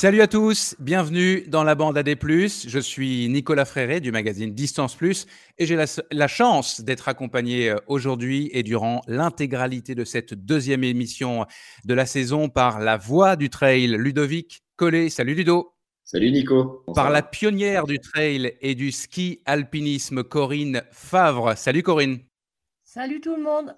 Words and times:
Salut 0.00 0.22
à 0.22 0.28
tous, 0.28 0.76
bienvenue 0.78 1.42
dans 1.46 1.62
la 1.62 1.74
bande 1.74 1.98
AD+. 1.98 2.08
Je 2.08 2.78
suis 2.78 3.28
Nicolas 3.28 3.66
Fréré 3.66 4.00
du 4.00 4.12
magazine 4.12 4.54
Distance 4.54 4.94
Plus 4.94 5.26
et 5.58 5.66
j'ai 5.66 5.76
la, 5.76 6.26
chance 6.26 6.80
d'être 6.80 7.10
accompagné 7.10 7.68
euh, 7.68 7.76
aujourd'hui 7.86 8.48
et 8.54 8.62
durant 8.62 9.02
l'intégralité 9.06 9.94
de 9.94 10.04
cette 10.04 10.32
deuxième 10.32 10.84
émission 10.84 11.44
de 11.84 11.92
la 11.92 12.06
saison 12.06 12.48
par 12.48 12.80
la 12.80 12.96
voix 12.96 13.36
du 13.36 13.50
trail, 13.50 13.88
Ludovic 13.88 14.62
Collet. 14.76 15.10
Salut 15.10 15.34
Ludo. 15.34 15.74
Salut 16.02 16.30
Nico. 16.30 16.82
Par 16.94 17.10
la 17.10 17.20
pionnière 17.20 17.84
du 17.84 17.98
trail 17.98 18.56
et 18.62 18.74
du 18.74 18.92
ski 18.92 19.42
alpinisme, 19.44 20.24
Corinne 20.24 20.82
Favre. 20.92 21.58
Salut 21.58 21.82
Corinne. 21.82 22.20
Salut 22.84 23.20
tout 23.20 23.36
le 23.36 23.42
monde 23.42 23.76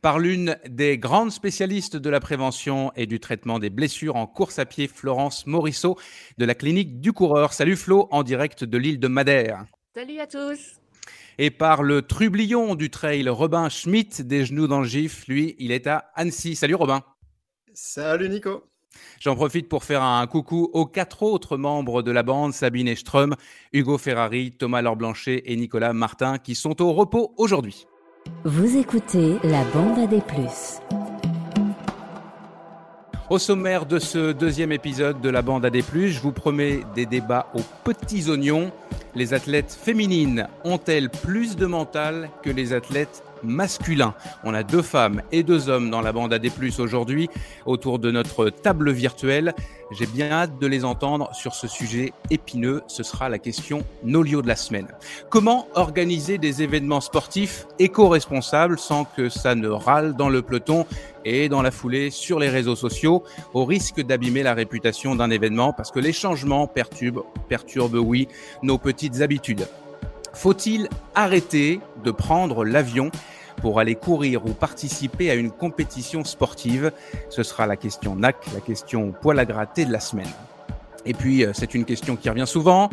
par 0.00 0.18
l'une 0.18 0.56
des 0.68 0.98
grandes 0.98 1.32
spécialistes 1.32 1.96
de 1.96 2.10
la 2.10 2.20
prévention 2.20 2.92
et 2.96 3.06
du 3.06 3.20
traitement 3.20 3.58
des 3.58 3.70
blessures 3.70 4.16
en 4.16 4.26
course 4.26 4.58
à 4.58 4.66
pied, 4.66 4.88
Florence 4.88 5.46
Morisseau, 5.46 5.96
de 6.38 6.44
la 6.44 6.54
clinique 6.54 7.00
du 7.00 7.12
coureur. 7.12 7.52
Salut 7.52 7.76
Flo, 7.76 8.08
en 8.10 8.22
direct 8.22 8.64
de 8.64 8.78
l'île 8.78 9.00
de 9.00 9.08
Madère. 9.08 9.64
Salut 9.94 10.20
à 10.20 10.26
tous. 10.26 10.80
Et 11.38 11.50
par 11.50 11.82
le 11.82 12.02
trublion 12.02 12.74
du 12.74 12.90
trail, 12.90 13.28
Robin 13.28 13.68
Schmitt, 13.68 14.22
des 14.22 14.44
genoux 14.44 14.66
dans 14.66 14.80
le 14.80 14.86
gif, 14.86 15.26
lui, 15.28 15.54
il 15.58 15.70
est 15.70 15.86
à 15.86 16.10
Annecy. 16.14 16.56
Salut 16.56 16.74
Robin. 16.74 17.02
Salut 17.72 18.28
Nico. 18.28 18.64
J'en 19.20 19.36
profite 19.36 19.68
pour 19.68 19.84
faire 19.84 20.02
un 20.02 20.26
coucou 20.26 20.68
aux 20.72 20.86
quatre 20.86 21.22
autres 21.22 21.56
membres 21.56 22.02
de 22.02 22.10
la 22.10 22.24
bande, 22.24 22.52
Sabine 22.52 22.88
Estrom, 22.88 23.36
Hugo 23.72 23.98
Ferrari, 23.98 24.50
Thomas 24.50 24.82
Laure-Blanchet 24.82 25.42
et 25.46 25.56
Nicolas 25.56 25.92
Martin, 25.92 26.38
qui 26.38 26.54
sont 26.54 26.82
au 26.82 26.92
repos 26.92 27.34
aujourd'hui. 27.36 27.86
Vous 28.44 28.76
écoutez 28.76 29.36
la 29.42 29.64
bande 29.64 29.98
à 29.98 30.06
des 30.06 30.20
plus. 30.20 30.80
Au 33.30 33.38
sommaire 33.38 33.86
de 33.86 33.98
ce 33.98 34.32
deuxième 34.32 34.72
épisode 34.72 35.20
de 35.20 35.28
la 35.28 35.42
bande 35.42 35.64
à 35.64 35.70
des 35.70 35.82
plus, 35.82 36.10
je 36.10 36.20
vous 36.20 36.32
promets 36.32 36.80
des 36.94 37.06
débats 37.06 37.46
aux 37.54 37.62
petits 37.84 38.30
oignons. 38.30 38.70
Les 39.14 39.34
athlètes 39.34 39.72
féminines 39.72 40.46
ont-elles 40.64 41.10
plus 41.10 41.56
de 41.56 41.66
mental 41.66 42.30
que 42.42 42.50
les 42.50 42.72
athlètes 42.72 43.22
masculin. 43.42 44.14
On 44.44 44.54
a 44.54 44.62
deux 44.62 44.82
femmes 44.82 45.22
et 45.32 45.42
deux 45.42 45.68
hommes 45.68 45.90
dans 45.90 46.00
la 46.00 46.12
bande 46.12 46.32
AD+, 46.32 46.50
aujourd'hui, 46.78 47.28
autour 47.66 47.98
de 47.98 48.10
notre 48.10 48.50
table 48.50 48.90
virtuelle. 48.90 49.54
J'ai 49.90 50.06
bien 50.06 50.30
hâte 50.30 50.58
de 50.58 50.66
les 50.66 50.84
entendre 50.84 51.30
sur 51.34 51.54
ce 51.54 51.66
sujet 51.66 52.12
épineux. 52.30 52.82
Ce 52.88 53.02
sera 53.02 53.28
la 53.28 53.38
question 53.38 53.84
Nolio 54.04 54.42
de 54.42 54.48
la 54.48 54.56
semaine. 54.56 54.88
Comment 55.30 55.66
organiser 55.74 56.36
des 56.36 56.62
événements 56.62 57.00
sportifs 57.00 57.66
éco-responsables 57.78 58.78
sans 58.78 59.04
que 59.04 59.28
ça 59.28 59.54
ne 59.54 59.68
râle 59.68 60.14
dans 60.14 60.28
le 60.28 60.42
peloton 60.42 60.84
et 61.24 61.48
dans 61.48 61.62
la 61.62 61.70
foulée 61.70 62.10
sur 62.10 62.38
les 62.38 62.48
réseaux 62.48 62.76
sociaux, 62.76 63.24
au 63.54 63.64
risque 63.64 64.02
d'abîmer 64.02 64.42
la 64.42 64.54
réputation 64.54 65.14
d'un 65.14 65.30
événement 65.30 65.72
parce 65.72 65.90
que 65.90 66.00
les 66.00 66.12
changements 66.12 66.66
perturbent, 66.66 67.24
perturbent, 67.48 67.98
oui, 67.98 68.28
nos 68.62 68.78
petites 68.78 69.20
habitudes? 69.20 69.66
Faut-il 70.32 70.88
arrêter 71.14 71.80
de 72.04 72.10
prendre 72.10 72.64
l'avion 72.64 73.10
pour 73.60 73.80
aller 73.80 73.94
courir 73.94 74.46
ou 74.46 74.50
participer 74.50 75.30
à 75.30 75.34
une 75.34 75.50
compétition 75.50 76.24
sportive? 76.24 76.92
Ce 77.28 77.42
sera 77.42 77.66
la 77.66 77.76
question 77.76 78.14
NAC, 78.16 78.36
la 78.54 78.60
question 78.60 79.12
poil 79.12 79.38
à 79.38 79.44
gratter 79.44 79.84
de 79.84 79.92
la 79.92 80.00
semaine. 80.00 80.30
Et 81.06 81.14
puis, 81.14 81.44
euh, 81.44 81.52
c'est 81.54 81.74
une 81.74 81.84
question 81.84 82.16
qui 82.16 82.28
revient 82.28 82.46
souvent. 82.46 82.90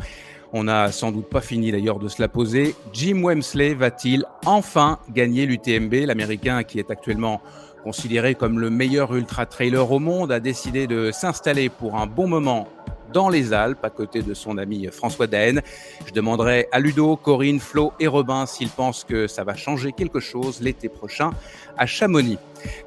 On 0.53 0.63
n'a 0.63 0.91
sans 0.91 1.11
doute 1.11 1.29
pas 1.29 1.41
fini 1.41 1.71
d'ailleurs 1.71 1.99
de 1.99 2.07
se 2.07 2.21
la 2.21 2.27
poser. 2.27 2.75
Jim 2.93 3.21
Wemsley 3.23 3.73
va-t-il 3.73 4.23
enfin 4.45 4.99
gagner 5.09 5.45
l'UTMB 5.45 6.05
L'Américain 6.05 6.63
qui 6.63 6.79
est 6.79 6.91
actuellement 6.91 7.41
considéré 7.83 8.35
comme 8.35 8.59
le 8.59 8.69
meilleur 8.69 9.13
ultra-trailer 9.15 9.91
au 9.91 9.99
monde 9.99 10.31
a 10.31 10.39
décidé 10.39 10.87
de 10.87 11.11
s'installer 11.11 11.69
pour 11.69 11.97
un 11.97 12.07
bon 12.07 12.27
moment 12.27 12.67
dans 13.13 13.29
les 13.29 13.53
Alpes, 13.53 13.83
à 13.83 13.89
côté 13.89 14.21
de 14.21 14.33
son 14.33 14.57
ami 14.57 14.87
François 14.91 15.27
Daen. 15.27 15.61
Je 16.05 16.13
demanderai 16.13 16.67
à 16.71 16.79
Ludo, 16.79 17.15
Corinne, 17.15 17.59
Flo 17.59 17.93
et 17.99 18.07
Robin 18.07 18.45
s'ils 18.45 18.69
pensent 18.69 19.03
que 19.03 19.27
ça 19.27 19.43
va 19.43 19.55
changer 19.55 19.91
quelque 19.91 20.19
chose 20.19 20.61
l'été 20.61 20.89
prochain 20.89 21.31
à 21.77 21.85
Chamonix. 21.85 22.37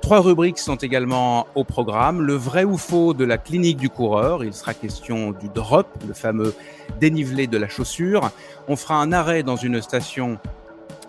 Trois 0.00 0.20
rubriques 0.20 0.58
sont 0.58 0.76
également 0.76 1.46
au 1.54 1.64
programme. 1.64 2.22
Le 2.22 2.34
vrai 2.34 2.64
ou 2.64 2.76
faux 2.76 3.14
de 3.14 3.24
la 3.24 3.38
clinique 3.38 3.78
du 3.78 3.90
coureur. 3.90 4.44
Il 4.44 4.52
sera 4.52 4.74
question 4.74 5.32
du 5.32 5.48
drop, 5.48 5.86
le 6.06 6.14
fameux 6.14 6.54
dénivelé 7.00 7.46
de 7.46 7.58
la 7.58 7.68
chaussure. 7.68 8.30
On 8.66 8.76
fera 8.76 8.96
un 8.96 9.12
arrêt 9.12 9.42
dans 9.42 9.56
une 9.56 9.80
station 9.82 10.38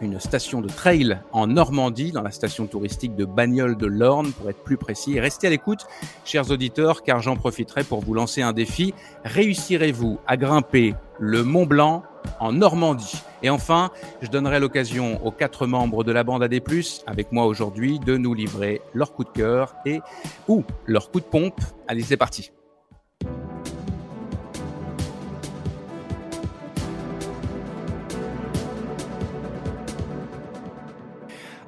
une 0.02 0.20
station 0.20 0.62
de 0.62 0.68
trail 0.68 1.20
en 1.32 1.48
Normandie, 1.48 2.12
dans 2.12 2.22
la 2.22 2.32
station 2.32 2.68
touristique 2.68 3.16
de 3.16 3.26
Bagnoles 3.26 3.78
de 3.78 3.88
l'Orne, 3.88 4.32
pour 4.32 4.50
être 4.50 4.64
plus 4.64 4.78
précis. 4.78 5.20
restez 5.20 5.48
à 5.48 5.50
l'écoute, 5.50 5.86
chers 6.26 6.52
auditeurs, 6.52 7.04
car 7.04 7.22
j'en 7.22 7.36
profiterai 7.36 7.84
pour 7.84 8.02
vous 8.02 8.14
lancer 8.14 8.42
un 8.42 8.54
défi. 8.54 8.94
Réussirez-vous 9.26 10.20
à 10.28 10.38
grimper 10.38 10.96
le 11.20 11.44
Mont 11.44 11.66
Blanc 11.66 12.04
en 12.40 12.54
Normandie? 12.54 13.22
Et 13.42 13.50
enfin, 13.50 13.92
je 14.22 14.28
donnerai 14.30 14.60
l'occasion 14.60 15.26
aux 15.26 15.32
quatre 15.32 15.66
membres 15.68 16.04
de 16.04 16.12
la 16.12 16.24
bande 16.24 16.44
AD+, 16.44 16.62
avec 17.08 17.32
moi 17.32 17.46
aujourd'hui, 17.46 18.00
de 18.00 18.18
nous 18.18 18.34
livrer 18.34 18.82
leur 18.94 19.14
coup 19.14 19.24
de 19.24 19.30
cœur 19.30 19.76
et 19.86 20.02
ou 20.48 20.64
leur 20.86 21.12
coup 21.12 21.20
de 21.20 21.26
pompe. 21.26 21.60
Allez, 21.88 22.04
c'est 22.04 22.18
parti. 22.18 22.52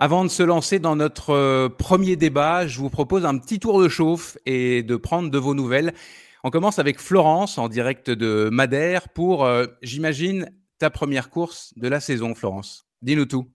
Avant 0.04 0.24
de 0.24 0.30
se 0.30 0.42
lancer 0.42 0.80
dans 0.80 0.96
notre 0.96 1.30
euh, 1.30 1.70
premier 1.70 2.16
débat, 2.16 2.66
je 2.66 2.80
vous 2.80 2.90
propose 2.90 3.24
un 3.24 3.38
petit 3.38 3.60
tour 3.60 3.80
de 3.80 3.88
chauffe 3.88 4.36
et 4.48 4.82
de 4.82 4.96
prendre 4.96 5.30
de 5.30 5.38
vos 5.38 5.54
nouvelles. 5.54 5.94
On 6.44 6.50
commence 6.50 6.80
avec 6.80 7.00
Florence 7.00 7.60
en 7.60 7.70
direct 7.70 8.10
de 8.10 8.50
Madère 8.52 9.10
pour, 9.10 9.46
euh, 9.46 9.68
j'imagine, 9.84 10.50
ta 10.80 10.90
première 10.90 11.30
course 11.30 11.72
de 11.76 11.88
la 11.88 12.00
saison, 12.00 12.34
Florence. 12.34 12.88
Dis-nous 13.04 13.28
tout. 13.28 13.48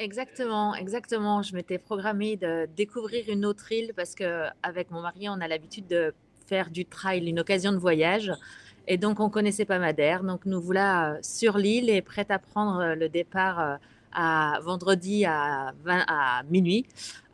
Exactement, 0.00 0.74
exactement. 0.74 1.42
Je 1.42 1.54
m'étais 1.54 1.78
programmée 1.78 2.34
de 2.34 2.66
découvrir 2.76 3.26
une 3.28 3.46
autre 3.46 3.70
île 3.70 3.92
parce 3.94 4.16
que 4.16 4.46
avec 4.64 4.90
mon 4.90 5.02
mari, 5.02 5.28
on 5.28 5.40
a 5.40 5.46
l'habitude 5.46 5.86
de 5.86 6.12
faire 6.48 6.70
du 6.70 6.84
trail, 6.84 7.28
une 7.28 7.38
occasion 7.38 7.70
de 7.70 7.78
voyage. 7.78 8.32
Et 8.88 8.98
donc, 8.98 9.20
on 9.20 9.30
connaissait 9.30 9.64
pas 9.64 9.78
Madère. 9.78 10.24
Donc, 10.24 10.46
nous 10.46 10.60
voilà 10.60 11.12
euh, 11.12 11.18
sur 11.22 11.58
l'île 11.58 11.90
et 11.90 12.02
prêtes 12.02 12.32
à 12.32 12.40
prendre 12.40 12.96
le 12.96 13.08
départ 13.08 13.78
à 14.12 14.58
vendredi 14.62 15.24
à, 15.24 15.74
à 15.86 16.42
minuit. 16.50 16.86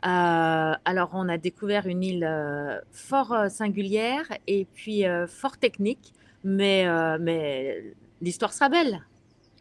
Euh, 0.05 0.73
alors, 0.83 1.11
on 1.13 1.29
a 1.29 1.37
découvert 1.37 1.87
une 1.87 2.03
île 2.03 2.25
euh, 2.25 2.79
fort 2.91 3.31
euh, 3.31 3.49
singulière 3.49 4.25
et 4.47 4.65
puis 4.73 5.03
fort 5.27 5.57
technique, 5.57 6.13
mais, 6.43 6.85
mais 7.19 7.83
l'histoire 8.21 8.53
sera 8.53 8.69
belle. 8.69 9.01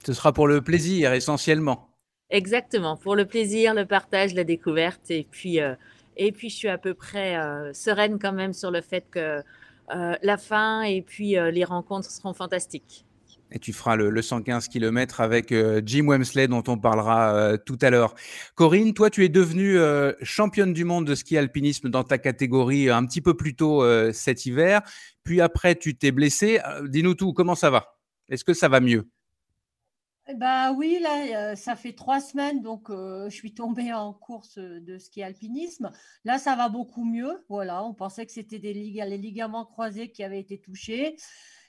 Ce 0.04 0.12
sera 0.12 0.32
pour 0.32 0.48
le 0.48 0.60
plaisir 0.60 1.12
essentiellement. 1.12 1.88
Exactement, 2.30 2.96
pour 2.96 3.14
le 3.14 3.26
plaisir, 3.26 3.74
le 3.74 3.86
partage, 3.86 4.34
la 4.34 4.42
découverte. 4.42 5.10
Et 5.10 5.26
puis, 5.30 5.58
et 6.16 6.32
puis 6.32 6.48
je 6.48 6.56
suis 6.56 6.68
à 6.68 6.78
peu 6.78 6.94
près 6.94 7.36
sereine 7.72 8.18
quand 8.18 8.32
même 8.32 8.52
sur 8.52 8.70
le 8.70 8.80
fait 8.80 9.04
que 9.10 9.42
la 9.88 10.36
fin 10.38 10.82
et 10.82 11.02
puis 11.02 11.36
les 11.36 11.64
rencontres 11.64 12.10
seront 12.10 12.32
fantastiques 12.32 13.04
et 13.52 13.58
tu 13.58 13.72
feras 13.72 13.96
le, 13.96 14.22
115 14.22 14.68
km 14.68 15.20
avec 15.20 15.52
euh, 15.52 15.82
Jim 15.84 16.06
Wemsley 16.08 16.48
dont 16.48 16.62
on 16.68 16.78
parlera 16.78 17.34
euh, 17.34 17.56
tout 17.56 17.78
à 17.82 17.90
l'heure. 17.90 18.14
Corinne, 18.54 18.94
toi 18.94 19.10
tu 19.10 19.24
es 19.24 19.28
devenue 19.28 19.78
euh, 19.78 20.12
championne 20.22 20.72
du 20.72 20.84
monde 20.84 21.06
de 21.06 21.14
ski 21.14 21.36
alpinisme 21.36 21.88
dans 21.90 22.04
ta 22.04 22.18
catégorie 22.18 22.88
un 22.88 23.04
petit 23.04 23.20
peu 23.20 23.34
plus 23.34 23.54
tôt 23.54 23.82
cet 24.12 24.46
hiver, 24.46 24.82
puis 25.24 25.40
après 25.40 25.74
tu 25.74 25.96
t'es 25.96 26.10
blessée. 26.10 26.60
Dis-nous 26.88 27.14
tout, 27.14 27.32
comment 27.32 27.54
ça 27.54 27.70
va? 27.70 27.98
Est-ce 28.28 28.44
que 28.44 28.54
ça 28.54 28.68
va 28.68 28.80
mieux? 28.80 29.08
Bah 30.36 30.72
oui, 30.72 30.98
là, 31.02 31.56
ça 31.56 31.74
fait 31.74 31.92
trois 31.92 32.20
semaines, 32.20 32.62
donc 32.62 32.88
je 32.90 33.34
suis 33.34 33.52
tombée 33.52 33.92
en 33.92 34.12
course 34.12 34.58
de 34.58 34.98
ski 34.98 35.22
alpinisme. 35.22 35.90
Là, 36.24 36.38
ça 36.38 36.54
va 36.56 36.68
beaucoup 36.68 37.04
mieux. 37.04 37.44
Voilà, 37.48 37.84
on 37.84 37.92
pensait 37.92 38.24
que 38.24 38.32
c'était 38.32 38.58
des 38.58 38.72
les 38.72 39.18
ligaments 39.18 39.66
croisés 39.66 40.10
qui 40.10 40.22
avaient 40.22 40.40
été 40.40 40.58
touchés. 40.58 41.16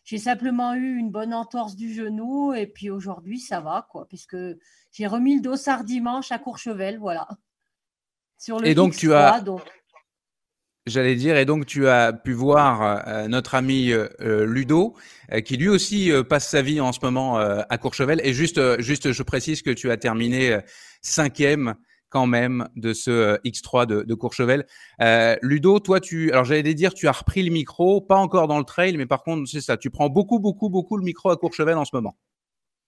J'ai 0.03 0.17
simplement 0.17 0.73
eu 0.73 0.97
une 0.97 1.11
bonne 1.11 1.33
entorse 1.33 1.75
du 1.75 1.93
genou 1.93 2.53
et 2.53 2.67
puis 2.67 2.89
aujourd'hui 2.89 3.39
ça 3.39 3.61
va 3.61 3.87
quoi, 3.89 4.05
puisque 4.07 4.37
j'ai 4.91 5.07
remis 5.07 5.35
le 5.35 5.41
dossard 5.41 5.83
dimanche 5.83 6.31
à 6.31 6.39
Courchevel, 6.39 6.97
voilà. 6.99 7.27
Sur 8.37 8.59
le 8.59 8.67
et 8.67 8.75
donc 8.75 8.95
tu 8.95 9.13
as, 9.13 9.41
j'allais 10.85 11.15
dire, 11.15 11.37
et 11.37 11.45
donc 11.45 11.65
tu 11.65 11.87
as 11.87 12.13
pu 12.13 12.33
voir 12.33 13.07
euh, 13.07 13.27
notre 13.27 13.55
ami 13.55 13.91
euh, 13.91 14.45
Ludo, 14.45 14.95
euh, 15.31 15.41
qui 15.41 15.57
lui 15.57 15.69
aussi 15.69 16.11
passe 16.29 16.49
sa 16.49 16.61
vie 16.61 16.81
en 16.81 16.91
ce 16.91 16.99
moment 17.01 17.37
à 17.37 17.77
Courchevel. 17.77 18.19
Et 18.23 18.33
juste, 18.33 18.81
juste, 18.81 19.11
je 19.11 19.23
précise 19.23 19.61
que 19.61 19.71
tu 19.71 19.91
as 19.91 19.97
terminé 19.97 20.57
cinquième 21.01 21.75
quand 22.13 22.27
même 22.27 22.69
de 22.75 22.93
ce 22.93 23.09
euh, 23.09 23.37
X3 23.43 23.87
de, 23.87 24.13
Courchevel. 24.13 24.67
Euh, 25.01 25.35
Ludo, 25.41 25.79
toi, 25.79 25.99
tu, 25.99 26.31
alors 26.31 26.45
j'allais 26.45 26.75
dire, 26.75 26.93
tu 26.93 27.07
as 27.07 27.11
repris 27.11 27.41
le 27.41 27.51
micro, 27.51 28.01
pas 28.01 28.17
encore 28.17 28.47
dans 28.47 28.59
le 28.59 28.63
trail, 28.63 28.95
mais 28.97 29.07
par 29.07 29.23
contre, 29.23 29.49
c'est 29.49 29.61
ça, 29.61 29.77
tu 29.77 29.89
prends 29.89 30.09
beaucoup, 30.09 30.39
beaucoup, 30.39 30.69
beaucoup 30.69 30.95
le 30.95 31.03
micro 31.03 31.31
à 31.31 31.37
Courchevel 31.37 31.75
en 31.75 31.85
ce 31.85 31.95
moment. 31.95 32.15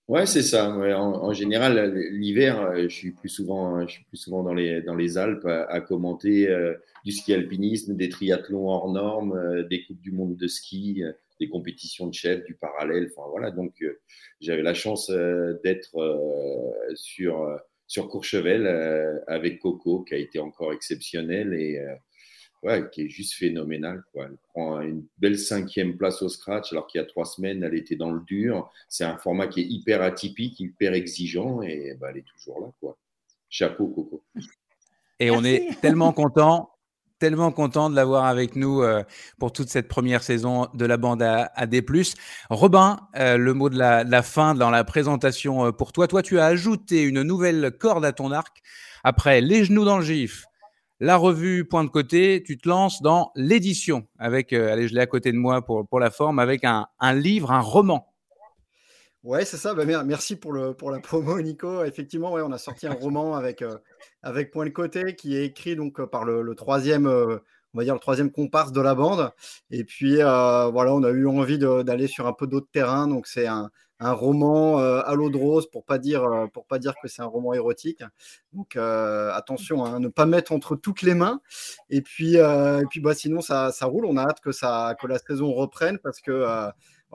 Ouais, 0.07 0.27
c'est 0.27 0.44
ça. 0.44 0.69
En, 0.69 1.33
général, 1.33 1.92
l'hiver, 2.12 2.62
euh, 2.62 2.83
je 2.83 2.95
suis 2.95 3.12
plus 3.13 3.30
souvent, 3.30 3.88
je 3.88 3.94
suis 3.94 4.04
plus 4.04 4.18
souvent 4.18 4.44
dans 4.44 4.54
les 4.54 4.83
dans 4.83 4.94
les 4.94 5.18
Alpes 5.18 5.48
à, 5.48 5.81
commenter 5.81 6.48
du 7.04 7.12
ski 7.12 7.33
alpinisme, 7.33 7.95
des 7.95 8.10
triathlons 8.10 8.69
hors 8.69 8.92
normes, 8.92 9.66
des 9.68 9.83
coupes 9.86 10.01
du 10.01 10.12
monde 10.12 10.36
de 10.36 10.48
ski. 10.48 11.01
des 11.39 11.50
compétitions 11.50 12.06
de 12.06 12.13
chef, 12.13 12.45
du 12.45 12.54
parallèle. 12.54 13.10
Enfin 13.12 13.28
voilà, 13.31 13.50
donc 13.50 13.83
j'avais 14.39 14.62
la 14.62 14.75
chance 14.75 15.10
d'être 15.63 15.98
sur 16.94 17.57
sur 17.88 18.08
Courchevel 18.08 18.68
avec 19.28 19.60
Coco, 19.60 20.04
qui 20.04 20.14
a 20.14 20.18
été 20.18 20.40
encore 20.40 20.74
exceptionnel 20.74 21.54
et 21.54 21.80
ouais, 22.64 22.90
qui 22.92 23.04
est 23.04 23.10
juste 23.10 23.36
phénoménal. 23.36 24.04
Quoi. 24.12 24.26
Elle 24.26 24.38
prend 24.50 24.82
une 24.82 25.06
belle 25.18 25.38
cinquième 25.38 25.98
place 25.98 26.22
au 26.22 26.30
scratch, 26.30 26.72
alors 26.74 26.88
qu'il 26.88 27.00
y 27.00 27.04
a 27.04 27.06
trois 27.06 27.26
semaines, 27.26 27.64
elle 27.64 27.76
était 27.76 27.96
dans 27.96 28.12
le 28.12 28.22
dur. 28.22 28.72
C'est 28.90 29.04
un 29.04 29.18
format 29.18 29.48
qui 29.48 29.62
est 29.62 29.66
hyper 29.66 30.02
atypique, 30.02 30.60
hyper 30.60 30.94
exigeant, 30.94 31.62
et 31.62 31.94
bah, 32.00 32.08
elle 32.12 32.18
est 32.18 32.26
toujours 32.26 32.62
là. 32.62 32.72
Quoi. 32.80 32.98
Chapeau, 33.50 33.88
Coco. 33.88 34.24
Et 35.20 35.31
on 35.31 35.44
est 35.44 35.80
tellement 35.81 36.12
content 36.12 36.72
tellement 37.20 37.52
content 37.52 37.90
de 37.90 37.96
l'avoir 37.96 38.26
avec 38.26 38.56
nous 38.56 38.82
euh, 38.82 39.04
pour 39.40 39.54
toute 39.54 39.70
cette 39.70 39.88
première 39.88 40.24
saison 40.24 40.68
de 40.74 40.86
la 40.86 40.98
bande 40.98 41.22
à, 41.22 41.66
D+. 41.68 41.84
Robin, 42.50 43.00
euh, 43.16 43.38
le 43.38 43.54
mot 43.54 43.70
de 43.70 43.78
la, 43.78 44.04
de 44.04 44.12
la, 44.12 44.22
fin 44.22 44.56
dans 44.56 44.70
la 44.70 44.84
présentation 44.84 45.66
euh, 45.66 45.72
pour 45.72 45.92
toi. 45.92 46.08
Toi, 46.08 46.22
tu 46.22 46.40
as 46.40 46.46
ajouté 46.46 47.04
une 47.04 47.22
nouvelle 47.22 47.72
corde 47.80 48.06
à 48.06 48.12
ton 48.12 48.32
arc. 48.32 48.62
Après 49.04 49.40
Les 49.40 49.66
genoux 49.66 49.86
dans 49.86 50.00
le 50.00 50.04
gif, 50.04 50.46
la 51.00 51.18
revue 51.18 51.66
Point 51.66 51.84
de 51.84 51.90
côté, 51.90 52.42
tu 52.46 52.58
te 52.58 52.70
lances 52.70 53.02
dans 53.02 53.32
l'édition 53.36 54.08
avec, 54.18 54.54
euh, 54.54 54.72
allez, 54.72 54.88
je 54.88 54.96
l'ai 54.96 55.02
à 55.02 55.08
côté 55.08 55.32
de 55.32 55.38
moi 55.38 55.62
pour, 55.62 55.88
pour 55.88 56.00
la 56.00 56.10
forme, 56.10 56.40
avec 56.40 56.64
un, 56.64 56.88
un 57.00 57.14
livre, 57.14 57.52
un 57.52 57.60
roman. 57.60 58.15
Ouais, 59.25 59.44
c'est 59.44 59.57
ça. 59.57 59.74
Bah, 59.74 59.86
merci 60.04 60.36
pour, 60.36 60.54
la 60.54 61.00
promo, 61.00 61.39
Nico. 61.42 61.83
Effectivement, 61.83 62.33
on 62.33 62.51
a 62.51 62.60
sorti 62.60 62.86
un 62.86 62.94
roman 62.94 63.36
avec, 63.36 63.63
euh, 63.63 63.75
Point 64.51 64.66
de 64.66 64.69
côté 64.69 65.16
qui 65.16 65.36
est 65.36 65.45
écrit 65.45 65.75
donc 65.75 66.00
par 66.06 66.25
le, 66.25 66.54
troisième, 66.54 67.07
euh, 67.07 67.39
on 67.74 67.80
va 67.80 67.83
dire 67.83 67.95
le 67.95 68.00
troisième 68.00 68.31
comparse 68.31 68.72
de 68.72 68.81
la 68.81 68.94
bande. 68.94 69.31
Et 69.72 69.83
puis 69.83 70.18
voilà, 70.18 70.94
on 70.94 71.04
a 71.04 71.10
eu 71.10 71.25
envie 71.25 71.57
d'aller 71.57 72.06
sur 72.06 72.27
un 72.27 72.33
peu 72.33 72.45
d'autres 72.45 72.69
terrains. 72.72 73.07
Donc 73.07 73.25
c'est 73.25 73.48
un, 73.48 73.72
roman 74.00 74.80
euh, 74.80 75.01
à 75.06 75.16
l'eau 75.16 75.31
de 75.31 75.38
rose 75.38 75.71
pour 75.71 75.86
pas 75.86 75.98
dire 75.98 76.24
euh, 76.24 76.45
pas 76.68 76.78
dire 76.78 76.94
que 77.01 77.07
c'est 77.07 77.24
un 77.24 77.25
roman 77.25 77.54
érotique. 77.54 78.04
Donc 78.54 78.75
euh, 78.75 79.31
attention 79.33 79.86
hein, 79.86 80.00
ne 80.00 80.07
pas 80.07 80.28
mettre 80.28 80.51
entre 80.51 80.75
toutes 80.75 81.01
les 81.01 81.16
mains. 81.16 81.42
Et 81.89 82.01
puis 82.04 82.38
bah 82.38 83.16
sinon 83.16 83.42
ça, 83.42 83.71
ça 83.71 83.88
roule. 83.88 84.06
On 84.06 84.18
a 84.18 84.24
hâte 84.24 84.42
que 84.42 84.51
ça 84.51 84.95
que 85.01 85.07
la 85.07 85.18
saison 85.18 85.51
reprenne 85.51 85.98
parce 85.98 86.21
que 86.21 86.69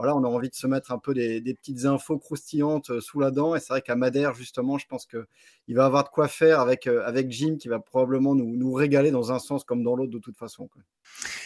on 0.08 0.24
a 0.24 0.28
envie 0.28 0.48
de 0.48 0.54
se 0.54 0.66
mettre 0.66 0.92
un 0.92 0.98
peu 0.98 1.14
des, 1.14 1.54
petites 1.54 1.84
infos 1.84 2.18
croustillantes 2.18 2.90
euh, 2.90 3.00
sous 3.00 3.20
la 3.20 3.30
dent. 3.30 3.54
Et 3.54 3.60
c'est 3.60 3.68
vrai 3.68 3.82
qu'à 3.82 3.96
Madère, 3.96 4.34
justement, 4.34 4.78
je 4.78 4.86
pense 4.86 5.06
qu'il 5.06 5.76
va 5.76 5.84
avoir 5.84 6.04
de 6.04 6.08
quoi 6.08 6.28
faire 6.28 6.60
avec, 6.60 6.86
euh, 6.86 7.22
Jim 7.28 7.56
qui 7.58 7.68
va 7.68 7.78
probablement 7.78 8.34
nous, 8.34 8.72
régaler 8.72 9.10
dans 9.10 9.32
un 9.32 9.38
sens 9.38 9.64
comme 9.64 9.82
dans 9.82 9.96
l'autre 9.96 10.12
de 10.12 10.18
toute 10.18 10.38
façon. 10.38 10.68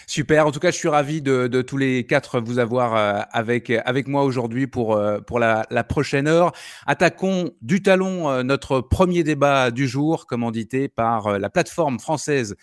Super. 0.07 0.47
En 0.47 0.53
tout 0.53 0.61
cas, 0.61 0.71
je 0.71 0.77
suis 0.77 0.89
ravi 0.89 1.21
de, 1.21 1.63
tous 1.63 1.77
les 1.77 2.07
quatre 2.07 2.41
vous 2.41 2.59
avoir 2.59 2.97
euh, 2.97 3.21
avec, 3.33 4.09
moi 4.09 4.23
aujourd'hui 4.23 4.67
pour, 4.67 4.97
la, 4.97 5.85
prochaine 5.89 6.29
heure. 6.29 6.53
Attaquons 6.87 7.53
du 7.63 7.83
talon 7.83 8.43
notre 8.45 8.81
premier 8.81 9.25
débat 9.25 9.71
du 9.71 9.89
jour, 9.89 10.27
commandité 10.27 10.89
par 10.89 11.39
la 11.39 11.51
plateforme 11.51 11.99
française, 11.99 12.57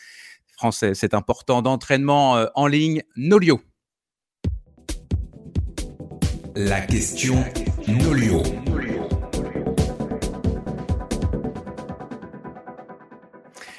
française, 0.53 0.97
c'est 0.97 1.13
important, 1.13 1.61
d'entraînement 1.61 2.45
en 2.55 2.67
ligne 2.67 3.03
Nolio. 3.15 3.59
La 6.55 6.81
question 6.81 7.45
Nolio. 7.87 8.43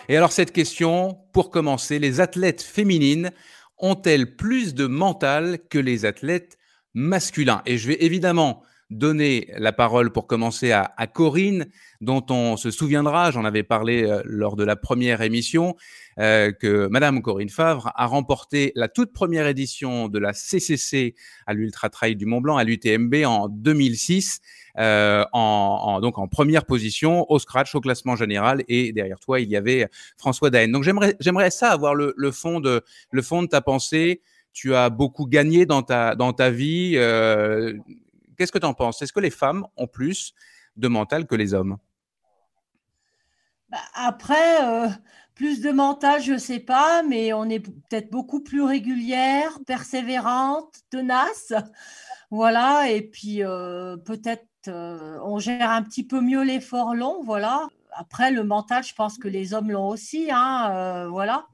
Et 0.09 0.17
alors 0.17 0.33
cette 0.33 0.53
question, 0.53 1.19
pour 1.35 1.51
commencer, 1.51 1.99
les 1.99 2.21
athlètes 2.21 2.63
féminines 2.63 3.31
ont-elles 3.79 4.37
plus 4.37 4.75
de 4.75 4.87
mental 4.87 5.59
que 5.69 5.79
les 5.79 6.07
athlètes 6.07 6.57
masculins? 6.95 7.63
Et 7.67 7.77
je 7.77 7.89
vais 7.89 8.03
évidemment 8.05 8.63
donner 8.93 9.49
la 9.57 9.73
parole 9.73 10.13
pour 10.13 10.27
commencer 10.27 10.73
à, 10.73 11.07
Corinne, 11.13 11.67
dont 12.01 12.25
on 12.31 12.57
se 12.57 12.71
souviendra, 12.71 13.31
j'en 13.31 13.45
avais 13.45 13.63
parlé 13.63 14.05
euh, 14.05 14.23
lors 14.25 14.57
de 14.57 14.65
la 14.65 14.77
première 14.77 15.23
émission, 15.23 15.77
euh, 16.19 16.53
que 16.53 16.89
Madame 16.89 17.23
Corinne 17.23 17.49
Favre 17.49 17.91
a 17.95 18.07
remporté 18.07 18.73
la 18.75 18.89
toute 18.89 19.13
première 19.13 19.47
édition 19.47 20.09
de 20.09 20.19
la 20.19 20.33
CCC 20.33 21.15
à 21.47 21.55
l'Ultra 21.55 21.89
Trail 21.91 22.17
du 22.17 22.27
Mont 22.27 22.41
Blanc 22.41 22.57
à 22.57 22.65
l'UTMB 22.65 23.15
en 23.25 23.49
2006, 23.49 24.41
euh, 24.79 25.25
en, 25.33 26.01
donc 26.01 26.19
en 26.19 26.29
première 26.29 26.65
position 26.65 27.31
au 27.31 27.39
scratch 27.39 27.75
au 27.75 27.81
classement 27.81 28.17
général 28.17 28.65
et 28.69 28.93
derrière 28.93 29.21
toi 29.21 29.39
il 29.39 29.49
y 29.51 29.57
avait 29.57 29.87
François 30.17 30.51
Daen. 30.51 30.71
Donc 30.71 30.83
j'aimerais 30.83 31.51
ça 31.51 31.71
avoir 31.71 31.95
le, 31.95 32.15
fond 32.31 32.61
de 32.61 33.47
ta 33.47 33.61
pensée. 33.61 34.23
Tu 34.53 34.75
as 34.75 34.91
beaucoup 34.91 35.27
gagné 35.27 35.67
dans 35.67 35.83
ta 35.83 36.51
vie. 36.51 36.99
Qu'est-ce 38.43 38.51
que 38.51 38.59
tu 38.59 38.67
en 38.67 38.75
penses? 38.75 39.01
Est-ce 39.01 39.13
que 39.13 39.21
les 39.21 39.31
femmes 39.31 39.65
ont 39.77 39.87
plus 39.87 40.35
de 40.75 40.89
mental 40.89 41.29
que 41.29 41.37
les 41.37 41.55
hommes? 41.55 41.79
Bah, 43.69 43.79
Après, 43.95 44.65
euh, 44.65 44.89
plus 45.37 45.61
de 45.61 45.71
mental, 45.71 46.21
je 46.21 46.33
ne 46.33 46.39
sais 46.39 46.59
pas, 46.59 47.05
mais 47.05 47.33
on 47.33 47.45
est 47.45 47.61
peut-être 47.61 48.11
beaucoup 48.11 48.43
plus 48.43 48.63
régulière, 48.63 49.61
persévérante, 49.65 50.75
tenace. 50.91 51.53
Voilà, 52.33 52.91
et 52.91 53.03
puis 53.03 53.45
euh, 53.45 53.97
peut-être 53.97 54.49
euh, 54.67 55.21
on 55.23 55.39
gère 55.39 55.71
un 55.71 55.85
petit 55.85 56.05
peu 56.05 56.21
mieux 56.21 56.43
l'effort 56.43 56.97
long. 56.97 57.23
Voilà. 57.23 57.69
Après, 57.93 58.33
le 58.33 58.43
mental, 58.43 58.83
je 58.83 58.93
pense 58.93 59.19
que 59.19 59.29
les 59.29 59.55
hommes 59.55 59.71
l'ont 59.71 59.87
aussi. 59.87 60.31
Hein, 60.33 61.07
voilà. 61.11 61.47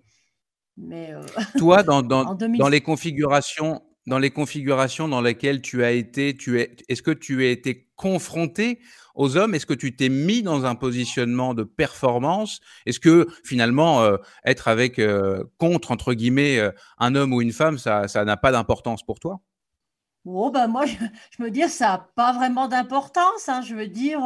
Mais, 0.78 1.12
Toi, 1.58 1.82
dans, 1.82 2.00
dans, 2.00 2.34
dans 2.34 2.68
les 2.70 2.80
configurations 2.80 3.82
dans 4.08 4.18
les 4.18 4.30
configurations 4.30 5.06
dans 5.06 5.20
lesquelles 5.20 5.60
tu 5.60 5.84
as 5.84 5.92
été, 5.92 6.36
tu 6.36 6.60
es, 6.60 6.74
est-ce 6.88 7.02
que 7.02 7.10
tu 7.10 7.44
as 7.44 7.50
été 7.50 7.88
confronté 7.94 8.80
aux 9.14 9.36
hommes? 9.36 9.54
Est-ce 9.54 9.66
que 9.66 9.74
tu 9.74 9.94
t'es 9.94 10.08
mis 10.08 10.42
dans 10.42 10.64
un 10.64 10.74
positionnement 10.74 11.54
de 11.54 11.62
performance? 11.62 12.60
Est-ce 12.86 13.00
que 13.00 13.28
finalement 13.44 14.02
euh, 14.02 14.16
être 14.44 14.68
avec 14.68 14.98
euh, 14.98 15.44
contre 15.58 15.90
entre 15.90 16.14
guillemets 16.14 16.58
euh, 16.58 16.70
un 16.98 17.14
homme 17.14 17.32
ou 17.34 17.42
une 17.42 17.52
femme, 17.52 17.78
ça, 17.78 18.06
n'a 18.24 18.36
pas 18.36 18.50
d'importance 18.50 19.04
pour 19.04 19.20
toi? 19.20 19.40
Oh 20.24 20.50
ben 20.50 20.66
moi, 20.66 20.84
je, 20.86 21.42
me 21.42 21.50
dis, 21.50 21.66
ça 21.68 21.88
n'a 21.88 22.08
pas 22.14 22.32
vraiment 22.32 22.68
d'importance. 22.68 23.48
Hein. 23.48 23.62
je 23.62 23.74
veux 23.74 23.86
dire, 23.86 24.20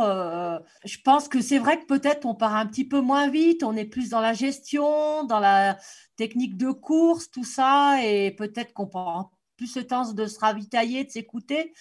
je 0.84 0.96
pense 1.04 1.28
que 1.28 1.40
c'est 1.40 1.58
vrai 1.58 1.78
que 1.78 1.86
peut-être 1.86 2.24
on 2.26 2.34
part 2.34 2.56
un 2.56 2.66
petit 2.66 2.86
peu 2.86 3.00
moins 3.00 3.28
vite, 3.28 3.62
on 3.62 3.76
est 3.76 3.84
plus 3.84 4.10
dans 4.10 4.20
la 4.20 4.32
gestion, 4.32 5.24
dans 5.24 5.38
la 5.38 5.76
technique 6.16 6.56
de 6.56 6.70
course, 6.72 7.30
tout 7.30 7.44
ça, 7.44 7.98
et 8.02 8.32
peut-être 8.32 8.72
qu'on 8.72 8.88
prend 8.88 9.30
plus 9.62 9.68
ce 9.68 9.80
temps 9.80 10.12
de 10.12 10.26
se 10.26 10.40
ravitailler, 10.40 11.04
de 11.04 11.10
s'écouter. 11.10 11.72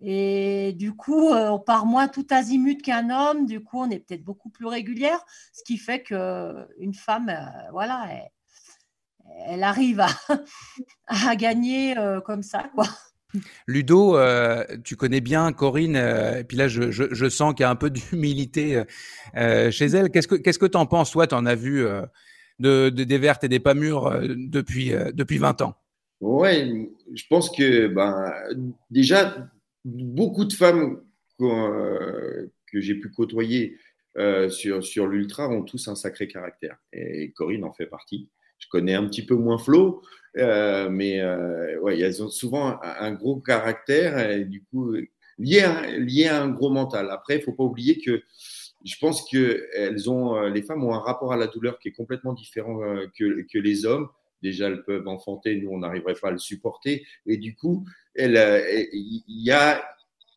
Et 0.00 0.72
du 0.74 0.94
coup, 0.94 1.30
euh, 1.32 1.48
on 1.48 1.58
part 1.58 1.84
moins 1.84 2.06
tout 2.06 2.26
azimut 2.30 2.80
qu'un 2.80 3.10
homme. 3.10 3.46
Du 3.46 3.60
coup, 3.60 3.80
on 3.80 3.90
est 3.90 3.98
peut-être 3.98 4.22
beaucoup 4.22 4.50
plus 4.50 4.66
régulière, 4.66 5.18
ce 5.52 5.64
qui 5.64 5.78
fait 5.78 6.02
qu'une 6.02 6.94
femme, 6.94 7.28
euh, 7.28 7.70
voilà, 7.72 8.06
elle, 9.48 9.64
arrive 9.64 10.04
à, 11.08 11.36
gagner 11.36 11.98
euh, 11.98 12.20
comme 12.20 12.44
ça, 12.44 12.70
quoi. 12.74 12.86
Ludo, 13.66 14.16
tu 14.84 14.94
connais 14.94 15.20
bien 15.20 15.52
Corinne, 15.52 15.96
et 15.96 16.44
puis 16.44 16.56
là, 16.56 16.68
je, 16.68 17.28
sens 17.28 17.52
qu'il 17.52 17.64
y 17.64 17.66
a 17.66 17.70
un 17.70 17.74
peu 17.74 17.90
d'humilité 17.90 18.84
chez 19.34 19.86
elle. 19.86 20.10
Qu'est-ce 20.12 20.28
que 20.28 20.36
tu 20.36 20.70
que 20.70 20.76
en 20.76 20.86
penses 20.86 21.10
Toi, 21.10 21.26
tu 21.26 21.34
en 21.34 21.44
as 21.44 21.56
vu 21.56 21.84
de, 22.60 22.90
de, 22.90 23.02
des 23.02 23.18
vertes 23.18 23.42
et 23.42 23.48
des 23.48 23.58
pas 23.58 23.74
mûres 23.74 24.20
depuis, 24.22 24.92
depuis 25.14 25.38
20 25.38 25.62
ans? 25.62 25.74
Ouais, 26.20 26.90
je 27.12 27.24
pense 27.28 27.50
que 27.50 27.86
ben, 27.88 28.32
déjà, 28.90 29.48
beaucoup 29.84 30.44
de 30.44 30.52
femmes 30.52 31.02
euh, 31.40 32.46
que 32.72 32.80
j'ai 32.80 32.94
pu 32.94 33.10
côtoyer 33.10 33.78
euh, 34.16 34.48
sur, 34.48 34.84
sur 34.84 35.06
l'ultra 35.06 35.48
ont 35.48 35.62
tous 35.62 35.88
un 35.88 35.94
sacré 35.94 36.28
caractère. 36.28 36.78
Et 36.92 37.32
Corinne 37.32 37.64
en 37.64 37.72
fait 37.72 37.86
partie. 37.86 38.28
Je 38.58 38.68
connais 38.68 38.94
un 38.94 39.06
petit 39.06 39.26
peu 39.26 39.34
moins 39.34 39.58
Flo, 39.58 40.02
euh, 40.38 40.88
mais 40.88 41.22
ouais, 41.80 41.98
elles 42.00 42.22
ont 42.22 42.28
souvent 42.28 42.80
un, 42.82 43.12
gros 43.12 43.40
caractère 43.40 44.46
du 44.46 44.62
coup 44.64 44.94
lié 45.38 45.60
à, 45.60 45.98
lié 45.98 46.28
à 46.28 46.42
un 46.42 46.48
gros 46.48 46.70
mental. 46.70 47.10
Après, 47.10 47.36
il 47.36 47.42
faut 47.42 47.52
pas 47.52 47.64
oublier 47.64 47.98
que 47.98 48.22
je 48.84 48.94
pense 49.00 49.28
que 49.28 49.68
elles 49.74 50.08
ont, 50.08 50.40
les 50.42 50.62
femmes 50.62 50.84
ont 50.84 50.94
un 50.94 51.00
rapport 51.00 51.32
à 51.32 51.36
la 51.36 51.46
douleur 51.46 51.78
qui 51.78 51.88
est 51.88 51.92
complètement 51.92 52.32
différent 52.32 52.78
que, 53.18 53.42
que 53.42 53.58
les 53.58 53.84
hommes 53.84 54.08
déjà 54.44 54.68
elles 54.68 54.84
peuvent 54.84 55.08
enfanter, 55.08 55.56
nous 55.56 55.70
on 55.70 55.78
n'arriverait 55.78 56.14
pas 56.14 56.28
à 56.28 56.32
le 56.32 56.38
supporter. 56.38 57.04
Et 57.26 57.38
du 57.38 57.56
coup, 57.56 57.84
euh, 58.20 58.86
il 58.92 59.24
y, 59.26 59.50
a, 59.50 59.82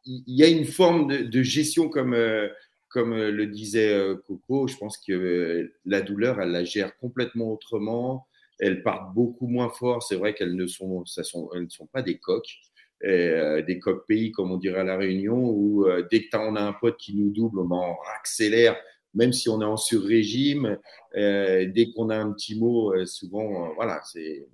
y 0.06 0.44
a 0.44 0.48
une 0.48 0.66
forme 0.66 1.08
de, 1.08 1.44
gestion 1.44 1.90
comme, 1.90 2.14
euh, 2.14 2.48
comme 2.88 3.14
euh, 3.14 3.32
le 3.32 3.46
disait 3.46 3.94
Coco. 4.26 4.68
Je 4.68 4.78
pense 4.78 4.98
que 4.98 5.72
la 5.86 6.02
douleur, 6.02 6.42
elle 6.42 6.52
la 6.52 6.64
gère 6.64 6.98
complètement 6.98 7.52
autrement. 7.52 8.28
Elles 8.60 8.82
partent 8.82 9.14
beaucoup 9.14 9.48
moins 9.48 9.70
fort. 9.70 10.02
C'est 10.02 10.16
vrai 10.16 10.34
qu'elles 10.34 10.56
ne 10.56 10.66
sont, 10.66 11.06
ça 11.06 11.24
sont, 11.24 11.50
elles 11.54 11.70
sont 11.70 11.86
pas 11.86 12.02
des 12.02 12.18
coques. 12.18 12.56
des 13.04 13.80
coques 13.80 14.08
pays, 14.08 14.32
comme 14.32 14.52
on 14.52 14.58
dirait 14.58 14.80
à 14.80 14.84
La 14.84 14.98
Réunion, 14.98 15.38
où 15.38 15.86
dès 16.10 16.24
que 16.24 16.38
on 16.38 16.56
a 16.56 16.62
un 16.62 16.74
pote 16.74 16.98
qui 16.98 17.16
nous 17.16 17.30
double, 17.30 17.60
on 17.60 17.96
accélère 18.20 18.76
même 19.18 19.34
si 19.34 19.50
on 19.50 19.62
est 19.62 19.66
en 19.66 19.78
sur-régime, 19.78 20.78
euh, 21.16 21.66
dès 21.66 21.92
qu'on 21.92 22.10
a 22.10 22.16
un 22.16 22.32
petit 22.32 22.58
mot, 22.58 22.94
euh, 22.94 23.06
souvent, 23.06 23.66
euh, 23.66 23.70
voilà, 23.76 24.00
c'est 24.06 24.48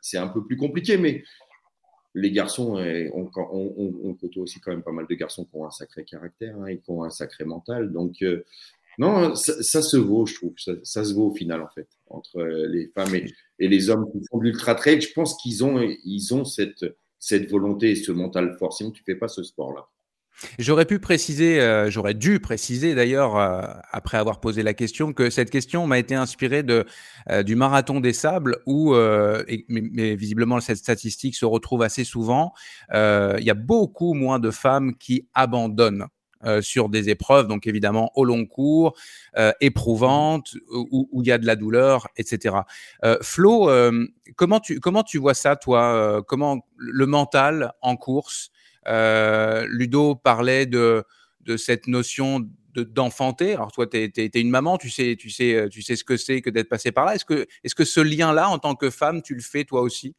c'est 0.00 0.18
un 0.18 0.28
peu 0.28 0.44
plus 0.44 0.56
compliqué. 0.56 0.96
Mais 0.98 1.22
les 2.14 2.30
garçons, 2.30 2.76
on, 3.14 4.14
côtoie 4.14 4.42
aussi 4.42 4.60
quand 4.60 4.70
même 4.70 4.82
pas 4.82 4.92
mal 4.92 5.06
de 5.06 5.14
garçons 5.14 5.44
qui 5.44 5.56
ont 5.56 5.66
un 5.66 5.70
sacré 5.70 6.04
caractère 6.04 6.56
hein, 6.58 6.66
et 6.66 6.78
qui 6.78 6.90
ont 6.90 7.04
un 7.04 7.10
sacré 7.10 7.44
mental. 7.44 7.92
Donc, 7.92 8.24
non, 8.98 9.34
ça, 9.34 9.82
se 9.82 9.96
vaut, 9.96 10.26
je 10.26 10.34
trouve. 10.34 10.54
Ça, 10.82 11.04
se 11.04 11.14
vaut 11.14 11.28
au 11.28 11.34
final, 11.34 11.62
en 11.62 11.68
fait, 11.68 11.88
entre 12.08 12.42
les 12.42 12.88
femmes 12.88 13.14
et, 13.14 13.68
les 13.68 13.90
hommes 13.90 14.10
qui 14.10 14.20
font 14.28 14.38
de 14.38 14.44
l'ultra 14.44 14.74
trail. 14.74 15.00
Je 15.00 15.12
pense 15.12 15.36
qu'ils 15.36 15.64
ont, 15.64 15.78
ils 16.04 16.34
ont 16.34 16.44
cette, 16.44 16.84
cette 17.20 17.48
volonté 17.48 17.92
et 17.92 17.96
ce 17.96 18.12
mental 18.12 18.56
fort. 18.58 18.72
Sinon, 18.72 18.90
tu 18.90 19.04
fais 19.04 19.16
pas 19.16 19.28
ce 19.28 19.42
sport-là. 19.42 19.86
J'aurais 20.58 20.84
pu 20.84 20.98
préciser, 20.98 21.60
euh, 21.60 21.90
j'aurais 21.90 22.14
dû 22.14 22.40
préciser 22.40 22.94
d'ailleurs, 22.94 23.36
euh, 23.36 23.62
après 23.90 24.18
avoir 24.18 24.40
posé 24.40 24.62
la 24.62 24.74
question, 24.74 25.12
que 25.12 25.30
cette 25.30 25.50
question 25.50 25.86
m'a 25.86 25.98
été 25.98 26.14
inspirée 26.14 26.62
de, 26.62 26.84
euh, 27.30 27.42
du 27.42 27.56
marathon 27.56 28.00
des 28.00 28.12
sables 28.12 28.58
où, 28.66 28.94
mais, 29.68 30.14
visiblement 30.14 30.60
cette 30.60 30.76
statistique 30.78 31.36
se 31.36 31.44
retrouve 31.44 31.82
assez 31.82 32.04
souvent, 32.04 32.52
il 32.92 33.42
y 33.42 33.50
a 33.50 33.54
beaucoup 33.54 34.14
moins 34.14 34.38
de 34.38 34.50
femmes 34.50 34.94
qui 34.96 35.28
abandonnent. 35.34 36.06
sur 36.60 36.88
des 36.88 37.08
épreuves, 37.08 37.48
donc 37.48 37.66
évidemment 37.66 38.12
au 38.14 38.24
long 38.24 38.46
cours, 38.46 38.94
éprouvantes, 39.60 40.54
où, 40.70 41.22
il 41.22 41.26
y 41.26 41.32
a 41.32 41.38
de 41.38 41.46
la 41.46 41.56
douleur, 41.56 42.06
etc. 42.16 42.56
Flo, 43.22 43.68
comment, 44.36 44.60
tu, 44.60 44.78
comment 44.78 45.02
tu 45.02 45.18
vois 45.18 45.34
ça, 45.34 45.56
toi 45.56 46.22
Comment 46.28 46.60
le 46.76 47.06
mental 47.06 47.72
en 47.80 47.96
course 47.96 48.50
euh, 48.50 48.55
Ludo 48.86 50.14
parlait 50.14 50.66
de, 50.66 51.04
de 51.40 51.56
cette 51.56 51.86
notion 51.86 52.46
d'enfanter. 52.74 53.54
Alors 53.54 53.72
toi, 53.72 53.86
tu 53.86 53.96
es, 53.96 54.30
une 54.34 54.50
maman, 54.50 54.76
tu 54.78 54.90
sais, 54.90 55.16
tu 55.18 55.30
sais, 55.30 55.54
euh, 55.54 55.68
tu 55.68 55.82
sais 55.82 55.96
ce 55.96 56.04
que 56.04 56.16
c'est 56.16 56.42
que 56.42 56.50
d'être 56.50 56.68
passé 56.68 56.92
par 56.92 57.04
là. 57.04 57.14
Est-ce 57.14 57.24
que, 57.24 57.46
est 57.64 57.68
-ce 57.68 57.74
que 57.74 57.84
ce 57.84 58.00
lien-là, 58.00 58.48
en 58.48 58.58
tant 58.58 58.74
que 58.74 58.90
femme, 58.90 59.22
tu 59.22 59.34
le 59.34 59.40
fais 59.40 59.64
toi 59.64 59.80
aussi? 59.80 60.14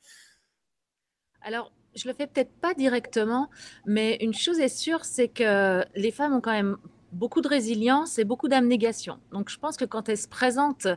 Alors, 1.42 1.72
je 1.96 2.08
le 2.08 2.14
fais 2.14 2.28
peut-être 2.28 2.54
pas 2.60 2.74
directement, 2.74 3.50
mais 3.86 4.18
une 4.22 4.34
chose 4.34 4.60
est 4.60 4.76
sûre, 4.76 5.06
c'est 5.06 5.30
que 5.30 5.84
les 5.96 6.12
femmes 6.12 6.34
ont 6.34 6.42
quand 6.42 6.52
même 6.52 6.78
beaucoup 7.12 7.42
de 7.42 7.48
résilience 7.48 8.20
et 8.20 8.26
beaucoup 8.26 8.48
d'abnégation. 8.48 9.20
Donc, 9.32 9.50
je 9.50 9.58
pense 9.58 9.78
que 9.78 9.86
quand 9.86 10.10
elles 10.10 10.18
se 10.18 10.28
présentent 10.28 10.88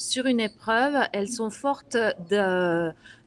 sur 0.00 0.24
une 0.24 0.40
épreuve, 0.40 0.94
elles 1.12 1.28
sont 1.28 1.50
fortes 1.50 1.96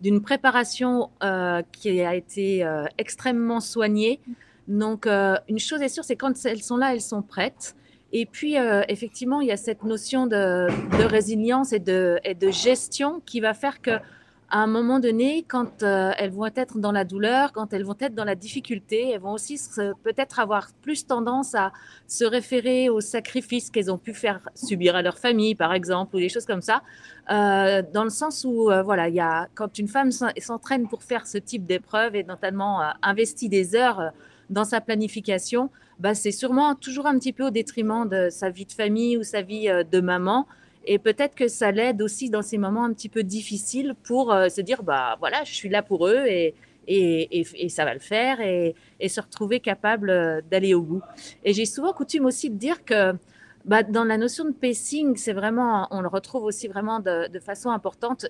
d'une 0.01 0.21
préparation 0.21 1.11
euh, 1.23 1.61
qui 1.71 2.01
a 2.01 2.15
été 2.15 2.65
euh, 2.65 2.85
extrêmement 2.97 3.59
soignée. 3.59 4.19
Donc, 4.67 5.05
euh, 5.05 5.35
une 5.47 5.59
chose 5.59 5.83
est 5.83 5.89
sûre, 5.89 6.03
c'est 6.03 6.15
quand 6.15 6.33
elles 6.45 6.63
sont 6.63 6.77
là, 6.77 6.93
elles 6.95 7.01
sont 7.01 7.21
prêtes. 7.21 7.75
Et 8.11 8.25
puis, 8.25 8.55
effectivement, 8.89 9.41
il 9.41 9.47
y 9.47 9.51
a 9.51 9.57
cette 9.57 9.83
notion 9.83 10.27
de, 10.27 10.67
résilience 11.03 11.73
et 11.73 11.79
de, 11.79 12.19
et 12.23 12.35
de, 12.35 12.51
gestion 12.51 13.23
qui 13.25 13.39
va 13.39 13.55
faire 13.55 13.81
que 13.81 13.97
à 14.49 14.59
un 14.59 14.67
moment 14.67 14.99
donné, 14.99 15.43
quand 15.47 15.81
euh, 15.81 16.11
elles 16.17 16.31
vont 16.31 16.49
être 16.55 16.77
dans 16.77 16.91
la 16.91 17.05
douleur, 17.05 17.51
quand 17.53 17.73
elles 17.73 17.83
vont 17.83 17.95
être 17.99 18.13
dans 18.13 18.23
la 18.23 18.35
difficulté, 18.35 19.09
elles 19.09 19.21
vont 19.21 19.31
aussi 19.31 19.59
peut-être 20.03 20.39
avoir 20.39 20.67
plus 20.81 21.07
tendance 21.07 21.55
à 21.55 21.71
se 22.07 22.23
référer 22.23 22.89
aux 22.89 23.01
sacrifices 23.01 23.69
qu'elles 23.69 23.91
ont 23.91 23.97
pu 23.97 24.13
faire 24.13 24.41
subir 24.53 24.95
à 24.95 25.01
leur 25.01 25.17
famille, 25.17 25.55
par 25.55 25.73
exemple, 25.73 26.15
ou 26.15 26.19
des 26.19 26.29
choses 26.29 26.45
comme 26.45 26.61
ça, 26.61 26.83
euh, 27.31 27.81
dans 27.93 28.03
le 28.03 28.09
sens 28.09 28.45
où, 28.45 28.69
euh, 28.69 28.83
voilà, 28.83 29.09
il 29.09 29.15
y 29.15 29.19
a, 29.19 29.47
quand 29.55 29.79
une 29.79 29.87
femme 29.87 30.11
s'entraîne 30.11 30.87
pour 30.87 31.03
faire 31.03 31.25
ce 31.25 31.37
type 31.37 31.65
d'épreuve 31.65 32.15
et 32.15 32.23
notamment 32.23 32.81
investit 33.01 33.49
des 33.49 33.75
heures 33.75 34.11
dans 34.49 34.65
sa 34.65 34.81
planification, 34.81 35.71
bah, 35.99 36.13
c'est 36.13 36.31
sûrement 36.31 36.75
toujours 36.75 37.07
un 37.07 37.17
petit 37.17 37.33
peu 37.33 37.47
au 37.47 37.49
détriment 37.49 38.07
de 38.07 38.29
sa 38.29 38.49
vie 38.49 38.65
de 38.65 38.71
famille 38.71 39.17
ou 39.17 39.23
sa 39.23 39.41
vie 39.41 39.67
de 39.89 39.99
maman. 40.01 40.47
Et 40.85 40.99
peut-être 40.99 41.35
que 41.35 41.47
ça 41.47 41.71
l'aide 41.71 42.01
aussi 42.01 42.29
dans 42.29 42.41
ces 42.41 42.57
moments 42.57 42.83
un 42.83 42.93
petit 42.93 43.09
peu 43.09 43.23
difficiles 43.23 43.95
pour 44.03 44.33
euh, 44.33 44.49
se 44.49 44.61
dire, 44.61 44.83
bah 44.83 45.15
voilà, 45.19 45.43
je 45.43 45.53
suis 45.53 45.69
là 45.69 45.81
pour 45.81 46.07
eux 46.07 46.25
et, 46.27 46.53
et, 46.87 47.45
et, 47.55 47.69
ça 47.69 47.85
va 47.85 47.93
le 47.93 48.01
faire 48.01 48.41
et, 48.41 48.75
et 48.99 49.07
se 49.07 49.21
retrouver 49.21 49.61
capable 49.61 50.09
euh, 50.09 50.41
d'aller 50.51 50.73
au 50.73 50.81
bout. 50.81 51.01
Et 51.45 51.53
j'ai 51.53 51.65
souvent 51.65 51.93
coutume 51.93 52.25
aussi 52.25 52.49
de 52.49 52.57
dire 52.57 52.83
que 52.83 53.13
bah, 53.65 53.83
dans 53.83 54.03
la 54.03 54.17
notion 54.17 54.43
de 54.43 54.51
pacing, 54.51 55.15
c'est 55.15 55.31
vraiment, 55.31 55.87
on 55.91 56.01
le 56.01 56.09
retrouve 56.09 56.43
aussi 56.43 56.67
vraiment 56.67 56.99
de, 56.99 57.39
façon 57.39 57.69
importante. 57.69 58.25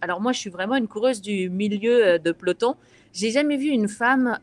Alors 0.00 0.20
moi, 0.20 0.30
je 0.30 0.38
suis 0.38 0.50
vraiment 0.50 0.76
une 0.76 0.86
coureuse 0.86 1.20
du 1.20 1.50
milieu 1.50 2.06
euh, 2.06 2.18
de 2.18 2.30
peloton. 2.30 2.76
J'ai 3.12 3.30
jamais 3.30 3.56
vu 3.56 3.68
une 3.68 3.88
femme 3.88 4.38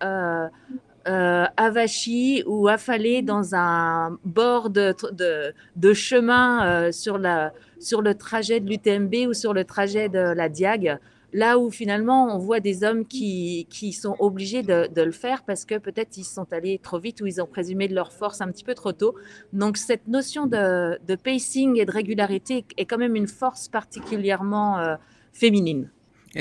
euh, 1.07 1.45
ou 2.45 2.67
affalée 2.67 3.21
dans 3.21 3.55
un 3.55 4.17
bord 4.23 4.69
de, 4.69 4.93
chemin 5.93 6.65
euh, 6.65 6.91
sur, 6.91 7.17
le 7.17 8.13
trajet 8.13 8.59
de 8.59 8.69
l'UTMB 8.69 9.29
ou 9.29 9.33
sur 9.33 9.53
le 9.53 9.65
trajet 9.65 10.09
de 10.09 10.19
la 10.19 10.49
Diag, 10.49 10.97
là 11.33 11.57
où 11.57 11.71
finalement 11.71 12.35
on 12.35 12.37
voit 12.37 12.59
des 12.59 12.83
hommes 12.83 13.05
qui, 13.05 13.67
sont 13.93 14.15
obligés 14.19 14.63
de, 14.63 15.01
le 15.01 15.11
faire 15.11 15.43
parce 15.43 15.65
que 15.65 15.77
peut-être 15.77 16.17
ils 16.17 16.23
sont 16.23 16.51
allés 16.53 16.79
trop 16.79 16.99
vite 16.99 17.21
ou 17.21 17.25
ils 17.25 17.41
ont 17.41 17.47
présumé 17.47 17.87
de 17.87 17.95
leur 17.95 18.11
force 18.11 18.41
un 18.41 18.47
petit 18.47 18.63
peu 18.63 18.75
trop 18.75 18.93
tôt. 18.93 19.15
Donc 19.51 19.77
cette 19.77 20.07
notion 20.07 20.45
de, 20.45 20.99
de 21.05 21.15
pacing 21.15 21.79
et 21.79 21.85
de 21.85 21.91
régularité 21.91 22.65
est 22.77 22.85
quand 22.85 22.97
même 22.97 23.15
une 23.15 23.27
force 23.27 23.67
particulièrement 23.67 24.79
euh, 24.79 24.95
féminine. 25.33 25.89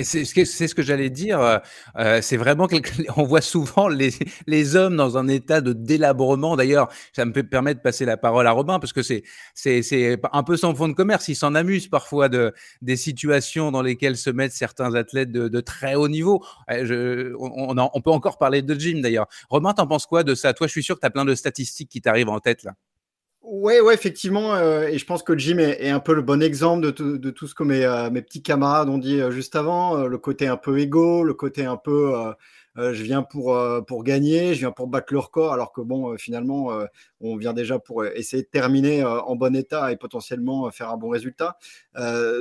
C'est 0.03 0.25
ce 0.25 0.75
que 0.75 0.83
j'allais 0.83 1.11
dire. 1.11 1.41
Euh, 1.41 1.59
euh 1.99 2.21
c'est 2.23 2.37
vraiment 2.37 2.67
on 3.17 3.25
voit 3.25 3.41
souvent 3.41 3.89
les, 3.89 4.11
les 4.47 4.77
hommes 4.77 4.97
dans 4.97 5.19
un 5.19 5.29
état 5.29 5.61
de 5.61 5.73
délabrement. 5.73 6.57
D'ailleurs, 6.57 6.89
ça 7.13 7.25
me 7.25 7.33
permet 7.33 7.75
de 7.75 7.81
passer 7.81 8.05
la 8.05 8.17
parole 8.17 8.47
à 8.47 8.53
Robin 8.53 8.79
parce 8.79 8.93
que 8.93 9.03
c'est 9.03 9.23
c'est 9.55 10.19
un 10.33 10.43
peu 10.43 10.57
sans 10.57 10.75
fond 10.75 10.89
de 10.89 10.95
commerce. 10.95 11.29
Il 11.29 11.37
s'en 11.37 11.55
amuse 11.55 11.89
parfois 11.89 12.29
de 12.29 12.53
des 12.81 12.97
situations 12.97 13.71
dans 13.71 13.83
lesquelles 13.83 14.17
se 14.17 14.31
mettent 14.31 14.53
certains 14.53 14.95
athlètes 14.95 15.31
de, 15.31 15.49
de 15.49 15.61
très 15.61 15.95
haut 15.95 16.09
niveau. 16.09 16.43
Euh, 16.71 16.87
je, 16.87 17.35
on, 17.39 17.77
on, 17.79 18.01
peut 18.01 18.11
encore 18.11 18.39
parler 18.39 18.63
de 18.63 18.75
gym 18.75 19.01
d'ailleurs. 19.03 19.27
Robin, 19.51 19.73
t'en 19.75 19.87
penses 19.87 20.07
quoi 20.07 20.25
de 20.25 20.35
ça? 20.35 20.55
Toi, 20.55 20.67
je 20.67 20.73
suis 20.73 20.83
sûr 20.83 20.97
que 20.97 21.01
tu 21.01 21.07
as 21.07 21.11
plein 21.11 21.25
de 21.25 21.35
statistiques 21.35 21.91
qui 21.91 22.01
t'arrivent 22.01 22.29
en 22.31 22.41
tête 22.41 22.63
là. 22.65 22.73
Ouais, 23.43 23.81
ouais, 23.81 23.95
effectivement. 23.95 24.55
Euh, 24.55 24.87
et 24.87 24.99
je 24.99 25.05
pense 25.05 25.25
que 25.25 25.37
Jim 25.37 25.59
est, 25.59 25.91
un 25.91 25.99
peu 25.99 26.15
le 26.15 26.23
bon 26.23 26.43
exemple 26.43 26.93
de, 26.93 27.31
tout, 27.31 27.47
ce 27.49 27.55
que 27.55 27.65
mes, 27.65 27.85
euh, 27.85 28.09
mes 28.09 28.23
petits 28.23 28.43
camarades 28.43 28.89
ont 28.89 28.99
dit 28.99 29.21
euh, 29.21 29.33
juste 29.33 29.57
avant. 29.57 30.07
le 30.07 30.19
côté 30.19 30.47
un 30.47 30.57
peu 30.57 30.79
égo, 30.79 31.25
le 31.25 31.35
côté 31.35 31.65
un 31.65 31.77
peu 31.77 32.15
je 32.77 33.03
viens 33.03 33.23
pour, 33.23 33.59
pour 33.87 34.03
gagner, 34.03 34.55
je 34.55 34.61
viens 34.61 34.71
pour 34.71 34.87
battre 34.87 35.13
le 35.13 35.19
record, 35.19 35.53
alors 35.53 35.73
que 35.73 35.83
bon, 35.83 36.17
finalement, 36.17 36.71
on 37.21 37.37
vient 37.37 37.53
déjà 37.53 37.79
pour 37.79 38.07
essayer 38.07 38.45
de 38.45 38.49
terminer 38.49 39.05
en 39.05 39.37
bon 39.37 39.55
état 39.55 39.93
et 39.93 39.97
potentiellement 39.97 40.71
faire 40.71 40.89
un 40.91 40.97
bon 40.97 41.11
résultat. 41.11 41.59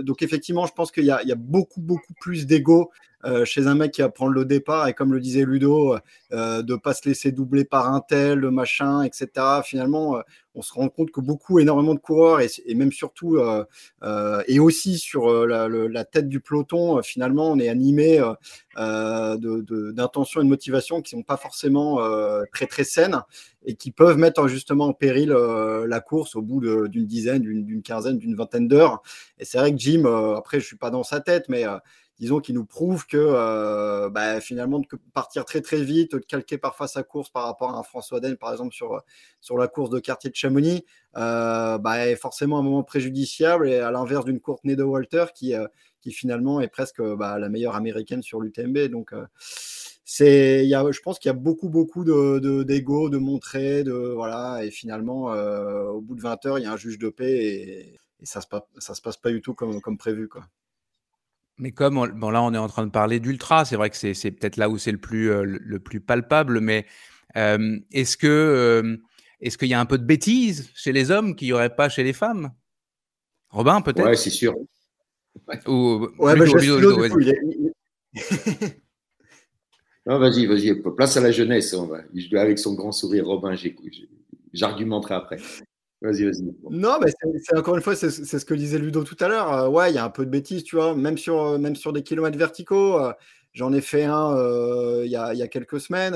donc 0.01 0.21
effectivement, 0.21 0.65
je 0.65 0.73
pense 0.73 0.91
qu'il 0.91 1.03
y, 1.03 1.07
y, 1.07 1.31
a 1.31 1.35
beaucoup, 1.35 1.81
beaucoup 1.81 2.13
plus 2.21 2.45
d'ego 2.45 2.91
euh, 3.25 3.45
chez 3.45 3.67
un 3.67 3.75
mec 3.75 3.91
qui 3.91 4.01
va 4.01 4.09
prendre 4.09 4.31
le 4.31 4.45
départ 4.45 4.87
et 4.87 4.93
comme 4.93 5.13
le 5.13 5.19
disait 5.19 5.45
Ludo, 5.45 5.95
euh, 6.31 6.61
de 6.61 6.75
pas 6.75 6.93
se 6.93 7.07
laisser 7.07 7.31
doubler 7.31 7.65
par 7.65 7.93
un 7.93 8.01
tel, 8.01 8.39
le 8.39 8.51
machin, 8.51 9.03
etc. 9.03 9.29
Finalement, 9.63 10.17
euh, 10.17 10.21
on 10.55 10.61
se 10.61 10.73
rend 10.73 10.89
compte 10.89 11.11
que 11.11 11.21
beaucoup, 11.21 11.59
énormément 11.59 11.93
de 11.93 11.99
coureurs 11.99 12.41
et, 12.41 12.75
même 12.75 12.91
surtout 12.91 13.39
et 14.47 14.59
aussi 14.59 14.97
sur 14.97 15.31
la, 15.47 15.69
la, 15.69 16.03
tête 16.03 16.27
du 16.27 16.41
peloton, 16.41 17.01
finalement, 17.03 17.49
on 17.51 17.57
est 17.57 17.69
animé 17.69 18.21
d'intentions 18.75 20.41
de, 20.41 20.43
et 20.43 20.45
de 20.45 20.49
motivations 20.49 21.01
qui 21.01 21.11
sont 21.11 21.23
pas 21.23 21.37
forcément 21.37 21.99
très 22.51 22.67
très 22.67 22.83
saines 22.83 23.21
et 23.65 23.75
qui 23.75 23.91
peuvent 23.91 24.17
mettre 24.17 24.49
justement 24.49 24.87
en 24.87 24.93
péril 24.93 25.29
la 25.29 25.99
course 26.01 26.35
au 26.35 26.41
bout 26.41 26.59
d'une 26.89 27.05
dizaine, 27.05 27.43
d'une 27.43 27.81
quinzaine, 27.81 28.17
d'une 28.17 28.35
vingtaine 28.35 28.67
d'heures. 28.67 29.01
Et 29.39 29.45
c'est 29.45 29.57
vrai 29.57 29.71
que 29.71 29.79
Jim, 29.79 30.03
après, 30.35 30.59
je 30.59 30.65
suis 30.65 30.75
pas 30.75 30.89
dans 30.89 31.03
sa 31.03 31.21
tête, 31.21 31.45
mais 31.47 31.63
disons, 32.21 32.39
qui 32.39 32.53
nous 32.53 32.65
prouve 32.65 33.07
que 33.07 33.17
euh, 33.17 34.09
bah, 34.11 34.39
finalement, 34.39 34.79
de 34.79 34.85
partir 35.11 35.43
très 35.43 35.59
très 35.61 35.81
vite, 35.81 36.13
de 36.13 36.19
calquer 36.19 36.59
parfois 36.59 36.87
sa 36.87 37.01
course 37.01 37.31
par 37.31 37.45
rapport 37.45 37.71
à 37.75 37.79
un 37.79 37.83
François 37.83 38.19
Den, 38.19 38.37
par 38.37 38.51
exemple, 38.51 38.75
sur, 38.75 39.01
sur 39.41 39.57
la 39.57 39.67
course 39.67 39.89
de 39.89 39.99
quartier 39.99 40.29
de 40.29 40.35
Chamonix, 40.35 40.85
euh, 41.17 41.79
bah, 41.79 42.07
est 42.07 42.15
forcément 42.15 42.59
un 42.59 42.61
moment 42.61 42.83
préjudiciable, 42.83 43.67
et 43.67 43.79
à 43.79 43.89
l'inverse 43.89 44.23
d'une 44.23 44.39
Courtney 44.39 44.75
de 44.75 44.83
Walter, 44.83 45.25
qui, 45.33 45.55
euh, 45.55 45.67
qui 45.99 46.11
finalement 46.11 46.61
est 46.61 46.67
presque 46.67 47.01
bah, 47.01 47.39
la 47.39 47.49
meilleure 47.49 47.75
américaine 47.75 48.21
sur 48.21 48.39
l'UTMB. 48.39 48.77
Donc, 48.89 49.15
c'est, 50.05 50.67
y 50.67 50.75
a, 50.75 50.91
je 50.91 50.99
pense 51.01 51.17
qu'il 51.17 51.29
y 51.29 51.31
a 51.31 51.33
beaucoup, 51.33 51.69
beaucoup 51.69 52.03
de, 52.03 52.61
d'ego, 52.61 53.09
de, 53.09 53.17
montrer, 53.17 53.83
de, 53.83 54.13
voilà, 54.13 54.63
et 54.63 54.69
finalement, 54.69 55.31
au 55.89 56.01
bout 56.01 56.15
de 56.15 56.21
20 56.21 56.45
heures, 56.45 56.59
il 56.59 56.65
y 56.65 56.67
a 56.67 56.71
un 56.71 56.77
juge 56.77 56.99
de 56.99 57.09
paix 57.09 57.45
et, 57.45 57.99
ça 58.23 58.39
ne 58.39 58.43
se, 58.43 58.85
ça 58.85 58.93
se 58.93 59.01
passe 59.01 59.17
pas 59.17 59.31
du 59.31 59.41
tout 59.41 59.55
comme, 59.55 59.81
comme 59.81 59.97
prévu. 59.97 60.27
Quoi. 60.27 60.43
Mais 61.61 61.71
comme 61.71 62.09
bon, 62.15 62.29
là, 62.31 62.41
on 62.41 62.53
est 62.55 62.57
en 62.57 62.67
train 62.67 62.87
de 62.87 62.91
parler 62.91 63.19
d'ultra, 63.19 63.65
c'est 63.65 63.75
vrai 63.75 63.91
que 63.91 63.95
c'est 63.95 64.31
peut-être 64.31 64.57
là 64.57 64.67
où 64.67 64.79
c'est 64.79 64.91
le 64.91 64.97
plus, 64.97 65.29
euh, 65.29 65.43
le 65.45 65.79
plus 65.79 66.01
palpable, 66.01 66.59
mais 66.59 66.87
euh, 67.37 67.77
est-ce 67.91 68.17
que 68.17 68.25
euh, 68.27 68.97
est-ce 69.41 69.59
qu'il 69.59 69.67
y 69.67 69.75
a 69.75 69.79
un 69.79 69.85
peu 69.85 69.99
de 69.99 70.03
bêtise 70.03 70.71
chez 70.73 70.91
les 70.91 71.11
hommes 71.11 71.35
qu'il 71.35 71.49
n'y 71.49 71.53
aurait 71.53 71.75
pas 71.75 71.87
chez 71.87 72.03
les 72.03 72.13
femmes? 72.13 72.49
Robin, 73.51 73.81
peut-être? 73.81 74.07
Ouais, 74.07 74.15
c'est 74.15 74.31
sûr. 74.31 74.55
Ou, 75.67 76.07
ouais, 76.17 76.35
bah, 76.35 76.45
vas-y. 76.45 76.67
non, 80.07 80.17
vas-y, 80.17 80.47
vas-y, 80.47 80.81
place 80.95 81.15
à 81.15 81.21
la 81.21 81.31
jeunesse. 81.31 81.75
On 81.75 81.85
va. 81.85 81.99
Avec 82.41 82.57
son 82.57 82.73
grand 82.73 82.91
sourire, 82.91 83.27
Robin, 83.27 83.55
j'argumenterai 84.51 85.13
après. 85.13 85.37
Vas-y, 86.01 86.25
vas-y. 86.25 86.43
Non, 86.71 86.97
mais 86.99 87.11
c'est 87.43 87.57
encore 87.57 87.75
une 87.75 87.81
fois, 87.81 87.95
c'est 87.95 88.09
ce 88.09 88.45
que 88.45 88.53
disait 88.55 88.79
Ludo 88.79 89.03
tout 89.03 89.17
à 89.19 89.27
l'heure. 89.27 89.53
Euh, 89.53 89.69
ouais, 89.69 89.91
il 89.91 89.95
y 89.95 89.99
a 89.99 90.03
un 90.03 90.09
peu 90.09 90.25
de 90.25 90.31
bêtises, 90.31 90.63
tu 90.63 90.75
vois, 90.75 90.95
même 90.95 91.17
sur, 91.17 91.41
euh, 91.41 91.57
même 91.57 91.75
sur 91.75 91.93
des 91.93 92.01
kilomètres 92.01 92.37
verticaux. 92.37 92.99
J'en 93.53 93.71
ai 93.73 93.81
fait 93.81 94.05
un 94.05 94.35
il 95.03 95.09
y, 95.09 95.15
a, 95.15 95.47
quelques 95.47 95.79
semaines 95.79 96.15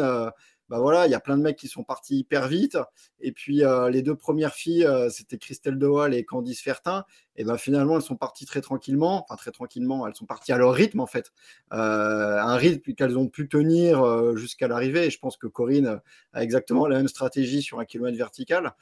bah 0.69 0.79
voilà, 0.79 1.05
il 1.05 1.11
y 1.11 1.15
a 1.15 1.19
plein 1.19 1.37
de 1.37 1.43
mecs 1.43 1.57
qui 1.57 1.67
sont 1.67 1.83
partis 1.83 2.19
hyper 2.19 2.47
vite. 2.47 2.77
Et 3.21 3.31
puis 3.31 3.63
euh, 3.63 3.89
les 3.89 4.01
deux 4.01 4.15
premières 4.15 4.53
filles, 4.53 4.85
euh, 4.85 5.09
c'était 5.09 5.37
Christelle 5.37 5.77
Doal 5.77 6.13
et 6.13 6.23
Candice 6.23 6.61
Fertin. 6.61 7.05
Et 7.37 7.43
ben 7.43 7.57
finalement, 7.57 7.97
elles 7.97 8.01
sont 8.01 8.15
parties 8.15 8.45
très 8.45 8.61
tranquillement, 8.61 9.25
enfin 9.25 9.35
très 9.35 9.51
tranquillement, 9.51 10.07
elles 10.07 10.15
sont 10.15 10.25
parties 10.25 10.53
à 10.53 10.57
leur 10.57 10.73
rythme 10.73 11.01
en 11.01 11.05
fait, 11.05 11.33
euh, 11.73 12.39
un 12.39 12.55
rythme 12.55 12.93
qu'elles 12.93 13.17
ont 13.17 13.27
pu 13.27 13.49
tenir 13.49 14.37
jusqu'à 14.37 14.69
l'arrivée. 14.69 15.07
Et 15.07 15.09
je 15.09 15.19
pense 15.19 15.35
que 15.35 15.47
Corinne 15.47 15.99
a 16.31 16.43
exactement 16.43 16.87
la 16.87 16.95
même 16.95 17.09
stratégie 17.09 17.61
sur 17.61 17.79
un 17.79 17.85
kilomètre 17.85 18.17
vertical. 18.17 18.73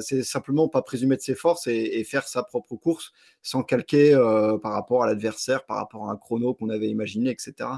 c'est 0.00 0.22
simplement 0.22 0.68
pas 0.68 0.80
présumer 0.80 1.16
de 1.16 1.20
ses 1.20 1.34
forces 1.34 1.66
et, 1.66 2.02
faire 2.04 2.26
sa 2.28 2.42
propre 2.42 2.76
course 2.76 3.12
sans 3.42 3.62
calquer 3.62 4.14
par 4.62 4.72
rapport 4.72 5.02
à 5.02 5.06
l'adversaire, 5.06 5.66
par 5.66 5.76
rapport 5.76 6.08
à 6.08 6.12
un 6.12 6.16
chrono 6.16 6.54
qu'on 6.54 6.70
avait 6.70 6.88
imaginé, 6.88 7.28
etc. 7.28 7.68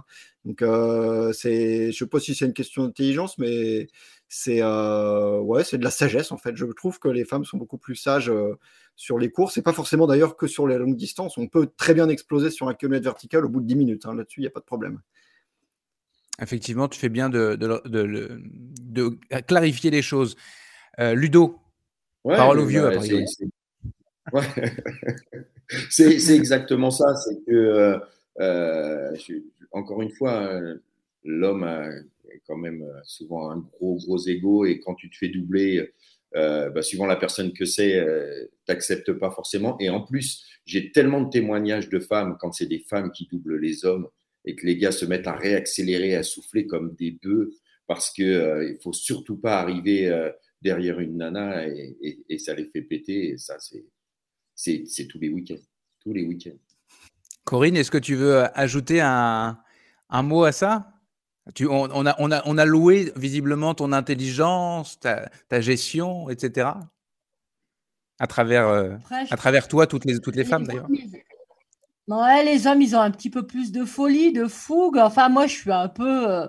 Donc, 0.45 0.59
je 0.61 1.27
ne 1.29 1.93
sais 1.93 2.07
pas 2.07 2.21
si 2.21 2.37
c'est 2.37 2.47
une 2.47 2.55
question 2.55 2.85
d'intelligence, 2.85 3.37
mais 3.39 3.89
c'est 4.35 4.63
euh, 4.63 5.41
ouais, 5.41 5.63
c'est 5.63 5.77
de 5.77 5.85
la 5.85 5.91
sagesse 5.91 6.33
en 6.33 6.39
fait. 6.39 6.57
Je 6.57 6.65
trouve 6.65 6.99
que 6.99 7.09
les 7.09 7.27
femmes 7.27 7.45
sont 7.45 7.59
beaucoup 7.59 7.77
plus 7.77 7.97
sages 7.97 8.31
euh, 8.31 8.59
sur 8.97 9.19
les 9.19 9.31
courses, 9.31 9.59
et 9.59 9.63
pas 9.63 9.75
forcément 9.75 10.07
d'ailleurs 10.07 10.37
que 10.37 10.47
sur 10.47 10.67
les 10.67 10.79
longues 10.79 10.97
distances. 10.97 11.37
On 11.37 11.49
peut 11.49 11.69
très 11.77 11.93
bien 11.93 12.09
exploser 12.09 12.51
sur 12.51 12.67
un 12.69 12.75
kilomètre 12.75 13.05
vertical 13.05 13.45
au 13.45 13.51
bout 13.51 13.61
de 13.61 13.67
10 13.67 13.77
minutes. 13.77 14.07
Hein. 14.07 14.15
Là-dessus, 14.15 14.41
il 14.41 14.45
n'y 14.45 14.49
a 14.49 14.51
pas 14.51 14.61
de 14.61 14.65
problème. 14.65 15.01
Effectivement, 16.41 16.89
tu 16.89 16.99
fais 16.99 17.11
bien 17.11 17.29
de, 17.29 17.57
de, 17.57 19.19
clarifier 19.47 19.91
les 19.91 20.03
choses. 20.03 20.35
Ludo, 20.99 21.59
parole 22.25 22.61
au 22.61 22.67
vieux. 22.67 22.91
Bah, 24.33 24.41
c'est, 25.91 26.19
c'est 26.19 26.35
exactement 26.35 26.91
ça. 26.91 27.15
C'est 27.17 27.45
que 27.45 28.01
encore 29.73 30.03
une 30.03 30.11
fois, 30.11 30.43
euh, 30.43 30.77
l'homme 31.25 31.65
a 31.65 31.89
quand 32.47 32.57
même 32.57 32.83
euh, 32.83 33.01
souvent 33.05 33.51
un 33.51 33.59
gros, 33.59 33.97
gros 33.97 34.19
ego 34.27 34.65
et 34.65 34.81
quand 34.81 34.95
tu 34.95 35.11
te 35.11 35.17
fais 35.17 35.29
doubler, 35.29 35.93
euh, 36.35 36.71
bah, 36.71 36.83
suivant 36.83 37.07
la 37.07 37.17
personne 37.17 37.53
que 37.53 37.65
c'est, 37.65 37.99
euh, 37.99 38.47
t'acceptes 38.67 39.13
pas 39.13 39.31
forcément. 39.31 39.77
Et 39.81 39.91
en 39.91 40.01
plus, 40.01 40.45
j'ai 40.65 40.93
tellement 40.93 41.21
de 41.23 41.31
témoignages 41.31 41.89
de 41.89 41.99
femmes 41.99 42.37
quand 42.41 42.53
c'est 42.53 42.67
des 42.67 42.81
femmes 42.89 43.13
qui 43.13 43.27
doublent 43.27 43.59
les 43.59 43.85
hommes 43.85 44.09
et 44.45 44.57
que 44.57 44.67
les 44.67 44.77
gars 44.77 44.93
se 44.93 45.05
mettent 45.05 45.27
à 45.27 45.35
réaccélérer, 45.35 46.15
à 46.15 46.23
souffler 46.23 46.67
comme 46.67 46.95
des 46.95 47.19
bœufs 47.23 47.53
parce 47.87 48.13
que 48.13 48.69
il 48.71 48.79
faut 48.83 48.93
surtout 48.93 49.37
pas 49.37 49.61
arriver 49.61 50.11
derrière 50.63 51.01
une 51.01 51.19
nana 51.19 51.67
et, 51.67 52.39
ça 52.39 52.55
les 52.55 52.65
fait 52.67 52.83
péter. 52.83 53.37
Ça, 53.37 53.57
c'est, 54.55 54.87
c'est 54.87 55.07
tous 55.07 55.19
les 55.19 55.29
week-ends, 55.29 55.63
tous 56.01 56.13
les 56.13 56.25
week-ends. 56.25 56.59
Corinne, 57.45 57.77
est-ce 57.77 57.91
que 57.91 57.99
tu 57.99 58.15
veux 58.15 58.45
ajouter 58.59 59.01
un, 59.01 59.59
mot 60.11 60.45
à 60.45 60.53
ça? 60.53 60.93
Tu, 61.55 61.67
on, 61.67 61.85
a, 61.85 62.15
on, 62.19 62.31
a, 62.31 62.43
on, 62.47 62.59
a, 62.59 62.65
loué 62.65 63.13
visiblement 63.17 63.75
ton 63.75 63.93
intelligence, 63.93 64.99
ta, 65.01 65.61
gestion, 65.61 66.31
etc. 66.31 66.71
À 68.19 68.27
travers, 68.27 68.69
euh, 68.69 68.95
à 69.31 69.37
travers 69.37 69.67
toi, 69.67 69.87
toutes 69.87 70.05
les, 70.05 70.21
toutes 70.21 70.37
les 70.37 70.45
femmes 70.45 70.67
d'ailleurs. 70.67 70.89
Ouais, 72.09 72.45
les 72.45 72.67
hommes, 72.67 72.83
ils 72.83 72.95
ont 72.95 73.01
un 73.01 73.11
petit 73.11 73.31
peu 73.31 73.47
plus 73.47 73.73
de 73.73 73.85
folie, 73.85 74.33
de 74.33 74.47
fougue. 74.47 74.99
Enfin, 74.99 75.29
moi, 75.29 75.47
je 75.47 75.55
suis 75.55 75.73
un 75.73 75.89
peu, 75.89 76.31
euh, 76.31 76.47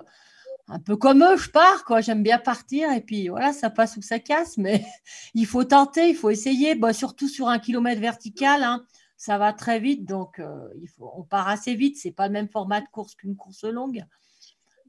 un 0.68 0.78
peu 0.78 0.96
comme 0.96 1.24
eux, 1.24 1.36
je 1.36 1.50
pars, 1.50 1.84
quoi. 1.84 2.00
J'aime 2.00 2.22
bien 2.22 2.38
partir 2.38 2.92
et 2.92 3.00
puis 3.00 3.28
voilà, 3.28 3.52
ça 3.52 3.70
passe 3.70 3.96
ou 3.96 4.02
ça 4.02 4.18
casse, 4.18 4.58
mais 4.58 4.84
il 5.34 5.46
faut 5.46 5.64
tenter, 5.64 6.08
il 6.10 6.14
faut 6.14 6.30
essayer, 6.30 6.78
surtout 6.92 7.28
sur 7.28 7.48
un 7.48 7.58
kilomètre 7.58 8.00
vertical. 8.00 8.62
Hein 8.62 8.84
ça 9.16 9.38
va 9.38 9.54
très 9.54 9.80
vite, 9.80 10.04
donc 10.04 10.38
euh, 10.38 10.68
il 10.82 10.88
faut, 10.88 11.10
on 11.16 11.22
part 11.22 11.48
assez 11.48 11.74
vite. 11.74 11.96
C'est 11.96 12.10
pas 12.10 12.26
le 12.26 12.32
même 12.34 12.48
format 12.48 12.80
de 12.80 12.86
course 12.88 13.14
qu'une 13.14 13.36
course 13.36 13.64
longue. 13.64 14.04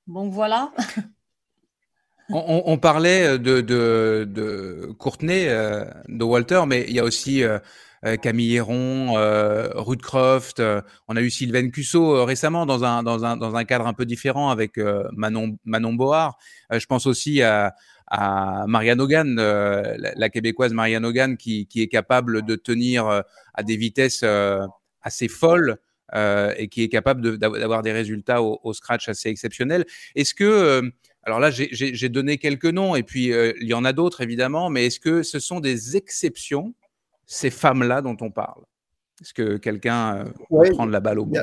Donc 0.07 0.33
voilà. 0.33 0.71
on, 2.29 2.77
parlait 2.77 3.37
de, 3.37 3.61
de, 3.61 4.27
de 4.29 4.93
Courtenay, 4.97 5.47
euh, 5.49 5.85
de 6.07 6.23
Walter, 6.23 6.63
mais 6.67 6.85
il 6.87 6.95
y 6.95 6.99
a 6.99 7.03
aussi 7.03 7.43
euh, 7.43 7.59
Camille 8.21 8.55
Héron, 8.55 9.13
Ruth 9.75 10.01
Croft. 10.01 10.61
on 11.07 11.15
a 11.15 11.21
eu 11.21 11.29
Sylvain 11.29 11.69
Cusso 11.69 12.23
récemment 12.23 12.65
dans 12.65 12.83
un, 12.83 13.65
cadre 13.65 13.87
un 13.87 13.93
peu 13.93 14.05
différent 14.05 14.49
avec 14.51 14.77
Manon, 15.11 15.57
Manon 15.65 15.93
Board. 15.93 16.33
je 16.71 16.85
pense 16.85 17.07
aussi 17.07 17.41
à, 17.41 17.73
Marianne 18.67 19.01
Hogan, 19.01 19.37
euh, 19.39 19.95
la, 20.15 20.29
québécoise 20.29 20.73
Marianne 20.73 21.05
Hogan, 21.05 21.37
qui, 21.37 21.67
est 21.75 21.87
capable 21.87 22.43
de 22.43 22.55
tenir 22.55 23.07
euh, 23.07 23.21
à 23.53 23.63
des 23.63 23.77
vitesses 23.77 24.21
euh, 24.23 24.65
assez 25.01 25.27
folles 25.27 25.77
et 26.13 26.67
qui 26.67 26.83
est 26.83 26.89
capable 26.89 27.37
d'avoir 27.37 27.81
des 27.81 27.91
résultats 27.91 28.41
au, 28.41 28.73
scratch 28.73 29.09
assez 29.09 29.29
exceptionnels. 29.29 29.85
Est-ce 30.15 30.33
que, 30.33 30.81
alors 31.23 31.39
là, 31.39 31.49
j'ai 31.51 32.09
donné 32.09 32.37
quelques 32.37 32.65
noms 32.65 32.95
et 32.95 33.03
puis 33.03 33.25
il 33.25 33.67
y 33.67 33.73
en 33.73 33.85
a 33.85 33.93
d'autres 33.93 34.21
évidemment, 34.21 34.69
mais 34.69 34.85
est-ce 34.85 34.99
que 34.99 35.23
ce 35.23 35.39
sont 35.39 35.59
des 35.59 35.97
exceptions, 35.97 36.73
ces 37.25 37.49
femmes-là 37.49 38.01
dont 38.01 38.17
on 38.21 38.31
parle? 38.31 38.63
Est-ce 39.21 39.33
que 39.33 39.57
quelqu'un 39.57 40.25
peut 40.49 40.71
prendre 40.71 40.91
la 40.91 40.99
balle 40.99 41.19
au 41.19 41.25
bout? 41.25 41.37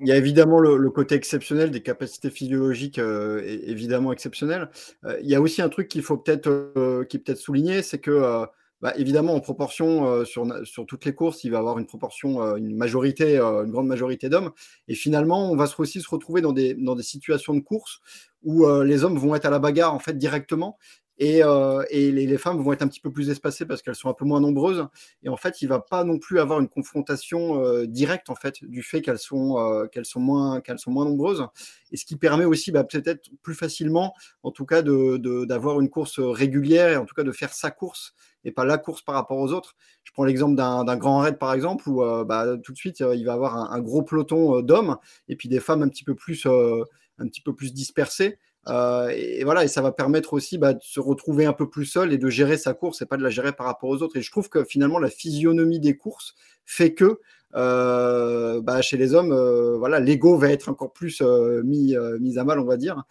il 0.00 0.08
y 0.08 0.12
a 0.12 0.16
évidemment 0.16 0.60
le, 0.60 0.90
côté 0.90 1.14
exceptionnel 1.14 1.70
des 1.70 1.82
capacités 1.82 2.30
physiologiques, 2.30 2.98
euh, 2.98 3.42
évidemment 3.66 4.12
exceptionnelles. 4.12 4.68
Euh, 5.04 5.18
il 5.22 5.28
y 5.28 5.34
a 5.34 5.40
aussi 5.40 5.62
un 5.62 5.68
truc 5.68 5.88
qu'il 5.88 6.02
faut 6.02 6.16
peut-être 6.16 6.48
euh, 6.48 7.04
peut 7.04 7.34
souligner, 7.34 7.82
c'est 7.82 7.98
que 7.98 8.46
bah, 8.80 8.92
évidemment 8.96 9.34
en 9.34 9.40
proportion 9.40 10.24
sur, 10.24 10.46
sur 10.66 10.84
toutes 10.84 11.04
les 11.04 11.14
courses, 11.14 11.44
il 11.44 11.50
va 11.50 11.58
avoir 11.58 11.78
une 11.78 11.86
proportion, 11.86 12.56
une 12.56 12.76
majorité, 12.76 13.38
une 13.38 13.70
grande 13.70 13.86
majorité 13.86 14.28
d'hommes. 14.28 14.50
Et 14.88 14.94
finalement, 14.94 15.50
on 15.50 15.56
va 15.56 15.66
aussi 15.78 16.00
se 16.00 16.08
retrouver 16.08 16.40
dans 16.40 16.52
des, 16.52 16.74
dans 16.74 16.94
des 16.94 17.02
situations 17.02 17.54
de 17.54 17.60
course 17.60 18.00
où 18.42 18.66
les 18.82 19.04
hommes 19.04 19.16
vont 19.16 19.34
être 19.34 19.46
à 19.46 19.50
la 19.50 19.58
bagarre 19.58 19.94
en 19.94 19.98
fait 19.98 20.18
directement 20.18 20.78
et, 21.18 21.44
euh, 21.44 21.84
les, 21.90 22.38
femmes 22.38 22.60
vont 22.60 22.72
être 22.72 22.82
un 22.82 22.88
petit 22.88 23.00
peu 23.00 23.10
plus 23.10 23.30
espacées 23.30 23.66
parce 23.66 23.82
qu'elles 23.82 23.94
sont 23.94 24.08
un 24.08 24.14
peu 24.14 24.24
moins 24.24 24.40
nombreuses. 24.40 24.86
Et 25.22 25.28
en 25.28 25.36
fait, 25.36 25.62
il 25.62 25.68
va 25.68 25.78
pas 25.78 26.04
non 26.04 26.18
plus 26.18 26.40
avoir 26.40 26.60
une 26.60 26.68
confrontation 26.68 27.62
euh, 27.62 27.86
directe 27.86 28.30
en 28.30 28.34
fait 28.34 28.64
du 28.64 28.82
fait 28.82 29.00
qu'elles 29.00 29.18
sont 29.18 29.58
euh, 29.58 29.86
qu'elles 29.86 30.06
sont 30.06 30.20
moins 30.20 30.60
qu'elles 30.60 30.78
sont 30.78 30.90
moins 30.90 31.04
nombreuses. 31.04 31.46
Et 31.92 31.96
ce 31.96 32.04
qui 32.04 32.16
permet 32.16 32.44
aussi 32.44 32.72
bah, 32.72 32.82
peut-être 32.84 33.30
plus 33.42 33.54
facilement, 33.54 34.14
en 34.42 34.50
tout 34.50 34.66
cas, 34.66 34.82
de 34.82 35.44
d'avoir 35.44 35.80
une 35.80 35.88
course 35.88 36.18
régulière 36.18 36.88
et 36.90 36.96
en 36.96 37.04
tout 37.04 37.14
cas 37.14 37.22
de 37.22 37.32
faire 37.32 37.52
sa 37.54 37.70
course 37.70 38.14
et 38.44 38.50
pas 38.50 38.64
la 38.64 38.78
course 38.78 39.02
par 39.02 39.14
rapport 39.14 39.38
aux 39.38 39.52
autres. 39.52 39.76
Je 40.02 40.12
prends 40.12 40.24
l'exemple 40.24 40.56
d'un 40.56 40.96
grand 40.96 41.20
raid 41.20 41.38
par 41.38 41.52
exemple 41.54 41.88
où 41.88 42.02
bah, 42.24 42.56
tout 42.62 42.72
de 42.72 42.76
suite 42.76 43.00
il 43.00 43.24
va 43.24 43.34
avoir 43.34 43.56
un, 43.56 43.70
un 43.70 43.80
gros 43.80 44.02
peloton 44.02 44.60
d'hommes 44.62 44.98
et 45.28 45.36
puis 45.36 45.48
des 45.48 45.60
femmes 45.60 45.82
un 45.82 45.88
petit 45.88 46.04
peu 46.04 46.14
plus 46.14 46.46
un 46.46 47.28
petit 47.28 47.40
peu 47.40 47.54
plus 47.54 47.72
dispersées. 47.72 48.38
Euh, 48.68 49.08
et, 49.14 49.44
voilà, 49.44 49.64
et 49.64 49.68
ça 49.68 49.82
va 49.82 49.92
permettre 49.92 50.32
aussi 50.32 50.58
bah, 50.58 50.74
de 50.74 50.82
se 50.82 51.00
retrouver 51.00 51.46
un 51.46 51.52
peu 51.52 51.68
plus 51.68 51.84
seul 51.84 52.12
et 52.12 52.18
de 52.18 52.28
gérer 52.28 52.56
sa 52.56 52.74
course 52.74 53.02
et 53.02 53.06
pas 53.06 53.16
de 53.16 53.22
la 53.22 53.30
gérer 53.30 53.52
par 53.52 53.66
rapport 53.66 53.90
aux 53.90 54.02
autres. 54.02 54.16
Et 54.16 54.22
je 54.22 54.30
trouve 54.30 54.48
que 54.48 54.64
finalement, 54.64 54.98
la 54.98 55.10
physionomie 55.10 55.80
des 55.80 55.96
courses 55.96 56.34
fait 56.64 56.94
que 56.94 57.20
euh, 57.56 58.60
bah, 58.60 58.82
chez 58.82 58.96
les 58.96 59.14
hommes, 59.14 59.32
euh, 59.32 59.76
voilà, 59.78 60.00
l'ego 60.00 60.36
va 60.36 60.50
être 60.50 60.68
encore 60.68 60.92
plus 60.92 61.22
euh, 61.22 61.62
mis, 61.62 61.94
à 61.94 62.44
mal, 62.44 62.58
on 62.58 62.64
va 62.64 62.76
dire. 62.76 63.04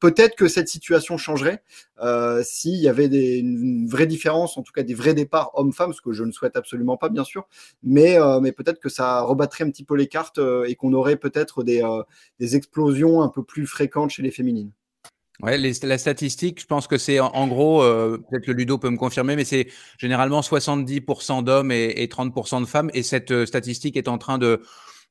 Peut-être 0.00 0.36
que 0.36 0.48
cette 0.48 0.68
situation 0.68 1.16
changerait 1.16 1.62
s'il 2.42 2.76
y 2.76 2.88
avait 2.88 3.08
des, 3.08 3.38
une 3.38 3.86
vraie 3.86 4.06
différence, 4.06 4.56
en 4.58 4.62
tout 4.62 4.72
cas 4.72 4.82
des 4.82 4.94
vrais 4.94 5.14
départs 5.14 5.50
hommes-femmes, 5.54 5.92
ce 5.92 6.00
que 6.00 6.12
je 6.12 6.24
ne 6.24 6.32
souhaite 6.32 6.56
absolument 6.56 6.96
pas, 6.96 7.08
bien 7.08 7.24
sûr. 7.24 7.46
Mais, 7.82 8.18
mais 8.40 8.52
peut-être 8.52 8.80
que 8.80 8.88
ça 8.88 9.22
rebattrait 9.22 9.64
un 9.64 9.70
petit 9.70 9.84
peu 9.84 9.96
les 9.96 10.08
cartes 10.08 10.40
et 10.66 10.74
qu'on 10.74 10.92
aurait 10.92 11.16
peut-être 11.16 11.62
des, 11.62 11.82
des 12.38 12.56
explosions 12.56 13.22
un 13.22 13.28
peu 13.28 13.42
plus 13.42 13.66
fréquentes 13.66 14.10
chez 14.10 14.22
les 14.22 14.30
féminines. 14.30 14.72
Ouais, 15.42 15.58
la 15.58 15.98
statistique, 15.98 16.60
je 16.60 16.66
pense 16.66 16.86
que 16.86 16.98
c'est 16.98 17.18
en, 17.18 17.48
gros, 17.48 17.82
euh, 17.82 18.18
peut-être 18.30 18.46
le 18.46 18.52
Ludo 18.52 18.78
peut 18.78 18.90
me 18.90 18.96
confirmer, 18.96 19.34
mais 19.34 19.44
c'est 19.44 19.66
généralement 19.98 20.40
70% 20.40 21.42
d'hommes 21.42 21.72
et, 21.72 22.06
30% 22.06 22.60
de 22.60 22.66
femmes. 22.66 22.90
Et 22.94 23.02
cette 23.02 23.32
euh, 23.32 23.44
statistique 23.44 23.96
est 23.96 24.06
en 24.08 24.18
train 24.18 24.38
de 24.38 24.62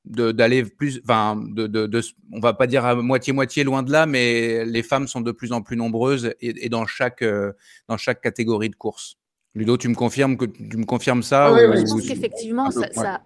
d'aller 0.03 0.63
plus, 0.63 0.99
enfin, 1.03 1.39
de, 1.39 1.67
de, 1.67 2.01
on 2.33 2.39
va 2.39 2.53
pas 2.53 2.65
dire 2.65 2.85
à 2.85 2.95
moitié-moitié 2.95 3.63
loin 3.63 3.83
de 3.83 3.91
là, 3.91 4.07
mais 4.07 4.65
les 4.65 4.81
femmes 4.81 5.07
sont 5.07 5.21
de 5.21 5.31
plus 5.31 5.51
en 5.51 5.61
plus 5.61 5.77
nombreuses 5.77 6.33
et, 6.41 6.69
dans 6.69 6.87
chaque 6.87 7.21
euh, 7.21 7.51
dans 7.87 7.97
chaque 7.97 8.19
catégorie 8.19 8.69
de 8.69 8.75
course. 8.75 9.17
Ludo, 9.53 9.77
tu 9.77 9.89
me 9.89 9.93
confirmes 9.93 10.37
que 10.37 10.45
tu 10.45 10.77
me 10.77 10.85
confirmes 10.85 11.21
ça 11.21 11.53
ah 11.53 11.75
Je 11.75 11.81
pense 11.83 12.07
qu'effectivement, 12.07 12.71
ça, 12.71 13.21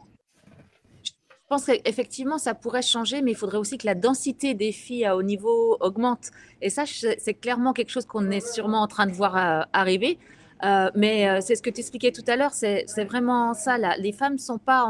je 1.45 1.49
pense 1.49 1.65
qu'effectivement, 1.65 2.39
ça 2.39 2.55
pourrait 2.55 2.81
changer, 2.81 3.21
mais 3.21 3.31
il 3.31 3.37
faudrait 3.37 3.59
aussi 3.59 3.77
que 3.77 3.85
la 3.85 3.93
densité 3.93 4.55
des 4.55 4.71
filles 4.71 5.05
à 5.05 5.15
haut 5.15 5.21
niveau 5.21 5.77
augmente. 5.79 6.31
Et 6.63 6.71
ça, 6.71 6.85
c'est 6.87 7.35
clairement 7.35 7.71
quelque 7.71 7.91
chose 7.91 8.07
qu'on 8.07 8.31
est 8.31 8.39
sûrement 8.39 8.81
en 8.81 8.87
train 8.87 9.05
de 9.05 9.11
voir 9.11 9.37
euh, 9.37 9.61
arriver. 9.71 10.17
Euh, 10.63 10.89
mais 10.95 11.29
euh, 11.29 11.41
c'est 11.41 11.53
ce 11.53 11.61
que 11.61 11.69
tu 11.69 11.81
expliquais 11.81 12.11
tout 12.11 12.23
à 12.25 12.35
l'heure, 12.35 12.53
c'est 12.53 12.87
vraiment 13.03 13.53
ça. 13.53 13.77
Là. 13.77 13.95
Les 13.99 14.11
femmes 14.11 14.33
ne 14.33 14.39
sont 14.39 14.57
pas 14.57 14.85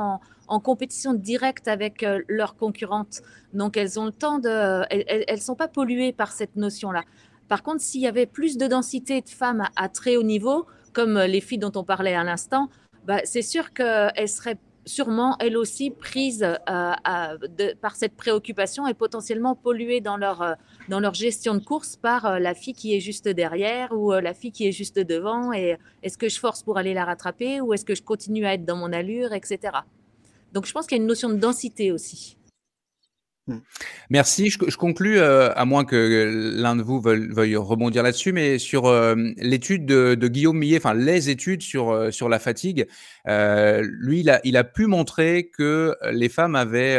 en, 0.48 0.60
compétition 0.62 1.14
directe 1.14 1.68
avec 1.68 2.06
leurs 2.30 2.56
concurrentes. 2.56 3.22
Donc, 3.54 3.76
elles 3.76 4.00
ont 4.00 4.06
le 4.06 4.14
temps 4.14 4.40
de. 4.40 4.86
Elles 4.90 5.36
ne 5.36 5.42
sont 5.42 5.56
pas 5.56 5.68
polluées 5.68 6.14
par 6.14 6.32
cette 6.32 6.56
notion-là. 6.56 7.04
Par 7.50 7.64
contre, 7.64 7.82
s'il 7.82 8.00
y 8.00 8.08
avait 8.08 8.28
plus 8.28 8.58
de 8.58 8.68
densité 8.68 9.20
de 9.20 9.28
femmes 9.28 9.68
à, 9.76 9.90
très 9.90 10.16
haut 10.16 10.24
niveau, 10.24 10.68
comme 10.94 11.20
les 11.20 11.42
filles 11.42 11.58
dont 11.58 11.74
on 11.76 11.84
parlait 11.84 12.16
à 12.16 12.24
l'instant, 12.24 12.70
bah, 13.06 13.20
c'est 13.26 13.42
sûr 13.42 13.74
qu'elles 13.74 14.30
seraient 14.30 14.58
sûrement 14.86 15.36
elles 15.40 15.58
aussi 15.58 15.92
prises 15.92 16.48
par 16.66 17.96
cette 17.96 18.16
préoccupation 18.16 18.88
et 18.88 18.94
potentiellement 18.94 19.56
polluées 19.56 20.02
dans 20.02 20.18
leur, 20.18 20.56
dans 20.90 21.00
leur 21.00 21.14
gestion 21.14 21.56
de 21.56 21.60
course 21.60 21.96
par 21.96 22.40
la 22.40 22.54
fille 22.54 22.74
qui 22.74 22.96
est 22.96 23.00
juste 23.00 23.28
derrière 23.28 23.92
ou 23.92 24.12
la 24.12 24.34
fille 24.34 24.52
qui 24.52 24.68
est 24.68 24.72
juste 24.72 25.00
devant. 25.00 25.54
Et 25.54 25.78
est-ce 26.04 26.18
que 26.18 26.30
je 26.30 26.40
force 26.40 26.64
pour 26.64 26.78
aller 26.78 26.94
la 26.94 27.06
rattraper 27.06 27.62
ou 27.62 27.74
est-ce 27.74 27.86
que 27.86 27.96
je 27.96 28.04
continue 28.04 28.46
à 28.46 28.54
être 28.54 28.66
dans 28.66 28.78
mon 28.78 28.94
allure, 28.94 29.34
etc. 29.34 29.60
Donc 30.54 30.66
je 30.66 30.72
pense 30.72 30.88
qu'il 30.88 30.98
y 30.98 31.00
a 31.00 31.02
une 31.02 31.08
notion 31.08 31.30
de 31.30 31.36
densité 31.36 31.92
aussi. 31.92 32.38
Hmm. 33.48 33.60
Merci. 34.10 34.50
Je, 34.50 34.58
je 34.68 34.76
conclus, 34.76 35.20
euh, 35.20 35.54
à 35.54 35.66
moins 35.66 35.86
que 35.86 36.52
l'un 36.56 36.76
de 36.76 36.82
vous 36.82 37.00
veuille, 37.00 37.56
rebondir 37.56 38.02
là-dessus, 38.02 38.32
mais 38.32 38.58
sur 38.58 38.88
euh, 38.88 39.16
l'étude 39.38 39.86
de, 39.86 40.16
de, 40.16 40.28
Guillaume 40.28 40.58
Millet, 40.58 40.78
enfin 40.78 40.96
les 40.96 41.30
études 41.30 41.62
sur, 41.62 41.92
euh, 41.92 42.10
sur 42.10 42.28
la 42.28 42.40
fatigue, 42.40 42.88
lui, 43.28 44.22
il 44.22 44.30
a, 44.32 44.42
il 44.44 44.58
a 44.58 44.64
pu 44.64 44.88
montrer 44.88 45.52
que 45.56 45.96
les 46.12 46.30
femmes 46.30 46.56
avaient 46.56 46.98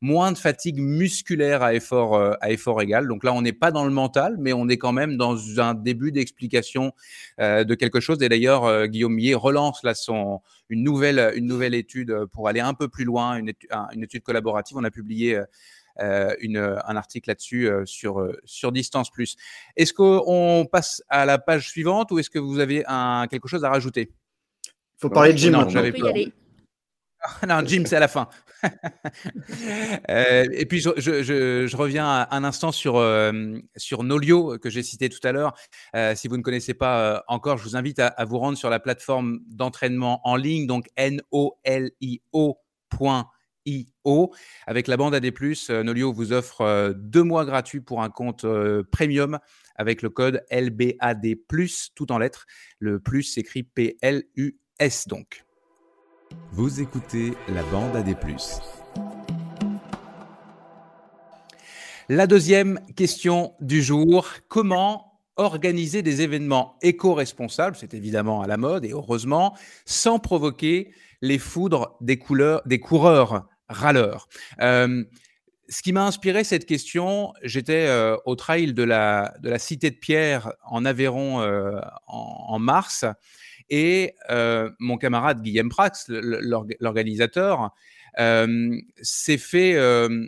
moins 0.00 0.32
de 0.32 0.38
fatigue 0.38 0.80
musculaire 0.80 1.62
à 1.62 1.74
effort, 1.74 2.16
à 2.40 2.50
effort 2.50 2.80
égal. 2.80 3.06
Donc 3.06 3.22
là, 3.24 3.32
on 3.34 3.42
n'est 3.42 3.52
pas 3.52 3.70
dans 3.70 3.84
le 3.84 3.90
mental, 3.90 4.36
mais 4.38 4.52
on 4.52 4.68
est 4.68 4.78
quand 4.78 4.92
même 4.92 5.16
dans 5.16 5.60
un 5.60 5.74
début 5.74 6.10
d'explication 6.10 6.92
de 7.38 7.74
quelque 7.74 8.00
chose. 8.00 8.22
Et 8.22 8.28
d'ailleurs, 8.28 8.86
Guillaume 8.88 9.12
Millet 9.12 9.34
relance 9.34 9.82
là 9.82 9.94
son, 9.94 10.40
une, 10.70 10.82
nouvelle, 10.82 11.32
une 11.36 11.46
nouvelle 11.46 11.74
étude 11.74 12.14
pour 12.32 12.48
aller 12.48 12.60
un 12.60 12.72
peu 12.72 12.88
plus 12.88 13.04
loin, 13.04 13.36
une 13.36 13.50
étude, 13.50 13.70
une 13.92 14.02
étude 14.02 14.22
collaborative. 14.22 14.76
On 14.78 14.84
a 14.84 14.90
publié 14.90 15.42
une, 15.98 16.56
un 16.56 16.96
article 16.96 17.28
là-dessus 17.28 17.68
sur, 17.84 18.26
sur 18.44 18.72
Distance 18.72 19.10
Plus. 19.10 19.36
Est-ce 19.76 19.92
qu'on 19.92 20.66
passe 20.70 21.02
à 21.08 21.26
la 21.26 21.38
page 21.38 21.68
suivante 21.68 22.10
ou 22.10 22.18
est-ce 22.18 22.30
que 22.30 22.38
vous 22.38 22.58
avez 22.58 22.84
un, 22.86 23.26
quelque 23.30 23.48
chose 23.48 23.64
à 23.64 23.68
rajouter? 23.68 24.10
Il 24.64 25.00
faut 25.00 25.10
parler 25.10 25.34
de. 25.34 25.50
Non, 25.50 25.66
non, 25.70 26.30
Jim, 27.66 27.84
c'est 27.86 27.96
à 27.96 28.00
la 28.00 28.08
fin. 28.08 28.28
euh, 30.10 30.44
et 30.52 30.66
puis, 30.66 30.80
je, 30.80 31.76
reviens 31.76 32.26
un 32.30 32.44
instant 32.44 32.72
sur, 32.72 32.96
euh, 32.96 33.58
sur 33.76 34.02
Nolio 34.02 34.58
que 34.58 34.70
j'ai 34.70 34.82
cité 34.82 35.08
tout 35.08 35.20
à 35.26 35.32
l'heure. 35.32 35.54
Euh, 35.94 36.14
si 36.14 36.28
vous 36.28 36.36
ne 36.36 36.42
connaissez 36.42 36.74
pas 36.74 37.00
euh, 37.00 37.20
encore, 37.28 37.58
je 37.58 37.64
vous 37.64 37.76
invite 37.76 37.98
à, 37.98 38.06
à, 38.08 38.24
vous 38.24 38.38
rendre 38.38 38.56
sur 38.58 38.70
la 38.70 38.80
plateforme 38.80 39.40
d'entraînement 39.46 40.20
en 40.24 40.36
ligne, 40.36 40.66
donc 40.66 40.88
N-O-L-I-O.io. 40.96 42.56
Avec 44.66 44.88
la 44.88 44.96
bande 44.96 45.14
AD+, 45.14 45.32
Nolio 45.84 46.12
vous 46.12 46.32
offre 46.32 46.94
deux 46.96 47.22
mois 47.22 47.44
gratuits 47.44 47.80
pour 47.80 48.02
un 48.02 48.08
compte 48.08 48.46
premium 48.90 49.38
avec 49.76 50.02
le 50.02 50.10
code 50.10 50.42
LBAD+, 50.50 51.36
tout 51.94 52.10
en 52.10 52.18
lettres. 52.18 52.46
Le 52.78 52.98
plus 52.98 53.22
s'écrit 53.22 53.62
P-L-U-S 53.62 55.08
donc. 55.08 55.44
Vous 56.52 56.80
écoutez 56.80 57.34
la 57.48 57.62
bande 57.64 57.96
à 57.96 58.02
des 58.02 58.16
La 62.08 62.26
deuxième 62.26 62.80
question 62.96 63.54
du 63.60 63.82
jour, 63.82 64.28
comment 64.48 65.20
organiser 65.36 66.02
des 66.02 66.20
événements 66.22 66.76
éco-responsables, 66.82 67.76
c'est 67.76 67.94
évidemment 67.94 68.42
à 68.42 68.46
la 68.46 68.56
mode 68.56 68.84
et 68.84 68.92
heureusement, 68.92 69.56
sans 69.86 70.18
provoquer 70.18 70.92
les 71.22 71.38
foudres 71.38 71.96
des, 72.00 72.18
couleurs, 72.18 72.62
des 72.66 72.80
coureurs 72.80 73.48
râleurs. 73.68 74.28
Euh, 74.60 75.04
ce 75.70 75.82
qui 75.82 75.92
m'a 75.92 76.04
inspiré 76.04 76.42
cette 76.42 76.66
question, 76.66 77.32
j'étais 77.42 77.86
euh, 77.86 78.16
au 78.26 78.34
trail 78.34 78.74
de 78.74 78.82
la, 78.82 79.34
de 79.40 79.48
la 79.48 79.58
Cité 79.58 79.90
de 79.90 79.96
Pierre 79.96 80.52
en 80.64 80.84
Aveyron 80.84 81.40
euh, 81.40 81.80
en, 82.06 82.58
mars 82.58 83.04
et 83.70 84.14
euh, 84.30 84.70
mon 84.78 84.96
camarade 84.98 85.42
Guillaume 85.42 85.68
Prax, 85.68 86.06
l'organisateur, 86.08 87.70
euh, 88.18 88.76
s'est 89.00 89.38
fait 89.38 89.74
euh, 89.74 90.26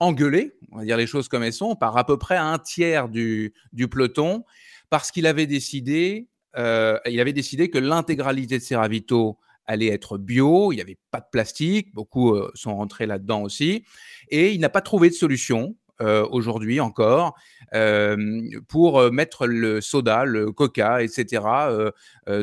engueuler, 0.00 0.52
on 0.72 0.78
va 0.78 0.84
dire 0.84 0.96
les 0.96 1.06
choses 1.06 1.28
comme 1.28 1.42
elles 1.42 1.52
sont, 1.52 1.76
par 1.76 1.96
à 1.96 2.04
peu 2.04 2.18
près 2.18 2.36
un 2.36 2.58
tiers 2.58 3.08
du, 3.08 3.54
du 3.72 3.88
peloton, 3.88 4.44
parce 4.90 5.10
qu'il 5.10 5.26
avait 5.26 5.46
décidé, 5.46 6.28
il 6.56 7.20
avait 7.20 7.32
décidé 7.32 7.70
que 7.70 7.78
l'intégralité 7.78 8.58
de 8.58 8.62
ses 8.62 8.76
ravitaux 8.76 9.38
allait 9.64 9.86
être 9.86 10.18
bio, 10.18 10.72
il 10.72 10.76
n'y 10.76 10.82
avait 10.82 10.98
pas 11.10 11.20
de 11.20 11.26
plastique, 11.30 11.94
beaucoup 11.94 12.36
sont 12.54 12.76
rentrés 12.76 13.06
là-dedans 13.06 13.42
aussi, 13.42 13.84
et 14.28 14.52
il 14.52 14.60
n'a 14.60 14.68
pas 14.68 14.82
trouvé 14.82 15.08
de 15.08 15.14
solution 15.14 15.76
euh, 16.02 16.26
aujourd'hui 16.30 16.80
encore 16.80 17.36
euh, 17.74 18.42
pour 18.66 18.98
euh, 18.98 19.10
mettre 19.10 19.46
le 19.46 19.80
soda, 19.80 20.24
le 20.24 20.50
coca, 20.50 21.02
etc. 21.02 21.42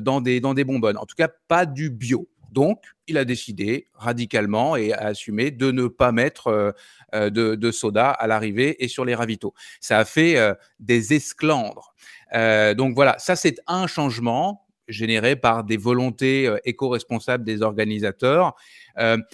dans, 0.02 0.22
des, 0.22 0.40
dans 0.40 0.54
des 0.54 0.64
bonbonnes. 0.64 0.98
En 0.98 1.06
tout 1.06 1.16
cas, 1.16 1.30
pas 1.48 1.66
du 1.66 1.90
bio. 1.90 2.30
Donc, 2.52 2.84
il 3.08 3.18
a 3.18 3.26
décidé 3.26 3.88
radicalement 3.94 4.76
et 4.76 4.94
a 4.94 5.08
assumé 5.08 5.52
de 5.52 5.72
ne 5.72 5.88
pas 5.88 6.12
mettre 6.12 6.74
de, 7.14 7.30
de, 7.56 7.72
soda 7.72 8.10
à 8.10 8.28
l'arrivée 8.28 8.84
et 8.84 8.88
sur 8.88 9.06
les 9.06 9.14
ravitaux. 9.14 9.54
Ça 9.80 10.00
a 10.00 10.06
fait 10.06 10.38
des 10.80 11.14
esclandres. 11.14 11.94
donc 12.34 12.96
voilà, 12.96 13.20
ça 13.20 13.36
c'est 13.36 13.60
un 13.68 13.86
changement 13.86 14.66
généré 14.90 15.36
par 15.36 15.64
des 15.64 15.78
volontés 15.78 16.54
éco-responsables 16.66 17.44
des 17.44 17.62
organisateurs. 17.62 18.56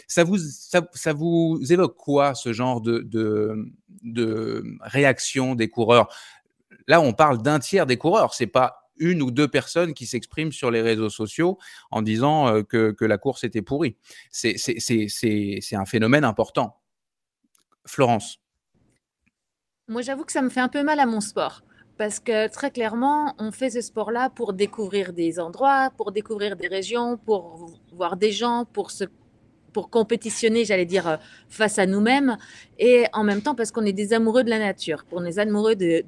ça, 0.08 0.24
vous, 0.24 0.38
ça, 0.38 1.14
vous 1.14 1.60
évoque 1.70 1.96
quoi 1.96 2.36
ce 2.36 2.54
genre 2.54 2.82
de, 2.82 3.00
de, 3.00 3.72
de 4.04 4.64
réaction 4.82 5.56
des 5.56 5.70
coureurs? 5.70 6.08
Là, 6.88 7.02
on 7.02 7.14
parle 7.14 7.42
d'un 7.42 7.60
tiers 7.60 7.86
des 7.86 7.98
coureurs. 7.98 8.34
C'est 8.34 8.48
pas 8.48 8.86
une 8.98 9.22
ou 9.22 9.32
deux 9.32 9.48
personnes 9.48 9.94
qui 9.94 10.06
s'expriment 10.06 10.52
sur 10.52 10.72
les 10.72 10.82
réseaux 10.82 11.10
sociaux 11.10 11.58
en 11.92 12.02
disant 12.02 12.48
euh, 12.48 12.64
que, 12.64 12.92
que 12.92 13.06
la 13.06 13.18
course 13.18 13.44
était 13.44 13.62
pourrie. 13.62 13.98
C'est 14.32 14.56
un 15.74 15.86
phénomène 15.86 16.24
important. 16.24 16.80
Florence. 17.86 18.40
Moi, 19.88 20.02
j'avoue 20.02 20.24
que 20.24 20.32
ça 20.32 20.42
me 20.42 20.50
fait 20.50 20.62
un 20.62 20.70
peu 20.70 20.82
mal 20.84 21.00
à 21.00 21.06
mon 21.06 21.22
sport. 21.22 21.62
Parce 21.98 22.20
que 22.20 22.50
très 22.50 22.72
clairement, 22.72 23.34
on 23.40 23.52
fait 23.52 23.70
ce 23.70 23.82
sport-là 23.82 24.30
pour 24.30 24.54
découvrir 24.54 25.14
des 25.14 25.40
endroits, 25.40 25.92
pour 25.96 26.12
découvrir 26.12 26.58
des 26.58 26.68
régions, 26.68 27.18
pour 27.18 27.72
voir 27.94 28.18
des 28.18 28.32
gens, 28.32 28.66
pour 28.72 28.92
se 28.92 29.06
pour 29.72 29.90
compétitionner, 29.90 30.64
j'allais 30.64 30.86
dire, 30.86 31.06
euh, 31.06 31.18
face 31.50 31.80
à 31.80 31.86
nous-mêmes, 31.86 32.38
et 32.80 33.08
en 33.12 33.26
même 33.26 33.42
temps 33.42 33.56
parce 33.56 33.72
qu'on 33.72 33.86
est 33.86 33.92
des 33.92 34.14
amoureux 34.14 34.46
de 34.46 34.50
la 34.50 34.58
nature, 34.58 35.04
pour 35.04 35.20
des 35.22 35.38
amoureux 35.38 35.76
de, 35.76 36.02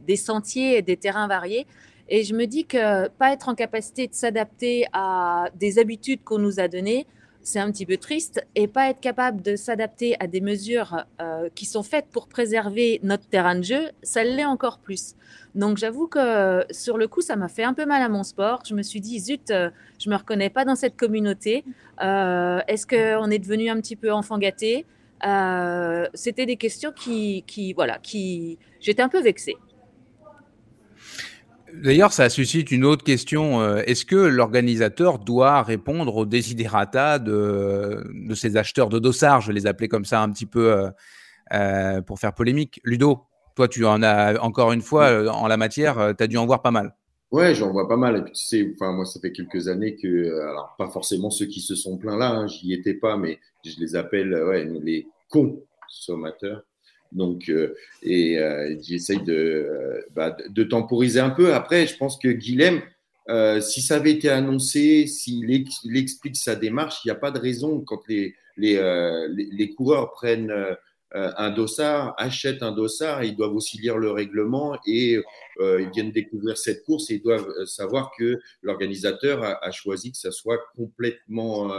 des 0.00 0.16
sentiers 0.16 0.78
et 0.78 0.82
des 0.82 0.96
terrains 0.96 1.28
variés. 1.28 1.68
Et 2.08 2.24
je 2.24 2.34
me 2.34 2.46
dis 2.46 2.66
que 2.66 3.06
pas 3.10 3.32
être 3.32 3.48
en 3.48 3.54
capacité 3.54 4.08
de 4.08 4.14
s'adapter 4.14 4.86
à 4.92 5.46
des 5.54 5.78
habitudes 5.78 6.24
qu'on 6.24 6.38
nous 6.38 6.58
a 6.58 6.66
données, 6.66 7.06
c'est 7.44 7.60
un 7.60 7.70
petit 7.70 7.84
peu 7.84 7.98
triste 7.98 8.44
et 8.56 8.66
pas 8.66 8.88
être 8.88 9.00
capable 9.00 9.42
de 9.42 9.54
s'adapter 9.54 10.16
à 10.18 10.26
des 10.26 10.40
mesures 10.40 11.04
euh, 11.20 11.50
qui 11.54 11.66
sont 11.66 11.82
faites 11.82 12.06
pour 12.10 12.26
préserver 12.26 13.00
notre 13.02 13.28
terrain 13.28 13.54
de 13.54 13.62
jeu, 13.62 13.90
ça 14.02 14.24
l'est 14.24 14.46
encore 14.46 14.78
plus. 14.78 15.14
Donc 15.54 15.76
j'avoue 15.76 16.08
que 16.08 16.64
sur 16.70 16.96
le 16.96 17.06
coup, 17.06 17.20
ça 17.20 17.36
m'a 17.36 17.48
fait 17.48 17.62
un 17.62 17.74
peu 17.74 17.84
mal 17.84 18.02
à 18.02 18.08
mon 18.08 18.22
sport. 18.22 18.62
Je 18.66 18.74
me 18.74 18.82
suis 18.82 19.00
dit, 19.00 19.20
zut, 19.20 19.50
euh, 19.50 19.70
je 20.00 20.08
me 20.08 20.16
reconnais 20.16 20.48
pas 20.48 20.64
dans 20.64 20.74
cette 20.74 20.96
communauté. 20.96 21.64
Euh, 22.02 22.60
est-ce 22.66 22.86
qu'on 22.86 23.30
est 23.30 23.38
devenu 23.38 23.68
un 23.68 23.80
petit 23.80 23.96
peu 23.96 24.10
enfant 24.10 24.38
gâté? 24.38 24.86
C'était 26.14 26.44
des 26.44 26.56
questions 26.56 26.92
qui, 26.92 27.44
qui 27.46 27.72
voilà, 27.72 27.98
qui 27.98 28.58
j'étais 28.80 29.02
un 29.02 29.08
peu 29.08 29.22
vexée. 29.22 29.56
D'ailleurs, 31.82 32.12
ça 32.12 32.28
suscite 32.28 32.70
une 32.70 32.84
autre 32.84 33.02
question. 33.02 33.60
Euh, 33.60 33.82
est-ce 33.86 34.04
que 34.04 34.16
l'organisateur 34.16 35.18
doit 35.18 35.62
répondre 35.62 36.16
aux 36.16 36.26
desiderata 36.26 37.18
de, 37.18 38.04
de 38.12 38.34
ces 38.34 38.56
acheteurs 38.56 38.88
de 38.88 38.98
dossards 38.98 39.40
Je 39.40 39.52
les 39.52 39.66
appelais 39.66 39.88
comme 39.88 40.04
ça 40.04 40.22
un 40.22 40.30
petit 40.30 40.46
peu 40.46 40.72
euh, 40.72 40.90
euh, 41.52 42.00
pour 42.00 42.20
faire 42.20 42.32
polémique. 42.32 42.80
Ludo, 42.84 43.24
toi, 43.56 43.66
tu 43.66 43.84
en 43.84 44.02
as 44.02 44.40
encore 44.40 44.72
une 44.72 44.82
fois 44.82 45.32
en 45.32 45.48
la 45.48 45.56
matière, 45.56 46.14
tu 46.16 46.22
as 46.22 46.26
dû 46.26 46.36
en 46.36 46.46
voir 46.46 46.62
pas 46.62 46.70
mal. 46.70 46.94
Ouais, 47.32 47.54
j'en 47.54 47.72
vois 47.72 47.88
pas 47.88 47.96
mal. 47.96 48.18
Et 48.18 48.22
puis, 48.22 48.32
tu 48.32 48.46
sais, 48.46 48.70
enfin, 48.74 48.92
moi, 48.92 49.04
ça 49.04 49.18
fait 49.18 49.32
quelques 49.32 49.66
années 49.66 49.96
que, 49.96 50.40
alors, 50.48 50.74
pas 50.78 50.88
forcément 50.88 51.30
ceux 51.30 51.46
qui 51.46 51.60
se 51.60 51.74
sont 51.74 51.98
plaints 51.98 52.16
là, 52.16 52.30
hein, 52.30 52.46
j'y 52.46 52.72
étais 52.72 52.94
pas, 52.94 53.16
mais 53.16 53.40
je 53.64 53.80
les 53.80 53.96
appelle 53.96 54.32
ouais, 54.32 54.64
les 54.64 55.08
consommateurs. 55.28 56.62
Donc, 57.14 57.48
euh, 57.48 57.74
et 58.02 58.38
euh, 58.38 58.76
j'essaye 58.82 59.22
de, 59.22 59.32
euh, 59.32 60.00
bah, 60.14 60.36
de 60.48 60.64
temporiser 60.64 61.20
un 61.20 61.30
peu. 61.30 61.54
Après, 61.54 61.86
je 61.86 61.96
pense 61.96 62.18
que 62.18 62.28
Guilhem, 62.28 62.82
si 63.62 63.80
ça 63.80 63.96
avait 63.96 64.10
été 64.10 64.28
annoncé, 64.28 65.06
s'il 65.06 65.50
explique 65.96 66.36
sa 66.36 66.56
démarche, 66.56 67.00
il 67.04 67.08
n'y 67.08 67.12
a 67.12 67.18
pas 67.18 67.30
de 67.30 67.38
raison 67.38 67.80
quand 67.80 68.02
les, 68.08 68.34
coureurs 69.76 70.12
prennent 70.12 70.52
un 71.12 71.50
dossard, 71.50 72.14
achètent 72.18 72.62
un 72.62 72.72
dossard, 72.72 73.24
ils 73.24 73.34
doivent 73.34 73.54
aussi 73.54 73.80
lire 73.80 73.96
le 73.96 74.10
règlement 74.10 74.76
et 74.86 75.18
ils 75.58 75.90
viennent 75.94 76.12
découvrir 76.12 76.58
cette 76.58 76.84
course 76.84 77.10
et 77.10 77.14
ils 77.14 77.22
doivent 77.22 77.48
savoir 77.64 78.10
que 78.18 78.40
l'organisateur 78.60 79.42
a, 79.42 79.70
choisi 79.70 80.12
que 80.12 80.18
ça 80.18 80.30
soit 80.30 80.60
complètement 80.76 81.72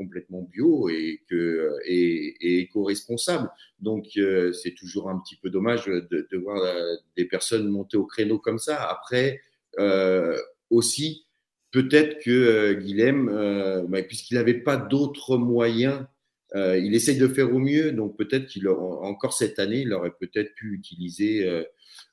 complètement 0.00 0.48
bio 0.50 0.88
et, 0.88 1.20
que, 1.28 1.76
et, 1.84 2.60
éco-responsable. 2.60 3.50
Donc, 3.80 4.06
euh, 4.16 4.50
c'est 4.52 4.74
toujours 4.74 5.10
un 5.10 5.18
petit 5.18 5.36
peu 5.36 5.50
dommage 5.50 5.84
de, 5.86 6.36
voir 6.38 6.56
euh, 6.62 6.96
des 7.18 7.26
personnes 7.26 7.68
monter 7.68 7.98
au 7.98 8.06
créneau 8.06 8.38
comme 8.38 8.58
ça. 8.58 8.82
Après, 8.90 9.42
euh, 9.78 10.38
aussi, 10.70 11.26
peut-être 11.70 12.18
que 12.24 12.72
Guilhem, 12.72 13.86
puisqu'il 14.08 14.36
n'avait 14.36 14.62
pas 14.62 14.78
d'autres 14.78 15.36
moyens, 15.36 16.06
il 16.54 16.94
essaye 16.94 17.18
de 17.18 17.28
faire 17.28 17.54
au 17.54 17.58
mieux. 17.58 17.92
Donc 17.92 18.16
peut-être 18.16 18.46
qu'il 18.46 18.68
encore 18.68 19.34
cette 19.34 19.58
année, 19.58 19.82
il 19.82 19.92
aurait 19.92 20.14
peut-être 20.18 20.54
pu 20.54 20.74
utiliser 20.74 21.46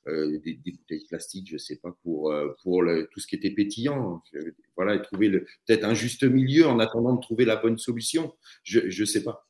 des, 0.08 0.54
des, 0.64 0.72
bouteilles 0.72 1.06
plastiques, 1.08 1.48
je 1.48 1.54
ne 1.54 1.58
sais 1.58 1.76
pas, 1.76 1.96
pour, 2.02 2.34
pour 2.62 2.82
tout 3.10 3.20
ce 3.20 3.26
qui 3.26 3.36
était 3.36 3.50
pétillant. 3.50 4.22
Voilà, 4.76 4.94
et 4.94 5.02
trouver 5.02 5.30
peut-être 5.30 5.84
un 5.84 5.94
juste 5.94 6.24
milieu 6.24 6.66
en 6.66 6.78
attendant 6.78 7.14
de 7.14 7.20
trouver 7.20 7.44
la 7.44 7.56
bonne 7.56 7.78
solution. 7.78 8.34
Je 8.62 8.80
ne 9.00 9.06
sais 9.06 9.22
pas. 9.22 9.46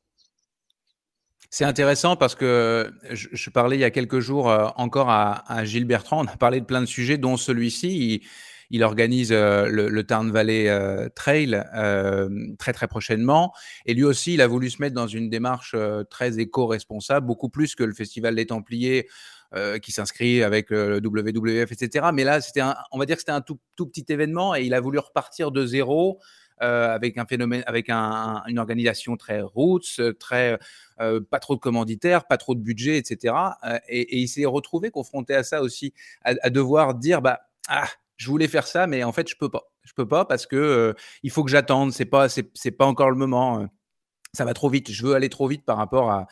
C'est 1.51 1.65
intéressant 1.65 2.15
parce 2.15 2.35
que 2.35 2.91
je, 3.11 3.49
parlais 3.49 3.77
il 3.77 3.81
y 3.81 3.85
a 3.85 3.91
quelques 3.91 4.19
jours 4.19 4.47
encore 4.75 5.09
à, 5.09 5.63
Gilles 5.65 5.85
Bertrand. 5.85 6.23
On 6.23 6.27
a 6.27 6.37
parlé 6.37 6.59
de 6.59 6.65
plein 6.65 6.81
de 6.81 6.85
sujets, 6.87 7.17
dont 7.17 7.37
celui-ci 7.37 8.21
il 8.69 8.83
organise 8.83 9.31
euh, 9.31 9.67
le, 9.67 9.89
le, 9.89 10.03
Tarn 10.03 10.31
Valley 10.31 10.69
euh, 10.69 11.09
Trail 11.09 11.63
euh, 11.75 12.29
très 12.57 12.73
très 12.73 12.87
prochainement. 12.87 13.53
Et 13.85 13.93
lui 13.93 14.03
aussi, 14.03 14.35
il 14.35 14.41
a 14.41 14.47
voulu 14.47 14.69
se 14.69 14.81
mettre 14.81 14.95
dans 14.95 15.07
une 15.07 15.29
démarche 15.29 15.75
très 16.09 16.39
éco-responsable, 16.39 17.25
beaucoup 17.25 17.49
plus 17.49 17.75
que 17.75 17.83
le 17.83 17.93
Festival 17.93 18.35
des 18.35 18.45
Templiers. 18.45 19.07
Qui 19.81 19.91
s'inscrit 19.91 20.43
avec 20.43 20.69
le 20.69 20.99
WWF, 21.03 21.71
etc. 21.71 22.09
Mais 22.13 22.23
là, 22.23 22.39
c'était, 22.39 22.61
on 22.91 22.99
va 22.99 23.05
dire 23.05 23.15
que 23.15 23.21
c'était 23.21 23.31
un 23.31 23.41
tout, 23.41 23.59
petit 23.77 24.05
événement 24.09 24.55
et 24.55 24.63
il 24.63 24.73
a 24.75 24.79
voulu 24.79 24.99
repartir 24.99 25.51
de 25.51 25.65
zéro 25.65 26.19
avec 26.59 27.17
un 27.17 27.25
phénomène, 27.25 27.63
avec 27.65 27.89
un, 27.89 28.43
une 28.47 28.59
organisation 28.59 29.17
très 29.17 29.41
roots, 29.41 29.99
très 30.19 30.59
pas 30.97 31.39
trop 31.39 31.55
de 31.55 31.59
commanditaires, 31.59 32.27
pas 32.27 32.37
trop 32.37 32.53
de 32.53 32.59
budget, 32.59 32.97
etc. 32.97 33.33
Et, 33.87 34.19
il 34.19 34.27
s'est 34.27 34.45
retrouvé 34.45 34.91
confronté 34.91 35.33
à 35.33 35.43
ça 35.43 35.63
aussi, 35.63 35.93
à, 36.23 36.49
devoir 36.51 36.93
dire 36.93 37.23
bah 37.23 37.39
ah, 37.69 37.87
je 38.19 38.27
voulais 38.29 38.47
faire 38.47 38.67
ça, 38.67 38.85
mais 38.85 39.03
en 39.03 39.11
fait, 39.11 39.27
je 39.27 39.35
peux 39.35 39.49
pas. 39.49 39.71
Je 39.83 39.93
peux 39.93 40.07
pas 40.07 40.25
parce 40.25 40.45
que 40.45 40.55
euh, 40.55 40.93
il 41.23 41.31
faut 41.31 41.43
que 41.43 41.49
j'attende. 41.49 41.93
C'est 41.93 42.05
pas, 42.05 42.29
c'est, 42.29 42.71
pas 42.71 42.85
encore 42.85 43.09
le 43.09 43.15
moment. 43.15 43.61
Euh. 43.61 43.65
ça 44.33 44.45
va 44.45 44.53
trop 44.53 44.69
vite. 44.69 44.91
Je 44.91 45.05
veux 45.05 45.15
aller 45.15 45.29
trop 45.29 45.47
vite 45.47 45.65
par 45.65 45.77
rapport 45.77 46.11
à, 46.11 46.27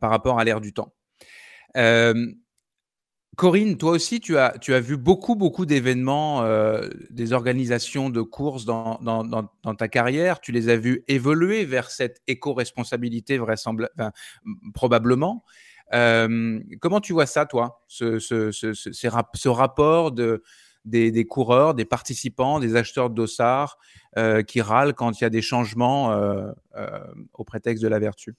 par 0.00 0.10
rapport 0.10 0.40
à 0.40 0.44
l'ère 0.44 0.60
du 0.60 0.72
temps. 0.72 0.92
Corinne, 3.36 3.76
toi 3.76 3.92
aussi, 3.92 4.20
tu 4.20 4.36
as, 4.38 4.80
vu 4.80 4.96
beaucoup, 4.96 5.36
beaucoup 5.36 5.66
d'événements, 5.66 6.42
euh, 6.42 6.88
des 7.10 7.32
organisations 7.32 8.08
de 8.10 8.22
courses 8.22 8.64
dans, 8.64 8.98
ta 9.78 9.88
carrière. 9.88 10.40
Tu 10.40 10.52
les 10.52 10.68
as 10.68 10.76
vus 10.76 11.04
évoluer 11.06 11.64
vers 11.64 11.90
cette 11.90 12.22
éco-responsabilité 12.26 13.38
probablement. 14.74 15.44
comment 15.92 17.00
tu 17.02 17.12
vois 17.12 17.26
ça, 17.26 17.46
toi, 17.46 17.84
ce, 17.88 19.06
rapport 19.48 20.12
de, 20.12 20.42
des, 20.86 21.26
coureurs, 21.26 21.74
des 21.74 21.84
participants, 21.84 22.60
des 22.60 22.76
acheteurs 22.76 23.10
de 23.10 23.14
dossards 23.14 23.78
euh, 24.16 24.42
qui 24.42 24.60
râlent 24.60 24.94
quand 24.94 25.20
il 25.20 25.24
y 25.24 25.26
a 25.26 25.30
des 25.30 25.42
changements 25.42 26.12
euh, 26.12 26.50
euh, 26.76 27.00
au 27.34 27.44
prétexte 27.44 27.82
de 27.82 27.88
la 27.88 27.98
vertu 27.98 28.34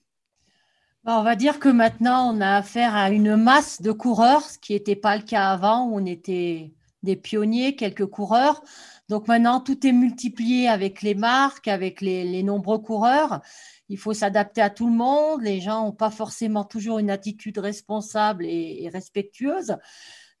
On 1.10 1.22
va 1.22 1.36
dire 1.36 1.58
que 1.58 1.70
maintenant, 1.70 2.34
on 2.34 2.42
a 2.42 2.56
affaire 2.58 2.94
à 2.94 3.08
une 3.08 3.34
masse 3.34 3.80
de 3.80 3.92
coureurs, 3.92 4.42
ce 4.42 4.58
qui 4.58 4.74
n'était 4.74 4.94
pas 4.94 5.16
le 5.16 5.22
cas 5.22 5.48
avant, 5.48 5.86
où 5.86 5.96
on 5.98 6.04
était 6.04 6.74
des 7.02 7.16
pionniers, 7.16 7.76
quelques 7.76 8.04
coureurs. 8.04 8.62
Donc 9.08 9.26
maintenant, 9.26 9.60
tout 9.60 9.86
est 9.86 9.92
multiplié 9.92 10.68
avec 10.68 11.00
les 11.00 11.14
marques, 11.14 11.66
avec 11.66 12.02
les, 12.02 12.42
nombreux 12.42 12.76
coureurs. 12.76 13.40
Il 13.88 13.96
faut 13.96 14.12
s'adapter 14.12 14.60
à 14.60 14.68
tout 14.68 14.86
le 14.86 14.92
monde. 14.92 15.40
Les 15.40 15.62
gens 15.62 15.86
n'ont 15.86 15.92
pas 15.92 16.10
forcément 16.10 16.64
toujours 16.64 16.98
une 16.98 17.10
attitude 17.10 17.56
responsable 17.56 18.44
et 18.44 18.90
respectueuse. 18.92 19.78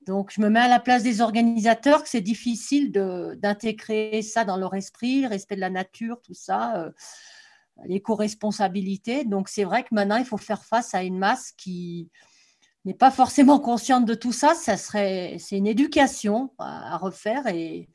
Donc, 0.06 0.32
je 0.34 0.42
me 0.42 0.50
mets 0.50 0.60
à 0.60 0.68
la 0.68 0.80
place 0.80 1.02
des 1.02 1.22
organisateurs 1.22 2.02
que 2.02 2.10
c'est 2.10 2.20
difficile 2.20 2.92
d'intégrer 2.92 4.20
ça 4.20 4.44
dans 4.44 4.58
leur 4.58 4.74
esprit, 4.74 5.22
le 5.22 5.28
respect 5.28 5.56
de 5.56 5.60
la 5.60 5.70
nature, 5.70 6.20
tout 6.22 6.34
ça, 6.34 6.76
euh, 6.76 6.90
l'éco-responsabilité. 7.86 9.24
Donc, 9.24 9.48
c'est 9.48 9.64
vrai 9.64 9.82
que 9.82 9.88
maintenant, 9.92 10.16
il 10.16 10.24
faut 10.24 10.36
faire 10.36 10.64
face 10.64 10.94
à 10.94 11.02
une 11.02 11.18
masse 11.18 11.52
qui 11.52 12.10
n'est 12.84 12.94
pas 12.94 13.10
forcément 13.10 13.60
consciente 13.60 14.04
de 14.04 14.14
tout 14.14 14.32
ça. 14.32 14.54
ça 14.54 14.76
serait, 14.76 15.36
c'est 15.38 15.56
une 15.56 15.66
éducation 15.66 16.52
à, 16.58 16.96
refaire 16.96 17.46
et 17.46 17.88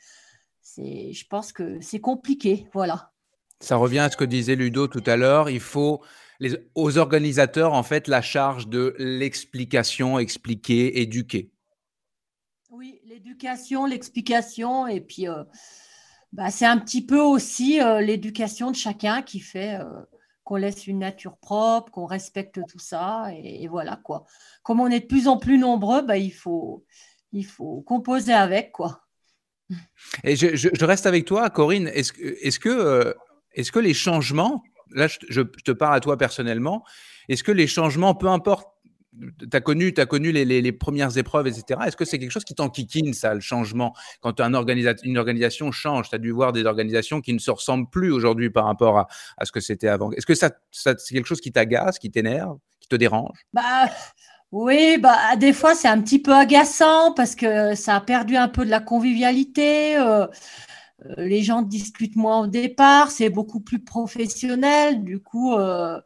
je 0.78 1.24
pense 1.30 1.52
que 1.52 1.80
c'est 1.82 2.00
compliqué. 2.00 2.68
Voilà. 2.74 3.12
Ça 3.60 3.78
revient 3.78 4.00
à 4.00 4.10
ce 4.10 4.18
que 4.18 4.26
disait 4.26 4.56
Ludo 4.56 4.88
tout 4.88 5.04
à 5.06 5.16
l'heure. 5.16 5.50
Il 5.50 5.60
faut 5.60 6.04
les, 6.40 6.58
aux 6.76 6.98
organisateurs, 6.98 7.74
en 7.74 7.84
fait, 7.84 8.08
la 8.08 8.22
charge 8.22 8.68
de 8.68 8.96
l'explication, 8.98 10.20
expliquer, 10.20 11.02
éduquer. 11.02 11.52
Oui, 12.70 13.00
l'éducation, 13.06 13.86
l'explication, 13.86 14.88
et 14.88 15.00
puis 15.00 15.30
euh, 15.30 15.44
bah, 16.34 16.50
c'est 16.50 16.66
un 16.66 16.80
petit 16.80 17.06
peu 17.06 17.20
aussi 17.20 17.80
euh, 17.80 18.02
l'éducation 18.02 18.72
de 18.72 18.76
chacun 18.76 19.22
qui 19.22 19.40
fait 19.40 19.76
euh, 19.80 19.86
qu'on 20.44 20.56
laisse 20.56 20.88
une 20.88 21.00
nature 21.00 21.38
propre, 21.38 21.92
qu'on 21.92 22.08
respecte 22.08 22.60
tout 22.68 22.80
ça, 22.80 23.28
et, 23.38 23.68
voilà 23.68 24.00
quoi. 24.04 24.26
Comme 24.64 24.80
on 24.80 24.88
est 24.88 25.02
de 25.02 25.06
plus 25.06 25.28
en 25.28 25.38
plus 25.38 25.60
nombreux, 25.60 26.02
bah, 26.02 26.18
il, 26.18 26.34
faut, 26.34 26.86
il 27.34 27.46
faut 27.46 27.82
composer 27.82 28.34
avec 28.34 28.72
quoi. 28.72 29.02
Et 30.24 30.36
je, 30.36 30.86
reste 30.86 31.06
avec 31.06 31.26
toi, 31.26 31.50
Corinne. 31.52 31.88
Est-ce 31.88 32.14
est 32.20 32.60
que, 32.60 33.16
est 33.54 33.72
que 33.72 33.80
les 33.80 33.94
changements, 33.94 34.64
là 34.90 35.08
je, 35.08 35.20
je, 35.30 35.42
te 35.42 35.72
parle 35.72 35.96
à 35.96 36.00
toi 36.00 36.18
personnellement, 36.18 36.84
est-ce 37.30 37.44
que 37.44 37.52
les 37.52 37.68
changements, 37.68 38.16
peu 38.16 38.28
importe 38.28 38.73
tu 39.40 39.56
as 39.56 39.62
connu, 39.62 39.94
as 39.98 40.06
connu 40.06 40.32
les, 40.32 40.72
premières 40.72 41.18
épreuves, 41.18 41.48
etc. 41.48 41.80
Est-ce 41.86 41.96
que 41.96 42.06
c'est 42.06 42.20
quelque 42.20 42.32
chose 42.32 42.44
qui 42.44 42.56
t'enquiquine, 42.56 43.14
ça, 43.14 43.34
le 43.34 43.40
changement? 43.40 43.94
Quand 44.22 44.40
un 44.40 44.54
une 45.04 45.18
organisation 45.18 45.72
change, 45.72 46.10
tu 46.10 46.16
as 46.16 46.20
dû 46.20 46.32
voir 46.32 46.54
des 46.54 46.66
organisations 46.66 47.22
qui 47.22 47.34
ne 47.34 47.40
se 47.40 47.52
ressemblent 47.52 47.90
plus 47.90 48.12
aujourd'hui 48.12 48.50
par 48.50 48.66
rapport 48.66 48.98
à, 49.00 49.46
ce 49.46 49.52
que 49.52 49.60
c'était 49.60 49.88
avant. 49.88 50.12
Est-ce 50.12 50.26
que 50.26 50.36
ça, 50.36 50.52
c'est 50.72 50.96
quelque 51.14 51.28
chose 51.28 51.42
qui 51.42 51.52
t'agace, 51.52 52.00
qui 52.00 52.12
t'énerve, 52.12 52.58
qui 52.80 52.88
te 52.88 52.96
dérange? 52.96 53.46
Bah, 53.54 53.90
Oui, 54.52 54.98
bah, 55.00 55.36
des 55.38 55.54
fois, 55.54 55.76
c'est 55.76 55.88
un 55.88 56.02
petit 56.02 56.20
peu 56.20 56.34
agaçant 56.34 57.14
parce 57.14 57.36
que 57.36 57.76
ça 57.76 57.96
a 57.96 58.02
perdu 58.02 58.36
un 58.36 58.48
peu 58.48 58.66
de 58.66 58.70
la 58.70 58.80
convivialité. 58.80 59.98
Euh, 59.98 60.28
euh, 61.06 61.14
les 61.18 61.44
gens 61.44 61.62
discutent 61.62 62.16
moins 62.16 62.42
au 62.42 62.48
départ, 62.48 63.12
c'est 63.12 63.30
beaucoup 63.30 63.60
plus 63.60 63.80
professionnel. 63.80 65.04
Du 65.04 65.20
coup, 65.20 65.54
euh, 65.54 66.00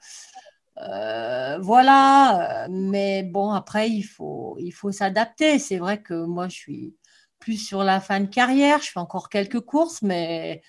euh, 0.82 1.58
voilà, 1.60 2.66
euh, 2.66 2.68
mais 2.70 3.24
bon, 3.24 3.52
après, 3.52 3.90
il 3.90 4.04
faut, 4.04 4.58
il 4.60 4.72
faut 4.72 4.92
s'adapter. 4.92 5.60
C'est 5.60 5.78
vrai 5.78 6.02
que 6.02 6.26
moi, 6.26 6.48
je 6.48 6.56
suis 6.56 6.96
plus 7.40 7.58
sur 7.58 7.84
la 7.84 8.00
fin 8.00 8.20
de 8.20 8.28
carrière, 8.28 8.82
je 8.82 8.92
fais 8.92 9.00
encore 9.00 9.30
quelques 9.30 9.62
courses, 9.62 10.02
mais 10.02 10.62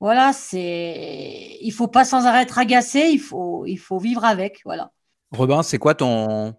voilà, 0.00 0.32
c'est, 0.32 1.58
il 1.60 1.70
faut 1.72 1.88
pas 1.88 2.04
sans 2.04 2.26
arrêt 2.26 2.42
être 2.42 2.58
agacé, 2.58 3.10
il 3.12 3.20
faut, 3.20 3.66
il 3.66 3.78
faut 3.78 3.98
vivre 3.98 4.24
avec, 4.24 4.60
voilà. 4.64 4.92
Robin, 5.32 5.62
c'est 5.62 5.78
quoi 5.78 5.94
ton, 5.94 6.54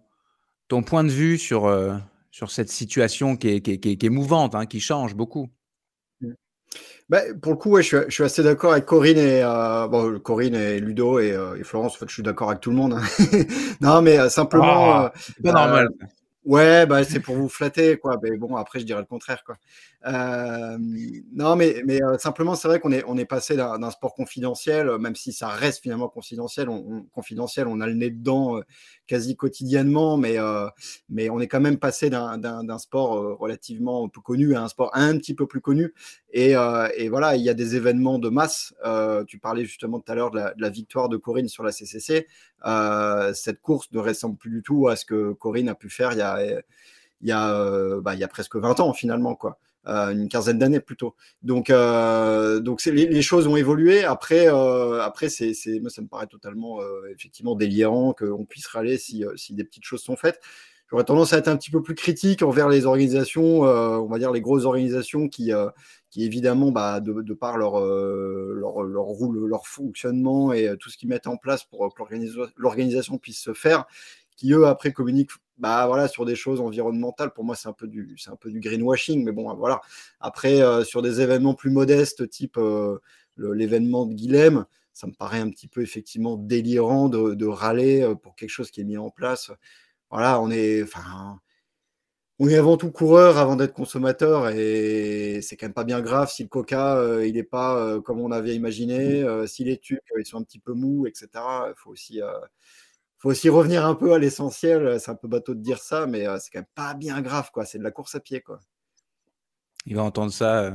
ton 0.68 0.84
point 0.84 1.04
de 1.04 1.10
vue 1.10 1.38
sur, 1.38 1.66
euh, 1.66 1.96
sur 2.32 2.52
cette 2.52 2.70
situation 2.70 3.36
qui 3.36 3.50
est, 3.50 3.62
qui 3.62 3.98
qui 3.98 4.06
est, 4.06 4.10
mouvante, 4.10 4.56
hein, 4.56 4.66
qui 4.66 4.80
change 4.80 5.16
beaucoup? 5.16 5.50
Bah, 7.12 7.20
pour 7.42 7.52
le 7.52 7.58
coup, 7.58 7.72
ouais, 7.72 7.84
je, 7.84 7.88
suis, 7.88 7.98
je, 8.08 8.14
suis, 8.14 8.24
assez 8.24 8.42
d'accord 8.42 8.72
avec 8.72 8.86
Corinne 8.86 9.18
et 9.18 9.44
euh, 9.44 9.86
bon, 9.90 10.18
Corinne 10.20 10.56
et 10.56 10.80
Ludo 10.80 11.20
et, 11.20 11.34
euh, 11.34 11.60
et, 11.60 11.64
Florence. 11.66 11.96
En 11.96 11.98
fait, 11.98 12.08
je 12.08 12.14
suis 12.14 12.24
d'accord 12.24 12.50
avec 12.50 12.62
tout 12.62 12.70
le 12.70 12.78
monde. 12.78 12.94
Hein. 12.94 13.02
non, 13.82 14.02
mais 14.02 14.18
euh, 14.18 14.30
simplement. 14.30 15.10
C'est 15.16 15.44
pas 15.44 15.52
normal. 15.52 15.90
Ouais, 16.46 16.86
bah, 16.86 17.04
c'est 17.04 17.20
pour 17.20 17.36
vous 17.36 17.50
flatter, 17.50 17.98
quoi. 17.98 18.18
Mais 18.24 18.38
bon, 18.38 18.56
après, 18.56 18.80
je 18.80 18.86
dirais 18.86 19.02
le 19.02 19.06
contraire, 19.06 19.44
quoi. 19.44 19.58
Non, 20.06 21.58
mais, 21.58 21.84
mais 21.86 22.00
simplement, 22.18 22.56
c'est 22.56 22.70
vrai 22.70 22.80
qu'on 22.80 22.94
est, 22.94 23.04
on 23.06 23.18
est 23.18 23.26
passé 23.26 23.58
d'un 23.58 23.92
sport 23.92 24.16
confidentiel, 24.16 24.98
même 24.98 25.16
si 25.16 25.34
ça 25.34 25.50
reste 25.50 25.84
finalement 25.84 26.08
confidentiel. 26.08 26.70
On, 26.70 27.04
confidentiel, 27.14 27.68
on 27.68 27.82
a 27.82 27.88
le 27.88 27.94
nez 27.94 28.10
dedans 28.10 28.58
quasi 29.12 29.36
quotidiennement, 29.36 30.16
mais, 30.16 30.38
mais 31.10 31.30
on 31.30 31.42
est 31.42 31.48
quand 31.48 31.60
même 31.60 31.78
passé 31.78 32.10
d'un 32.10 32.78
sport 32.78 33.38
relativement 33.38 34.08
peu 34.08 34.22
connu 34.22 34.56
à 34.56 34.64
un 34.64 34.70
sport 34.70 34.90
un 34.94 35.18
petit 35.18 35.34
peu 35.34 35.48
plus 35.48 35.60
connu. 35.60 35.94
Et, 36.32 36.52
et 36.96 37.10
voilà, 37.10 37.36
il 37.36 37.44
y 37.44 37.50
a 37.50 37.54
des 37.54 37.76
événements 37.76 38.20
de 38.20 38.30
masse. 38.30 38.74
tu 39.28 39.38
parlais 39.38 39.66
justement 39.66 40.00
tout 40.00 40.10
à 40.10 40.16
l'heure 40.16 40.32
de, 40.32 40.40
de, 40.40 40.62
la 40.62 40.70
victoire 40.70 41.10
de 41.10 41.18
Corinne 41.18 41.50
sur 41.50 41.64
la 41.64 41.74
CCC. 41.74 42.26
cette 43.34 43.60
course 43.60 43.92
ne 43.92 44.00
ressemble 44.00 44.38
plus 44.38 44.52
du 44.52 44.62
tout 44.62 44.88
à 44.88 44.96
ce 44.96 45.04
que 45.04 45.34
Corinne 45.34 45.68
a 45.68 45.76
pu 45.76 45.90
faire 45.90 46.14
il 46.14 46.20
y 46.20 46.22
a, 46.22 46.62
il 47.22 47.28
y 47.28 47.34
a, 47.34 48.00
bah, 48.00 48.14
il 48.14 48.20
y 48.20 48.24
a 48.24 48.30
presque 48.30 48.56
20 48.56 48.80
ans 48.80 48.94
finalement, 48.94 49.36
quoi. 49.36 49.60
Euh, 49.88 50.12
une 50.12 50.30
quinzaine 50.30 50.60
d'années 50.60 50.80
plutôt. 50.80 51.16
Donc, 51.42 51.72
euh, 51.72 52.60
donc 52.60 52.86
les, 52.86 53.08
les, 53.08 53.22
choses 53.24 53.48
ont 53.48 53.56
évolué. 53.56 54.04
Après, 54.04 54.48
euh, 54.48 55.02
après, 55.02 55.28
c'est, 55.28 55.56
moi, 55.80 55.90
ça 55.90 56.04
me 56.04 56.08
paraît 56.08 56.28
totalement 56.28 56.80
effectivement 57.10 57.56
délirant 57.56 58.14
qu'on 58.14 58.46
puisse 58.46 58.68
râler 58.68 59.00
si, 59.00 59.24
si 59.36 59.54
des 59.56 59.64
petites 59.64 59.84
choses 59.84 60.04
sont 60.04 60.16
faites. 60.16 60.40
J'aurais 60.90 61.06
tendance 61.06 61.34
à 61.34 61.38
être 61.38 61.48
un 61.48 61.56
petit 61.56 61.72
peu 61.72 61.82
plus 61.82 61.96
critique 61.96 62.44
envers 62.44 62.68
les 62.70 62.86
organisations, 62.86 63.62
on 63.62 64.08
va 64.08 64.20
dire 64.20 64.32
les 64.32 64.42
grosses 64.42 64.66
organisations 64.66 65.30
qui, 65.30 65.52
qui 66.10 66.26
évidemment, 66.26 66.72
bah, 66.72 67.00
de, 67.00 67.22
de, 67.22 67.34
par 67.34 67.58
leur, 67.58 67.80
leur, 67.80 68.84
leur, 68.84 69.06
rôle, 69.06 69.48
leur 69.48 69.66
fonctionnement 69.66 70.54
et 70.54 70.76
tout 70.80 70.90
ce 70.90 70.98
qu'ils 70.98 71.10
mettent 71.10 71.28
en 71.28 71.38
place 71.38 71.64
pour 71.64 71.92
que 71.92 72.04
l'organisation 72.58 73.18
puisse 73.18 73.42
se 73.42 73.54
faire, 73.54 73.86
qui 74.36 74.54
eux 74.54 74.68
après 74.68 74.92
communiquent 74.92 75.32
bah 75.62 75.86
voilà, 75.88 76.08
sur 76.08 76.26
des 76.26 76.36
choses 76.36 76.60
environnementales, 76.60 77.32
pour 77.34 77.44
moi, 77.46 77.56
c'est 77.56 77.70
un 77.70 77.74
peu 77.74 77.88
du, 77.88 78.16
c'est 78.18 78.32
un 78.32 78.36
peu 78.36 78.52
du 78.52 78.60
greenwashing. 78.60 79.24
Mais 79.24 79.32
bon, 79.32 79.54
voilà. 79.56 79.82
Après, 80.20 80.62
euh, 80.62 80.84
sur 80.84 81.02
des 81.02 81.22
événements 81.22 81.54
plus 81.54 81.72
modestes, 81.72 82.30
type 82.30 82.58
euh, 82.58 83.00
l'événement 83.38 84.06
de 84.06 84.14
Guilhem, 84.14 84.66
ça 84.94 85.08
me 85.08 85.14
paraît 85.14 85.40
un 85.40 85.50
petit 85.50 85.68
peu 85.68 85.82
effectivement 85.82 86.36
délirant 86.36 87.10
de, 87.10 87.36
de, 87.36 87.46
râler 87.46 88.02
euh, 88.02 88.16
pour 88.16 88.36
quelque 88.36 88.50
chose 88.50 88.72
qui 88.72 88.82
est 88.82 88.84
mis 88.84 88.98
en 88.98 89.12
place. 89.12 89.52
Voilà, 90.10 90.42
on 90.42 90.52
est, 90.52 90.84
enfin, 90.84 91.40
on 92.44 92.50
est 92.50 92.58
avant 92.58 92.76
tout 92.76 92.90
coureur 92.92 93.38
avant 93.38 93.56
d'être 93.56 93.74
consommateur 93.74 94.50
et 94.50 95.42
c'est 95.44 95.56
quand 95.58 95.68
même 95.68 95.76
pas 95.76 95.84
bien 95.84 96.02
grave 96.02 96.32
si 96.32 96.42
le 96.42 96.50
coca 96.50 96.98
euh, 96.98 97.28
il 97.28 97.36
n'est 97.36 97.44
pas 97.44 97.78
euh, 97.78 98.02
comme 98.02 98.20
on 98.20 98.32
avait 98.32 98.56
imaginé, 98.56 99.22
euh, 99.22 99.46
si 99.46 99.64
les 99.64 99.78
tubes 99.78 100.00
ils 100.18 100.26
sont 100.26 100.40
un 100.40 100.44
petit 100.44 100.58
peu 100.58 100.74
mous, 100.74 101.06
etc. 101.06 101.28
Il 101.68 101.74
faut 101.76 101.92
aussi, 101.92 102.20
faut 103.22 103.30
aussi 103.30 103.50
revenir 103.50 103.86
un 103.86 103.96
peu 103.96 104.14
à 104.14 104.20
l'essentiel. 104.20 105.00
C'est 105.00 105.12
un 105.12 105.16
peu 105.16 105.28
bateau 105.28 105.54
de 105.54 105.62
dire 105.62 105.80
ça, 105.80 106.08
mais 106.08 106.26
c'est 106.40 106.50
quand 106.52 106.60
même 106.60 106.66
pas 106.76 106.94
bien 106.94 107.22
grave 107.22 107.52
quoi. 107.54 107.66
C'est 107.66 107.78
de 107.78 107.84
la 107.84 107.92
course 107.92 108.16
à 108.16 108.20
pied 108.20 108.42
quoi. 108.42 108.60
Il 109.86 109.96
va 109.96 110.04
entendre 110.04 110.32
ça. 110.32 110.72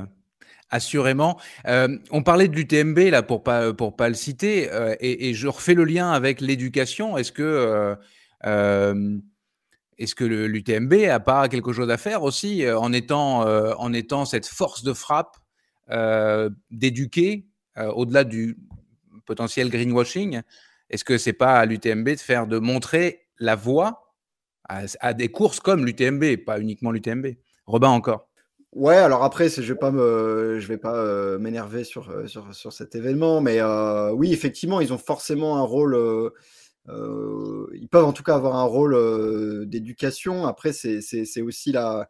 Assurément. 0.69 1.41
on 1.65 2.23
parlait 2.25 2.49
de 2.49 2.57
l'UTMB 2.57 2.99
là 3.11 3.23
pour 3.23 3.45
pas 3.45 3.73
pour 3.73 3.95
pas 3.95 4.09
le 4.09 4.15
citer 4.15 4.69
et, 5.01 5.29
et, 5.29 5.35
je 5.35 5.47
refais 5.47 5.75
le 5.75 5.85
lien 5.85 6.11
avec 6.11 6.41
l'éducation. 6.41 7.17
Est-ce 7.17 7.31
que 7.31 7.97
est-ce 9.99 10.15
que 10.15 10.25
l'UTMB 10.25 10.93
n'a 11.07 11.21
pas 11.21 11.49
quelque 11.49 11.73
chose 11.73 11.91
à 11.91 11.97
faire 11.97 12.23
aussi 12.23 12.65
euh, 12.65 12.79
en 12.79 12.93
étant, 12.93 13.47
euh, 13.47 13.73
en 13.79 13.93
étant 13.93 14.25
cette 14.25 14.47
force 14.47 14.83
de 14.83 14.93
frappe 14.93 15.37
euh, 15.91 16.51
d'éduquer 16.71 17.47
au-delà 17.79 18.25
du 18.25 18.57
potentiel 19.27 19.69
greenwashing 19.69 20.41
Est-ce 20.91 21.05
que 21.05 21.19
c'est 21.19 21.33
pas 21.33 21.59
à 21.59 21.67
l'UTMB 21.67 22.09
de 22.11 22.17
faire, 22.17 22.47
de 22.47 22.59
montrer 22.59 23.27
la 23.39 23.57
voie 23.57 24.15
à, 24.69 25.15
des 25.15 25.29
courses 25.29 25.61
comme 25.61 25.87
l'UTMB, 25.87 26.45
pas 26.45 26.59
uniquement 26.61 26.91
l'UTMB 26.91 27.37
Robin 27.67 27.89
encore. 27.89 28.29
Ouais, 28.73 28.97
alors 28.97 29.23
après, 29.23 29.49
je 29.49 29.61
vais 29.63 29.79
pas 29.79 29.93
me, 29.93 30.59
je 30.59 30.67
vais 30.67 30.77
pas 30.77 31.39
m'énerver 31.39 31.85
sur, 31.85 32.29
sur, 32.29 32.53
sur, 32.53 32.73
cet 32.73 32.97
événement, 32.97 33.41
mais 33.41 33.61
oui, 34.13 34.33
effectivement, 34.33 34.81
ils 34.81 34.93
ont 34.93 34.99
forcément 34.99 35.57
un 35.57 35.63
rôle 35.63 35.95
euh, 36.89 37.67
ils 37.75 37.89
peuvent 37.89 38.05
en 38.05 38.13
tout 38.13 38.23
cas 38.23 38.37
avoir 38.37 38.57
un 38.57 38.65
rôle 38.65 38.95
euh, 38.95 39.65
d'éducation. 39.67 40.47
Après, 40.47 40.73
c'est 40.73 41.43
aussi 41.43 41.73
la, 41.73 42.09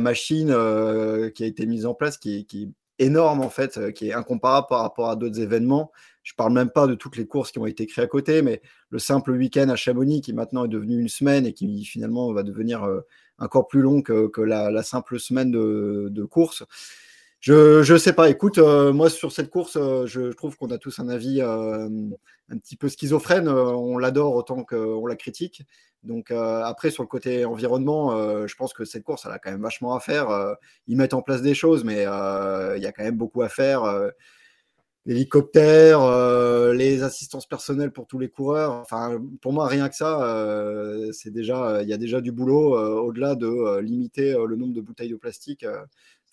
machine 0.00 0.50
euh, 0.50 1.30
qui 1.30 1.44
a 1.44 1.46
été 1.46 1.66
mise 1.66 1.86
en 1.86 1.94
place, 1.94 2.18
qui, 2.18 2.74
énorme 2.98 3.40
en 3.40 3.50
fait, 3.50 3.92
qui 3.92 4.08
est 4.08 4.12
incomparable 4.12 4.66
par 4.68 4.80
rapport 4.80 5.10
à 5.10 5.16
d'autres 5.16 5.40
événements. 5.40 5.92
Je 6.22 6.34
parle 6.34 6.52
même 6.52 6.70
pas 6.70 6.86
de 6.86 6.94
toutes 6.94 7.16
les 7.16 7.26
courses 7.26 7.52
qui 7.52 7.58
ont 7.58 7.66
été 7.66 7.86
créées 7.86 8.04
à 8.04 8.08
côté, 8.08 8.42
mais 8.42 8.60
le 8.90 8.98
simple 8.98 9.30
week-end 9.30 9.68
à 9.68 9.76
Chamonix 9.76 10.20
qui 10.20 10.32
maintenant 10.32 10.64
est 10.64 10.68
devenu 10.68 11.00
une 11.00 11.08
semaine 11.08 11.46
et 11.46 11.54
qui 11.54 11.84
finalement 11.84 12.32
va 12.32 12.42
devenir 12.42 12.86
encore 13.38 13.66
plus 13.66 13.80
long 13.80 14.02
que, 14.02 14.40
la, 14.42 14.82
simple 14.82 15.18
semaine 15.18 15.50
de 15.50 16.24
course. 16.24 16.64
Je 17.40 17.82
je 17.84 17.96
sais 17.96 18.12
pas. 18.12 18.30
Écoute, 18.30 18.58
euh, 18.58 18.92
moi 18.92 19.08
sur 19.10 19.30
cette 19.30 19.50
course, 19.50 19.76
euh, 19.76 20.06
je, 20.06 20.32
trouve 20.32 20.56
qu'on 20.56 20.70
a 20.70 20.78
tous 20.78 20.98
un 20.98 21.08
avis 21.08 21.40
euh, 21.40 21.88
un 22.48 22.58
petit 22.58 22.76
peu 22.76 22.88
schizophrène. 22.88 23.48
on 23.48 23.96
l'adore 23.96 24.34
autant 24.34 24.64
qu'on 24.64 25.06
la 25.06 25.16
critique. 25.16 25.62
Donc 26.02 26.30
après 26.30 26.90
sur 26.90 27.02
le 27.02 27.08
côté 27.08 27.44
environnement, 27.44 28.46
je 28.46 28.54
pense 28.54 28.72
que 28.72 28.84
cette 28.84 29.02
course, 29.02 29.26
elle 29.26 29.32
a 29.32 29.38
quand 29.38 29.50
même 29.50 29.62
vachement 29.62 29.94
à 29.94 30.00
faire. 30.00 30.56
ils 30.86 30.96
mettent 30.96 31.14
en 31.14 31.22
place 31.22 31.42
des 31.42 31.54
choses, 31.54 31.84
mais 31.84 32.02
il 32.02 32.82
y 32.82 32.86
a 32.86 32.92
quand 32.92 33.02
même 33.02 33.16
beaucoup 33.16 33.42
à 33.42 33.48
faire. 33.48 33.82
L'hélicoptère, 35.06 36.00
les 36.72 37.02
assistances 37.02 37.46
personnelles 37.46 37.90
pour 37.90 38.06
tous 38.06 38.20
les 38.20 38.28
coureurs. 38.28 38.74
Enfin, 38.74 39.20
pour 39.42 39.52
moi, 39.52 39.66
rien 39.66 39.88
que 39.88 39.96
ça, 39.96 41.10
c'est 41.12 41.32
déjà, 41.32 41.82
il 41.82 41.88
y 41.88 41.92
a 41.92 41.98
déjà 41.98 42.20
du 42.20 42.30
boulot 42.30 42.78
au-delà 42.78 43.34
de 43.34 43.80
limiter 43.80 44.32
le 44.32 44.54
nombre 44.54 44.74
de 44.74 44.80
bouteilles 44.80 45.10
de 45.10 45.16
plastique 45.16 45.66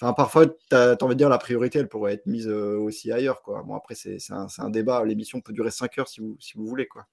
Enfin, 0.01 0.13
parfois, 0.13 0.47
tu 0.47 0.75
as, 0.75 0.97
envie 1.01 1.15
de 1.15 1.19
dire 1.19 1.29
la 1.29 1.37
priorité, 1.37 1.79
elle 1.79 1.87
pourrait 1.87 2.13
être 2.13 2.25
mise 2.25 2.47
euh, 2.47 2.77
aussi 2.77 3.11
ailleurs. 3.11 3.41
Quoi. 3.41 3.63
Bon, 3.63 3.75
après, 3.75 3.95
c'est 3.95 4.17
un, 4.29 4.47
un, 4.57 4.69
débat. 4.69 5.03
L'émission 5.05 5.39
peut 5.39 5.53
durer 5.53 5.71
5 5.71 5.97
heures 5.99 6.07
si 6.07 6.19
vous, 6.19 6.35
si 6.39 6.57
vous 6.57 6.65
voulez. 6.65 6.85
Quoi. 6.85 7.05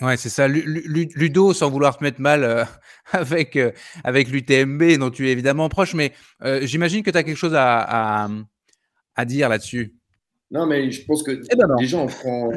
Ouais, 0.00 0.16
c'est 0.16 0.28
ça. 0.28 0.48
Ludo, 0.48 1.52
sans 1.52 1.70
vouloir 1.70 1.96
te 1.96 2.02
mettre 2.02 2.20
mal 2.20 2.42
euh, 2.42 2.64
avec, 3.12 3.56
euh, 3.56 3.70
avec 4.02 4.28
l'UTMB, 4.28 4.98
dont 4.98 5.10
tu 5.10 5.28
es 5.28 5.32
évidemment 5.32 5.68
proche, 5.68 5.94
mais 5.94 6.12
j'imagine 6.62 7.02
que 7.04 7.10
tu 7.10 7.16
as 7.18 7.22
quelque 7.22 7.36
chose 7.36 7.54
à, 7.54 8.24
à, 8.24 8.28
à 9.14 9.24
dire 9.24 9.48
là-dessus. 9.48 9.94
Non, 10.50 10.66
mais 10.66 10.90
je 10.90 11.04
pense 11.04 11.22
que 11.22 11.32
eh 11.32 11.56
ben 11.56 11.66
déjà, 11.78 11.98
on 11.98 12.06
prend, 12.06 12.50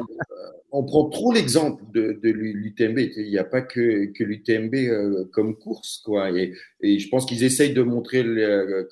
on 0.70 0.84
prend 0.84 1.08
trop 1.08 1.32
l'exemple 1.32 1.82
de, 1.92 2.18
de 2.22 2.30
l'UTMB. 2.30 2.98
Il 3.16 3.28
n'y 3.28 3.38
a 3.38 3.44
pas 3.44 3.62
que, 3.62 4.06
que 4.12 4.24
l'UTMB 4.24 4.74
euh, 4.74 5.24
comme 5.32 5.56
course, 5.56 6.02
quoi. 6.04 6.30
Et, 6.30 6.54
et 6.80 6.98
je 6.98 7.08
pense 7.08 7.24
qu'ils 7.26 7.44
essayent 7.44 7.72
de 7.72 7.82
montrer, 7.82 8.22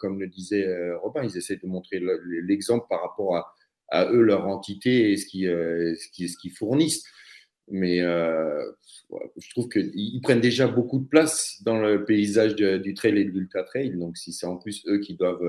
comme 0.01 0.19
le 0.19 0.27
disait 0.27 0.67
euh, 0.67 0.99
Robin, 0.99 1.23
ils 1.25 1.37
essayent 1.37 1.61
de 1.63 1.67
montrer 1.67 2.01
l'exemple 2.43 2.87
par 2.89 3.03
rapport 3.03 3.37
à, 3.37 3.55
à, 3.89 4.11
eux, 4.11 4.23
leur 4.23 4.47
entité 4.47 5.13
et 5.13 5.17
ce 5.17 5.27
qu'ils 5.27 5.49
euh, 5.49 5.95
fournissent. 6.55 7.05
Mais 7.69 8.01
euh, 8.01 8.65
je 9.37 9.51
trouve 9.51 9.69
qu'ils 9.69 10.21
prennent 10.23 10.41
déjà 10.41 10.69
beaucoup 10.69 11.01
de 11.01 11.09
place 11.09 11.61
dans 11.65 11.79
le 11.79 12.05
paysage 12.05 12.55
du 12.55 12.95
trail 12.95 13.19
et 13.19 13.25
de 13.25 13.31
l'ultra 13.31 13.65
trail. 13.65 13.91
Donc, 13.97 14.17
si 14.17 14.33
c'est 14.33 14.47
en 14.47 14.57
plus 14.57 14.85
eux 14.87 14.99
qui 15.01 15.15
doivent, 15.15 15.45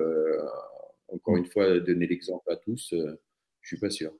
encore 1.09 1.37
une 1.37 1.45
fois, 1.45 1.79
donner 1.79 2.07
l'exemple 2.07 2.51
à 2.51 2.55
tous, 2.55 2.93
je 3.61 3.67
suis 3.67 3.79
pas 3.79 3.91
sûr. 3.91 4.11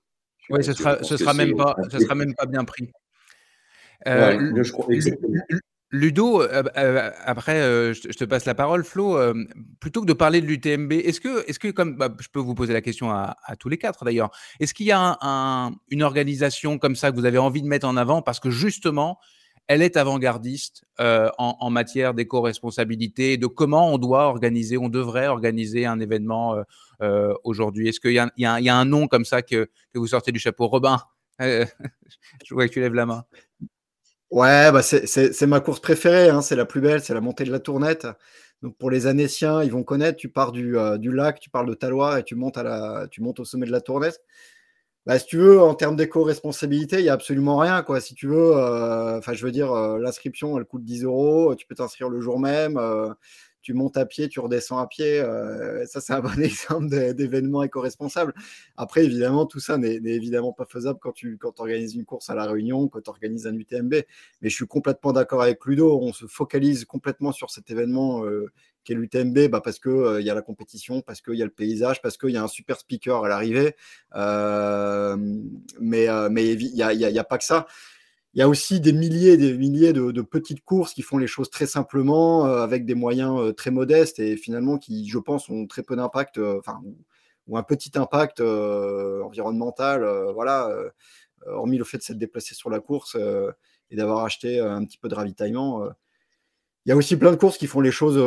Oui, 0.50 0.64
ce 0.64 0.74
sera, 0.74 1.04
ce 1.04 1.18
sera 1.18 1.34
même 1.34 1.56
pas, 1.56 1.76
ce 1.92 2.00
sera 2.00 2.16
même 2.16 2.34
pas 2.36 2.46
bien 2.46 2.64
pris. 2.64 2.92
Euh, 4.08 4.64
je 4.64 4.72
crois, 4.72 4.88
Ludo, 5.90 6.42
euh, 6.42 6.64
euh, 6.76 7.12
après, 7.24 7.60
je 7.94 8.18
te 8.18 8.26
passe 8.26 8.46
la 8.46 8.56
parole, 8.56 8.84
Flo. 8.84 9.18
plutôt 9.80 10.02
que 10.02 10.06
de 10.06 10.14
parler 10.14 10.42
de 10.42 10.46
l'UTMB, 10.46 10.92
est-ce 10.92 11.20
que, 11.22 11.72
comme 11.72 11.96
bah, 11.96 12.14
je 12.20 12.28
peux 12.28 12.40
vous 12.40 12.56
poser 12.56 12.74
la 12.74 12.82
question 12.82 13.10
à, 13.10 13.36
tous 13.60 13.70
les 13.70 13.78
quatre 13.78 14.04
d'ailleurs, 14.04 14.32
est-ce 14.60 14.74
qu'il 14.74 14.86
y 14.86 14.92
a 14.92 15.18
un, 15.22 15.72
une 15.90 16.04
organisation 16.04 16.78
comme 16.78 16.96
ça 16.96 17.12
que 17.12 17.16
vous 17.16 17.26
avez 17.26 17.38
envie 17.38 17.62
de 17.62 17.68
mettre 17.68 17.88
en 17.88 17.98
avant 17.98 18.22
parce 18.22 18.40
que 18.40 18.50
justement, 18.50 19.20
elle 19.68 19.82
est 19.82 19.98
avant-gardiste 19.98 20.86
en, 21.00 21.32
en, 21.38 21.70
matière 21.70 22.14
d'éco-responsabilité, 22.14 23.38
de 23.38 23.48
comment 23.48 23.94
on 23.94 23.98
doit 23.98 24.24
organiser, 24.24 24.78
on 24.78 24.90
devrait 24.90 25.28
organiser 25.28 25.86
un 25.86 26.00
événement 26.00 26.64
euh, 27.02 27.34
aujourd'hui 27.44 27.90
Est-ce 27.90 28.00
qu'il 28.00 28.12
y, 28.14 28.46
a 28.46 28.76
un 28.76 28.86
nom 28.86 29.08
comme 29.08 29.26
ça 29.26 29.42
que, 29.42 29.70
vous 29.94 30.08
sortez 30.08 30.32
du 30.32 30.40
chapeau? 30.40 30.68
Robin, 30.68 30.98
euh, 31.42 31.66
je 32.46 32.54
vois 32.54 32.68
que 32.68 32.74
tu 32.74 32.80
lèves 32.80 32.94
la 32.94 33.06
main. 33.06 33.24
Ouais, 34.32 34.72
bah 34.72 34.82
c'est 34.82 35.48
ma 35.48 35.62
course 35.62 35.80
préférée, 35.80 36.30
hein, 36.30 36.42
c'est 36.42 36.56
la 36.56 36.66
plus 36.66 36.82
belle, 36.82 37.02
c'est 37.02 37.14
la 37.14 37.22
montée 37.22 37.46
de 37.46 37.52
la 37.52 37.60
Tournette. 37.60 38.08
Donc 38.62 38.76
pour 38.78 38.90
les 38.90 39.06
Annéciens, 39.06 39.64
ils 39.64 39.72
vont 39.72 39.84
connaître, 39.84 40.18
tu 40.18 40.30
pars 40.30 40.52
du, 40.52 40.78
euh, 40.78 40.98
lac, 40.98 41.40
tu 41.40 41.50
parles 41.50 41.68
de 41.70 41.76
Talois 41.76 42.20
et 42.20 42.24
tu 42.24 42.36
montes, 42.36 42.58
à 42.58 42.64
la, 42.64 43.08
tu 43.10 43.22
montes 43.22 43.40
au 43.40 43.46
sommet 43.46 43.68
de 43.68 43.72
la 43.72 43.82
Tournette. 43.82 44.20
Bah, 45.08 45.18
si 45.18 45.26
tu 45.26 45.38
veux, 45.38 45.62
en 45.62 45.74
termes 45.74 45.96
d'éco-responsabilité, 45.96 46.98
il 46.98 47.04
n'y 47.04 47.10
a 47.10 47.14
absolument 47.14 47.58
rien. 47.58 47.82
Quoi. 47.82 48.02
Si 48.02 48.14
tu 48.14 48.28
veux, 48.28 48.54
enfin, 49.18 49.32
je 49.34 49.46
veux 49.46 49.52
dire, 49.54 49.74
l'inscription, 50.00 50.58
elle 50.58 50.66
coûte 50.66 50.84
10 50.84 51.06
euros, 51.06 51.56
tu 51.56 51.66
peux 51.66 51.76
t'inscrire 51.76 52.10
le 52.10 52.20
jour 52.20 52.40
même 52.40 52.78
tu 53.68 53.74
montes 53.74 53.98
à 53.98 54.06
pied, 54.06 54.30
tu 54.30 54.40
redescends 54.40 54.78
à 54.78 54.88
pied. 54.88 55.20
Euh, 55.20 55.86
ça, 55.88 56.00
c'est 56.00 56.14
un 56.14 56.22
bon 56.22 56.40
exemple 56.42 56.88
d'événement 57.14 57.64
éco-responsable. 57.64 58.34
Après, 58.78 59.04
évidemment, 59.04 59.46
tout 59.46 59.60
ça 59.60 59.78
n'est 59.78 59.96
évidemment 60.06 60.54
pas 60.54 60.64
faisable 60.64 61.00
quand 61.02 61.12
tu 61.12 61.38
quand 61.38 61.60
organises 61.60 61.96
une 61.96 62.06
course 62.06 62.30
à 62.30 62.36
La 62.36 62.46
Réunion, 62.46 62.88
quand 62.88 63.02
tu 63.02 63.10
organises 63.10 63.46
un 63.46 63.54
UTMB. 63.54 63.94
Mais 64.42 64.50
je 64.50 64.56
suis 64.56 64.68
complètement 64.68 65.12
d'accord 65.12 65.42
avec 65.42 65.66
Ludo. 65.66 66.00
On 66.02 66.14
se 66.14 66.28
focalise 66.28 66.86
complètement 66.86 67.34
sur 67.34 67.50
cet 67.50 67.70
événement 67.70 68.24
euh, 68.24 68.54
qu'est 68.86 68.94
l'UTMB 68.94 69.50
bah, 69.50 69.60
parce 69.60 69.80
qu'il 69.80 69.92
euh, 69.92 70.22
y 70.22 70.30
a 70.30 70.34
la 70.34 70.42
compétition, 70.42 71.02
parce 71.02 71.20
qu'il 71.20 71.36
y 71.36 71.42
a 71.42 71.46
le 71.46 71.52
paysage, 71.52 72.02
parce 72.02 72.18
qu'il 72.18 72.30
y 72.30 72.38
a 72.38 72.44
un 72.44 72.48
super 72.48 72.80
speaker 72.80 73.26
à 73.26 73.28
l'arrivée. 73.28 73.76
mais 74.16 76.08
mais 76.30 76.54
il 76.54 76.74
n'y 76.74 76.84
a, 76.84 76.94
y 76.94 77.20
a 77.20 77.24
pas 77.26 77.38
que 77.38 77.44
ça 77.44 77.68
il 78.38 78.42
y 78.42 78.44
a 78.44 78.48
aussi 78.48 78.80
des 78.80 78.94
milliers 78.94 79.32
et 79.32 79.38
des 79.38 79.58
milliers 79.58 79.94
de, 79.94 80.22
petites 80.22 80.64
courses 80.64 80.94
qui 80.94 81.02
font 81.02 81.18
les 81.18 81.26
choses 81.26 81.50
très 81.50 81.66
simplement, 81.66 82.46
euh, 82.46 82.62
avec 82.62 82.86
des 82.86 82.94
moyens 82.94 83.42
euh, 83.42 83.52
très 83.52 83.72
modestes 83.72 84.20
et 84.20 84.38
finalement 84.38 84.78
qui, 84.78 85.10
je 85.10 85.18
pense, 85.18 85.50
ont 85.50 85.66
très 85.66 85.82
peu 85.82 85.96
d'impact, 85.96 86.38
euh, 86.38 86.60
enfin, 86.60 86.80
ou 87.48 87.58
un 87.58 87.64
petit 87.64 87.90
impact 87.96 88.40
environnemental, 88.40 90.06
voilà, 90.36 90.70
hormis 91.48 91.80
le 91.80 91.84
fait 91.84 91.98
de 91.98 92.04
s'être 92.04 92.20
déplacé 92.20 92.54
sur 92.54 92.70
la 92.70 92.80
course 92.80 93.18
et 93.90 93.96
d'avoir 93.96 94.24
acheté 94.26 94.60
un 94.60 94.84
petit 94.86 94.98
peu 94.98 95.08
de 95.08 95.16
ravitaillement. 95.16 95.88
il 96.86 96.90
y 96.90 96.92
a 96.92 96.96
aussi 96.98 97.16
plein 97.16 97.32
de 97.32 97.38
courses 97.38 97.58
qui 97.58 97.66
font 97.66 97.80
les 97.80 97.90
choses 97.90 98.22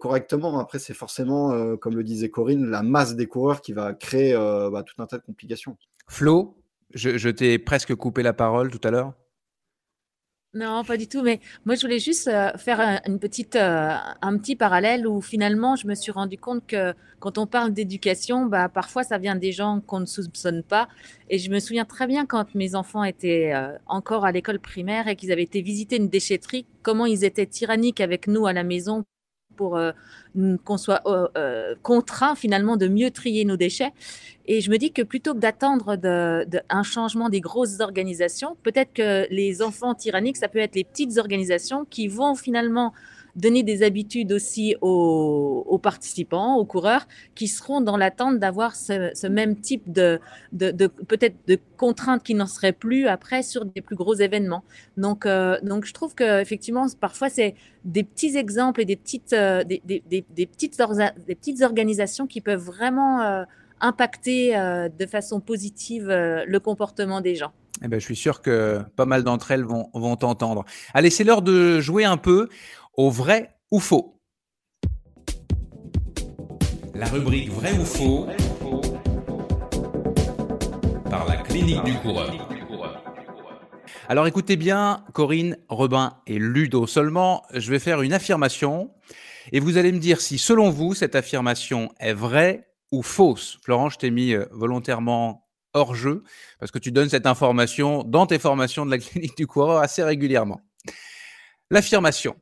correctement. 0.00 0.58
Après, 0.58 0.80
c'est 0.80 0.92
forcément, 0.92 1.76
comme 1.76 1.94
le 1.94 2.02
disait 2.02 2.30
Corinne, 2.30 2.68
la 2.68 2.82
masse 2.82 3.14
des 3.14 3.26
coureurs 3.26 3.60
qui 3.62 3.72
va 3.72 3.94
créer 3.94 4.34
bah, 4.34 4.82
tout 4.82 5.00
un 5.00 5.06
tas 5.06 5.18
de 5.18 5.22
complications. 5.22 5.78
Flo, 6.08 6.60
je 6.92 7.28
t'ai 7.28 7.60
presque 7.60 7.94
coupé 7.94 8.24
la 8.24 8.32
parole 8.32 8.72
tout 8.72 8.80
à 8.82 8.90
l'heure. 8.90 9.14
Non, 10.54 10.84
pas 10.84 10.96
du 10.96 11.08
tout. 11.08 11.22
Mais 11.22 11.40
moi, 11.64 11.74
je 11.74 11.80
voulais 11.80 11.98
juste 11.98 12.28
euh, 12.28 12.52
faire 12.56 12.80
un, 12.80 13.00
une 13.08 13.18
petite, 13.18 13.56
euh, 13.56 13.90
un 14.22 14.38
petit 14.38 14.54
parallèle 14.54 15.04
où 15.04 15.20
finalement, 15.20 15.74
je 15.74 15.88
me 15.88 15.96
suis 15.96 16.12
rendu 16.12 16.38
compte 16.38 16.64
que 16.64 16.94
quand 17.18 17.38
on 17.38 17.46
parle 17.48 17.72
d'éducation, 17.72 18.46
bah, 18.46 18.68
parfois, 18.68 19.02
ça 19.02 19.18
vient 19.18 19.34
des 19.34 19.50
gens 19.50 19.80
qu'on 19.84 19.98
ne 19.98 20.06
soupçonne 20.06 20.62
pas. 20.62 20.86
Et 21.28 21.38
je 21.38 21.50
me 21.50 21.58
souviens 21.58 21.84
très 21.84 22.06
bien 22.06 22.24
quand 22.24 22.54
mes 22.54 22.76
enfants 22.76 23.02
étaient 23.02 23.52
euh, 23.52 23.76
encore 23.86 24.24
à 24.24 24.30
l'école 24.30 24.60
primaire 24.60 25.08
et 25.08 25.16
qu'ils 25.16 25.32
avaient 25.32 25.42
été 25.42 25.60
visiter 25.60 25.96
une 25.96 26.08
déchetterie, 26.08 26.66
comment 26.82 27.06
ils 27.06 27.24
étaient 27.24 27.46
tyranniques 27.46 28.00
avec 28.00 28.28
nous 28.28 28.46
à 28.46 28.52
la 28.52 28.62
maison 28.62 29.04
pour 29.56 29.76
euh, 29.76 29.92
qu'on 30.64 30.76
soit 30.76 31.02
euh, 31.06 31.28
euh, 31.36 31.74
contraint 31.82 32.34
finalement 32.34 32.76
de 32.76 32.88
mieux 32.88 33.10
trier 33.10 33.44
nos 33.44 33.56
déchets. 33.56 33.92
Et 34.46 34.60
je 34.60 34.70
me 34.70 34.76
dis 34.76 34.92
que 34.92 35.02
plutôt 35.02 35.34
que 35.34 35.38
d'attendre 35.38 35.96
un 36.68 36.82
changement 36.82 37.28
des 37.28 37.40
grosses 37.40 37.80
organisations, 37.80 38.56
peut-être 38.62 38.92
que 38.92 39.26
les 39.30 39.62
enfants 39.62 39.94
tyranniques, 39.94 40.36
ça 40.36 40.48
peut 40.48 40.58
être 40.58 40.74
les 40.74 40.84
petites 40.84 41.18
organisations 41.18 41.86
qui 41.88 42.08
vont 42.08 42.34
finalement 42.34 42.92
donner 43.36 43.62
des 43.62 43.82
habitudes 43.82 44.32
aussi 44.32 44.76
aux, 44.80 45.78
participants, 45.82 46.56
aux 46.56 46.64
coureurs, 46.64 47.06
qui 47.34 47.48
seront 47.48 47.80
dans 47.80 47.96
l'attente 47.96 48.38
d'avoir 48.38 48.76
ce, 48.76 49.26
même 49.26 49.56
type 49.56 49.90
de, 49.92 50.20
peut-être 50.52 51.36
de 51.46 51.58
contraintes 51.76 52.22
qui 52.22 52.34
n'en 52.34 52.46
seraient 52.46 52.72
plus 52.72 53.06
après 53.06 53.42
sur 53.42 53.64
des 53.64 53.80
plus 53.80 53.96
gros 53.96 54.14
événements. 54.14 54.64
Donc, 54.96 55.26
euh, 55.26 55.58
je 55.82 55.92
trouve 55.92 56.14
que 56.14 56.40
effectivement, 56.40 56.86
parfois 57.00 57.28
c'est 57.28 57.54
des 57.84 58.04
petits 58.04 58.36
exemples 58.36 58.80
et 58.80 58.84
des 58.84 58.96
petites, 58.96 59.32
euh, 59.32 59.64
des, 59.64 59.80
petites, 59.80 60.80
des 61.26 61.34
petites 61.34 61.62
organisations 61.62 62.26
qui 62.26 62.40
peuvent 62.40 62.64
vraiment 62.64 63.20
euh, 63.22 63.44
impacter 63.80 64.52
de 64.98 65.06
façon 65.06 65.40
positive 65.40 66.06
le 66.08 66.58
comportement 66.58 67.20
des 67.20 67.34
gens. 67.34 67.52
Eh 67.82 67.88
ben, 67.88 67.98
je 67.98 68.04
suis 68.04 68.16
sûr 68.16 68.40
que 68.40 68.80
pas 68.96 69.04
mal 69.04 69.24
d'entre 69.24 69.50
elles 69.50 69.64
vont, 69.64 69.90
vont 69.94 70.16
t'entendre. 70.16 70.64
Allez, 70.94 71.10
c'est 71.10 71.24
l'heure 71.24 71.42
de 71.42 71.80
jouer 71.80 72.04
un 72.04 72.16
peu 72.16 72.48
au 72.96 73.10
vrai 73.10 73.50
ou 73.70 73.80
faux. 73.80 74.20
La 76.94 77.06
rubrique 77.06 77.50
vrai 77.50 77.72
ou 77.78 77.84
faux 77.84 78.28
par 81.10 81.26
la 81.26 81.36
clinique 81.38 81.82
du 81.84 81.94
coureur. 81.94 82.32
Alors 84.08 84.26
écoutez 84.26 84.56
bien, 84.56 85.02
Corinne, 85.12 85.56
Robin 85.68 86.18
et 86.26 86.38
Ludo 86.38 86.86
seulement, 86.86 87.42
je 87.54 87.70
vais 87.70 87.78
faire 87.78 88.02
une 88.02 88.12
affirmation 88.12 88.90
et 89.50 89.60
vous 89.60 89.78
allez 89.78 89.92
me 89.92 89.98
dire 89.98 90.20
si 90.20 90.36
selon 90.38 90.70
vous 90.70 90.94
cette 90.94 91.14
affirmation 91.14 91.90
est 91.98 92.12
vraie 92.12 92.68
ou 92.92 93.02
fausse. 93.02 93.58
Florent, 93.64 93.88
je 93.88 93.98
t'ai 93.98 94.10
mis 94.10 94.34
euh, 94.34 94.44
volontairement 94.52 95.48
hors 95.72 95.94
jeu 95.94 96.22
parce 96.60 96.70
que 96.70 96.78
tu 96.78 96.92
donnes 96.92 97.08
cette 97.08 97.26
information 97.26 98.04
dans 98.04 98.26
tes 98.26 98.38
formations 98.38 98.84
de 98.84 98.90
la 98.90 98.98
clinique 98.98 99.36
du 99.36 99.46
coureur 99.46 99.78
assez 99.78 100.02
régulièrement. 100.02 100.60
L'affirmation. 101.70 102.36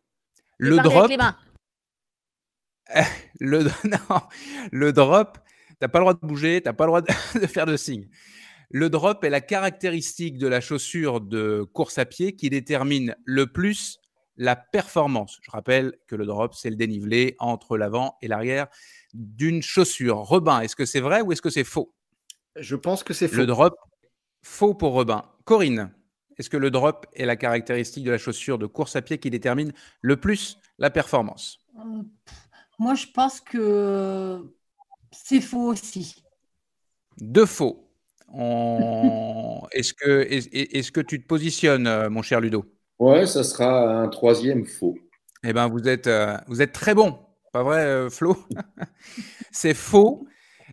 Le 0.62 0.76
drop. 0.76 1.10
Le, 3.40 3.64
non, 3.84 4.20
le 4.70 4.92
drop, 4.92 5.38
t'as 5.80 5.88
pas 5.88 5.98
le 5.98 6.02
droit 6.02 6.14
de 6.14 6.24
bouger, 6.26 6.60
t'as 6.62 6.72
pas 6.72 6.84
le 6.84 6.88
droit 6.90 7.00
de, 7.00 7.08
de, 7.40 7.46
faire 7.46 7.66
de 7.66 7.76
signe. 7.76 8.08
Le 8.70 8.90
drop 8.90 9.24
est 9.24 9.30
la 9.30 9.40
caractéristique 9.40 10.38
de 10.38 10.46
la 10.46 10.60
chaussure 10.60 11.20
de 11.20 11.66
course 11.72 11.98
à 11.98 12.04
pied 12.04 12.36
qui 12.36 12.50
détermine 12.50 13.16
le 13.24 13.46
plus 13.46 13.98
la 14.36 14.54
performance. 14.54 15.38
Je 15.42 15.50
rappelle 15.50 15.94
que 16.06 16.14
le 16.14 16.26
drop, 16.26 16.54
c'est 16.54 16.70
le 16.70 16.76
dénivelé 16.76 17.34
entre 17.40 17.76
l'avant 17.76 18.16
et 18.22 18.28
l'arrière 18.28 18.68
d'une 19.14 19.62
chaussure. 19.62 20.18
Robin, 20.18 20.60
est-ce 20.60 20.76
que 20.76 20.84
c'est 20.84 21.00
vrai 21.00 21.22
ou 21.22 21.32
est-ce 21.32 21.42
que 21.42 21.50
c'est 21.50 21.64
faux? 21.64 21.92
Je 22.56 22.76
pense 22.76 23.02
que 23.02 23.14
c'est 23.14 23.28
faux. 23.28 23.36
Le 23.36 23.46
drop, 23.46 23.74
faux 24.42 24.74
pour 24.74 24.92
Robin. 24.92 25.24
Corinne, 25.44 25.92
est-ce 26.38 26.50
que 26.50 26.56
le 26.56 26.70
drop 26.70 27.06
est 27.14 27.26
la 27.26 27.36
caractéristique 27.36 28.04
de 28.04 28.10
la 28.10 28.18
chaussure 28.18 28.58
de 28.58 28.66
course 28.66 28.96
à 28.96 29.02
pied 29.02 29.18
qui 29.18 29.30
détermine 29.30 29.72
le 30.00 30.16
plus 30.16 30.58
la 30.78 30.90
performance? 30.90 31.60
Euh, 31.78 32.02
Moi, 32.78 32.94
je 32.94 33.06
pense 33.14 33.40
que 33.40 34.42
c'est 35.10 35.40
faux 35.40 35.72
aussi. 35.72 36.22
De 37.20 37.44
faux. 37.44 37.88
On... 38.28 39.62
est-ce 39.72 39.92
que, 39.94 40.22
est, 40.22 40.54
est 40.54 40.90
que 40.90 41.00
tu 41.00 41.22
te 41.22 41.26
positionnes, 41.26 41.86
euh, 41.86 42.08
mon 42.10 42.22
cher 42.22 42.40
Ludo? 42.40 42.64
Ouais, 42.98 43.26
ça 43.26 43.44
sera 43.44 44.02
un 44.02 44.08
troisième 44.08 44.64
faux. 44.64 44.96
Eh 45.44 45.52
bien, 45.52 45.68
vous 45.68 45.88
êtes, 45.88 46.06
euh, 46.06 46.36
vous 46.46 46.62
êtes 46.62 46.72
très 46.72 46.94
bon. 46.94 47.18
Pas 47.52 47.62
vrai, 47.62 48.08
Flo? 48.10 48.36
C'est 49.50 49.74
faux, 49.74 50.26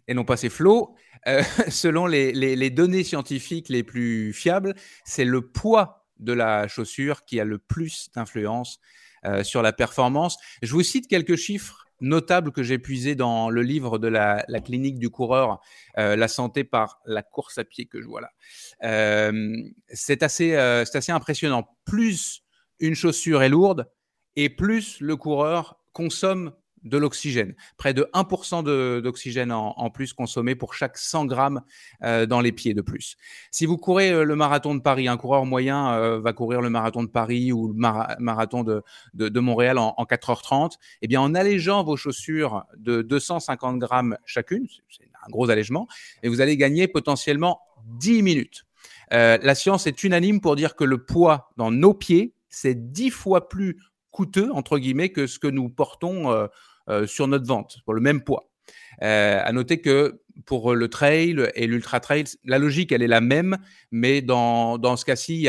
et 0.07 0.13
non 0.13 0.23
pas 0.23 0.37
c'est 0.37 0.49
Flo. 0.49 0.95
Euh, 1.27 1.43
selon 1.69 2.05
les, 2.07 2.69
données 2.69 3.03
scientifiques 3.03 3.69
les 3.69 3.83
plus 3.83 4.33
fiables, 4.33 4.75
c'est 5.05 5.25
le 5.25 5.41
poids 5.41 6.05
de 6.19 6.33
la 6.33 6.67
chaussure 6.67 7.25
qui 7.25 7.39
a 7.39 7.45
le 7.45 7.57
plus 7.57 8.09
d'influence 8.13 8.79
euh, 9.25 9.43
sur 9.43 9.61
la 9.61 9.73
performance. 9.73 10.37
Je 10.61 10.71
vous 10.73 10.83
cite 10.83 11.07
quelques 11.07 11.35
chiffres 11.35 11.85
notables 12.01 12.51
que 12.51 12.63
j'ai 12.63 12.79
puisés 12.79 13.15
dans 13.15 13.49
le 13.49 13.61
livre 13.61 13.97
de 13.97 14.07
la, 14.07 14.45
clinique 14.63 14.99
du 14.99 15.09
coureur, 15.09 15.59
euh, 15.97 16.15
La 16.15 16.29
santé 16.29 16.63
par 16.63 17.01
la 17.05 17.23
course 17.23 17.57
à 17.57 17.65
pied 17.65 17.87
que 17.87 18.01
je 18.01 18.07
vois 18.07 18.21
là. 18.21 18.31
C'est 19.89 20.23
assez 20.23 20.55
impressionnant. 21.09 21.77
Plus 21.85 22.43
une 22.79 22.95
chaussure 22.95 23.43
est 23.43 23.49
lourde 23.49 23.89
et 24.37 24.49
plus 24.49 25.01
le 25.01 25.17
coureur 25.17 25.81
consomme 25.91 26.53
de 26.83 26.97
l'oxygène. 26.97 27.55
Près 27.77 27.93
de 27.93 28.09
1% 28.13 29.01
d'oxygène 29.01 29.51
en, 29.51 29.89
plus 29.89 30.13
consommé 30.13 30.55
pour 30.55 30.73
chaque 30.73 30.97
100 30.97 31.25
grammes 31.25 31.61
euh, 32.03 32.25
dans 32.25 32.41
les 32.41 32.51
pieds 32.51 32.73
de 32.73 32.81
plus. 32.81 33.15
Si 33.51 33.65
vous 33.65 33.77
courez 33.77 34.11
euh, 34.11 34.23
le 34.23 34.35
marathon 34.35 34.75
de 34.75 34.81
Paris, 34.81 35.07
un 35.07 35.17
coureur 35.17 35.45
moyen 35.45 35.93
euh, 35.93 36.19
va 36.19 36.33
courir 36.33 36.61
le 36.61 36.69
marathon 36.69 37.03
de 37.03 37.09
Paris 37.09 37.51
ou 37.51 37.69
le 37.69 37.73
mara 37.73 38.15
marathon 38.19 38.63
de, 38.63 38.83
de, 39.13 39.39
Montréal 39.39 39.77
en, 39.77 39.93
en, 39.97 40.03
4h30, 40.03 40.73
eh 41.01 41.07
bien 41.07 41.21
en 41.21 41.33
allégeant 41.35 41.83
vos 41.83 41.97
chaussures 41.97 42.65
de 42.77 43.01
250 43.01 43.79
grammes 43.79 44.17
chacune, 44.25 44.67
c'est 44.89 45.09
un 45.25 45.29
gros 45.29 45.49
allègement, 45.49 45.87
et 46.23 46.29
vous 46.29 46.41
allez 46.41 46.57
gagner 46.57 46.87
potentiellement 46.87 47.61
10 47.99 48.23
minutes. 48.23 48.65
La 49.11 49.55
science 49.55 49.87
est 49.87 50.03
unanime 50.03 50.39
pour 50.39 50.55
dire 50.55 50.75
que 50.75 50.83
le 50.83 51.03
poids 51.03 51.51
dans 51.57 51.71
nos 51.71 51.93
pieds, 51.93 52.33
c'est 52.49 52.91
10 52.91 53.09
fois 53.09 53.49
plus 53.49 53.79
coûteux, 54.11 54.51
entre 54.51 54.77
guillemets, 54.77 55.09
que 55.09 55.27
ce 55.27 55.39
que 55.39 55.47
nous 55.47 55.69
portons 55.69 56.47
sur 57.05 57.27
notre 57.27 57.45
vente, 57.45 57.77
pour 57.85 57.93
le 57.93 58.01
même 58.01 58.23
poids. 58.23 58.49
Euh, 59.01 59.41
à 59.43 59.51
noter 59.51 59.79
que 59.79 60.21
pour 60.45 60.73
le 60.73 60.87
trail 60.87 61.35
et 61.55 61.67
l'ultra 61.67 61.99
trail, 61.99 62.23
la 62.45 62.57
logique, 62.59 62.91
elle 62.91 63.01
est 63.01 63.07
la 63.07 63.21
même, 63.21 63.57
mais 63.91 64.21
dans, 64.21 64.77
dans 64.77 64.95
ce 64.95 65.05
cas-ci, 65.05 65.47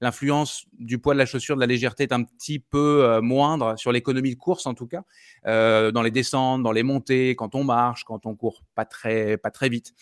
l'influence 0.00 0.66
du 0.78 0.98
poids 0.98 1.14
de 1.14 1.18
la 1.18 1.26
chaussure, 1.26 1.56
de 1.56 1.60
la 1.60 1.66
légèreté 1.66 2.04
est 2.04 2.12
un 2.12 2.22
petit 2.22 2.58
peu 2.58 3.04
euh, 3.04 3.20
moindre 3.20 3.74
sur 3.78 3.90
l'économie 3.90 4.34
de 4.34 4.38
course, 4.38 4.66
en 4.66 4.74
tout 4.74 4.86
cas, 4.86 5.02
euh, 5.46 5.90
dans 5.92 6.02
les 6.02 6.10
descentes, 6.10 6.62
dans 6.62 6.72
les 6.72 6.82
montées, 6.82 7.36
quand 7.36 7.54
on 7.54 7.64
marche, 7.64 8.04
quand 8.04 8.26
on 8.26 8.34
court 8.34 8.62
pas 8.74 8.84
très, 8.84 9.38
pas 9.38 9.50
très 9.50 9.68
vite. 9.68 9.94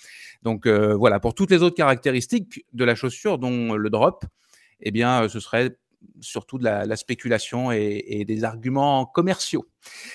Donc 0.43 0.67
euh, 0.67 0.95
voilà, 0.95 1.21
pour 1.21 1.35
toutes 1.35 1.51
les 1.51 1.63
autres 1.63 1.77
caractéristiques 1.77 2.67
de 2.73 2.85
la 2.85 2.95
chaussure, 2.95 3.39
dont 3.39 3.75
le 3.75 3.91
drop, 3.91 4.25
eh 4.81 4.91
bien, 4.91 5.29
ce 5.29 5.41
serait 5.41 5.77
surtout 6.21 6.59
de 6.59 6.65
la, 6.65 6.85
la 6.85 6.97
spéculation 6.97 7.71
et, 7.73 8.25
des 8.27 8.45
arguments 8.45 9.07
commerciaux. 9.07 9.67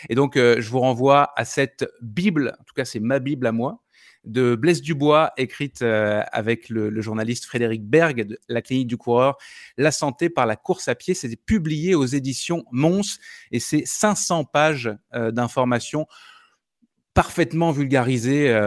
Et 0.10 0.16
donc, 0.16 0.38
euh, 0.38 0.60
je 0.60 0.70
vous 0.70 0.80
renvoie 0.80 1.32
à 1.36 1.46
cette 1.46 1.86
Bible, 2.02 2.56
en 2.60 2.64
tout 2.64 2.74
cas, 2.76 2.86
c'est 2.86 3.00
ma 3.00 3.20
Bible 3.20 3.48
à 3.48 3.52
moi, 3.52 3.82
de 4.24 4.54
Blaise 4.56 4.82
Dubois, 4.82 5.32
écrite 5.38 5.82
euh, 5.82 6.22
avec 6.32 6.70
le, 6.70 7.02
journaliste 7.02 7.46
Frédéric 7.46 7.84
Berg 7.84 8.24
de 8.28 8.40
la 8.50 8.62
clinique 8.62 8.88
du 8.88 8.98
coureur, 8.98 9.38
La 9.78 9.92
santé 9.92 10.30
par 10.30 10.46
la 10.46 10.56
course 10.56 10.88
à 10.88 10.96
pied. 10.96 11.16
C'est 11.16 11.36
publié 11.36 11.96
aux 11.96 12.06
éditions 12.06 12.64
Mons 12.72 13.18
et 13.52 13.60
c'est 13.60 13.84
500 13.86 14.46
pages 14.46 14.92
euh, 15.16 15.32
d'informations 15.32 16.06
parfaitement 17.14 17.72
vulgarisées 17.72 18.58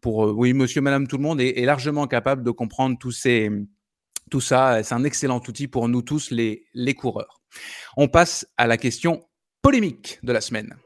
pour, 0.00 0.18
oui, 0.38 0.52
monsieur, 0.52 0.80
madame, 0.80 1.08
tout 1.08 1.16
le 1.16 1.24
monde 1.24 1.40
est 1.40 1.64
largement 1.64 2.06
capable 2.06 2.44
de 2.44 2.52
comprendre 2.52 2.96
tous 2.96 3.10
ces 3.10 3.50
tout 4.28 4.40
ça, 4.40 4.82
c'est 4.82 4.94
un 4.94 5.04
excellent 5.04 5.40
outil 5.46 5.68
pour 5.68 5.88
nous 5.88 6.02
tous, 6.02 6.30
les, 6.30 6.64
les 6.74 6.94
coureurs. 6.94 7.40
On 7.96 8.08
passe 8.08 8.46
à 8.56 8.66
la 8.66 8.76
question 8.76 9.24
polémique 9.62 10.18
de 10.22 10.32
la 10.32 10.40
semaine. 10.40 10.76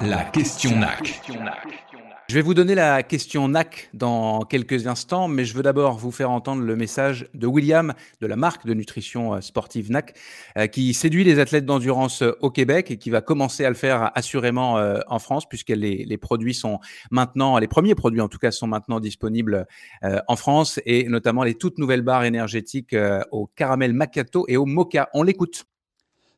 La 0.00 0.24
question 0.24 0.76
NAC. 0.78 1.20
Je 2.30 2.36
vais 2.36 2.42
vous 2.42 2.54
donner 2.54 2.76
la 2.76 3.02
question 3.02 3.48
NAC 3.48 3.90
dans 3.92 4.42
quelques 4.42 4.86
instants, 4.86 5.26
mais 5.26 5.44
je 5.44 5.52
veux 5.56 5.64
d'abord 5.64 5.98
vous 5.98 6.12
faire 6.12 6.30
entendre 6.30 6.62
le 6.62 6.76
message 6.76 7.28
de 7.34 7.48
William 7.48 7.92
de 8.20 8.28
la 8.28 8.36
marque 8.36 8.66
de 8.66 8.72
nutrition 8.72 9.34
euh, 9.34 9.40
sportive 9.40 9.90
NAC, 9.90 10.16
euh, 10.56 10.68
qui 10.68 10.94
séduit 10.94 11.24
les 11.24 11.40
athlètes 11.40 11.64
d'endurance 11.64 12.22
euh, 12.22 12.38
au 12.40 12.52
Québec 12.52 12.92
et 12.92 12.98
qui 12.98 13.10
va 13.10 13.20
commencer 13.20 13.64
à 13.64 13.68
le 13.68 13.74
faire 13.74 14.12
assurément 14.14 14.78
en 15.08 15.18
France, 15.18 15.48
puisque 15.48 15.70
les, 15.70 16.18
produits 16.18 16.54
sont 16.54 16.78
maintenant, 17.10 17.58
les 17.58 17.66
premiers 17.66 17.96
produits 17.96 18.20
en 18.20 18.28
tout 18.28 18.38
cas, 18.38 18.52
sont 18.52 18.68
maintenant 18.68 19.00
disponibles 19.00 19.66
en 20.02 20.36
France, 20.36 20.78
et 20.86 21.08
notamment 21.08 21.42
les 21.42 21.54
toutes 21.54 21.78
nouvelles 21.78 22.02
barres 22.02 22.22
énergétiques 22.22 22.94
au 23.32 23.48
caramel 23.48 23.92
macchiato 23.92 24.44
et 24.46 24.56
au 24.56 24.66
mocha. 24.66 25.08
On 25.14 25.24
l'écoute. 25.24 25.64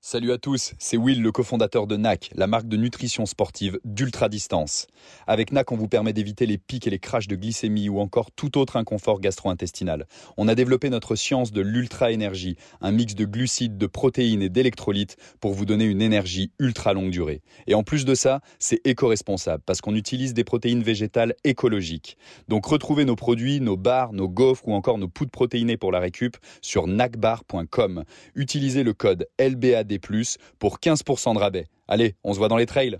Salut 0.05 0.33
à 0.33 0.39
tous, 0.39 0.75
c'est 0.81 0.97
Will, 0.97 1.23
le 1.23 1.31
cofondateur 1.31 1.87
de 1.87 1.97
NAC, 1.97 2.33
la 2.35 2.49
marque 2.49 2.67
de 2.67 2.77
nutrition 2.77 3.25
sportive 3.25 3.79
d'ultra 3.85 4.29
distance. 4.29 4.89
Avec 5.29 5.53
NAC, 5.53 5.71
on 5.71 5.77
vous 5.77 5.87
permet 5.87 6.13
d'éviter 6.13 6.45
les 6.45 6.59
pics 6.59 6.89
et 6.89 6.91
les 6.91 6.99
crashs 6.99 7.29
de 7.29 7.37
glycémie 7.37 7.89
ou 7.89 8.01
encore 8.01 8.33
tout 8.33 8.59
autre 8.59 8.77
inconfort 8.77 9.21
gastro-intestinal. 9.21 10.09
On 10.37 10.49
a 10.49 10.57
développé 10.57 10.91
notre 10.91 11.15
science 11.15 11.53
de 11.53 11.61
l'ultra-énergie, 11.61 12.57
un 12.81 12.91
mix 12.91 13.15
de 13.15 13.25
glucides, 13.25 13.79
de 13.79 13.87
protéines 13.87 14.43
et 14.43 14.49
d'électrolytes 14.49 15.17
pour 15.39 15.53
vous 15.53 15.67
donner 15.67 15.85
une 15.85 16.03
énergie 16.03 16.51
ultra 16.59 16.95
longue 16.95 17.13
durée. 17.13 17.41
Et 17.69 17.77
en 17.77 17.85
plus 17.85 18.05
de 18.05 18.17
ça, 18.17 18.41
c'est 18.59 18.81
éco-responsable 18.85 19.63
parce 19.65 19.81
qu'on 19.81 19.95
utilise 19.95 20.35
des 20.35 20.43
protéines 20.43 20.83
végétales 20.83 21.37
écologiques. 21.45 22.19
Donc 22.49 22.67
retrouvez 22.67 23.05
nos 23.05 23.15
produits, 23.15 23.61
nos 23.61 23.77
bars, 23.77 24.13
nos 24.13 24.29
gaufres 24.29 24.67
ou 24.67 24.75
encore 24.75 24.99
nos 24.99 25.09
poudres 25.09 25.31
protéinées 25.31 25.77
pour 25.77 25.93
la 25.93 26.01
récup 26.01 26.37
sur 26.61 26.89
nacbar.com. 26.89 28.03
Utilisez 28.35 28.83
le 28.83 28.95
code 28.95 29.29
LBAD 29.39 29.91
plus 29.99 30.38
pour 30.59 30.78
15% 30.78 31.34
de 31.34 31.38
rabais. 31.38 31.66
Allez, 31.88 32.16
on 32.24 32.32
se 32.32 32.38
voit 32.38 32.49
dans 32.49 32.57
les 32.57 32.66
trails. 32.66 32.99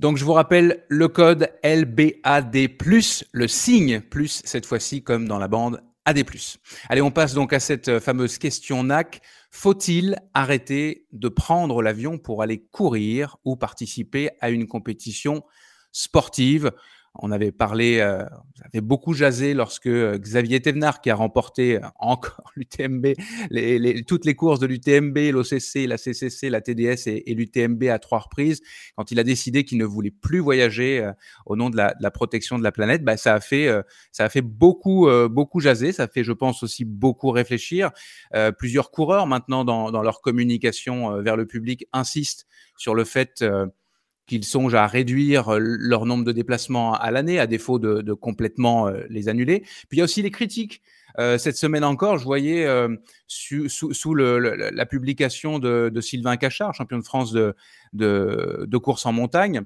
Donc 0.00 0.16
je 0.16 0.24
vous 0.24 0.32
rappelle 0.32 0.84
le 0.88 1.08
code 1.08 1.50
LBAD+, 1.62 2.68
le 3.32 3.46
signe 3.46 4.00
plus 4.00 4.42
cette 4.44 4.66
fois-ci 4.66 5.02
comme 5.02 5.28
dans 5.28 5.38
la 5.38 5.48
bande 5.48 5.82
AD+. 6.04 6.24
Allez, 6.88 7.00
on 7.00 7.10
passe 7.10 7.34
donc 7.34 7.52
à 7.52 7.60
cette 7.60 7.98
fameuse 7.98 8.38
question 8.38 8.82
NAC. 8.82 9.22
Faut-il 9.50 10.16
arrêter 10.34 11.06
de 11.12 11.28
prendre 11.28 11.80
l'avion 11.80 12.18
pour 12.18 12.42
aller 12.42 12.58
courir 12.72 13.36
ou 13.44 13.56
participer 13.56 14.30
à 14.40 14.50
une 14.50 14.66
compétition 14.66 15.42
sportive? 15.92 16.72
On 17.16 17.30
avait 17.30 17.52
parlé, 17.52 18.00
euh, 18.00 18.24
ça 18.56 18.64
avait 18.72 18.80
beaucoup 18.80 19.12
jasé 19.12 19.54
lorsque 19.54 19.86
euh, 19.86 20.18
Xavier 20.18 20.60
Thévenard, 20.60 21.00
qui 21.00 21.10
a 21.10 21.14
remporté 21.14 21.76
euh, 21.76 21.86
encore 21.96 22.50
l'UTMB, 22.56 23.06
les, 23.50 24.02
toutes 24.04 24.24
les 24.24 24.34
courses 24.34 24.58
de 24.58 24.66
l'UTMB, 24.66 25.16
l'OCC, 25.32 25.86
la 25.86 25.96
CCC, 25.96 26.50
la 26.50 26.60
TDS 26.60 27.06
et, 27.06 27.34
l'UTMB 27.34 27.84
à 27.84 27.98
trois 27.98 28.18
reprises, 28.18 28.62
quand 28.96 29.12
il 29.12 29.20
a 29.20 29.24
décidé 29.24 29.64
qu'il 29.64 29.78
ne 29.78 29.84
voulait 29.84 30.10
plus 30.10 30.40
voyager 30.40 31.08
au 31.46 31.56
nom 31.56 31.70
de 31.70 31.76
la, 31.76 32.10
protection 32.10 32.58
de 32.58 32.64
la 32.64 32.72
planète, 32.72 33.04
bah, 33.04 33.16
ça 33.16 33.34
a 33.34 33.40
fait, 33.40 33.68
ça 34.12 34.24
a 34.24 34.28
fait 34.28 34.42
beaucoup, 34.42 35.08
beaucoup 35.28 35.60
jaser. 35.60 35.92
Ça 35.92 36.06
fait, 36.06 36.22
je 36.22 36.32
pense, 36.32 36.62
aussi 36.62 36.84
beaucoup 36.84 37.30
réfléchir. 37.30 37.90
plusieurs 38.58 38.90
coureurs 38.90 39.26
maintenant 39.26 39.64
dans, 39.64 39.90
dans 39.90 40.02
leur 40.02 40.20
communication 40.20 41.20
vers 41.22 41.36
le 41.36 41.46
public 41.46 41.86
insistent 41.92 42.46
sur 42.76 42.94
le 42.94 43.04
fait 43.04 43.44
qu'ils 44.26 44.44
songent 44.44 44.74
à 44.74 44.86
réduire 44.86 45.58
leur 45.58 46.06
nombre 46.06 46.24
de 46.24 46.32
déplacements 46.32 46.94
à 46.94 47.10
l'année, 47.10 47.38
à 47.38 47.46
défaut 47.46 47.78
de, 47.78 48.12
complètement 48.12 48.88
les 49.08 49.28
annuler. 49.28 49.60
Puis 49.60 49.92
il 49.92 49.98
y 49.98 50.00
a 50.00 50.04
aussi 50.04 50.22
les 50.22 50.30
critiques. 50.30 50.82
Cette 51.18 51.56
semaine 51.56 51.84
encore, 51.84 52.18
je 52.18 52.24
voyais 52.24 52.66
sous, 53.28 54.14
la 54.14 54.86
publication 54.86 55.58
de, 55.58 56.00
Sylvain 56.00 56.36
Cachard, 56.36 56.74
champion 56.74 56.98
de 56.98 57.04
France 57.04 57.32
de, 57.32 58.76
course 58.78 59.06
en 59.06 59.12
montagne, 59.12 59.62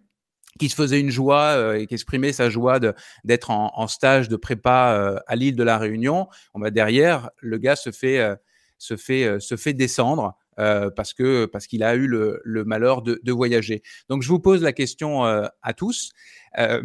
qui 0.59 0.69
se 0.69 0.75
faisait 0.75 1.01
une 1.01 1.11
joie 1.11 1.79
et 1.79 1.87
qui 1.87 1.95
exprimait 1.95 2.33
sa 2.33 2.51
joie 2.51 2.81
d'être 3.25 3.51
en, 3.51 3.87
stage 3.87 4.29
de 4.29 4.37
prépa 4.37 5.23
à 5.27 5.37
l'île 5.37 5.57
de 5.57 5.65
la 5.65 5.79
Réunion. 5.79 6.29
On 6.55 6.61
va 6.61 6.71
derrière, 6.71 7.31
le 7.41 7.59
gars 7.59 7.77
se 7.77 7.91
fait 7.93 9.75
descendre 9.75 10.37
euh, 10.59 10.91
parce 10.91 11.15
que 11.15 11.47
parce 11.47 11.67
qu'il 11.67 11.85
a 11.85 11.95
eu 11.95 12.07
le, 12.07 12.65
malheur 12.65 13.03
de, 13.03 13.33
voyager. 13.33 13.83
Donc 14.09 14.23
je 14.23 14.29
vous 14.29 14.41
pose 14.41 14.63
la 14.63 14.73
question 14.73 15.25
euh, 15.25 15.47
à 15.63 15.73
tous 15.73 16.13
euh, 16.59 16.83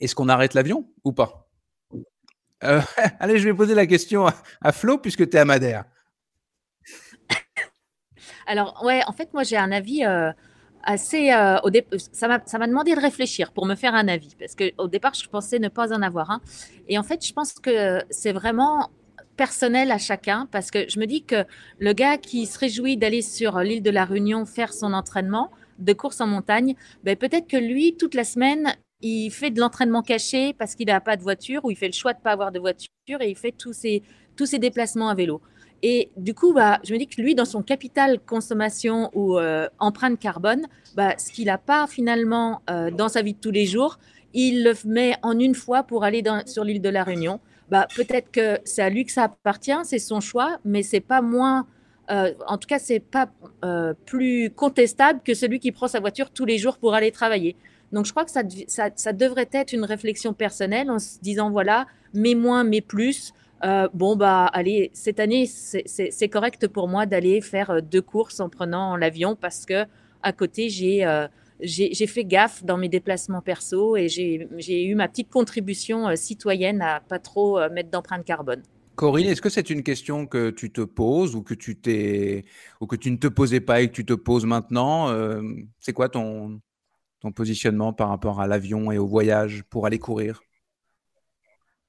est-ce 0.00 0.14
qu'on 0.14 0.28
arrête 0.28 0.54
l'avion 0.54 0.88
ou 1.04 1.12
pas? 1.12 1.48
Allez, 2.60 3.38
je 3.38 3.48
vais 3.48 3.54
poser 3.54 3.74
la 3.74 3.86
question 3.86 4.26
à, 4.60 4.72
Flo 4.72 4.98
puisque 4.98 5.28
tu 5.28 5.36
es 5.36 5.40
à 5.40 5.44
Madère. 5.44 5.84
Alors 8.46 8.82
ouais, 8.84 9.02
en 9.06 9.12
fait 9.12 9.32
moi 9.34 9.44
j'ai 9.44 9.56
un 9.56 9.70
avis 9.70 10.02
assez. 10.82 11.30
au 11.62 11.70
ça 12.12 12.28
m'a 12.28 12.66
demandé 12.66 12.94
de 12.94 13.00
réfléchir 13.00 13.52
pour 13.52 13.66
me 13.66 13.76
faire 13.76 13.94
un 13.94 14.08
avis, 14.08 14.34
parce 14.38 14.56
qu'au 14.56 14.88
départ, 14.88 15.14
je 15.14 15.28
pensais 15.28 15.58
ne 15.58 15.68
pas 15.68 15.92
en 15.92 16.02
avoir 16.02 16.30
un. 16.30 16.40
Et 16.88 16.98
en 16.98 17.02
fait, 17.02 17.24
je 17.24 17.32
pense 17.32 17.52
que 17.54 18.02
c'est 18.10 18.32
vraiment 18.32 18.90
personnel 19.40 19.90
à 19.90 19.96
chacun 19.96 20.46
parce 20.52 20.70
que 20.70 20.86
je 20.86 21.00
me 21.00 21.06
dis 21.06 21.22
que 21.22 21.46
le 21.78 21.94
gars 21.94 22.18
qui 22.18 22.44
se 22.44 22.58
réjouit 22.58 22.98
d'aller 22.98 23.22
sur 23.22 23.58
l'île 23.60 23.82
de 23.82 23.88
la 23.88 24.04
Réunion 24.04 24.44
faire 24.44 24.70
son 24.70 24.92
entraînement 24.92 25.50
de 25.78 25.94
course 25.94 26.20
en 26.20 26.26
montagne, 26.26 26.74
ben 27.04 27.16
peut-être 27.16 27.46
que 27.46 27.56
lui, 27.56 27.96
toute 27.96 28.14
la 28.14 28.24
semaine, 28.24 28.74
il 29.00 29.30
fait 29.30 29.50
de 29.50 29.58
l'entraînement 29.58 30.02
caché 30.02 30.52
parce 30.52 30.74
qu'il 30.74 30.88
n'a 30.88 31.00
pas 31.00 31.16
de 31.16 31.22
voiture 31.22 31.64
ou 31.64 31.70
il 31.70 31.76
fait 31.78 31.86
le 31.86 31.94
choix 31.94 32.12
de 32.12 32.18
ne 32.18 32.22
pas 32.22 32.32
avoir 32.32 32.52
de 32.52 32.58
voiture 32.58 32.90
et 33.20 33.30
il 33.30 33.34
fait 33.34 33.52
tous 33.52 33.72
ses, 33.72 34.02
tous 34.36 34.44
ses 34.44 34.58
déplacements 34.58 35.08
à 35.08 35.14
vélo. 35.14 35.40
Et 35.82 36.10
du 36.18 36.34
coup, 36.34 36.52
bah, 36.52 36.78
je 36.84 36.92
me 36.92 36.98
dis 36.98 37.06
que 37.06 37.18
lui, 37.22 37.34
dans 37.34 37.46
son 37.46 37.62
capital 37.62 38.20
consommation 38.20 39.08
ou 39.14 39.38
euh, 39.38 39.70
empreinte 39.78 40.18
carbone, 40.18 40.66
bah, 40.96 41.14
ce 41.16 41.32
qu'il 41.32 41.46
n'a 41.46 41.56
pas 41.56 41.86
finalement 41.86 42.60
euh, 42.68 42.90
dans 42.90 43.08
sa 43.08 43.22
vie 43.22 43.32
de 43.32 43.40
tous 43.40 43.52
les 43.52 43.64
jours, 43.64 43.98
il 44.34 44.64
le 44.64 44.74
met 44.84 45.14
en 45.22 45.38
une 45.38 45.54
fois 45.54 45.82
pour 45.82 46.04
aller 46.04 46.22
sur 46.44 46.62
l'île 46.62 46.82
de 46.82 46.90
la 46.90 47.04
Réunion 47.04 47.40
bah, 47.70 47.86
peut-être 47.94 48.30
que 48.32 48.58
c'est 48.64 48.82
à 48.82 48.90
lui 48.90 49.04
que 49.04 49.12
ça 49.12 49.24
appartient, 49.24 49.72
c'est 49.84 49.98
son 49.98 50.20
choix, 50.20 50.58
mais 50.64 50.82
c'est 50.82 51.00
pas 51.00 51.22
moins, 51.22 51.66
euh, 52.10 52.32
en 52.46 52.58
tout 52.58 52.66
cas, 52.66 52.80
c'est 52.80 53.00
pas 53.00 53.30
euh, 53.64 53.94
plus 54.06 54.50
contestable 54.50 55.20
que 55.24 55.34
celui 55.34 55.60
qui 55.60 55.70
prend 55.70 55.86
sa 55.86 56.00
voiture 56.00 56.30
tous 56.30 56.44
les 56.44 56.58
jours 56.58 56.78
pour 56.78 56.94
aller 56.94 57.12
travailler. 57.12 57.56
Donc, 57.92 58.06
je 58.06 58.10
crois 58.10 58.24
que 58.24 58.30
ça, 58.30 58.42
ça, 58.68 59.12
devrait 59.12 59.48
être 59.52 59.72
une 59.72 59.84
réflexion 59.84 60.32
personnelle 60.32 60.90
en 60.90 60.98
se 60.98 61.18
disant 61.20 61.50
voilà, 61.50 61.86
mais 62.12 62.34
moins, 62.34 62.64
mais 62.64 62.80
plus. 62.80 63.32
Euh, 63.64 63.88
bon, 63.94 64.16
bah, 64.16 64.46
allez, 64.46 64.90
cette 64.92 65.20
année, 65.20 65.46
c'est 65.46 66.28
correct 66.28 66.66
pour 66.66 66.88
moi 66.88 67.06
d'aller 67.06 67.40
faire 67.40 67.82
deux 67.82 68.02
courses 68.02 68.40
en 68.40 68.48
prenant 68.48 68.96
l'avion 68.96 69.36
parce 69.36 69.66
que 69.66 69.84
à 70.22 70.32
côté, 70.32 70.68
j'ai 70.68 71.04
j'ai 71.62 72.06
fait 72.06 72.24
gaffe 72.24 72.64
dans 72.64 72.76
mes 72.76 72.88
déplacements 72.88 73.40
perso 73.40 73.96
et 73.96 74.08
j'ai 74.08 74.84
eu 74.84 74.94
ma 74.94 75.08
petite 75.08 75.30
contribution 75.30 76.08
euh, 76.08 76.16
citoyenne 76.16 76.82
à 76.82 77.00
pas 77.00 77.18
trop 77.18 77.58
euh, 77.58 77.68
mettre 77.70 77.90
d'empreinte 77.90 78.24
carbone. 78.24 78.62
Corinne, 78.94 79.26
est-ce 79.26 79.40
que 79.40 79.48
c'est 79.48 79.70
une 79.70 79.82
question 79.82 80.26
que 80.26 80.50
tu 80.50 80.70
te 80.70 80.82
poses 80.82 81.34
ou 81.34 81.42
que 81.42 81.54
tu 81.54 81.76
t'es 81.76 82.44
ou 82.80 82.86
que 82.86 82.96
tu 82.96 83.10
ne 83.10 83.16
te 83.16 83.28
posais 83.28 83.60
pas 83.60 83.80
et 83.80 83.88
que 83.88 83.94
tu 83.94 84.04
te 84.04 84.12
poses 84.12 84.44
maintenant 84.44 85.08
euh, 85.08 85.42
C'est 85.78 85.92
quoi 85.92 86.08
ton, 86.08 86.60
ton 87.20 87.32
positionnement 87.32 87.92
par 87.92 88.08
rapport 88.08 88.40
à 88.40 88.46
l'avion 88.46 88.92
et 88.92 88.98
au 88.98 89.06
voyage 89.06 89.62
pour 89.70 89.86
aller 89.86 89.98
courir? 89.98 90.42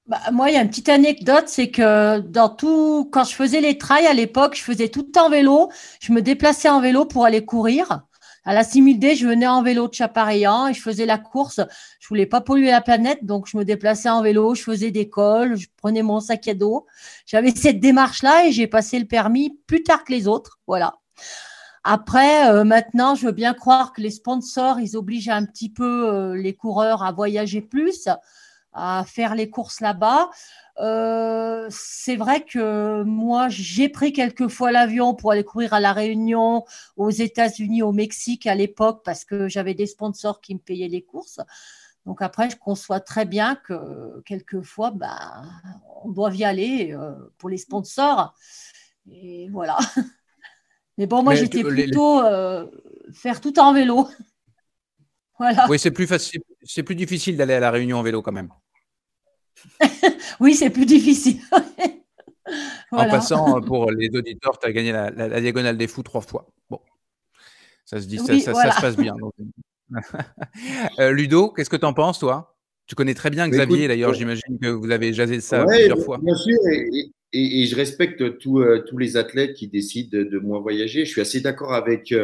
Bah, 0.07 0.19
moi, 0.31 0.49
il 0.49 0.55
y 0.55 0.57
a 0.57 0.61
une 0.61 0.69
petite 0.69 0.89
anecdote, 0.89 1.45
c'est 1.47 1.69
que 1.69 2.19
dans 2.19 2.49
tout, 2.49 3.09
quand 3.11 3.23
je 3.23 3.35
faisais 3.35 3.61
les 3.61 3.77
trails 3.77 4.07
à 4.07 4.13
l'époque, 4.13 4.55
je 4.55 4.63
faisais 4.63 4.89
tout 4.89 5.17
en 5.17 5.29
vélo. 5.29 5.69
Je 6.01 6.11
me 6.11 6.21
déplaçais 6.21 6.69
en 6.69 6.81
vélo 6.81 7.05
pour 7.05 7.25
aller 7.25 7.45
courir. 7.45 8.03
À 8.43 8.53
la 8.53 8.63
6000D, 8.63 9.15
je 9.15 9.27
venais 9.27 9.47
en 9.47 9.61
vélo 9.61 9.87
de 9.87 9.93
Chapareillan 9.93 10.67
et 10.67 10.73
je 10.73 10.81
faisais 10.81 11.05
la 11.05 11.19
course. 11.19 11.61
Je 11.99 12.07
voulais 12.07 12.25
pas 12.25 12.41
polluer 12.41 12.71
la 12.71 12.81
planète, 12.81 13.23
donc 13.23 13.47
je 13.47 13.55
me 13.55 13.63
déplaçais 13.63 14.09
en 14.09 14.23
vélo, 14.23 14.55
je 14.55 14.63
faisais 14.63 14.89
des 14.89 15.09
cols, 15.09 15.57
je 15.57 15.67
prenais 15.77 16.01
mon 16.01 16.19
sac 16.19 16.47
à 16.47 16.55
dos. 16.55 16.87
J'avais 17.27 17.51
cette 17.51 17.79
démarche-là 17.79 18.47
et 18.47 18.51
j'ai 18.51 18.65
passé 18.65 18.97
le 18.97 19.05
permis 19.05 19.59
plus 19.67 19.83
tard 19.83 20.03
que 20.03 20.11
les 20.11 20.27
autres. 20.27 20.59
Voilà. 20.65 20.95
Après, 21.83 22.49
euh, 22.49 22.63
maintenant, 22.63 23.13
je 23.15 23.27
veux 23.27 23.31
bien 23.31 23.53
croire 23.53 23.93
que 23.93 24.01
les 24.01 24.11
sponsors, 24.11 24.79
ils 24.79 24.97
obligent 24.97 25.29
un 25.29 25.45
petit 25.45 25.69
peu 25.69 26.09
euh, 26.09 26.35
les 26.35 26.53
coureurs 26.53 27.03
à 27.03 27.11
voyager 27.11 27.61
plus, 27.61 28.07
à 28.73 29.03
faire 29.07 29.35
les 29.35 29.49
courses 29.49 29.81
là-bas. 29.81 30.29
Euh, 30.79 31.67
c'est 31.69 32.15
vrai 32.15 32.43
que 32.43 33.03
moi, 33.03 33.49
j'ai 33.49 33.89
pris 33.89 34.13
quelques 34.13 34.47
fois 34.47 34.71
l'avion 34.71 35.13
pour 35.13 35.31
aller 35.31 35.43
courir 35.43 35.73
à 35.73 35.79
La 35.79 35.93
Réunion, 35.93 36.65
aux 36.97 37.09
États-Unis, 37.09 37.83
au 37.83 37.91
Mexique 37.91 38.47
à 38.47 38.55
l'époque, 38.55 39.01
parce 39.03 39.25
que 39.25 39.47
j'avais 39.47 39.73
des 39.73 39.85
sponsors 39.85 40.41
qui 40.41 40.55
me 40.55 40.59
payaient 40.59 40.87
les 40.87 41.03
courses. 41.03 41.39
Donc 42.05 42.21
après, 42.21 42.49
je 42.49 42.55
conçois 42.55 42.99
très 42.99 43.25
bien 43.25 43.55
que 43.55 44.21
quelquefois, 44.25 44.91
bah, 44.91 45.43
on 46.03 46.09
doit 46.09 46.33
y 46.33 46.43
aller 46.43 46.93
euh, 46.93 47.13
pour 47.37 47.49
les 47.49 47.57
sponsors. 47.57 48.33
Et 49.11 49.49
voilà. 49.49 49.77
Mais 50.97 51.05
bon, 51.05 51.23
moi, 51.23 51.35
j'étais 51.35 51.63
plutôt 51.63 52.21
euh, 52.21 52.65
faire 53.13 53.39
tout 53.41 53.59
en 53.59 53.73
vélo. 53.73 54.07
voilà. 55.39 55.67
Oui, 55.69 55.77
c'est 55.77 55.91
plus 55.91 56.07
facile, 56.07 56.41
c'est 56.63 56.83
plus 56.83 56.95
difficile 56.95 57.37
d'aller 57.37 57.53
à 57.53 57.59
la 57.59 57.71
Réunion 57.71 57.97
en 57.97 58.03
vélo 58.03 58.21
quand 58.21 58.31
même. 58.31 58.49
oui, 60.39 60.55
c'est 60.55 60.69
plus 60.69 60.85
difficile. 60.85 61.39
En 62.91 63.09
passant, 63.09 63.57
euh, 63.57 63.61
pour 63.61 63.91
les 63.91 64.09
auditeurs, 64.13 64.59
tu 64.59 64.67
as 64.67 64.71
gagné 64.71 64.91
la, 64.91 65.41
diagonale 65.41 65.77
des 65.77 65.87
fous 65.87 66.03
trois 66.03 66.21
fois. 66.21 66.47
Bon, 66.69 66.79
ça 67.85 68.01
se 68.01 68.07
dit, 68.07 68.17
ça, 68.17 68.37
se 68.37 68.81
passe 68.81 68.97
bien. 68.97 69.15
Euh, 70.99 71.11
Ludo, 71.11 71.51
qu'est-ce 71.51 71.69
que 71.69 71.75
tu 71.75 71.83
en 71.83 71.93
penses, 71.93 72.17
toi? 72.17 72.55
Tu 72.87 72.95
connais 72.95 73.13
très 73.13 73.29
bien 73.29 73.49
Xavier, 73.49 73.89
d'ailleurs, 73.89 74.13
j'imagine 74.13 74.57
que 74.57 74.69
vous 74.69 74.89
avez 74.89 75.11
jasé 75.11 75.41
ça 75.41 75.65
plusieurs 75.65 75.99
fois. 75.99 76.17
Bien 76.17 76.33
sûr, 76.33 76.57
et, 77.33 77.65
je 77.65 77.75
respecte 77.75 78.21
euh, 78.21 78.37
tous 78.39 78.97
les 78.97 79.17
athlètes 79.17 79.53
qui 79.53 79.67
décident 79.67 80.17
de, 80.17 80.39
moins 80.39 80.61
voyager. 80.61 81.03
Je 81.03 81.11
suis 81.11 81.19
assez 81.19 81.41
d'accord 81.41 81.73
avec, 81.73 82.15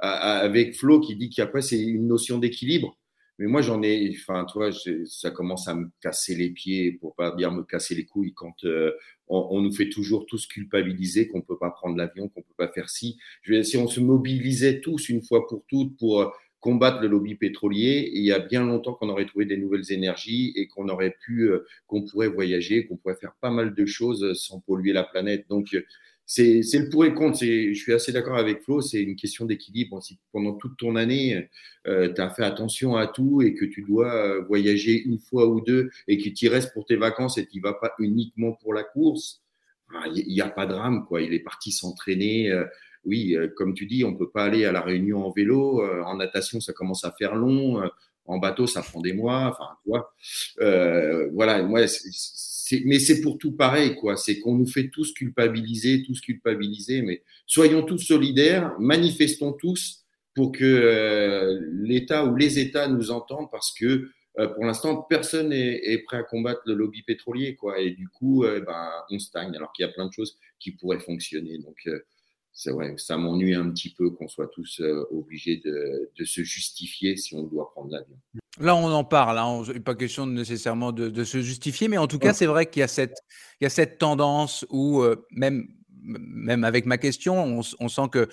avec 0.00 0.76
Flo 0.76 1.00
qui 1.00 1.16
dit 1.16 1.30
qu'après, 1.30 1.62
c'est 1.62 1.80
une 1.80 2.08
notion 2.08 2.36
d'équilibre. 2.36 2.97
Mais 3.38 3.46
moi, 3.46 3.62
j'en 3.62 3.82
ai, 3.82 4.10
enfin, 4.12 4.44
toi, 4.44 4.70
ça 5.06 5.30
commence 5.30 5.68
à 5.68 5.74
me 5.74 5.88
casser 6.00 6.34
les 6.34 6.50
pieds, 6.50 6.92
pour 6.92 7.14
pas 7.14 7.34
dire 7.36 7.52
me 7.52 7.62
casser 7.62 7.94
les 7.94 8.04
couilles, 8.04 8.34
quand 8.34 8.64
euh, 8.64 8.92
on, 9.28 9.60
nous 9.62 9.72
fait 9.72 9.88
toujours 9.88 10.26
tous 10.26 10.46
culpabiliser 10.46 11.28
qu'on 11.28 11.40
peut 11.40 11.56
pas 11.56 11.70
prendre 11.70 11.96
l'avion, 11.96 12.28
qu'on 12.28 12.42
peut 12.42 12.54
pas 12.56 12.68
faire 12.68 12.90
ci. 12.90 13.16
Je 13.42 13.52
veux 13.52 13.58
dire, 13.58 13.66
si 13.66 13.76
on 13.76 13.86
se 13.86 14.00
mobilisait 14.00 14.80
tous 14.80 15.08
une 15.08 15.22
fois 15.22 15.46
pour 15.46 15.64
toutes 15.68 15.96
pour 15.98 16.20
euh, 16.20 16.28
combattre 16.58 17.00
le 17.00 17.06
lobby 17.06 17.36
pétrolier, 17.36 18.10
il 18.12 18.24
y 18.24 18.32
a 18.32 18.40
bien 18.40 18.66
longtemps 18.66 18.94
qu'on 18.94 19.08
aurait 19.08 19.26
trouvé 19.26 19.44
des 19.44 19.56
nouvelles 19.56 19.92
énergies 19.92 20.52
et 20.56 20.66
qu'on 20.66 20.88
aurait 20.88 21.14
pu, 21.20 21.42
euh, 21.42 21.64
qu'on 21.86 22.02
pourrait 22.02 22.28
voyager, 22.28 22.86
qu'on 22.86 22.96
pourrait 22.96 23.18
faire 23.20 23.36
pas 23.40 23.50
mal 23.50 23.72
de 23.72 23.86
choses 23.86 24.32
sans 24.34 24.58
polluer 24.60 24.92
la 24.92 25.04
planète. 25.04 25.46
Donc, 25.48 25.76
c'est 26.30 26.60
le 26.78 26.90
pour 26.90 27.06
et 27.06 27.14
contre. 27.14 27.38
Je 27.40 27.72
suis 27.72 27.94
assez 27.94 28.12
d'accord 28.12 28.36
avec 28.36 28.62
Flo, 28.62 28.82
c'est 28.82 29.00
une 29.02 29.16
question 29.16 29.46
d'équilibre. 29.46 30.02
Si 30.02 30.18
pendant 30.30 30.52
toute 30.52 30.76
ton 30.76 30.94
année, 30.94 31.48
euh, 31.86 32.12
tu 32.12 32.20
as 32.20 32.28
fait 32.28 32.44
attention 32.44 32.96
à 32.96 33.06
tout 33.06 33.40
et 33.40 33.54
que 33.54 33.64
tu 33.64 33.80
dois 33.80 34.14
euh, 34.14 34.42
voyager 34.42 35.02
une 35.02 35.18
fois 35.18 35.46
ou 35.46 35.62
deux 35.62 35.88
et 36.06 36.18
que 36.18 36.28
tu 36.28 36.44
y 36.44 36.48
restes 36.48 36.74
pour 36.74 36.84
tes 36.84 36.96
vacances 36.96 37.38
et 37.38 37.46
tu 37.46 37.60
vas 37.60 37.72
pas 37.72 37.94
uniquement 37.98 38.52
pour 38.52 38.74
la 38.74 38.84
course, 38.84 39.42
ah, 39.94 40.04
il 40.14 40.28
n'y 40.28 40.42
a 40.42 40.50
pas 40.50 40.66
de 40.66 40.72
drame. 40.72 41.06
Quoi. 41.06 41.22
Il 41.22 41.32
est 41.32 41.40
parti 41.40 41.72
s'entraîner. 41.72 42.52
Euh, 42.52 42.66
oui, 43.06 43.34
comme 43.56 43.72
tu 43.72 43.86
dis, 43.86 44.04
on 44.04 44.14
peut 44.14 44.28
pas 44.28 44.44
aller 44.44 44.66
à 44.66 44.72
la 44.72 44.82
Réunion 44.82 45.24
en 45.24 45.30
vélo. 45.30 45.82
en 46.04 46.16
natation, 46.16 46.60
ça 46.60 46.74
commence 46.74 47.04
à 47.04 47.14
faire 47.18 47.36
long. 47.36 47.80
En 48.28 48.38
bateau, 48.38 48.66
ça 48.66 48.82
prend 48.82 49.00
des 49.00 49.12
mois. 49.12 49.46
Enfin, 49.46 49.70
tu 49.82 49.90
vois. 49.90 50.14
voilà, 51.32 51.62
moi, 51.62 51.86
mais 52.84 52.98
c'est 52.98 53.20
pour 53.20 53.38
tout 53.38 53.52
pareil, 53.52 53.94
quoi. 53.94 54.16
C'est 54.16 54.38
qu'on 54.38 54.54
nous 54.54 54.66
fait 54.66 54.88
tous 54.88 55.12
culpabiliser, 55.12 56.02
tous 56.02 56.20
culpabiliser, 56.20 57.02
mais 57.02 57.22
soyons 57.46 57.82
tous 57.82 57.98
solidaires, 57.98 58.74
manifestons 58.78 59.52
tous 59.52 60.04
pour 60.34 60.52
que 60.52 60.64
euh, 60.64 61.60
l'État 61.72 62.24
ou 62.24 62.36
les 62.36 62.58
États 62.58 62.88
nous 62.88 63.10
entendent 63.10 63.50
parce 63.50 63.72
que 63.72 64.10
euh, 64.38 64.46
pour 64.48 64.64
l'instant, 64.64 65.02
personne 65.02 65.48
n'est 65.48 65.98
prêt 66.06 66.18
à 66.18 66.22
combattre 66.22 66.60
le 66.66 66.74
lobby 66.74 67.02
pétrolier, 67.02 67.56
quoi. 67.56 67.80
Et 67.80 67.90
du 67.90 68.08
coup, 68.08 68.44
euh, 68.44 68.60
ben, 68.60 68.88
on 69.10 69.18
stagne, 69.18 69.54
alors 69.56 69.72
qu'il 69.72 69.84
y 69.84 69.88
a 69.88 69.92
plein 69.92 70.06
de 70.06 70.12
choses 70.12 70.38
qui 70.60 70.72
pourraient 70.72 71.00
fonctionner. 71.00 71.58
Donc, 71.58 71.88
c'est 72.58 72.72
vrai, 72.72 72.94
ça 72.96 73.16
m'ennuie 73.16 73.54
un 73.54 73.70
petit 73.70 73.94
peu 73.94 74.10
qu'on 74.10 74.26
soit 74.26 74.48
tous 74.48 74.82
obligés 75.12 75.62
de, 75.64 76.10
de, 76.18 76.24
se 76.24 76.42
justifier 76.42 77.16
si 77.16 77.36
on 77.36 77.44
doit 77.44 77.70
prendre 77.70 77.92
l'avion. 77.92 78.16
Là, 78.60 78.74
on 78.74 78.90
en 78.90 79.04
parle, 79.04 79.38
hein, 79.38 79.62
pas 79.84 79.94
question 79.94 80.26
nécessairement 80.26 80.90
de, 80.90 81.24
se 81.24 81.40
justifier, 81.40 81.86
mais 81.86 81.98
en 81.98 82.08
tout 82.08 82.18
cas, 82.18 82.32
c'est 82.32 82.46
vrai 82.46 82.66
qu'il 82.66 82.80
y 82.80 82.82
a 82.82 82.88
cette, 82.88 83.18
il 83.60 83.64
y 83.64 83.66
a 83.66 83.70
cette 83.70 83.98
tendance 83.98 84.66
où, 84.70 85.02
euh, 85.02 85.24
même, 85.30 85.68
même 86.02 86.64
avec 86.64 86.84
ma 86.84 86.98
question, 86.98 87.62
on, 87.78 87.88
sent 87.88 88.08
que 88.10 88.28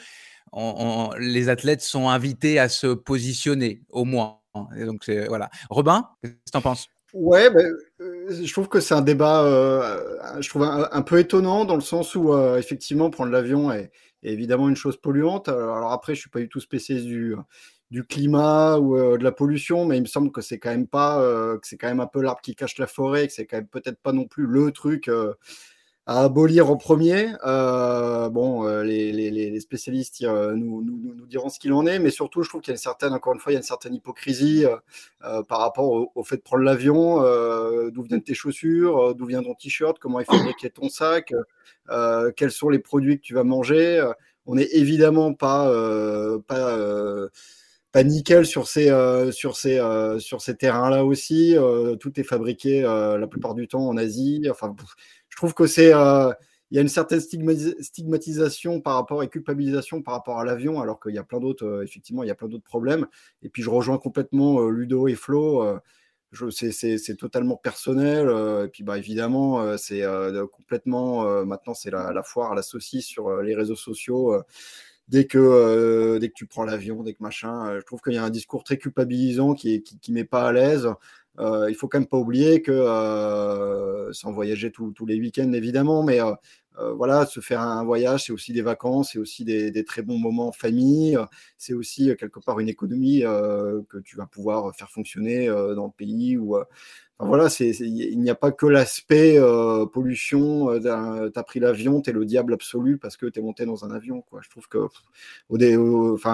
les 1.20 1.50
athlètes 1.50 1.82
sont 1.82 2.10
invités 2.10 2.58
à 2.58 2.70
se 2.70 2.88
positionner, 2.88 3.84
au 3.90 4.04
moins. 4.04 4.40
Et 4.76 4.86
donc, 4.86 5.08
voilà. 5.28 5.50
Robin, 5.70 6.10
qu'est-ce 6.24 6.34
que 6.34 6.52
tu 6.52 6.58
en 6.58 6.62
penses? 6.62 6.88
Ouais, 7.14 7.50
ben, 7.50 7.72
euh, 8.02 8.44
je 8.44 8.52
trouve 8.52 8.68
que 8.68 8.80
c'est 8.80 8.94
un 8.94 9.02
débat, 9.02 9.44
euh, 9.44 10.42
je 10.42 10.50
trouve 10.50 10.64
un, 10.64 11.02
peu 11.04 11.20
étonnant 11.20 11.66
dans 11.66 11.76
le 11.76 11.82
sens 11.82 12.16
où, 12.16 12.36
effectivement, 12.58 13.12
prendre 13.12 13.32
l'avion 13.32 13.72
est, 13.72 13.92
évidemment 14.32 14.70
une 14.70 14.76
chose 14.76 14.98
polluante. 14.98 15.50
Alors, 15.50 15.92
après, 15.92 16.16
je 16.16 16.22
suis 16.22 16.30
pas 16.30 16.40
du 16.40 16.50
tout 16.50 16.60
spécialiste 16.60 17.08
du 17.08 17.36
du 17.92 18.04
climat 18.04 18.78
ou 18.78 18.98
euh, 18.98 19.18
de 19.18 19.24
la 19.24 19.32
pollution, 19.32 19.86
mais 19.86 19.98
il 19.98 20.02
me 20.02 20.08
semble 20.08 20.32
que 20.32 20.42
c'est 20.42 20.60
quand 20.60 20.72
même 20.72 20.88
pas, 20.88 21.22
euh, 21.22 21.58
que 21.58 21.68
c'est 21.68 21.78
quand 21.78 21.88
même 21.88 22.00
un 22.00 22.08
peu 22.08 22.22
l'arbre 22.22 22.42
qui 22.42 22.56
cache 22.56 22.78
la 22.78 22.88
forêt, 22.88 23.28
que 23.28 23.34
c'est 23.34 23.46
quand 23.46 23.58
même 23.58 23.68
peut-être 23.68 24.00
pas 24.02 24.12
non 24.12 24.26
plus 24.26 24.48
le 24.48 24.72
truc 24.72 25.08
euh, 25.08 25.34
à 26.06 26.24
abolir 26.24 26.70
en 26.70 26.78
premier. 26.78 27.34
bon, 27.44 28.68
les, 28.84 29.12
les, 29.12 29.60
spécialistes 29.60 30.22
nous, 30.22 30.84
nous, 30.84 31.26
diront 31.26 31.50
ce 31.50 31.60
qu'il 31.60 31.74
en 31.74 31.86
est, 31.86 32.00
mais 32.00 32.12
surtout, 32.12 32.44
je 32.44 32.50
trouve 32.50 32.62
qu'il 32.62 32.72
y 32.72 32.74
a 32.74 32.76
une 32.76 32.82
certaine, 32.82 33.14
encore 33.14 33.34
une 33.34 33.40
fois, 33.40 33.52
il 33.52 33.56
y 33.56 33.58
a 33.58 33.60
une 33.60 33.64
certaine 33.64 33.96
hypocrisie 33.96 34.66
par 35.20 35.60
rapport 35.60 36.10
au, 36.16 36.24
fait 36.24 36.38
de 36.38 36.42
prendre 36.42 36.64
l'avion. 36.64 37.22
d'où 37.90 38.04
viennent 38.04 38.24
tes 38.24 38.36
chaussures 38.36 39.16
D'où 39.16 39.26
vient 39.26 39.42
ton 39.42 39.56
t-shirt 39.56 39.98
Comment 40.00 40.20
est 40.20 40.26
fabriqué 40.26 40.70
ton 40.70 40.90
sac 40.90 41.34
Quels 42.36 42.52
sont 42.52 42.70
les 42.70 42.80
produits 42.80 43.18
que 43.18 43.24
tu 43.24 43.34
vas 43.34 43.44
manger 43.44 44.08
On 44.46 44.56
n'est 44.56 44.70
évidemment 44.74 45.34
pas, 45.34 45.72
nickel 48.04 48.46
sur 48.46 48.68
ces, 48.68 48.90
euh, 48.90 49.32
euh, 49.66 50.54
terrains-là 50.58 51.06
aussi. 51.06 51.58
Euh, 51.58 51.96
tout 51.96 52.20
est 52.20 52.24
fabriqué 52.24 52.82
la 52.82 53.28
plupart 53.28 53.56
du 53.56 53.68
temps 53.68 53.88
en 53.88 53.98
Asie. 53.98 54.48
Enfin, 54.50 54.76
je 55.36 55.42
trouve 55.42 55.54
que 55.54 55.68
c'est 55.68 55.92
il 56.72 56.76
y 56.76 56.80
a 56.80 56.82
une 56.82 56.88
certaine 56.88 57.20
stigmatisation 57.20 58.82
par 58.82 58.96
rapport 58.96 59.22
et 59.22 59.28
culpabilisation 59.28 60.02
par 60.02 60.14
rapport 60.16 60.40
à 60.40 60.46
l'avion, 60.46 60.82
alors 60.82 61.00
qu'il 61.00 61.14
y 61.14 61.18
a 61.20 61.24
plein 61.24 61.40
d'autres, 61.40 61.84
effectivement, 61.84 62.24
il 62.24 62.28
y 62.28 62.32
a 62.32 62.36
plein 62.36 62.48
d'autres 62.48 62.64
problèmes. 62.64 63.06
Et 63.44 63.50
puis 63.50 63.62
je 63.62 63.70
rejoins 63.70 63.98
complètement 63.98 64.68
Ludo 64.70 65.08
et 65.08 65.16
Flo. 65.16 65.80
c'est 66.50 67.18
totalement 67.18 67.58
personnel. 67.58 68.30
et 68.66 68.68
puis 68.70 68.84
bah, 68.84 68.98
évidemment, 68.98 69.78
c'est 69.78 70.04
complètement, 70.54 71.46
maintenant 71.46 71.74
c'est 71.74 71.92
la, 71.92 72.24
foire 72.24 72.56
la 72.56 72.64
saucisse 72.64 73.06
sur 73.06 73.42
les 73.42 73.56
réseaux 73.56 73.76
sociaux 73.76 74.42
dès 75.08 75.26
que, 75.26 75.38
euh, 75.38 76.20
dès 76.20 76.30
que 76.30 76.34
tu 76.34 76.46
prends 76.46 76.64
l'avion, 76.64 77.04
dès 77.04 77.14
que 77.14 77.24
machin. 77.24 77.68
Euh, 77.68 77.80
je 77.80 77.86
trouve 77.86 78.02
qu'il 78.02 78.14
y 78.14 78.18
a 78.18 78.24
un 78.24 78.30
discours 78.30 78.64
très 78.64 78.78
culpabilisant 78.78 79.54
qui 79.54 79.78
ne 79.78 79.98
qui, 80.00 80.24
pas 80.24 80.48
à 80.48 80.52
l'aise. 80.52 80.90
Euh, 81.40 81.68
il 81.70 81.76
faut 81.76 81.88
quand 81.88 82.00
même 82.00 82.08
pas 82.08 82.18
oublier 82.18 82.62
que, 82.62 82.72
euh, 82.72 84.12
sans 84.14 84.32
voyager 84.32 84.72
tous 84.72 84.94
les 85.06 85.20
week-ends 85.20 85.52
évidemment, 85.54 86.04
mais 86.04 86.20
voilà, 86.98 87.26
se 87.26 87.40
faire 87.40 87.62
un 87.62 87.84
voyage, 87.86 88.26
c'est 88.26 88.34
aussi 88.34 88.52
des 88.52 88.62
vacances, 88.62 89.12
c'est 89.14 89.20
aussi 89.20 89.46
des, 89.46 89.84
très 89.86 90.02
bons 90.02 90.18
moments 90.18 90.50
en 90.50 90.52
famille, 90.52 91.18
c'est 91.58 91.74
aussi 91.74 92.14
quelque 92.18 92.40
part 92.40 92.60
une 92.60 92.70
économie 92.70 93.22
que 93.22 94.00
tu 94.04 94.18
vas 94.18 94.26
pouvoir 94.26 94.76
faire 94.76 94.90
fonctionner 94.90 95.48
dans 95.48 95.86
le 95.86 95.92
pays 95.96 96.38
ou 96.38 96.58
voilà, 97.20 97.48
il 97.60 98.20
n'y 98.20 98.30
a 98.30 98.36
pas 98.36 98.52
que 98.52 98.66
l'aspect 98.66 99.38
euh, 99.40 99.86
pollution. 99.86 100.70
Euh, 100.70 101.30
tu 101.30 101.40
as 101.40 101.44
pris 101.44 101.60
l'avion, 101.62 102.02
tu 102.02 102.10
es 102.10 102.14
le 102.14 102.26
diable 102.26 102.54
absolu 102.54 102.98
parce 102.98 103.16
que 103.16 103.26
tu 103.26 103.40
es 103.40 103.42
monté 103.42 103.66
dans 103.66 103.86
un 103.86 103.92
avion. 103.92 104.24
Je 104.42 104.50
trouve 104.50 104.68
que 104.68 104.88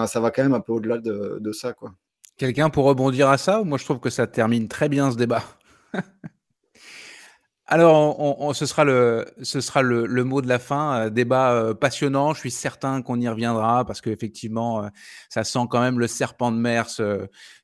ça 0.07 0.19
va 0.19 0.31
quand 0.31 0.43
même 0.43 0.53
un 0.55 0.59
peu 0.59 0.73
au-delà 0.73 0.97
de, 0.97 1.37
de 1.39 1.51
ça. 1.51 1.73
Quoi. 1.73 1.93
Quelqu'un 2.41 2.71
pour 2.71 2.85
rebondir 2.85 3.29
à 3.29 3.37
ça 3.37 3.61
Moi, 3.63 3.77
je 3.77 3.85
trouve 3.85 3.99
que 3.99 4.09
ça 4.09 4.25
termine 4.25 4.67
très 4.67 4.89
bien 4.89 5.11
ce 5.11 5.15
débat. 5.15 5.43
Alors, 7.67 8.55
ce 8.55 8.65
sera, 8.65 8.83
le, 8.83 9.27
ce 9.43 9.61
sera 9.61 9.83
le, 9.83 10.23
mot 10.23 10.41
de 10.41 10.47
la 10.47 10.57
fin. 10.57 11.01
Euh, 11.01 11.09
débat 11.11 11.53
euh, 11.53 11.75
passionnant. 11.75 12.33
Je 12.33 12.39
suis 12.39 12.49
certain 12.49 13.03
qu'on 13.03 13.21
y 13.21 13.27
reviendra 13.27 13.85
parce 13.85 14.01
qu'effectivement, 14.01 14.85
euh, 14.85 14.87
ça 15.29 15.43
sent 15.43 15.67
quand 15.69 15.81
même 15.81 15.99
le 15.99 16.07
serpent 16.07 16.51
de 16.51 16.57
mer, 16.57 16.87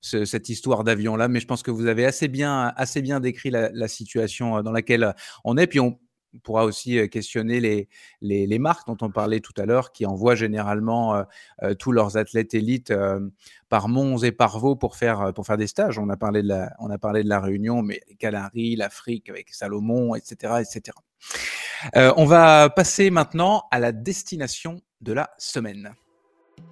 cette 0.03 0.49
histoire 0.49 0.83
d'avion-là. 0.83 1.27
Mais 1.27 1.39
je 1.39 1.47
pense 1.47 1.63
que 1.63 1.71
vous 1.71 1.87
avez 1.87 2.05
assez 2.05 2.27
bien, 2.27 2.71
assez 2.75 3.01
bien 3.01 3.19
décrit 3.19 3.49
la, 3.49 3.71
la, 3.73 3.87
situation 3.87 4.61
dans 4.61 4.71
laquelle 4.71 5.15
on 5.43 5.57
est. 5.57 5.65
Puis 5.65 5.79
on, 5.79 5.97
on 6.33 6.39
pourra 6.39 6.65
aussi 6.65 7.09
questionner 7.09 7.59
les, 7.59 7.87
les, 8.21 8.59
marques 8.59 8.87
dont 8.87 8.97
on 9.01 9.09
parlait 9.09 9.39
tout 9.39 9.53
à 9.57 9.65
l'heure, 9.65 9.91
qui 9.91 10.05
envoient 10.05 10.35
généralement 10.35 11.23
tous 11.79 11.91
leurs 11.91 12.17
athlètes 12.17 12.53
élites 12.53 12.93
par 13.69 13.87
Mons 13.87 14.23
et 14.23 14.31
par 14.31 14.59
Vaux 14.59 14.75
pour 14.75 14.95
faire, 14.95 15.33
pour 15.33 15.45
faire 15.45 15.57
des 15.57 15.67
stages. 15.67 15.97
On 15.97 16.09
a 16.09 16.17
parlé 16.17 16.43
de 16.43 16.49
la, 16.49 16.73
on 16.79 16.89
a 16.89 16.97
parlé 16.97 17.23
de 17.23 17.29
la 17.29 17.39
Réunion, 17.39 17.81
mais 17.81 18.01
Canaries, 18.19 18.75
l'Afrique 18.75 19.29
avec 19.29 19.49
Salomon, 19.49 20.15
etc. 20.15 20.61
etc. 20.61 20.97
on 22.17 22.25
va 22.25 22.69
passer 22.69 23.09
maintenant 23.09 23.63
à 23.71 23.79
la 23.79 23.91
destination 23.91 24.81
de 25.01 25.13
la 25.13 25.29
semaine. 25.37 25.93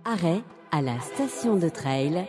Arrêt 0.04 0.42
à 0.72 0.82
la 0.82 1.00
station 1.00 1.56
de 1.56 1.70
trail. 1.70 2.26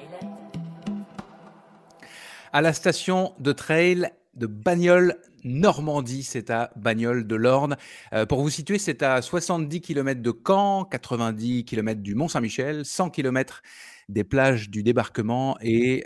À 2.53 2.63
la 2.63 2.73
station 2.73 3.35
de 3.39 3.53
trail 3.53 4.11
de 4.37 4.47
Bagnoles 4.47 5.17
Normandie, 5.45 6.25
c'est 6.25 6.51
à 6.51 6.73
Bagnoles 6.77 7.27
de 7.27 7.37
l'Orne. 7.37 7.77
Euh, 8.13 8.27
pour 8.27 8.43
vous 8.43 8.51
situer, 8.51 8.79
c'est 8.79 9.03
à 9.03 9.23
70 9.23 9.81
km 9.81 10.21
de 10.21 10.33
Caen, 10.47 10.85
90 10.85 11.65
km 11.65 12.03
du 12.03 12.15
Mont-Saint-Michel, 12.15 12.85
100 12.85 13.11
km 13.11 13.63
des 14.09 14.25
plages 14.25 14.71
du 14.71 14.83
débarquement 14.83 15.57
et 15.61 16.05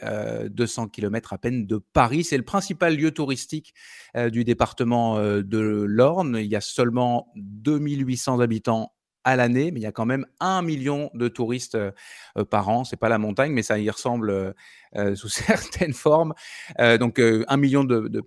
200 0.51 0.85
euh, 0.85 0.87
km 0.89 1.33
à 1.33 1.39
peine 1.39 1.66
de 1.66 1.78
Paris. 1.93 2.24
C'est 2.24 2.37
le 2.37 2.45
principal 2.45 2.97
lieu 2.97 3.11
touristique 3.11 3.74
euh, 4.16 4.31
du 4.31 4.45
département 4.45 5.18
de 5.20 5.59
l'Orne. 5.59 6.37
Il 6.39 6.47
y 6.47 6.57
a 6.57 6.61
seulement 6.61 7.33
2800 7.37 8.41
habitants 8.41 8.93
à 9.25 9.37
l'année, 9.37 9.71
mais 9.71 9.81
il 9.81 9.83
y 9.83 9.87
a 9.87 9.93
quand 9.93 10.07
même 10.07 10.27
un 10.41 10.62
million 10.62 11.11
de 11.14 11.29
touristes 11.29 11.79
par 12.51 12.68
an. 12.68 12.85
C'est 12.85 12.97
pas 12.97 13.09
la 13.09 13.18
montagne, 13.18 13.53
mais 13.53 13.62
ça 13.62 13.79
y 13.79 13.89
ressemble 13.91 14.55
sous 15.14 15.29
certaines 15.29 15.93
formes. 15.93 16.35
donc 16.99 17.21
un 17.21 17.57
million 17.57 17.85
de, 17.85 18.23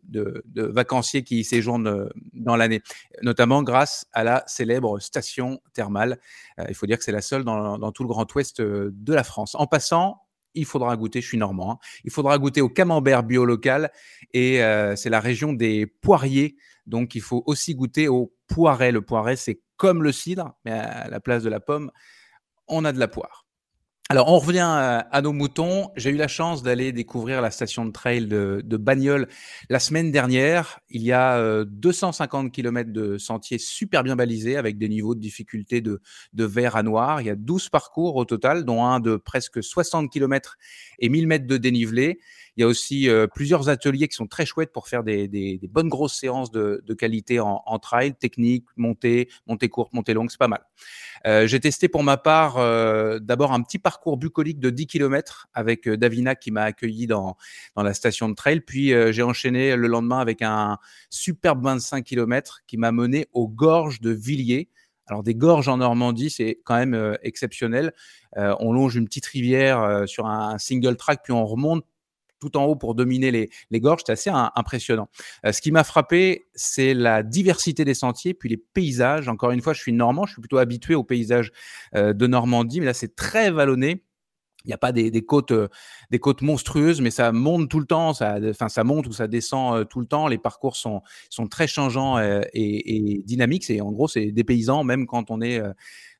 vacanciers 0.55 1.23
qui 1.23 1.39
y 1.39 1.43
séjournent 1.43 2.09
dans 2.33 2.55
l'année, 2.55 2.81
notamment 3.21 3.63
grâce 3.63 4.05
à 4.13 4.23
la 4.23 4.43
célèbre 4.47 4.99
station 4.99 5.61
thermale. 5.73 6.19
il 6.67 6.75
faut 6.75 6.85
dire 6.85 6.97
que 6.97 7.03
c'est 7.03 7.11
la 7.11 7.21
seule 7.21 7.43
dans, 7.43 7.91
tout 7.91 8.03
le 8.03 8.09
Grand 8.09 8.31
Ouest 8.35 8.61
de 8.61 9.13
la 9.13 9.23
France. 9.23 9.55
En 9.55 9.67
passant, 9.67 10.23
il 10.55 10.65
faudra 10.65 10.95
goûter, 10.95 11.21
je 11.21 11.27
suis 11.27 11.37
normand, 11.37 11.73
hein, 11.73 11.77
il 12.03 12.11
faudra 12.11 12.37
goûter 12.37 12.61
au 12.61 12.69
camembert 12.69 13.23
bio 13.23 13.45
local 13.45 13.91
et 14.33 14.59
c'est 14.95 15.09
la 15.09 15.19
région 15.19 15.53
des 15.53 15.85
poiriers. 15.87 16.55
Donc 16.85 17.15
il 17.15 17.21
faut 17.21 17.43
aussi 17.45 17.75
goûter 17.75 18.07
au 18.07 18.33
poiret. 18.47 18.91
Le 18.91 19.01
poiret, 19.01 19.35
c'est 19.35 19.61
comme 19.83 20.01
le 20.01 20.13
cidre, 20.13 20.53
mais 20.63 20.71
à 20.71 21.09
la 21.09 21.19
place 21.19 21.43
de 21.43 21.49
la 21.49 21.59
pomme, 21.59 21.91
on 22.69 22.85
a 22.85 22.93
de 22.93 22.99
la 22.99 23.09
poire. 23.09 23.45
Alors, 24.07 24.29
on 24.29 24.39
revient 24.39 24.59
à, 24.61 25.21
nos 25.21 25.33
moutons. 25.33 25.89
J'ai 25.97 26.11
eu 26.11 26.15
la 26.15 26.29
chance 26.29 26.63
d'aller 26.63 26.93
découvrir 26.93 27.41
la 27.41 27.51
station 27.51 27.83
de 27.83 27.91
trail 27.91 28.27
de, 28.27 28.61
de 28.63 29.27
la 29.69 29.79
semaine 29.79 30.09
dernière. 30.09 30.79
Il 30.89 31.01
y 31.01 31.11
a 31.11 31.65
250 31.65 32.45
euh, 32.45 32.49
km 32.49 32.93
de 32.93 33.17
sentiers 33.17 33.57
super 33.57 34.03
bien 34.03 34.15
balisés 34.15 34.55
avec 34.55 34.77
des 34.77 34.87
niveaux 34.87 35.15
de 35.15 35.19
difficulté 35.19 35.81
de, 35.81 35.99
de 36.31 36.45
vert 36.45 36.77
à 36.77 36.83
noir. 36.83 37.19
Il 37.19 37.27
y 37.27 37.29
a 37.29 37.35
12 37.35 37.67
parcours 37.67 38.15
au 38.15 38.23
total, 38.23 38.63
dont 38.63 38.85
un 38.85 39.01
de 39.01 39.17
presque 39.17 39.61
60 39.61 40.09
km 40.09 40.55
et 40.99 41.09
1000 41.09 41.27
mètres 41.27 41.47
de 41.47 41.57
dénivelé. 41.57 42.21
Il 42.55 42.61
y 42.61 42.63
a 42.63 42.67
aussi 42.67 43.09
euh, 43.09 43.25
plusieurs 43.25 43.69
ateliers 43.69 44.07
qui 44.07 44.15
sont 44.15 44.27
très 44.27 44.45
chouettes 44.45 44.71
pour 44.71 44.87
faire 44.87 45.03
des, 45.03 45.59
bonnes 45.71 45.89
grosses 45.89 46.13
séances 46.13 46.51
de, 46.51 46.81
qualité 46.93 47.39
en, 47.39 47.79
trail, 47.79 48.13
technique, 48.13 48.65
montée, 48.77 49.29
montée 49.47 49.69
courte, 49.69 49.93
montée 49.93 50.13
longue, 50.13 50.29
c'est 50.29 50.37
pas 50.37 50.47
mal. 50.47 50.63
Euh, 51.25 51.47
J'ai 51.47 51.59
testé 51.59 51.87
pour 51.87 52.03
ma 52.03 52.17
part 52.17 52.57
euh, 52.57 53.17
d'abord 53.19 53.53
un 53.53 53.61
petit 53.63 53.79
parcours 53.79 54.17
bucolique 54.17 54.59
de 54.59 54.69
10 54.69 54.85
km 54.85 55.47
avec 55.53 55.89
Davina 55.89 56.35
qui 56.35 56.51
m'a 56.51 56.63
accueilli 56.63 57.07
dans, 57.07 57.37
la 57.75 57.93
station 57.93 58.29
de 58.29 58.35
trail. 58.35 58.61
Puis 58.61 58.93
j'ai 59.11 59.23
enchaîné 59.23 59.75
le 59.75 59.87
lendemain 59.87 60.19
avec 60.19 60.41
un 60.41 60.77
superbe 61.09 61.63
25 61.63 62.03
km 62.03 62.59
qui 62.67 62.77
m'a 62.77 62.91
mené 62.91 63.27
aux 63.33 63.47
gorges 63.47 63.99
de 63.99 64.11
Villiers. 64.11 64.69
Alors 65.07 65.23
des 65.23 65.35
gorges 65.35 65.67
en 65.67 65.77
Normandie, 65.77 66.29
c'est 66.29 66.59
quand 66.63 66.75
même 66.75 67.17
exceptionnel. 67.23 67.93
On 68.35 68.71
longe 68.71 68.95
une 68.95 69.05
petite 69.05 69.25
rivière 69.25 70.03
sur 70.05 70.27
un 70.27 70.57
single 70.59 70.95
track, 70.95 71.21
puis 71.23 71.33
on 71.33 71.45
remonte 71.45 71.83
tout 72.43 72.57
en 72.57 72.65
haut 72.65 72.75
pour 72.75 72.95
dominer 72.95 73.31
les, 73.31 73.49
les 73.71 73.79
gorges. 73.79 74.01
C'est 74.05 74.11
assez 74.11 74.31
impressionnant. 74.55 75.09
Euh, 75.45 75.51
ce 75.51 75.61
qui 75.61 75.71
m'a 75.71 75.83
frappé, 75.83 76.45
c'est 76.53 76.93
la 76.93 77.23
diversité 77.23 77.85
des 77.85 77.93
sentiers, 77.93 78.33
puis 78.33 78.49
les 78.49 78.57
paysages. 78.57 79.27
Encore 79.29 79.51
une 79.51 79.61
fois, 79.61 79.73
je 79.73 79.81
suis 79.81 79.93
normand, 79.93 80.25
je 80.25 80.33
suis 80.33 80.41
plutôt 80.41 80.57
habitué 80.57 80.95
aux 80.95 81.03
paysages 81.03 81.51
euh, 81.95 82.13
de 82.13 82.27
Normandie, 82.27 82.79
mais 82.79 82.87
là, 82.87 82.93
c'est 82.93 83.15
très 83.15 83.51
vallonné. 83.51 84.03
Il 84.65 84.69
n'y 84.69 84.73
a 84.73 84.77
pas 84.77 84.93
des, 84.93 85.11
des 85.11 85.25
côtes, 85.25 85.51
euh, 85.51 85.67
des 86.09 86.19
côtes 86.19 86.41
monstrueuses, 86.41 87.01
mais 87.01 87.11
ça 87.11 87.33
monte 87.33 87.69
tout 87.69 87.81
le 87.81 87.85
temps. 87.85 88.13
Ça, 88.13 88.37
enfin, 88.49 88.69
ça 88.69 88.85
monte 88.85 89.07
ou 89.07 89.11
ça 89.11 89.27
descend 89.27 89.87
tout 89.89 89.99
le 89.99 90.05
temps. 90.05 90.27
Les 90.27 90.37
parcours 90.37 90.77
sont, 90.77 91.01
sont 91.29 91.47
très 91.47 91.67
changeants 91.67 92.17
et, 92.17 92.47
et, 92.53 93.23
dynamiques. 93.25 93.65
C'est 93.65 93.81
en 93.81 93.91
gros, 93.91 94.07
c'est 94.07 94.31
des 94.31 94.43
paysans, 94.45 94.85
même 94.85 95.05
quand 95.05 95.31
on 95.31 95.41
est 95.41 95.61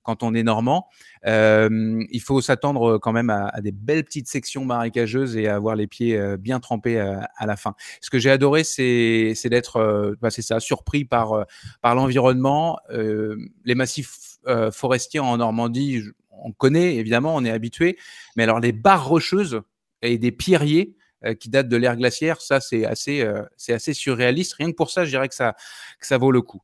quand 0.04 0.24
on 0.24 0.34
est 0.34 0.44
normand. 0.44 0.88
Euh, 1.26 2.04
il 2.12 2.22
faut 2.22 2.42
s'attendre 2.42 2.98
quand 2.98 3.12
même 3.12 3.30
à, 3.30 3.62
des 3.62 3.72
belles 3.72 4.04
petites 4.04 4.28
sections 4.28 4.66
marécageuses 4.66 5.36
et 5.38 5.48
à 5.48 5.56
avoir 5.56 5.76
les 5.76 5.88
pieds 5.88 6.18
euh, 6.18 6.38
bien 6.38 6.60
trempés 6.60 7.00
à, 7.00 7.24
euh, 7.42 7.46
la 7.46 7.56
fin. 7.56 7.76
Ce 8.02 8.10
que 8.10 8.20
j'ai 8.20 8.30
adoré, 8.30 8.64
c'est 8.64 9.34
d'être, 9.46 10.16
bah, 10.22 10.30
c'est 10.30 10.42
ça, 10.42 10.60
surpris 10.60 11.06
par 11.06 11.46
par 11.82 11.96
l'environnement, 11.96 12.80
les 12.90 13.76
massifs 13.76 14.38
forestiers 14.72 15.20
en 15.20 15.38
Normandie. 15.38 16.02
On 16.32 16.52
connaît 16.52 16.96
évidemment, 16.96 17.36
on 17.36 17.46
est 17.46 17.52
habitué, 17.52 17.98
mais 18.36 18.44
alors 18.44 18.60
les 18.60 18.72
barres 18.72 19.08
rocheuses 19.08 19.62
et 20.02 20.18
des 20.18 20.32
pierriers, 20.32 20.96
euh, 20.96 21.03
qui 21.40 21.50
date 21.50 21.68
de 21.70 21.78
l'ère 21.78 21.96
glaciaire, 21.96 22.42
ça 22.42 22.60
c'est 22.60 22.86
assez, 22.86 23.22
euh, 23.22 23.44
c'est 23.58 23.74
assez 23.74 23.94
surréaliste. 23.94 24.54
Rien 24.54 24.72
que 24.72 24.76
pour 24.76 24.90
ça, 24.90 25.06
je 25.06 25.10
dirais 25.10 25.30
que 25.30 25.36
ça, 25.36 25.56
que 26.00 26.08
ça 26.08 26.18
vaut 26.18 26.32
le 26.32 26.42
coup. 26.42 26.62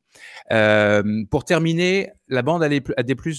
Euh, 0.52 1.24
pour 1.30 1.44
terminer, 1.44 2.10
la 2.28 2.42
bande 2.42 2.62
AD+, 2.62 2.80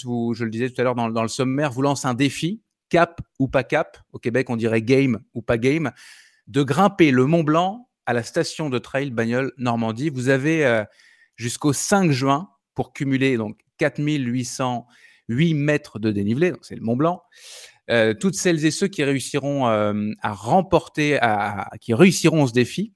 vous, 0.04 0.34
je 0.34 0.44
le 0.44 0.50
disais 0.50 0.70
tout 0.70 0.80
à 0.82 0.84
l'heure 0.84 0.96
dans, 0.96 1.10
dans 1.10 1.22
le 1.22 1.28
sommaire, 1.28 1.72
vous 1.72 1.82
lance 1.82 2.06
un 2.06 2.14
défi, 2.14 2.62
cap 2.90 3.22
ou 3.40 3.48
pas 3.48 3.64
cap. 3.64 3.98
Au 4.14 4.20
Québec, 4.20 4.50
on 4.50 4.56
dirait 4.56 4.82
game 4.82 5.20
ou 5.34 5.42
pas 5.42 5.58
game, 5.58 5.92
de 6.48 6.64
grimper 6.64 7.12
le 7.12 7.26
Mont 7.26 7.44
Blanc 7.44 7.88
à 8.06 8.14
la 8.14 8.24
station 8.24 8.70
de 8.70 8.78
trail 8.80 9.12
Bagnole 9.12 9.54
Normandie. 9.58 10.10
Vous 10.10 10.30
avez 10.30 10.66
euh, 10.66 10.84
jusqu'au 11.36 11.74
5 11.74 12.12
juin 12.12 12.50
pour 12.74 12.94
cumuler 12.94 13.38
donc 13.38 13.60
4808 13.78 15.54
mètres 15.54 16.00
de 16.00 16.12
dénivelé, 16.12 16.54
c'est 16.62 16.76
le 16.76 16.82
Mont 16.82 16.96
Blanc. 16.96 17.22
Euh, 17.92 18.14
toutes 18.14 18.36
celles 18.36 18.66
et 18.66 18.72
ceux 18.72 18.88
qui 18.88 19.04
réussiront 19.04 19.68
euh, 19.68 20.12
à 20.22 20.34
remporter, 20.34 21.20
qui 21.82 21.94
réussiront 21.94 22.48
ce 22.48 22.54
défi, 22.54 22.94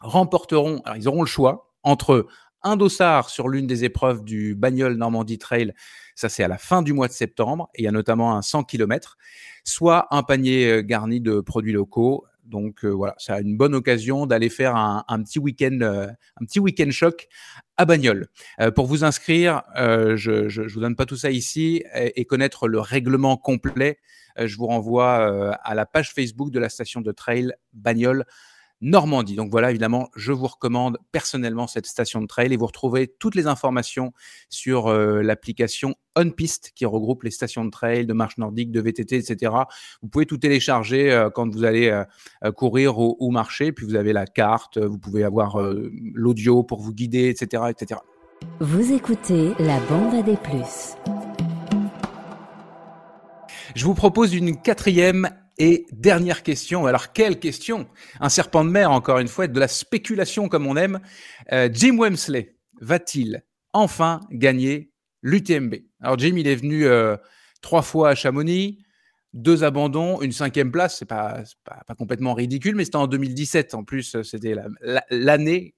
remporteront, 0.00 0.82
ils 0.96 1.08
auront 1.08 1.22
le 1.22 1.28
choix 1.28 1.72
entre 1.82 2.26
un 2.64 2.76
dossard 2.76 3.28
sur 3.28 3.48
l'une 3.48 3.66
des 3.66 3.84
épreuves 3.84 4.24
du 4.24 4.54
Bagnole 4.54 4.96
Normandie 4.96 5.38
Trail, 5.38 5.72
ça 6.16 6.28
c'est 6.28 6.42
à 6.42 6.48
la 6.48 6.58
fin 6.58 6.82
du 6.82 6.92
mois 6.92 7.08
de 7.08 7.12
septembre, 7.12 7.68
et 7.74 7.82
il 7.82 7.84
y 7.84 7.88
a 7.88 7.92
notamment 7.92 8.36
un 8.36 8.42
100 8.42 8.64
km, 8.64 9.16
soit 9.64 10.06
un 10.10 10.22
panier 10.22 10.70
euh, 10.70 10.82
garni 10.82 11.20
de 11.20 11.40
produits 11.40 11.72
locaux. 11.72 12.24
Donc 12.44 12.84
voilà, 12.84 13.14
c'est 13.18 13.32
une 13.40 13.56
bonne 13.56 13.74
occasion 13.74 14.26
d'aller 14.26 14.48
faire 14.48 14.76
un, 14.76 15.22
petit 15.22 15.38
week-end, 15.38 15.78
un 15.80 16.44
petit 16.44 16.60
week-end 16.60 16.90
choc 16.90 17.26
à 17.76 17.84
Bagnoles. 17.84 18.28
Pour 18.74 18.86
vous 18.86 19.02
inscrire, 19.02 19.62
je, 19.76 20.48
je, 20.48 20.62
vous 20.62 20.80
donne 20.80 20.96
pas 20.96 21.06
tout 21.06 21.16
ça 21.16 21.30
ici 21.30 21.82
et, 21.94 22.24
connaître 22.26 22.68
le 22.68 22.80
règlement 22.80 23.36
complet 23.36 23.98
je 24.36 24.56
vous 24.56 24.66
renvoie 24.66 25.54
à 25.54 25.74
la 25.74 25.86
page 25.86 26.12
Facebook 26.12 26.50
de 26.50 26.58
la 26.58 26.68
station 26.68 27.00
de 27.00 27.12
trail 27.12 27.52
Bagnole. 27.72 28.24
Normandie. 28.84 29.34
Donc 29.34 29.50
voilà, 29.50 29.70
évidemment, 29.70 30.10
je 30.14 30.30
vous 30.30 30.46
recommande 30.46 30.98
personnellement 31.10 31.66
cette 31.66 31.86
station 31.86 32.20
de 32.20 32.26
trail 32.26 32.52
et 32.52 32.56
vous 32.58 32.66
retrouvez 32.66 33.08
toutes 33.08 33.34
les 33.34 33.46
informations 33.46 34.12
sur 34.50 34.88
euh, 34.88 35.22
l'application 35.22 35.94
OnPiste 36.16 36.72
qui 36.74 36.84
regroupe 36.84 37.22
les 37.22 37.30
stations 37.30 37.64
de 37.64 37.70
trail, 37.70 38.04
de 38.04 38.12
marche 38.12 38.36
nordique, 38.36 38.70
de 38.70 38.82
VTT, 38.82 39.16
etc. 39.16 39.52
Vous 40.02 40.08
pouvez 40.08 40.26
tout 40.26 40.36
télécharger 40.36 41.10
euh, 41.10 41.30
quand 41.30 41.50
vous 41.50 41.64
allez 41.64 41.88
euh, 41.88 42.52
courir 42.52 42.98
ou, 42.98 43.16
ou, 43.20 43.30
marcher. 43.30 43.72
Puis 43.72 43.86
vous 43.86 43.94
avez 43.94 44.12
la 44.12 44.26
carte, 44.26 44.76
vous 44.76 44.98
pouvez 44.98 45.24
avoir 45.24 45.58
l'audio 46.12 46.62
pour 46.62 46.80
vous 46.80 46.92
guider, 46.92 47.30
etc., 47.30 47.62
etc. 47.70 48.00
Vous 48.60 48.92
écoutez 48.92 49.52
la 49.60 49.80
bande 49.80 50.14
à 50.14 50.22
des 50.22 50.36
plus. 50.36 50.96
Je 53.74 53.84
vous 53.86 53.94
propose 53.94 54.34
une 54.34 54.60
quatrième 54.60 55.30
et 55.58 55.86
dernière 55.92 56.42
question. 56.42 56.86
Alors, 56.86 57.12
quelle 57.12 57.38
question? 57.38 57.86
Un 58.20 58.28
serpent 58.28 58.64
de 58.64 58.70
mer, 58.70 58.90
encore 58.90 59.18
une 59.18 59.28
fois, 59.28 59.46
de 59.46 59.58
la 59.58 59.68
spéculation 59.68 60.48
comme 60.48 60.66
on 60.66 60.76
aime. 60.76 61.00
Euh, 61.52 61.68
Jim 61.72 61.96
Wemsley 61.98 62.56
va-t-il 62.80 63.44
enfin 63.72 64.20
gagner 64.30 64.90
l'UTMB 65.22 65.74
Alors, 66.00 66.18
Jim, 66.18 66.34
il 66.36 66.48
est 66.48 66.56
venu 66.56 66.86
euh, 66.86 67.16
trois 67.62 67.82
fois 67.82 68.10
à 68.10 68.14
Chamonix, 68.14 68.78
deux 69.32 69.64
abandons, 69.64 70.20
une 70.22 70.32
cinquième 70.32 70.72
place. 70.72 70.98
C'est 70.98 71.08
pas, 71.08 71.42
pas, 71.64 71.82
pas 71.86 71.94
complètement 71.94 72.34
ridicule, 72.34 72.74
mais 72.74 72.84
c'était 72.84 72.96
en 72.96 73.06
2017. 73.06 73.74
En 73.74 73.84
plus, 73.84 74.22
c'était 74.22 74.56
l'année 75.10 75.74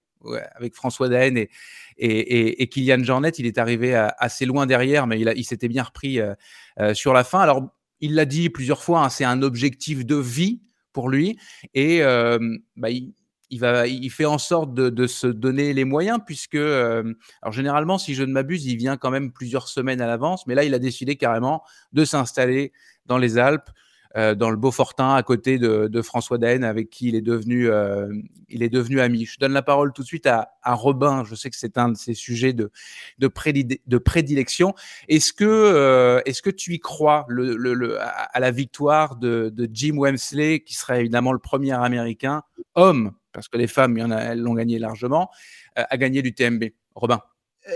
avec 0.54 0.74
François 0.74 1.08
Daen 1.08 1.36
et, 1.36 1.50
et, 1.98 2.08
et, 2.08 2.62
et, 2.62 2.66
Kylian 2.68 3.02
Jornet. 3.02 3.30
Il 3.38 3.46
est 3.46 3.58
arrivé 3.58 3.94
assez 4.18 4.46
loin 4.46 4.66
derrière, 4.66 5.06
mais 5.06 5.20
il, 5.20 5.44
s'était 5.44 5.68
bien 5.68 5.82
repris 5.82 6.20
euh, 6.20 6.34
euh, 6.80 6.94
sur 6.94 7.12
la 7.12 7.24
fin. 7.24 7.40
Alors, 7.40 7.68
il 8.00 8.14
l'a 8.14 8.24
dit 8.24 8.50
plusieurs 8.50 8.82
fois, 8.82 9.04
hein, 9.04 9.08
c'est 9.08 9.24
un 9.24 9.42
objectif 9.42 10.04
de 10.04 10.16
vie 10.16 10.60
pour 10.92 11.08
lui 11.08 11.38
et 11.74 12.02
euh, 12.02 12.38
bah, 12.76 12.90
il, 12.90 13.14
il, 13.50 14.10
fait 14.10 14.24
en 14.24 14.38
sorte 14.38 14.74
de, 14.74 14.88
de, 14.88 15.06
se 15.06 15.26
donner 15.26 15.72
les 15.72 15.84
moyens 15.84 16.18
puisque, 16.24 16.56
euh, 16.56 17.14
alors 17.42 17.52
généralement, 17.52 17.98
si 17.98 18.14
je 18.14 18.22
ne 18.22 18.32
m'abuse, 18.32 18.66
il 18.66 18.76
vient 18.76 18.96
quand 18.96 19.10
même 19.10 19.32
plusieurs 19.32 19.68
semaines 19.68 20.00
à 20.00 20.06
l'avance, 20.06 20.46
mais 20.46 20.54
là, 20.54 20.64
il 20.64 20.74
a 20.74 20.78
décidé 20.78 21.16
carrément 21.16 21.62
de 21.92 22.04
s'installer 22.04 22.72
dans 23.06 23.18
les 23.18 23.38
Alpes, 23.38 23.70
dans 24.16 24.50
le 24.50 24.56
Beaufortin, 24.56 25.14
à 25.14 25.22
côté 25.22 25.58
de, 25.58 26.02
François 26.02 26.38
Daen, 26.38 26.64
avec 26.64 26.88
qui 26.88 27.08
il 27.08 27.14
est 27.14 27.20
devenu, 27.20 27.68
euh, 27.68 28.10
il 28.48 28.62
est 28.62 28.70
devenu 28.70 29.00
ami. 29.00 29.26
Je 29.26 29.38
donne 29.38 29.52
la 29.52 29.62
parole 29.62 29.92
tout 29.92 30.02
de 30.02 30.06
suite 30.06 30.26
à, 30.26 30.48
Robin. 30.64 31.22
Je 31.24 31.34
sais 31.34 31.50
que 31.50 31.56
c'est 31.56 31.76
un 31.76 31.90
de 31.90 31.96
ses 31.96 32.14
sujets 32.14 32.52
de, 32.52 32.70
de, 33.18 33.28
prédile, 33.28 33.78
de 33.86 33.98
prédilection. 33.98 34.74
Est-ce 35.08 35.32
que, 35.32 35.44
euh, 35.44 36.20
est-ce 36.24 36.40
que 36.40 36.50
tu 36.50 36.74
y 36.74 36.80
crois 36.80 37.26
à 37.28 38.40
la 38.40 38.50
victoire 38.50 39.16
de, 39.16 39.52
Jim 39.72 39.96
Wemsley, 39.98 40.60
qui 40.60 40.74
serait 40.74 41.00
évidemment 41.00 41.32
le 41.32 41.38
premier 41.38 41.72
Américain 41.72 42.42
homme, 42.74 43.12
parce 43.32 43.48
que 43.48 43.58
les 43.58 43.66
femmes, 43.66 43.98
il 43.98 44.00
y 44.00 44.04
en 44.04 44.10
a, 44.10 44.18
elles 44.18 44.40
l'ont 44.40 44.54
gagné 44.54 44.78
largement, 44.78 45.30
euh, 45.78 45.84
à 45.88 45.96
gagner 45.98 46.22
l'UTMB. 46.22 46.64
Robin. 46.94 47.20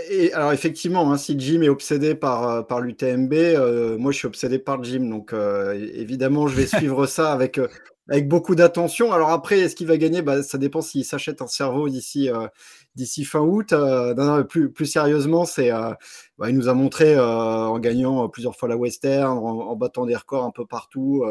Et 0.09 0.31
alors 0.33 0.53
effectivement, 0.53 1.11
hein, 1.11 1.17
si 1.17 1.37
Jim 1.37 1.61
est 1.61 1.69
obsédé 1.69 2.15
par, 2.15 2.47
euh, 2.49 2.61
par 2.61 2.79
l'UTMB, 2.79 3.33
euh, 3.33 3.97
moi 3.97 4.13
je 4.13 4.19
suis 4.19 4.27
obsédé 4.27 4.57
par 4.57 4.81
Jim, 4.83 5.01
donc 5.09 5.33
euh, 5.33 5.73
évidemment 5.73 6.47
je 6.47 6.55
vais 6.55 6.67
suivre 6.67 7.05
ça 7.07 7.33
avec, 7.33 7.57
euh, 7.57 7.67
avec 8.07 8.29
beaucoup 8.29 8.55
d'attention. 8.55 9.11
Alors 9.11 9.31
après, 9.31 9.59
est-ce 9.59 9.75
qu'il 9.75 9.87
va 9.87 9.97
gagner? 9.97 10.21
Bah, 10.21 10.43
Ça 10.43 10.57
dépend 10.57 10.81
s'il 10.81 11.03
s'achète 11.03 11.41
un 11.41 11.47
cerveau 11.47 11.89
d'ici 11.89 12.29
euh, 12.29 12.47
d'ici 12.95 13.25
fin 13.25 13.41
août. 13.41 13.73
non, 13.73 14.15
non, 14.15 14.43
plus, 14.45 14.71
plus 14.71 14.85
sérieusement, 14.85 15.43
c'est 15.45 15.71
bah, 15.71 16.49
il 16.49 16.55
nous 16.55 16.69
a 16.69 16.73
montré 16.73 17.19
en 17.19 17.77
gagnant 17.79 18.27
plusieurs 18.29 18.55
fois 18.55 18.69
la 18.69 18.77
Western, 18.77 19.37
en, 19.37 19.71
en, 19.71 19.75
battant 19.75 20.05
des 20.05 20.15
records 20.15 20.45
un 20.45 20.51
peu 20.51 20.65
partout 20.65 21.25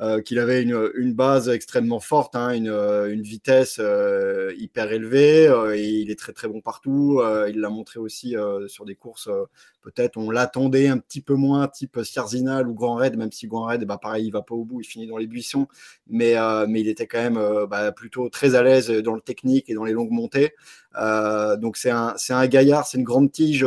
euh, 0.00 0.22
qu'il 0.22 0.38
avait 0.38 0.62
une, 0.62 0.90
une, 0.94 1.12
base 1.12 1.50
extrêmement 1.50 2.00
forte, 2.00 2.34
hein, 2.34 2.50
une, 2.54 2.70
une, 2.70 3.20
vitesse 3.20 3.76
euh, 3.78 4.54
hyper 4.56 4.90
élevée, 4.90 5.46
euh, 5.46 5.76
et 5.76 5.86
il 5.86 6.10
est 6.10 6.18
très 6.18 6.32
très 6.32 6.48
bon 6.48 6.62
partout. 6.62 7.20
Euh, 7.20 7.50
il 7.50 7.60
l'a 7.60 7.68
montré 7.68 8.00
aussi 8.00 8.34
euh, 8.34 8.66
sur 8.68 8.86
des 8.86 8.94
courses, 8.94 9.28
peut-être 9.82 10.16
on 10.16 10.30
l'attendait 10.30 10.88
un 10.88 10.98
petit 10.98 11.20
peu 11.20 11.34
moins, 11.34 11.68
type 11.68 12.00
Sierzinal 12.02 12.68
ou 12.68 12.74
Grand 12.74 12.94
Raid, 12.94 13.16
même 13.16 13.32
si 13.32 13.46
Grand 13.46 13.66
Raid, 13.66 13.84
bah, 13.84 13.98
pareil, 13.98 14.26
il 14.26 14.30
va 14.30 14.40
pas 14.40 14.54
au 14.54 14.64
bout, 14.64 14.80
il 14.80 14.86
finit 14.86 15.06
dans 15.06 15.18
les 15.18 15.26
buissons, 15.26 15.68
mais, 16.08 16.36
mais 16.68 16.80
il 16.80 16.88
était 16.88 17.06
quand 17.06 17.22
même 17.22 17.66
bah, 17.68 17.92
plutôt 17.92 18.28
très 18.30 18.54
à 18.54 18.62
l'aise 18.62 18.88
dans 18.88 19.14
le 19.14 19.20
technique 19.20 19.68
et 19.68 19.74
dans 19.74 19.84
les 19.84 19.92
longues 19.92 20.10
montées. 20.10 20.54
Donc 20.94 21.76
c'est 21.76 21.90
un, 21.90 22.14
un, 22.30 22.46
gaillard, 22.46 22.86
c'est 22.86 22.98
une 22.98 23.04
grande 23.04 23.30
tige 23.32 23.66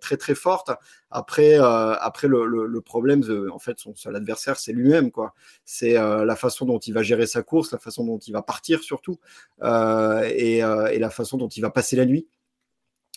très 0.00 0.16
très 0.16 0.34
forte. 0.34 0.70
Après, 1.10 1.56
après 1.56 2.28
le, 2.28 2.80
problème, 2.80 3.22
en 3.52 3.58
fait, 3.58 3.78
son 3.78 3.94
seul 3.94 4.16
adversaire, 4.16 4.58
c'est 4.58 4.72
lui-même. 4.72 5.10
quoi. 5.10 5.34
C'est 5.64 5.94
la 5.94 6.36
façon 6.36 6.64
dont 6.66 6.78
il 6.78 6.94
va 6.94 7.02
gérer 7.02 7.26
sa 7.26 7.42
course, 7.42 7.72
la 7.72 7.78
façon 7.78 8.04
dont 8.04 8.18
il 8.18 8.32
va 8.32 8.42
partir 8.42 8.82
surtout, 8.82 9.18
et, 9.62 10.60
la 10.60 11.10
façon 11.10 11.36
dont 11.36 11.48
il 11.48 11.60
va 11.60 11.70
passer 11.70 11.96
la 11.96 12.06
nuit. 12.06 12.26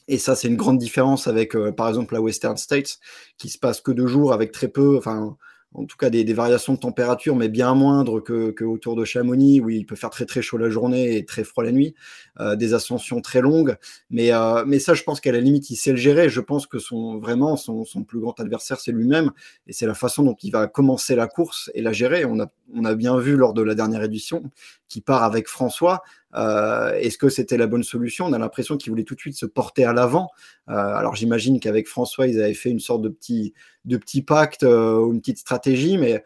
Et 0.08 0.18
ça, 0.18 0.36
c'est 0.36 0.47
une 0.47 0.56
grande 0.56 0.78
différence 0.78 1.28
avec, 1.28 1.56
euh, 1.56 1.72
par 1.72 1.88
exemple, 1.88 2.14
la 2.14 2.22
Western 2.22 2.58
States, 2.58 2.99
qui 3.38 3.49
se 3.49 3.58
passe 3.58 3.82
que 3.82 3.91
deux 3.91 4.08
jours 4.08 4.34
avec 4.34 4.51
très 4.51 4.68
peu, 4.68 4.97
enfin, 4.97 5.36
en 5.76 5.86
tout 5.86 5.97
cas 5.97 6.09
des, 6.09 6.34
variations 6.34 6.73
de 6.73 6.80
température, 6.80 7.36
mais 7.36 7.49
bien 7.49 7.73
moindres 7.76 8.23
que, 8.23 8.51
que, 8.51 8.63
autour 8.63 8.95
de 8.95 9.05
Chamonix, 9.05 9.59
où 9.61 9.69
il 9.69 9.86
peut 9.86 9.95
faire 9.95 10.09
très 10.09 10.26
très 10.26 10.41
chaud 10.41 10.57
la 10.57 10.69
journée 10.69 11.17
et 11.17 11.26
très 11.26 11.43
froid 11.43 11.63
la 11.63 11.71
nuit, 11.71 11.95
euh, 12.39 12.55
des 12.55 12.73
ascensions 12.73 13.21
très 13.21 13.41
longues. 13.41 13.76
Mais, 14.09 14.34
euh, 14.34 14.63
mais 14.65 14.80
ça, 14.80 14.93
je 14.93 15.03
pense 15.03 15.19
qu'à 15.19 15.32
la 15.32 15.41
limite, 15.41 15.69
il 15.69 15.76
sait 15.76 15.91
le 15.91 15.97
gérer. 15.97 16.30
Je 16.30 16.41
pense 16.41 16.65
que 16.65 16.80
son, 16.80 17.17
vraiment, 17.17 17.57
son, 17.57 17.86
son 17.86 18.03
plus 18.03 18.19
grand 18.19 18.39
adversaire, 18.39 18.80
c'est 18.80 18.91
lui-même. 18.91 19.32
Et 19.67 19.73
c'est 19.73 19.88
la 19.88 19.93
façon 19.93 20.23
dont 20.23 20.38
il 20.41 20.51
va 20.51 20.67
commencer 20.67 21.15
la 21.15 21.28
course 21.28 21.69
et 21.73 21.82
la 21.82 21.91
gérer. 21.91 22.26
On 22.26 22.39
a, 22.39 22.47
on 22.73 22.86
a 22.86 22.95
bien 22.95 23.17
vu 23.17 23.36
lors 23.36 23.53
de 23.53 23.61
la 23.61 23.76
dernière 23.76 24.03
édition 24.03 24.43
qu'il 24.88 25.03
part 25.03 25.23
avec 25.23 25.47
François. 25.47 26.03
Euh, 26.36 26.93
Est-ce 26.93 27.17
que 27.17 27.29
c'était 27.29 27.57
la 27.57 27.67
bonne 27.67 27.83
solution? 27.83 28.25
On 28.25 28.33
a 28.33 28.38
l'impression 28.39 28.77
qu'il 28.77 28.91
voulait 28.91 29.03
tout 29.03 29.15
de 29.15 29.19
suite 29.19 29.38
se 29.38 29.45
porter 29.45 29.86
à 29.86 29.93
l'avant. 29.93 30.29
Euh, 30.69 30.73
alors 30.73 31.15
j'imagine 31.15 31.59
qu'avec 31.59 31.88
François, 31.88 32.27
ils 32.27 32.41
avaient 32.41 32.53
fait 32.53 32.69
une 32.69 32.79
sorte 32.79 33.01
de 33.01 33.09
petit, 33.09 33.53
de 33.86 33.97
petit 33.97 34.21
pacte 34.21 34.63
euh, 34.63 34.97
ou 34.99 35.13
une 35.13 35.19
petite 35.19 35.39
stratégie, 35.39 35.97
mais 35.97 36.23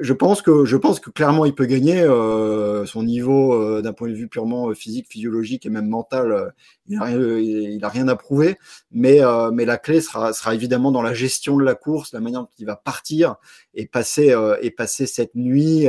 je 0.00 0.12
pense 0.12 0.42
que 0.42 0.64
je 0.64 0.76
pense 0.76 1.00
que 1.00 1.10
clairement 1.10 1.44
il 1.44 1.54
peut 1.54 1.66
gagner 1.66 2.04
son 2.86 3.02
niveau 3.02 3.80
d'un 3.80 3.92
point 3.92 4.08
de 4.08 4.14
vue 4.14 4.28
purement 4.28 4.72
physique, 4.74 5.06
physiologique 5.08 5.66
et 5.66 5.70
même 5.70 5.88
mental. 5.88 6.52
il 6.88 6.98
n'a 6.98 7.04
rien, 7.04 7.88
rien 7.88 8.08
à 8.08 8.16
prouver, 8.16 8.58
mais 8.90 9.20
mais 9.52 9.64
la 9.64 9.78
clé 9.78 10.00
sera 10.00 10.32
sera 10.32 10.54
évidemment 10.54 10.92
dans 10.92 11.02
la 11.02 11.14
gestion 11.14 11.56
de 11.56 11.64
la 11.64 11.74
course, 11.74 12.12
la 12.12 12.20
manière 12.20 12.40
dont 12.40 12.48
il 12.58 12.66
va 12.66 12.76
partir 12.76 13.36
et 13.74 13.86
passer 13.86 14.34
et 14.60 14.70
passer 14.70 15.06
cette 15.06 15.34
nuit 15.34 15.88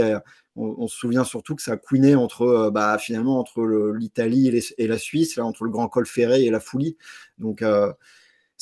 on, 0.55 0.88
se 0.88 0.97
souvient 0.97 1.23
surtout 1.23 1.55
que 1.55 1.61
ça 1.61 1.73
a 1.73 1.77
couiné 1.77 2.15
entre, 2.15 2.43
euh, 2.43 2.71
bah, 2.71 2.97
finalement, 2.99 3.39
entre 3.39 3.63
l'Italie 3.95 4.61
et, 4.77 4.88
la 4.88 4.97
Suisse, 4.97 5.36
là, 5.36 5.45
entre 5.45 5.63
le 5.63 5.71
Grand 5.71 5.88
Col 5.88 6.05
Ferré 6.05 6.43
et 6.43 6.51
la 6.51 6.59
Foulie. 6.59 6.97
Donc, 7.39 7.61
euh, 7.61 7.91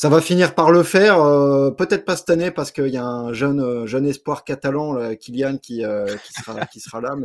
ça 0.02 0.10
va 0.10 0.20
finir 0.20 0.56
par 0.56 0.72
le 0.72 0.82
faire. 0.82 1.22
Euh, 1.22 1.70
peut-être 1.70 2.06
pas 2.06 2.18
cette 2.18 2.32
année 2.32 2.50
parce 2.50 2.72
qu'il 2.72 2.88
y 2.88 2.98
a 2.98 3.06
un 3.06 3.34
jeune, 3.34 3.86
jeune 3.86 4.08
espoir 4.08 4.44
catalan, 4.44 5.16
Kylian, 5.16 5.58
qui, 5.58 5.84
qui, 6.72 6.80
sera, 6.80 7.02
là. 7.02 7.16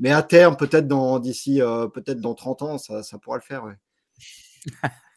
Mais, 0.00 0.10
à 0.10 0.24
terme, 0.24 0.56
peut-être 0.56 0.88
dans, 0.88 1.20
d'ici, 1.20 1.60
peut-être 1.94 2.20
dans 2.20 2.34
30 2.34 2.62
ans, 2.62 2.78
ça, 2.78 3.04
ça 3.04 3.16
pourra 3.18 3.36
le 3.36 3.42
faire. 3.42 3.62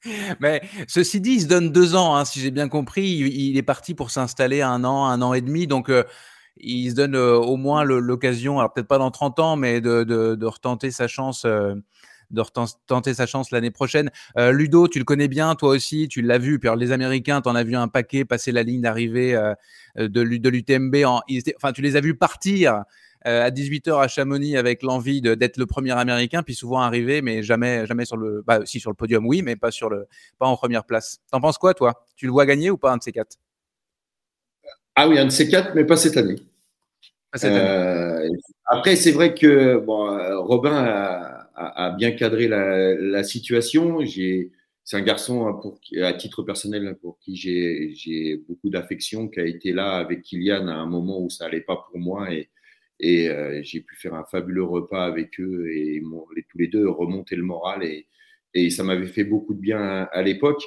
Mais 0.39 0.61
ceci 0.87 1.19
dit, 1.19 1.31
il 1.31 1.41
se 1.41 1.47
donne 1.47 1.71
deux 1.71 1.95
ans, 1.95 2.15
hein, 2.15 2.25
si 2.25 2.39
j'ai 2.39 2.51
bien 2.51 2.69
compris. 2.69 3.07
Il, 3.07 3.57
est 3.57 3.63
parti 3.63 3.95
pour 3.95 4.11
s'installer 4.11 4.61
un 4.61 4.83
an, 4.83 5.07
un 5.07 5.19
an 5.23 5.33
et 5.33 5.41
demi. 5.41 5.65
Donc, 5.65 5.89
il 6.57 6.91
se 6.91 6.95
donne 6.95 7.15
euh, 7.15 7.37
au 7.37 7.57
moins 7.57 7.83
l'occasion, 7.83 8.59
alors 8.59 8.71
peut-être 8.71 8.87
pas 8.87 8.99
dans 8.99 9.09
30 9.09 9.39
ans, 9.39 9.55
mais 9.55 9.81
de, 9.81 10.45
retenter 10.45 10.91
sa 10.91 11.07
chance. 11.07 11.47
Euh, 12.33 12.35
de 12.35 12.41
retenter 12.41 13.13
sa 13.13 13.25
chance 13.25 13.51
l'année 13.51 13.71
prochaine. 13.71 14.11
Euh, 14.37 14.51
Ludo, 14.51 14.87
tu 14.87 14.99
le 14.99 15.05
connais 15.05 15.27
bien, 15.27 15.55
toi 15.55 15.69
aussi, 15.69 16.07
tu 16.07 16.21
l'as 16.21 16.37
vu. 16.37 16.59
Puis 16.59 16.69
les 16.77 16.91
Américains, 16.91 17.41
tu 17.41 17.49
en 17.49 17.55
as 17.55 17.63
vu 17.63 17.75
un 17.75 17.87
paquet 17.87 18.25
passer 18.25 18.51
la 18.51 18.63
ligne 18.63 18.81
d'arrivée 18.81 19.33
de, 19.97 20.07
de 20.07 20.49
l'UTMB. 20.49 20.95
Enfin, 21.55 21.71
tu 21.73 21.81
les 21.81 21.95
as 21.95 22.01
vus 22.01 22.15
partir 22.15 22.83
à 23.23 23.49
18h 23.51 24.01
à 24.01 24.07
Chamonix 24.07 24.57
avec 24.57 24.83
l'envie 24.83 25.21
d'être 25.21 25.57
le 25.57 25.65
premier 25.65 25.91
Américain, 25.91 26.43
puis 26.43 26.55
souvent 26.55 26.81
arriver, 26.81 27.21
mais 27.21 27.41
jamais, 27.41 27.85
jamais 27.85 28.05
sur 28.05 28.17
le, 28.17 28.43
bah, 28.45 28.59
si 28.65 28.79
sur 28.79 28.89
le 28.89 28.95
podium, 28.95 29.25
oui, 29.25 29.41
mais 29.41 29.55
pas 29.55 29.71
sur 29.71 29.89
le, 29.89 30.07
pas 30.39 30.47
en 30.47 30.57
première 30.57 30.83
place. 30.83 31.19
T'en 31.31 31.39
penses 31.39 31.57
quoi, 31.57 31.73
toi? 31.73 32.03
Tu 32.15 32.25
le 32.25 32.31
vois 32.31 32.45
gagner 32.45 32.69
ou 32.69 32.77
pas 32.77 32.91
un 32.91 32.97
de 32.97 33.03
ces 33.03 33.11
quatre? 33.11 33.37
Ah 34.95 35.07
oui, 35.07 35.17
un 35.17 35.25
de 35.25 35.31
ces 35.31 35.47
quatre, 35.47 35.73
mais 35.73 35.85
pas 35.85 35.97
cette 35.97 36.17
année. 36.17 36.35
Euh, 37.43 38.29
après, 38.67 38.95
c'est 38.95 39.11
vrai 39.11 39.33
que 39.33 39.77
bon, 39.77 40.43
Robin 40.43 40.85
a, 40.85 41.42
bien 41.97 42.11
cadré 42.11 42.47
la, 42.47 43.23
situation. 43.23 43.99
C'est 44.05 44.97
un 44.97 45.01
garçon 45.01 45.47
à 46.01 46.13
titre 46.13 46.43
personnel 46.43 46.97
pour 47.01 47.17
qui 47.19 47.35
j'ai 47.35 48.37
beaucoup 48.47 48.69
d'affection, 48.69 49.27
qui 49.27 49.39
a 49.39 49.45
été 49.45 49.71
là 49.71 49.93
avec 49.93 50.23
Kylian 50.23 50.67
à 50.67 50.73
un 50.73 50.85
moment 50.85 51.21
où 51.21 51.29
ça 51.29 51.45
allait 51.45 51.61
pas 51.61 51.77
pour 51.89 51.99
moi 51.99 52.29
et, 52.33 52.49
euh, 53.29 53.61
j'ai 53.63 53.81
pu 53.81 53.95
faire 53.95 54.13
un 54.13 54.23
fabuleux 54.23 54.63
repas 54.63 55.05
avec 55.05 55.39
eux 55.39 55.69
et 55.71 56.01
tous 56.49 56.57
les 56.57 56.67
deux 56.67 56.87
remonter 56.89 57.35
le 57.35 57.43
moral 57.43 57.83
et, 57.83 58.07
ça 58.69 58.83
m'avait 58.83 59.07
fait 59.07 59.23
beaucoup 59.23 59.55
de 59.55 59.59
bien 59.59 60.07
à 60.11 60.21
l'époque. 60.21 60.63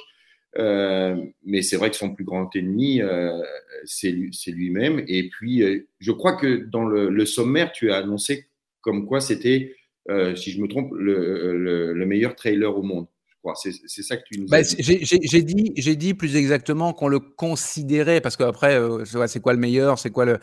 Euh, 0.57 1.15
mais 1.45 1.61
c'est 1.61 1.77
vrai 1.77 1.89
que 1.89 1.95
son 1.95 2.13
plus 2.13 2.25
grand 2.25 2.53
ennemi, 2.55 3.01
euh, 3.01 3.41
c'est 3.85 4.11
lui-même. 4.11 5.03
Et 5.07 5.29
puis, 5.29 5.63
je 5.99 6.11
crois 6.11 6.35
que 6.35 6.65
dans 6.65 6.85
le, 6.85 7.25
sommaire, 7.25 7.71
tu 7.71 7.91
as 7.91 7.97
annoncé 7.97 8.47
comme 8.81 9.05
quoi 9.05 9.21
c'était, 9.21 9.75
si 10.35 10.51
je 10.51 10.61
me 10.61 10.67
trompe, 10.67 10.91
le, 10.93 12.05
meilleur 12.05 12.35
trailer 12.35 12.75
au 12.75 12.83
monde. 12.83 13.07
C'est 13.55 14.03
ça 14.03 14.17
que 14.17 14.23
tu 14.29 14.41
nous 14.41 14.47
bah, 14.47 14.61
dit. 14.61 14.75
J'ai 14.79 15.41
dit, 15.41 15.71
j'ai 15.77 15.95
dit 15.95 16.13
plus 16.13 16.35
exactement 16.35 16.91
qu'on 16.93 17.07
le 17.07 17.19
considérait 17.19 18.19
parce 18.19 18.35
qu'après, 18.35 18.77
c'est 19.27 19.39
quoi 19.39 19.53
le 19.53 19.59
meilleur, 19.59 19.99
c'est 19.99 20.11
quoi 20.11 20.25
le 20.25 20.39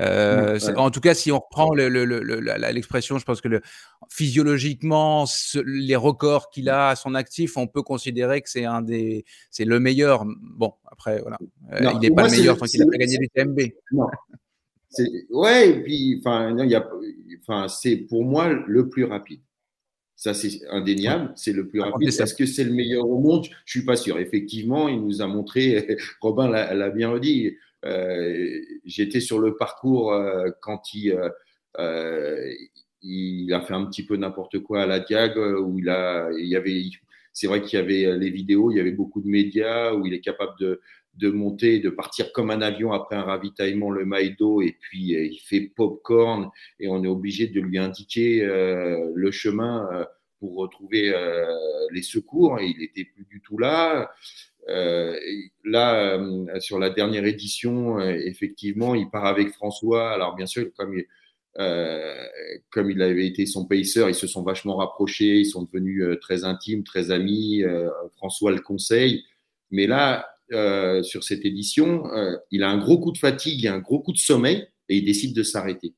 euh, 0.00 0.58
en 0.76 0.90
tout 0.90 1.00
cas, 1.00 1.14
si 1.14 1.32
on 1.32 1.38
reprend 1.38 1.72
l'expression, 1.74 3.18
je 3.18 3.24
pense 3.24 3.40
que 3.40 3.60
physiologiquement, 4.08 5.26
les 5.64 5.96
records 5.96 6.50
qu'il 6.50 6.68
a 6.68 6.90
à 6.90 6.96
son 6.96 7.14
actif, 7.14 7.56
on 7.56 7.66
peut 7.66 7.82
considérer 7.82 8.40
que 8.40 8.48
c'est 8.48 8.64
un 8.64 8.82
des, 8.82 9.24
c'est 9.50 9.64
le 9.64 9.80
meilleur. 9.80 10.24
Bon, 10.26 10.74
après, 10.90 11.20
voilà, 11.20 11.38
euh, 11.72 11.92
il 11.94 12.00
n'est 12.00 12.14
pas 12.14 12.24
le 12.24 12.30
meilleur 12.30 12.56
tant 12.58 12.66
qu'il 12.66 12.80
n'a 12.80 12.86
pas 12.86 12.98
gagné 12.98 13.18
l'UTMB. 13.18 13.60
Non. 13.92 14.06
Ouais, 15.30 15.70
et 15.70 15.82
puis, 15.82 16.16
enfin, 16.18 16.56
il 16.58 16.70
y 16.70 16.74
a, 16.74 16.88
enfin, 17.40 17.68
c'est 17.68 17.96
pour 17.96 18.24
moi 18.24 18.52
le 18.66 18.88
plus 18.88 19.04
rapide. 19.04 19.40
Ça, 20.16 20.34
c'est 20.34 20.66
indéniable, 20.68 21.32
c'est 21.34 21.52
le 21.52 21.66
plus 21.66 21.80
rapide. 21.80 22.08
Est-ce 22.08 22.34
que 22.34 22.44
c'est 22.44 22.64
le 22.64 22.72
meilleur 22.72 23.08
au 23.08 23.18
monde? 23.18 23.46
Je 23.64 23.78
suis 23.78 23.86
pas 23.86 23.96
sûr. 23.96 24.18
Effectivement, 24.18 24.88
il 24.88 25.00
nous 25.00 25.22
a 25.22 25.26
montré, 25.26 25.96
Robin 26.20 26.48
l'a 26.48 26.90
bien 26.90 27.10
redit, 27.10 27.56
euh, 27.86 28.60
j'étais 28.84 29.20
sur 29.20 29.38
le 29.38 29.56
parcours 29.56 30.12
euh, 30.12 30.50
quand 30.60 30.92
il, 30.92 31.18
euh, 31.78 32.54
il 33.00 33.54
a 33.54 33.62
fait 33.62 33.72
un 33.72 33.86
petit 33.86 34.04
peu 34.04 34.16
n'importe 34.16 34.58
quoi 34.58 34.82
à 34.82 34.86
la 34.86 35.00
Diag, 35.00 35.38
où 35.38 35.78
il 35.78 35.88
a, 35.88 36.28
il 36.38 36.48
y 36.48 36.56
avait, 36.56 36.82
c'est 37.32 37.46
vrai 37.46 37.62
qu'il 37.62 37.78
y 37.78 37.82
avait 37.82 38.18
les 38.18 38.30
vidéos, 38.30 38.70
il 38.70 38.76
y 38.76 38.80
avait 38.80 38.92
beaucoup 38.92 39.22
de 39.22 39.28
médias, 39.28 39.94
où 39.94 40.04
il 40.04 40.12
est 40.12 40.20
capable 40.20 40.52
de, 40.60 40.80
de 41.14 41.30
monter, 41.30 41.80
de 41.80 41.90
partir 41.90 42.32
comme 42.32 42.50
un 42.50 42.62
avion 42.62 42.92
après 42.92 43.16
un 43.16 43.22
ravitaillement, 43.22 43.90
le 43.90 44.04
Maïdo, 44.04 44.62
et 44.62 44.76
puis 44.80 45.12
il 45.12 45.38
fait 45.44 45.72
popcorn, 45.74 46.50
et 46.78 46.88
on 46.88 47.02
est 47.04 47.08
obligé 47.08 47.46
de 47.46 47.60
lui 47.60 47.78
indiquer 47.78 48.40
le 48.42 49.30
chemin 49.30 50.06
pour 50.38 50.56
retrouver 50.56 51.12
les 51.92 52.02
secours. 52.02 52.58
Et 52.60 52.66
il 52.66 52.78
n'était 52.78 53.04
plus 53.04 53.26
du 53.28 53.42
tout 53.42 53.58
là. 53.58 54.10
Euh, 54.68 55.18
là, 55.64 56.18
euh, 56.18 56.60
sur 56.60 56.78
la 56.78 56.90
dernière 56.90 57.24
édition, 57.24 57.98
euh, 57.98 58.12
effectivement, 58.12 58.94
il 58.94 59.10
part 59.10 59.26
avec 59.26 59.50
François. 59.52 60.12
Alors, 60.12 60.34
bien 60.34 60.46
sûr, 60.46 60.70
comme 60.76 60.94
il, 60.94 61.06
comme 62.70 62.90
il 62.90 63.02
avait 63.02 63.26
été 63.26 63.44
son 63.46 63.66
pacer, 63.66 64.04
ils 64.08 64.14
se 64.14 64.26
sont 64.26 64.42
vachement 64.42 64.76
rapprochés, 64.76 65.40
ils 65.40 65.46
sont 65.46 65.64
devenus 65.64 66.04
très 66.20 66.44
intimes, 66.44 66.84
très 66.84 67.10
amis. 67.10 67.62
François 68.16 68.52
le 68.52 68.60
conseille. 68.60 69.24
Mais 69.70 69.86
là, 69.86 70.29
sur 70.50 71.24
cette 71.24 71.44
édition, 71.44 72.04
il 72.50 72.62
a 72.62 72.70
un 72.70 72.78
gros 72.78 72.98
coup 72.98 73.12
de 73.12 73.18
fatigue, 73.18 73.66
un 73.66 73.78
gros 73.78 74.00
coup 74.00 74.12
de 74.12 74.18
sommeil 74.18 74.66
et 74.88 74.96
il 74.96 75.04
décide 75.04 75.34
de 75.34 75.42
s'arrêter. 75.42 75.94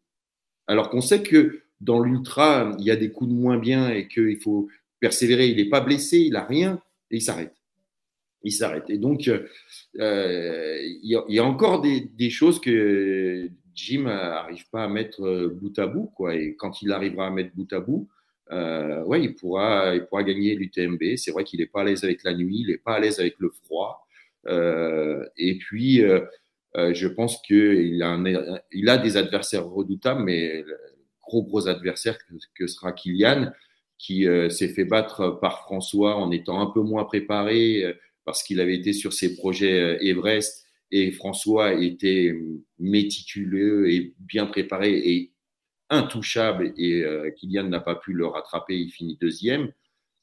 Alors 0.66 0.90
qu'on 0.90 1.00
sait 1.00 1.22
que 1.22 1.62
dans 1.80 2.00
l'ultra, 2.00 2.76
il 2.78 2.84
y 2.84 2.90
a 2.90 2.96
des 2.96 3.10
coups 3.10 3.30
de 3.30 3.34
moins 3.34 3.58
bien 3.58 3.90
et 3.90 4.08
qu'il 4.08 4.38
faut 4.38 4.68
persévérer. 5.00 5.48
Il 5.48 5.56
n'est 5.56 5.68
pas 5.68 5.80
blessé, 5.80 6.18
il 6.18 6.32
n'a 6.32 6.44
rien 6.44 6.80
et 7.10 7.16
il 7.16 7.22
s'arrête 7.22 7.54
il 8.44 8.52
s'arrête. 8.52 8.90
Et 8.90 8.98
donc, 8.98 9.28
euh, 9.98 10.78
il 11.02 11.22
y, 11.28 11.38
a 11.38 11.44
encore 11.44 11.80
des, 11.80 12.30
choses 12.30 12.60
que 12.60 13.48
Jim 13.74 14.04
n'arrive 14.04 14.68
pas 14.70 14.84
à 14.84 14.88
mettre 14.88 15.22
euh, 15.22 15.48
bout 15.48 15.78
à 15.78 15.86
bout. 15.86 16.12
Et 16.32 16.56
quand 16.56 16.82
il 16.82 16.92
arrivera 16.92 17.28
à 17.28 17.30
mettre 17.30 17.54
bout 17.54 17.72
à 17.72 17.80
bout, 17.80 18.08
euh, 18.50 19.04
il, 19.18 19.34
pourra, 19.34 19.94
il 19.94 20.04
pourra 20.06 20.22
gagner 20.24 20.54
l'UTMB. 20.54 21.16
C'est 21.16 21.30
vrai 21.30 21.44
qu'il 21.44 21.60
n'est 21.60 21.66
pas 21.66 21.82
à 21.82 21.84
l'aise 21.84 22.04
avec 22.04 22.22
la 22.24 22.34
nuit, 22.34 22.60
il 22.60 22.66
n'est 22.68 22.78
pas 22.78 22.94
à 22.94 23.00
l'aise 23.00 23.20
avec 23.20 23.36
le 23.38 23.50
froid. 23.50 24.01
Et 24.46 25.58
puis, 25.58 26.02
je 26.74 27.06
pense 27.08 27.40
qu'il 27.42 28.02
a, 28.02 28.62
il 28.72 28.88
a 28.88 28.98
des 28.98 29.16
adversaires 29.16 29.66
redoutables, 29.66 30.22
mais 30.22 30.64
gros, 31.22 31.44
gros 31.44 31.68
adversaire 31.68 32.18
que, 32.18 32.34
que 32.54 32.66
sera 32.66 32.92
Kylian, 32.92 33.52
qui 33.98 34.26
s'est 34.50 34.68
fait 34.68 34.84
battre 34.84 35.38
par 35.40 35.60
François 35.60 36.16
en 36.16 36.30
étant 36.30 36.60
un 36.60 36.72
peu 36.72 36.80
moins 36.80 37.04
préparé 37.04 37.94
parce 38.24 38.42
qu'il 38.42 38.60
avait 38.60 38.76
été 38.76 38.92
sur 38.92 39.12
ses 39.12 39.36
projets 39.36 39.80
euh, 39.80 39.98
Everest 40.00 40.66
et 40.90 41.10
François 41.12 41.74
était 41.74 42.34
méticuleux 42.78 43.90
et 43.90 44.14
bien 44.18 44.46
préparé 44.46 44.92
et 44.92 45.32
intouchable 45.90 46.72
et 46.76 47.02
euh, 47.02 47.30
Kylian 47.30 47.64
n'a 47.64 47.80
pas 47.80 47.96
pu 47.96 48.12
le 48.12 48.26
rattraper, 48.26 48.76
il 48.76 48.90
finit 48.90 49.16
deuxième. 49.20 49.72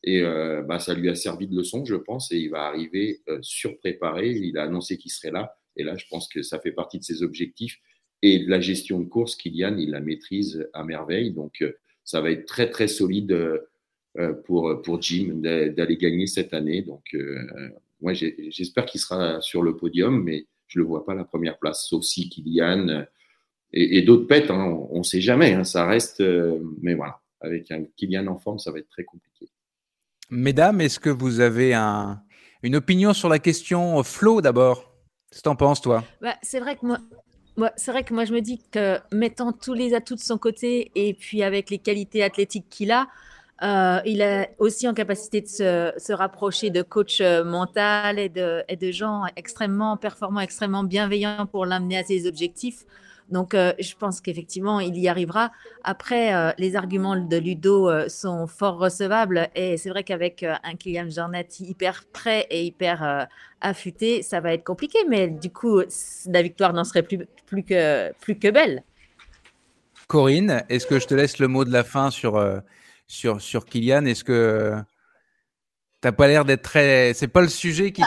Et 0.03 0.21
euh, 0.21 0.61
bah, 0.61 0.79
ça 0.79 0.93
lui 0.93 1.09
a 1.09 1.15
servi 1.15 1.47
de 1.47 1.55
leçon, 1.55 1.83
je 1.85 1.95
pense, 1.95 2.31
et 2.31 2.37
il 2.37 2.49
va 2.49 2.63
arriver 2.63 3.21
euh, 3.27 3.39
surpréparé. 3.41 4.31
Il 4.31 4.57
a 4.57 4.63
annoncé 4.63 4.97
qu'il 4.97 5.11
serait 5.11 5.31
là. 5.31 5.57
Et 5.75 5.83
là, 5.83 5.95
je 5.97 6.05
pense 6.09 6.27
que 6.27 6.41
ça 6.41 6.59
fait 6.59 6.71
partie 6.71 6.99
de 6.99 7.03
ses 7.03 7.23
objectifs. 7.23 7.77
Et 8.21 8.39
de 8.39 8.49
la 8.49 8.59
gestion 8.59 8.99
de 8.99 9.05
course, 9.05 9.35
Kylian, 9.35 9.77
il 9.77 9.91
la 9.91 10.01
maîtrise 10.01 10.67
à 10.73 10.83
merveille. 10.83 11.31
Donc, 11.31 11.61
euh, 11.61 11.77
ça 12.03 12.21
va 12.21 12.31
être 12.31 12.45
très, 12.45 12.69
très 12.69 12.87
solide 12.87 13.37
pour, 14.45 14.81
pour 14.81 15.01
Jim 15.01 15.35
d'aller 15.35 15.95
gagner 15.95 16.25
cette 16.25 16.55
année. 16.55 16.81
Donc, 16.81 17.15
moi, 18.01 18.13
j'espère 18.13 18.85
qu'il 18.85 18.99
sera 18.99 19.39
sur 19.41 19.61
le 19.61 19.77
podium, 19.77 20.23
mais 20.23 20.47
je 20.67 20.79
ne 20.79 20.83
le 20.83 20.87
vois 20.87 21.05
pas 21.05 21.13
la 21.13 21.23
première 21.23 21.59
place, 21.59 21.85
sauf 21.87 22.03
si 22.03 22.27
Kylian 22.27 23.05
et, 23.73 23.99
et 23.99 24.01
d'autres 24.01 24.25
pètent. 24.25 24.49
Hein, 24.49 24.75
on 24.89 24.97
ne 24.97 25.03
sait 25.03 25.21
jamais. 25.21 25.53
Hein, 25.53 25.63
ça 25.63 25.85
reste. 25.85 26.23
mais 26.81 26.95
voilà, 26.95 27.21
avec 27.41 27.69
un 27.69 27.83
Kylian 27.95 28.25
en 28.25 28.37
forme, 28.37 28.57
ça 28.57 28.71
va 28.71 28.79
être 28.79 28.89
très 28.89 29.03
compliqué. 29.03 29.47
Mesdames, 30.29 30.79
est-ce 30.81 30.99
que 30.99 31.09
vous 31.09 31.39
avez 31.39 31.73
un, 31.73 32.21
une 32.61 32.75
opinion 32.75 33.13
sur 33.13 33.29
la 33.29 33.39
question 33.39 34.03
Flo 34.03 34.41
d'abord? 34.41 34.93
Qu'est-ce 35.29 35.39
que 35.39 35.43
tu 35.43 35.49
en 35.49 35.55
penses, 35.55 35.81
toi? 35.81 36.03
Bah, 36.21 36.35
C'est 36.41 36.59
vrai 36.59 36.75
que 36.75 36.85
moi, 36.85 36.99
c'est 37.75 37.91
vrai 37.91 38.03
que 38.03 38.13
moi, 38.13 38.25
je 38.25 38.33
me 38.33 38.41
dis 38.41 38.61
que 38.71 38.99
mettant 39.11 39.51
tous 39.51 39.73
les 39.73 39.93
atouts 39.93 40.15
de 40.15 40.19
son 40.19 40.37
côté 40.37 40.91
et 40.95 41.13
puis 41.13 41.43
avec 41.43 41.69
les 41.69 41.79
qualités 41.79 42.23
athlétiques 42.23 42.67
qu'il 42.69 42.91
a, 42.91 43.07
euh, 43.61 43.99
il 44.05 44.21
est 44.21 44.55
aussi 44.57 44.87
en 44.87 44.93
capacité 44.93 45.41
de 45.41 45.47
se, 45.47 45.91
se 45.97 46.13
rapprocher 46.13 46.69
de 46.69 46.81
coach 46.81 47.19
euh, 47.19 47.43
mental 47.43 48.17
et 48.17 48.29
de, 48.29 48.63
et 48.69 48.77
de 48.77 48.91
gens 48.91 49.23
extrêmement 49.35 49.97
performants, 49.97 50.39
extrêmement 50.39 50.83
bienveillants 50.83 51.45
pour 51.45 51.65
l'amener 51.65 51.97
à 51.97 52.03
ses 52.03 52.25
objectifs. 52.27 52.85
Donc, 53.31 53.53
euh, 53.53 53.73
je 53.79 53.93
pense 53.95 54.21
qu'effectivement, 54.21 54.79
il 54.79 54.97
y 54.97 55.07
arrivera. 55.07 55.51
Après, 55.83 56.33
euh, 56.33 56.51
les 56.57 56.75
arguments 56.75 57.15
de 57.15 57.37
Ludo 57.37 57.89
euh, 57.89 58.09
sont 58.09 58.47
fort 58.47 58.77
recevables. 58.77 59.49
Et 59.55 59.77
c'est 59.77 59.89
vrai 59.89 60.03
qu'avec 60.03 60.43
un 60.43 60.75
Kylian 60.75 61.09
Jornet 61.09 61.47
hyper 61.59 62.05
prêt 62.11 62.47
et 62.49 62.65
hyper 62.65 63.27
affûté, 63.61 64.23
ça 64.23 64.39
va 64.39 64.53
être 64.53 64.63
compliqué. 64.63 64.99
Mais 65.07 65.27
du 65.27 65.51
coup, 65.51 65.81
la 66.25 66.41
victoire 66.41 66.73
n'en 66.73 66.83
serait 66.83 67.03
plus, 67.03 67.19
plus, 67.45 67.63
que, 67.63 68.11
plus 68.19 68.37
que 68.37 68.49
belle. 68.49 68.83
Corinne, 70.07 70.63
est-ce 70.69 70.87
que 70.87 70.99
je 70.99 71.05
te 71.05 71.13
laisse 71.13 71.37
le 71.37 71.47
mot 71.47 71.65
de 71.65 71.71
la 71.71 71.83
fin 71.83 72.09
sur, 72.09 72.43
sur, 73.07 73.41
sur 73.41 73.65
Kylian? 73.65 74.05
Est-ce 74.05 74.23
que 74.23 74.73
tu 76.01 76.07
n'as 76.07 76.13
pas 76.13 76.27
l'air 76.27 76.45
d'être 76.45 76.63
très. 76.63 77.13
C'est 77.13 77.27
pas 77.27 77.41
le 77.41 77.49
sujet 77.49 77.91
qui 77.91 78.01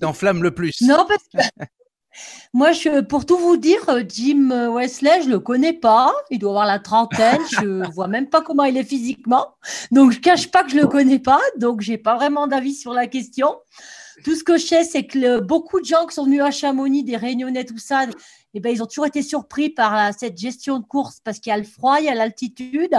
t'enflamme 0.00 0.44
le 0.44 0.52
plus 0.52 0.80
Non, 0.82 1.06
parce 1.08 1.24
que. 1.32 1.64
Moi, 2.52 2.72
je, 2.72 3.00
pour 3.00 3.26
tout 3.26 3.36
vous 3.36 3.56
dire, 3.56 3.88
euh, 3.88 4.02
Jim 4.08 4.50
Wesley, 4.72 5.22
je 5.22 5.28
le 5.28 5.38
connais 5.38 5.72
pas. 5.72 6.14
Il 6.30 6.38
doit 6.38 6.50
avoir 6.50 6.66
la 6.66 6.78
trentaine. 6.78 7.40
Je 7.50 7.90
vois 7.92 8.08
même 8.08 8.28
pas 8.28 8.40
comment 8.40 8.64
il 8.64 8.76
est 8.76 8.84
physiquement. 8.84 9.54
Donc, 9.90 10.12
je 10.12 10.20
cache 10.20 10.50
pas 10.50 10.64
que 10.64 10.70
je 10.70 10.76
le 10.76 10.86
connais 10.86 11.18
pas. 11.18 11.40
Donc, 11.58 11.80
j'ai 11.80 11.98
pas 11.98 12.16
vraiment 12.16 12.46
d'avis 12.46 12.74
sur 12.74 12.92
la 12.92 13.06
question. 13.06 13.56
Tout 14.24 14.34
ce 14.34 14.44
que 14.44 14.56
je 14.56 14.66
sais, 14.66 14.84
c'est 14.84 15.06
que 15.06 15.40
beaucoup 15.40 15.80
de 15.80 15.84
gens 15.84 16.06
qui 16.06 16.14
sont 16.14 16.24
venus 16.24 16.42
à 16.42 16.50
Chamonix, 16.50 17.04
des 17.04 17.16
Réunionnais, 17.16 17.64
tout 17.64 17.78
ça, 17.78 18.06
eh 18.54 18.60
ben, 18.60 18.72
ils 18.72 18.82
ont 18.82 18.86
toujours 18.86 19.06
été 19.06 19.20
surpris 19.22 19.68
par 19.68 20.14
cette 20.14 20.38
gestion 20.38 20.78
de 20.78 20.84
course 20.86 21.20
parce 21.22 21.38
qu'il 21.38 21.50
y 21.50 21.52
a 21.52 21.58
le 21.58 21.64
froid, 21.64 21.98
il 21.98 22.06
y 22.06 22.08
a 22.08 22.14
l'altitude. 22.14 22.96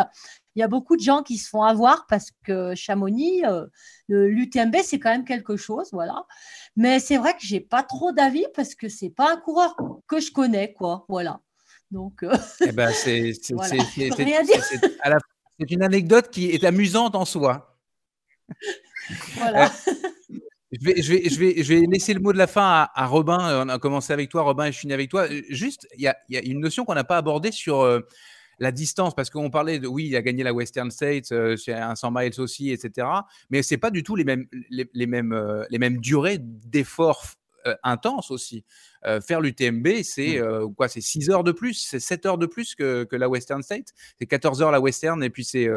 Il 0.58 0.60
y 0.60 0.64
a 0.64 0.68
beaucoup 0.68 0.98
de 0.98 1.02
gens 1.04 1.22
qui 1.22 1.38
se 1.38 1.48
font 1.50 1.62
avoir 1.62 2.08
parce 2.08 2.32
que 2.44 2.74
Chamonix, 2.74 3.46
euh, 3.46 3.68
l'UTMB, 4.10 4.78
c'est 4.84 4.98
quand 4.98 5.12
même 5.12 5.24
quelque 5.24 5.56
chose, 5.56 5.90
voilà. 5.92 6.26
Mais 6.76 7.00
c'est 7.00 7.18
vrai 7.18 7.34
que 7.34 7.42
j'ai 7.42 7.60
pas 7.60 7.84
trop 7.84 8.12
d'avis 8.12 8.48
parce 8.56 8.74
que 8.74 8.90
c'est 8.90 9.12
pas 9.12 9.32
un 9.32 9.38
coureur 9.38 9.76
que 10.08 10.20
je 10.20 10.32
connais, 10.32 10.74
quoi. 10.74 11.06
Voilà. 11.10 11.42
Donc. 11.92 12.24
Euh, 12.24 12.36
eh 12.62 12.72
ben, 12.72 12.90
c'est 12.92 13.34
une 15.70 15.84
anecdote 15.84 16.32
qui 16.32 16.50
est 16.50 16.64
amusante 16.64 17.14
en 17.14 17.26
soi. 17.26 17.78
Voilà. 19.36 19.66
Euh, 19.66 19.94
je 20.72 20.84
vais, 20.84 21.02
je, 21.02 21.14
vais, 21.14 21.30
je, 21.30 21.40
vais, 21.40 21.64
je 21.64 21.74
vais 21.76 21.86
laisser 21.86 22.16
le 22.16 22.20
mot 22.20 22.34
de 22.34 22.38
la 22.40 22.48
fin 22.48 22.88
à, 22.94 23.06
Robin. 23.06 23.64
On 23.64 23.70
a 23.70 23.78
commencé 23.78 24.12
avec 24.12 24.30
toi, 24.30 24.42
Robin, 24.42 24.66
et 24.66 24.72
je 24.72 24.80
finis 24.80 24.94
avec 24.94 25.12
toi. 25.12 25.28
Juste, 25.50 25.88
il 25.96 26.02
y 26.02 26.08
a, 26.08 26.18
y 26.30 26.38
a, 26.38 26.42
une 26.44 26.60
notion 26.60 26.84
qu'on 26.84 26.96
n'a 26.96 27.04
pas 27.04 27.18
abordée 27.18 27.52
sur 27.52 27.82
euh, 27.82 28.02
la 28.60 28.72
distance, 28.72 29.16
parce 29.16 29.30
qu'on 29.30 29.50
parlait 29.50 29.80
de 29.80 29.88
oui, 29.88 30.08
il 30.08 30.16
a 30.16 30.22
gagné 30.22 30.44
la 30.44 30.54
Western 30.54 30.92
States, 30.92 31.32
euh, 31.32 31.56
c'est 31.56 31.74
un 31.74 31.96
100 31.96 32.12
miles 32.12 32.40
aussi, 32.40 32.72
etc. 32.72 33.08
Mais 33.50 33.64
c'est 33.64 33.78
pas 33.78 33.92
du 33.92 34.04
tout 34.04 34.16
les 34.16 34.24
mêmes, 34.24 34.48
les, 34.70 35.06
mêmes, 35.06 35.34
euh, 35.34 35.64
les 35.70 35.80
mêmes 35.80 35.98
durées 35.98 36.40
d'efforts 36.40 37.26
euh, 37.66 37.76
intenses 37.84 38.32
aussi. 38.32 38.64
faire 39.26 39.42
l'UTMB, 39.42 40.04
c'est 40.04 40.40
mmh. 40.40 40.74
quoi 40.76 40.88
C'est 40.88 41.02
6 41.02 41.30
heures 41.30 41.44
de 41.44 41.52
plus, 41.52 41.74
c'est 41.74 42.00
7 42.00 42.26
heures 42.26 42.38
de 42.38 42.46
plus 42.46 42.76
que, 42.76 43.04
que 43.04 43.16
la 43.16 43.30
Western 43.30 43.62
State. 43.64 43.94
C'est 44.20 44.26
14 44.26 44.62
heures 44.62 44.72
la 44.72 44.82
Western 44.82 45.24
et 45.24 45.30
puis 45.30 45.46
c'est 45.46 45.70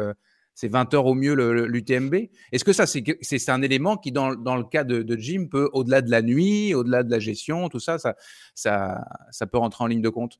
c'est 0.53 0.67
20 0.67 0.93
heures 0.93 1.05
au 1.05 1.13
mieux 1.13 1.33
l'UTMB. 1.33 2.13
Est-ce 2.51 2.63
que 2.63 2.73
ça, 2.73 2.85
c'est 2.85 3.49
un 3.49 3.61
élément 3.61 3.97
qui, 3.97 4.11
dans, 4.11 4.35
dans 4.35 4.57
le 4.57 4.63
cas 4.63 4.83
de, 4.83 5.01
de 5.01 5.17
Jim, 5.17 5.47
peut, 5.49 5.69
au-delà 5.73 6.01
de 6.01 6.11
la 6.11 6.21
nuit, 6.21 6.73
au-delà 6.73 7.03
de 7.03 7.09
la 7.09 7.19
gestion, 7.19 7.69
tout 7.69 7.79
ça, 7.79 7.97
ça, 7.97 8.15
ça, 8.53 9.03
ça 9.31 9.47
peut 9.47 9.57
rentrer 9.57 9.83
en 9.83 9.87
ligne 9.87 10.01
de 10.01 10.09
compte? 10.09 10.39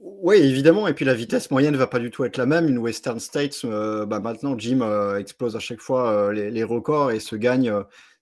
Oui, 0.00 0.36
évidemment. 0.36 0.86
Et 0.86 0.94
puis 0.94 1.04
la 1.04 1.14
vitesse 1.14 1.50
moyenne 1.50 1.72
ne 1.72 1.78
va 1.78 1.88
pas 1.88 1.98
du 1.98 2.10
tout 2.10 2.24
être 2.24 2.36
la 2.36 2.46
même. 2.46 2.68
Une 2.68 2.78
Western 2.78 3.18
States, 3.18 3.62
euh, 3.64 4.06
bah 4.06 4.20
maintenant, 4.20 4.56
Jim 4.56 4.80
euh, 4.80 5.18
explose 5.18 5.56
à 5.56 5.58
chaque 5.60 5.80
fois 5.80 6.10
euh, 6.10 6.32
les, 6.32 6.62
records 6.64 7.10
et 7.10 7.18
se 7.18 7.34
gagne, 7.34 7.72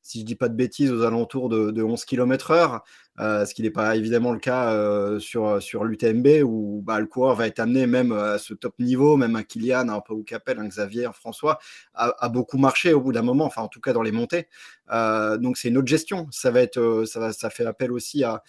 si 0.00 0.20
je 0.20 0.24
dis 0.24 0.36
pas 0.36 0.48
de 0.48 0.54
bêtises, 0.54 0.90
aux 0.90 1.02
alentours 1.02 1.50
de, 1.50 1.70
de 1.70 1.82
11 1.82 2.06
km/h. 2.06 2.80
ce 3.18 3.52
qui 3.52 3.60
n'est 3.60 3.70
pas 3.70 3.94
évidemment 3.94 4.32
le 4.32 4.38
cas 4.38 5.18
sur, 5.18 5.84
l'UTMB 5.84 6.42
où 6.44 6.80
bah, 6.82 6.98
le 6.98 7.06
coureur 7.06 7.34
va 7.34 7.46
être 7.46 7.60
amené 7.60 7.86
même 7.86 8.12
à 8.12 8.38
ce 8.38 8.54
top 8.54 8.78
niveau, 8.78 9.18
même 9.18 9.36
un 9.36 9.42
Kylian, 9.42 9.88
un 9.90 10.00
Pau 10.00 10.22
Capel, 10.22 10.58
un 10.58 10.68
Xavier, 10.68 11.04
un 11.04 11.12
François, 11.12 11.58
a, 11.94 12.28
beaucoup 12.30 12.56
marché 12.56 12.94
au 12.94 13.02
bout 13.02 13.12
d'un 13.12 13.22
moment, 13.22 13.44
enfin 13.44 13.62
en 13.62 13.68
tout 13.68 13.80
cas 13.80 13.92
dans 13.92 14.02
les 14.02 14.12
montées. 14.12 14.48
Donc 14.90 15.56
c'est 15.56 15.68
une 15.68 15.78
autre 15.78 15.88
gestion. 15.88 16.26
Ça 16.30 16.50
va 16.50 16.60
être, 16.60 16.80
va, 17.14 17.32
ça 17.32 17.50
fait 17.50 17.66
appel 17.66 17.92
aussi 17.92 18.24
à, 18.24 18.42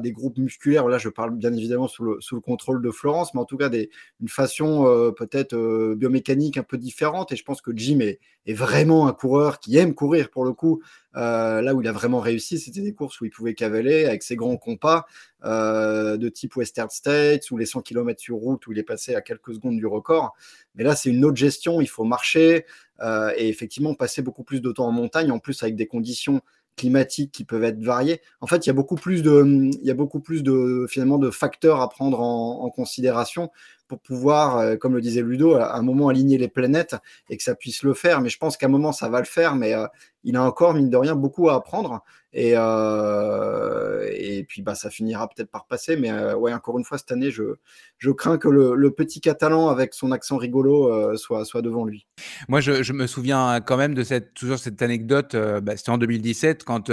des 0.00 0.12
groupes 0.12 0.38
musculaires. 0.38 0.86
Là, 0.88 0.98
je 0.98 1.08
parle 1.08 1.34
bien 1.34 1.52
évidemment 1.52 1.88
sous 1.88 2.04
le, 2.04 2.40
contrôle 2.40 2.82
de 2.82 2.90
Florence, 2.90 3.34
mais 3.34 3.40
en 3.40 3.44
tout 3.44 3.56
cas 3.56 3.68
des, 3.68 3.90
une 4.20 4.28
façon 4.28 4.86
euh, 4.86 5.10
peut-être 5.10 5.54
euh, 5.54 5.94
biomécanique 5.96 6.58
un 6.58 6.62
peu 6.62 6.78
différente. 6.78 7.32
Et 7.32 7.36
je 7.36 7.44
pense 7.44 7.60
que 7.60 7.70
Jim 7.74 8.00
est, 8.00 8.20
vraiment 8.52 9.08
un 9.08 9.12
coureur 9.12 9.60
qui 9.60 9.76
aime 9.76 9.94
courir 9.94 10.30
pour 10.30 10.44
le 10.44 10.52
coup. 10.52 10.82
Euh, 11.16 11.60
là 11.60 11.74
où 11.74 11.82
il 11.82 11.88
a 11.88 11.92
vraiment 11.92 12.20
réussi, 12.20 12.58
c'était 12.58 12.80
des 12.80 12.94
courses 12.94 13.20
où 13.20 13.24
il 13.24 13.30
pouvait 13.30 13.54
cavaler 13.54 14.06
avec 14.06 14.22
ses 14.22 14.36
grands 14.36 14.56
compas 14.56 15.06
de 15.44 16.28
type 16.28 16.56
Western 16.56 16.88
States 16.90 17.50
ou 17.50 17.56
les 17.56 17.66
100 17.66 17.82
km 17.82 18.20
sur 18.20 18.36
route 18.36 18.66
où 18.66 18.72
il 18.72 18.78
est 18.78 18.84
passé 18.84 19.14
à 19.14 19.20
quelques 19.20 19.54
secondes 19.54 19.76
du 19.76 19.86
record. 19.86 20.34
Mais 20.74 20.84
là, 20.84 20.96
c'est 20.96 21.10
une 21.10 21.24
autre 21.24 21.36
gestion. 21.36 21.80
Il 21.80 21.88
faut 21.88 22.04
marcher 22.04 22.64
et 23.00 23.48
effectivement 23.48 23.94
passer 23.94 24.22
beaucoup 24.22 24.44
plus 24.44 24.60
de 24.60 24.72
temps 24.72 24.86
en 24.86 24.92
montagne, 24.92 25.30
en 25.30 25.38
plus 25.38 25.62
avec 25.62 25.76
des 25.76 25.86
conditions 25.86 26.40
climatiques 26.76 27.32
qui 27.32 27.44
peuvent 27.44 27.64
être 27.64 27.82
variées. 27.82 28.20
En 28.40 28.46
fait, 28.46 28.64
il 28.64 28.68
y 28.68 28.70
a 28.70 28.74
beaucoup 28.74 28.94
plus 28.94 29.22
de, 29.22 29.70
il 29.72 29.86
y 29.86 29.90
a 29.90 29.94
beaucoup 29.94 30.20
plus 30.20 30.42
de 30.42 31.30
facteurs 31.30 31.80
à 31.80 31.88
prendre 31.88 32.20
en, 32.20 32.62
en 32.62 32.70
considération 32.70 33.50
pour 33.88 34.00
pouvoir, 34.00 34.58
euh, 34.58 34.76
comme 34.76 34.94
le 34.94 35.00
disait 35.00 35.22
Ludo, 35.22 35.54
à 35.54 35.76
un 35.76 35.82
moment 35.82 36.08
aligner 36.08 36.38
les 36.38 36.48
planètes 36.48 36.96
et 37.30 37.36
que 37.36 37.42
ça 37.42 37.54
puisse 37.54 37.82
le 37.82 37.94
faire. 37.94 38.20
Mais 38.20 38.28
je 38.28 38.38
pense 38.38 38.56
qu'à 38.56 38.66
un 38.66 38.70
moment, 38.70 38.92
ça 38.92 39.08
va 39.08 39.18
le 39.18 39.26
faire, 39.26 39.56
mais 39.56 39.74
euh, 39.74 39.86
il 40.24 40.36
a 40.36 40.42
encore, 40.42 40.74
mine 40.74 40.90
de 40.90 40.96
rien, 40.96 41.14
beaucoup 41.14 41.48
à 41.48 41.54
apprendre. 41.54 42.04
Et, 42.34 42.52
euh, 42.54 44.06
et 44.12 44.44
puis, 44.44 44.60
bah, 44.60 44.74
ça 44.74 44.90
finira 44.90 45.26
peut-être 45.28 45.50
par 45.50 45.66
passer. 45.66 45.96
Mais 45.96 46.10
euh, 46.10 46.36
ouais, 46.36 46.52
encore 46.52 46.78
une 46.78 46.84
fois, 46.84 46.98
cette 46.98 47.10
année, 47.10 47.30
je, 47.30 47.54
je 47.96 48.10
crains 48.10 48.36
que 48.36 48.48
le, 48.48 48.90
petit 48.90 49.20
Catalan, 49.20 49.68
avec 49.68 49.94
son 49.94 50.12
accent 50.12 50.36
rigolo, 50.36 51.16
soit, 51.16 51.44
soit 51.44 51.62
devant 51.62 51.84
lui. 51.84 52.06
Moi, 52.48 52.60
je, 52.60 52.92
me 52.92 53.06
souviens 53.06 53.60
quand 53.60 53.76
même 53.76 53.94
de 53.94 54.02
cette, 54.02 54.34
toujours 54.34 54.58
cette 54.58 54.82
anecdote. 54.82 55.34
Bah, 55.62 55.76
C'était 55.76 55.90
en 55.90 55.98
2017, 55.98 56.64
quand 56.64 56.90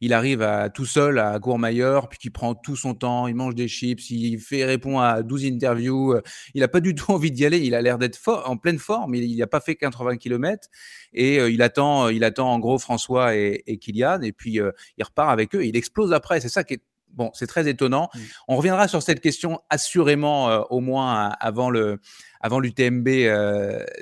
il 0.00 0.12
arrive 0.12 0.48
tout 0.72 0.86
seul 0.86 1.18
à 1.18 1.38
Courmayeur, 1.38 2.08
puis 2.08 2.18
qu'il 2.18 2.32
prend 2.32 2.54
tout 2.54 2.76
son 2.76 2.94
temps, 2.94 3.26
il 3.26 3.34
mange 3.34 3.54
des 3.54 3.68
chips, 3.68 4.10
il 4.10 4.38
fait 4.38 4.64
répond 4.64 5.00
à 5.00 5.22
12 5.22 5.44
interviews 5.46 6.14
il 6.54 6.60
n'a 6.60 6.68
pas 6.68 6.80
du 6.80 6.94
tout 6.94 7.12
envie 7.12 7.30
d'y 7.30 7.44
aller. 7.46 7.58
Il 7.58 7.74
a 7.74 7.82
l'air 7.82 7.98
d'être 7.98 8.18
en 8.46 8.56
pleine 8.56 8.78
forme. 8.78 9.14
Il 9.14 9.36
n'a 9.36 9.46
pas 9.46 9.60
fait 9.60 9.76
80 9.76 10.16
km 10.16 10.68
et 11.12 11.38
euh, 11.38 11.50
il 11.50 11.62
attend, 11.62 12.06
euh, 12.06 12.12
il 12.12 12.24
attend 12.24 12.52
en 12.52 12.58
gros 12.58 12.78
François 12.78 13.34
et, 13.34 13.78
Kylian 13.80 14.22
et 14.22 14.32
puis 14.32 14.60
euh, 14.60 14.72
il 14.96 15.04
repart 15.04 15.30
avec 15.30 15.54
eux. 15.54 15.64
il 15.64 15.76
explose 15.76 16.12
après. 16.12 16.40
C'est 16.40 16.48
ça 16.48 16.64
qui 16.64 16.74
est 16.74 16.82
bon, 17.10 17.30
c'est 17.34 17.46
très 17.46 17.68
étonnant. 17.68 18.08
Mmh. 18.14 18.18
On 18.48 18.56
reviendra 18.56 18.88
sur 18.88 19.02
cette 19.02 19.20
question 19.20 19.60
assurément 19.70 20.70
au 20.70 20.80
moins 20.80 21.30
avant 21.40 21.70
le 21.70 22.00
avant 22.40 22.60
l'UTMB 22.60 23.08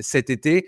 cet 0.01 0.30
été. 0.30 0.66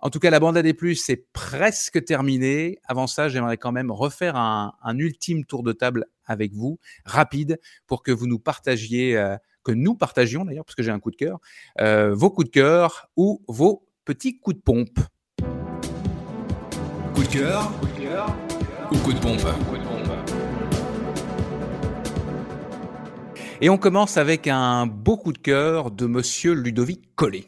En 0.00 0.10
tout 0.10 0.18
cas, 0.18 0.28
la 0.28 0.38
bande 0.38 0.58
à 0.58 0.62
des 0.62 0.74
plus, 0.74 0.96
c'est 0.96 1.32
presque 1.32 2.04
terminé. 2.04 2.78
Avant 2.84 3.06
ça, 3.06 3.30
j'aimerais 3.30 3.56
quand 3.56 3.72
même 3.72 3.90
refaire 3.90 4.36
un, 4.36 4.98
ultime 4.98 5.46
tour 5.46 5.62
de 5.62 5.72
table 5.72 6.04
avec 6.26 6.52
vous, 6.52 6.78
rapide, 7.06 7.58
pour 7.86 8.02
que 8.02 8.12
vous 8.12 8.26
nous 8.26 8.38
partagiez 8.38 9.16
que 9.64 9.72
nous 9.72 9.94
partagions 9.94 10.44
d'ailleurs, 10.44 10.64
parce 10.64 10.74
que 10.74 10.82
j'ai 10.82 10.90
un 10.90 11.00
coup 11.00 11.10
de 11.10 11.16
cœur, 11.16 11.40
euh, 11.80 12.14
vos 12.14 12.30
coups 12.30 12.48
de 12.48 12.52
cœur 12.52 13.10
ou 13.16 13.42
vos 13.48 13.86
petits 14.04 14.38
coups 14.38 14.56
de 14.56 14.62
pompe. 14.62 14.98
Coup 17.14 17.22
de 17.22 17.28
cœur, 17.28 17.72
ou 18.92 18.96
coup 18.98 19.12
de 19.12 19.18
pompe? 19.18 19.40
Et 23.60 23.70
on 23.70 23.78
commence 23.78 24.18
avec 24.18 24.46
un 24.46 24.86
beau 24.86 25.16
coup 25.16 25.32
de 25.32 25.38
cœur 25.38 25.90
de 25.90 26.06
monsieur 26.06 26.52
Ludovic 26.52 27.14
Collet. 27.14 27.44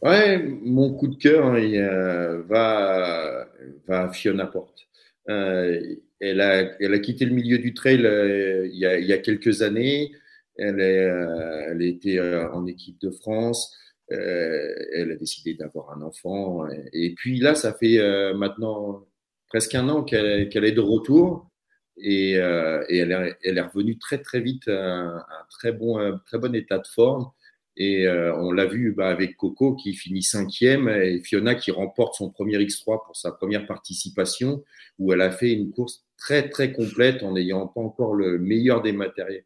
Ouais, 0.00 0.38
mon 0.62 0.92
coup 0.94 1.08
de 1.08 1.16
cœur 1.16 1.58
il, 1.58 1.76
euh, 1.76 2.42
va, 2.42 3.46
va 3.86 4.02
à 4.04 4.12
Fiona 4.12 4.46
Porte. 4.46 4.86
Euh, 5.28 5.80
elle, 6.20 6.40
a, 6.40 6.72
elle 6.80 6.94
a 6.94 6.98
quitté 6.98 7.24
le 7.24 7.34
milieu 7.34 7.58
du 7.58 7.74
trail 7.74 8.04
euh, 8.04 8.68
il, 8.70 8.78
y 8.78 8.86
a, 8.86 8.98
il, 8.98 9.06
y 9.06 9.12
a, 9.12 9.18
quelques 9.18 9.62
années. 9.62 10.12
Euh, 10.60 11.66
elle 11.70 11.82
était 11.82 12.20
en 12.20 12.66
équipe 12.66 13.00
de 13.00 13.10
France. 13.10 13.76
elle 14.08 15.10
a 15.12 15.16
décidé 15.16 15.54
d'avoir 15.54 15.90
un 15.96 16.02
enfant. 16.02 16.66
Et 16.92 17.14
puis 17.14 17.38
là, 17.40 17.54
ça 17.54 17.72
fait 17.74 17.98
maintenant 18.34 19.04
presque 19.48 19.74
un 19.74 19.88
an 19.88 20.04
qu'elle 20.04 20.48
qu 20.48 20.58
est 20.58 20.72
de 20.72 20.80
retour. 20.80 21.50
Et, 21.96 22.32
elle, 22.32 23.36
est, 23.42 23.60
revenue 23.60 23.98
très 23.98 24.18
très 24.18 24.40
vite 24.40 24.68
à 24.68 24.72
un, 24.72 25.24
très, 25.50 25.72
bon, 25.72 26.18
très 26.26 26.38
bon 26.38 26.54
état 26.54 26.78
de 26.78 26.86
forme. 26.86 27.30
Et 27.76 28.06
euh, 28.06 28.34
on 28.36 28.52
l'a 28.52 28.66
vu 28.66 28.92
bah, 28.92 29.08
avec 29.08 29.36
Coco 29.36 29.74
qui 29.74 29.94
finit 29.94 30.22
cinquième 30.22 30.88
et 30.88 31.20
Fiona 31.20 31.54
qui 31.54 31.72
remporte 31.72 32.14
son 32.14 32.30
premier 32.30 32.58
X3 32.58 33.04
pour 33.04 33.16
sa 33.16 33.32
première 33.32 33.66
participation, 33.66 34.62
où 34.98 35.12
elle 35.12 35.20
a 35.20 35.30
fait 35.30 35.52
une 35.52 35.70
course 35.72 36.04
très 36.16 36.48
très 36.48 36.72
complète 36.72 37.22
en 37.22 37.32
n'ayant 37.32 37.66
pas 37.66 37.80
encore 37.80 38.14
le 38.14 38.38
meilleur 38.38 38.80
des 38.80 38.92
matériels, 38.92 39.44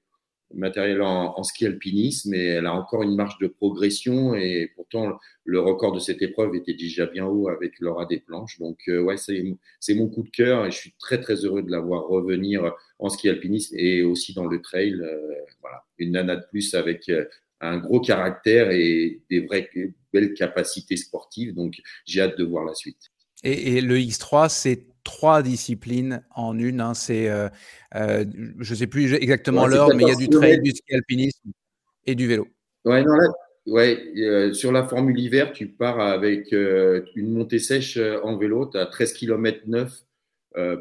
matériel 0.55 1.03
en, 1.03 1.42
ski 1.42 1.66
alpinisme, 1.66 2.30
mais 2.30 2.44
elle 2.44 2.66
a 2.66 2.72
encore 2.72 3.03
une 3.03 3.14
marge 3.14 3.38
de 3.38 3.46
progression 3.46 4.34
et 4.34 4.70
pourtant 4.74 5.18
le 5.44 5.61
record 5.61 5.92
de 5.92 5.99
cette 5.99 6.22
épreuve 6.22 6.55
était 6.55 6.74
déjà 6.74 7.07
bien 7.07 7.26
haut 7.26 7.49
avec 7.49 7.80
Laura 7.80 8.07
des 8.07 8.18
planches. 8.18 8.59
Donc 8.59 8.78
euh, 8.88 9.01
ouais, 9.01 9.16
c'est 9.16 9.94
mon 9.94 10.09
coup 10.09 10.22
de 10.22 10.30
cœur 10.30 10.66
et 10.66 10.70
je 10.70 10.76
suis 10.76 10.94
très 10.99 11.20
très 11.20 11.44
heureux 11.44 11.62
de 11.62 11.70
la 11.70 11.80
voir 11.80 12.07
revenir 12.07 12.74
en 12.99 13.09
ski 13.09 13.28
alpinisme 13.28 13.74
et 13.78 14.03
aussi 14.03 14.34
dans 14.34 14.46
le 14.46 14.61
trail. 14.61 14.94
Euh, 14.94 15.18
voilà, 15.61 15.84
une 15.99 16.12
nana 16.12 16.36
de 16.36 16.44
plus 16.51 16.74
avec 16.74 17.09
euh, 17.09 17.24
un 17.61 17.78
gros 17.78 18.01
caractère 18.01 18.70
et 18.70 19.20
des 19.30 19.40
vraies 19.40 19.68
belles 20.12 20.34
capacités 20.34 20.96
sportives. 20.96 21.55
Donc, 21.55 21.80
j'ai 22.07 22.20
hâte 22.20 22.38
de 22.38 22.44
voir 22.44 22.64
la 22.64 22.74
suite. 22.74 23.11
Et, 23.42 23.76
et 23.76 23.80
le 23.80 23.99
X3, 23.99 24.49
c'est 24.49 24.86
trois 25.05 25.42
disciplines 25.42 26.22
en 26.34 26.59
une. 26.59 26.80
Hein. 26.80 26.94
C'est, 26.94 27.28
euh, 27.28 27.49
euh, 27.94 28.24
je 28.59 28.72
ne 28.72 28.76
sais 28.76 28.86
plus 28.86 29.14
exactement 29.14 29.64
ouais, 29.64 29.70
l'heure, 29.70 29.94
mais 29.94 30.05
il 30.05 30.09
y 30.09 30.12
a 30.12 30.16
du 30.16 30.28
trail, 30.28 30.61
du 30.61 30.70
ski 30.70 30.94
alpinisme 30.94 31.51
et 32.07 32.14
du 32.14 32.26
vélo. 32.26 32.46
Ouais, 32.84 33.03
non, 33.03 33.14
là, 33.14 33.28
ouais, 33.66 34.12
euh, 34.18 34.53
sur 34.53 34.72
la 34.72 34.84
formule 34.84 35.18
hiver, 35.18 35.53
tu 35.53 35.68
pars 35.68 36.01
avec 36.01 36.53
une 36.53 37.32
montée 37.32 37.59
sèche 37.59 37.99
en 38.22 38.36
vélo. 38.36 38.66
Tu 38.66 38.78
as 38.78 38.86
13 38.86 39.12
km 39.14 39.61
9 39.66 40.05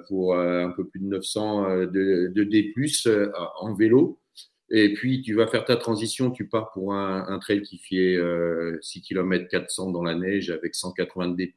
pour 0.08 0.38
un 0.38 0.72
peu 0.72 0.88
plus 0.88 1.00
de 1.00 1.06
900 1.06 1.86
de, 1.86 2.32
de 2.34 2.44
D+, 2.44 2.74
en 3.60 3.74
vélo. 3.74 4.20
Et 4.70 4.94
puis, 4.94 5.22
tu 5.22 5.34
vas 5.34 5.48
faire 5.48 5.64
ta 5.64 5.78
transition, 5.78 6.30
tu 6.30 6.48
pars 6.48 6.72
pour 6.72 6.94
un, 6.94 7.26
un 7.28 7.40
trail 7.40 7.62
qui 7.62 7.78
fait 7.78 8.16
euh, 8.16 8.78
6 8.82 9.02
km 9.02 9.48
400 9.48 9.92
dans 9.92 10.04
la 10.04 10.14
neige 10.14 10.50
avec 10.50 10.76
180 10.76 11.30
D+. 11.30 11.54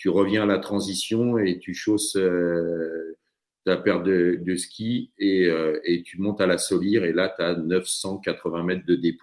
Tu 0.00 0.08
reviens 0.08 0.44
à 0.44 0.46
la 0.46 0.58
transition 0.58 1.36
et 1.36 1.58
tu 1.58 1.74
chausses 1.74 2.16
euh, 2.16 3.18
ta 3.66 3.76
paire 3.76 4.02
de, 4.02 4.38
de 4.40 4.56
ski 4.56 5.12
et, 5.18 5.44
euh, 5.44 5.78
et, 5.84 6.02
tu 6.02 6.18
montes 6.22 6.40
à 6.40 6.46
la 6.46 6.56
Solire 6.56 7.04
et 7.04 7.12
là, 7.12 7.30
tu 7.36 7.42
as 7.42 7.54
980 7.54 8.62
mètres 8.64 8.86
de 8.86 8.94
D+, 8.94 9.14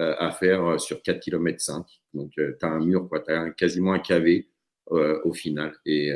euh, 0.00 0.14
à 0.18 0.32
faire 0.32 0.80
sur 0.80 1.00
4 1.00 1.20
km 1.20 1.60
5. 1.60 1.86
Donc, 2.12 2.32
tu 2.34 2.42
as 2.60 2.66
un 2.66 2.84
mur, 2.84 3.08
tu 3.24 3.32
as 3.32 3.50
quasiment 3.50 3.92
un 3.92 4.02
euh, 4.90 5.20
au 5.24 5.32
final. 5.32 5.72
Et 5.86 6.10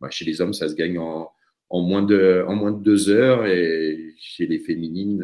bah, 0.00 0.10
chez 0.10 0.24
les 0.24 0.40
hommes, 0.40 0.52
ça 0.52 0.68
se 0.68 0.74
gagne 0.74 0.98
en, 0.98 1.30
en, 1.68 1.82
moins 1.82 2.02
de, 2.02 2.44
en 2.48 2.56
moins 2.56 2.72
de 2.72 2.82
deux 2.82 3.10
heures 3.10 3.46
et 3.46 4.12
chez 4.18 4.48
les 4.48 4.58
féminines, 4.58 5.22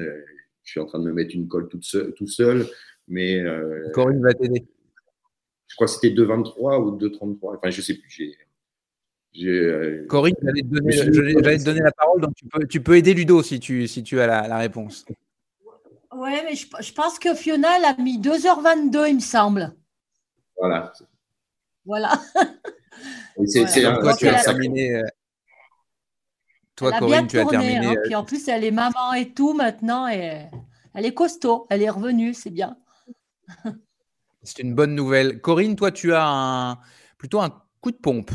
je 0.62 0.70
suis 0.70 0.78
en 0.78 0.86
train 0.86 1.00
de 1.00 1.06
me 1.06 1.12
mettre 1.12 1.34
une 1.34 1.48
colle 1.48 1.66
tout 1.68 1.82
seul. 2.28 2.66
Mais, 3.08 3.44
Corinne 3.92 4.22
va 4.22 4.32
t'aider. 4.32 4.64
Je 5.68 5.74
crois 5.74 5.86
que 5.86 5.92
c'était 5.92 6.10
2,23 6.10 6.82
ou 6.82 6.96
2,33. 6.96 7.56
Enfin, 7.56 7.70
je 7.70 7.78
ne 7.78 7.82
sais 7.82 7.94
plus. 7.94 8.10
J'ai, 8.10 8.36
j'ai, 9.32 9.48
euh, 9.48 10.06
Corinne, 10.08 10.34
j'allais 10.42 10.62
te, 10.62 10.66
donner, 10.66 10.92
j'allais 10.92 11.58
te 11.58 11.64
donner 11.64 11.80
la 11.80 11.92
parole, 11.92 12.22
donc 12.22 12.34
tu 12.34 12.46
peux, 12.46 12.66
tu 12.66 12.80
peux 12.80 12.96
aider 12.96 13.12
Ludo 13.12 13.42
si 13.42 13.60
tu, 13.60 13.86
si 13.86 14.02
tu 14.02 14.20
as 14.20 14.26
la, 14.26 14.48
la 14.48 14.58
réponse. 14.58 15.04
Oui, 16.14 16.30
mais 16.44 16.54
je, 16.54 16.66
je, 16.80 16.92
pense 16.92 17.18
que 17.18 17.34
Fiona, 17.34 17.76
elle 17.76 17.84
a 17.84 17.96
mis 17.98 18.18
2h22, 18.18 19.08
il 19.08 19.16
me 19.16 19.20
semble. 19.20 19.74
Voilà. 20.58 20.92
Voilà. 21.84 22.12
c'est, 23.46 23.60
voilà. 23.60 23.68
c'est 23.68 23.82
toi, 23.82 24.16
tu 24.16 24.28
as 24.28 24.42
terminé. 24.42 25.02
Toi, 26.76 26.90
elle 26.92 27.00
Corinne, 27.00 27.26
tu 27.26 27.40
tourné, 27.40 27.56
as 27.56 27.60
terminé. 27.60 27.86
Hein, 27.86 28.00
puis 28.04 28.14
en 28.14 28.24
plus, 28.24 28.46
elle 28.48 28.64
est 28.64 28.70
maman 28.70 29.14
et 29.14 29.32
tout 29.32 29.54
maintenant. 29.54 30.08
Et 30.08 30.46
elle 30.94 31.06
est 31.06 31.14
costaud. 31.14 31.66
Elle 31.70 31.82
est 31.82 31.90
revenue. 31.90 32.34
C'est 32.34 32.50
bien. 32.50 32.76
C'est 34.46 34.62
une 34.62 34.74
bonne 34.74 34.94
nouvelle. 34.94 35.40
Corinne, 35.40 35.74
toi, 35.74 35.90
tu 35.90 36.14
as 36.14 36.78
plutôt 37.18 37.40
un 37.40 37.50
coup 37.80 37.90
de 37.90 37.96
pompe. 37.96 38.30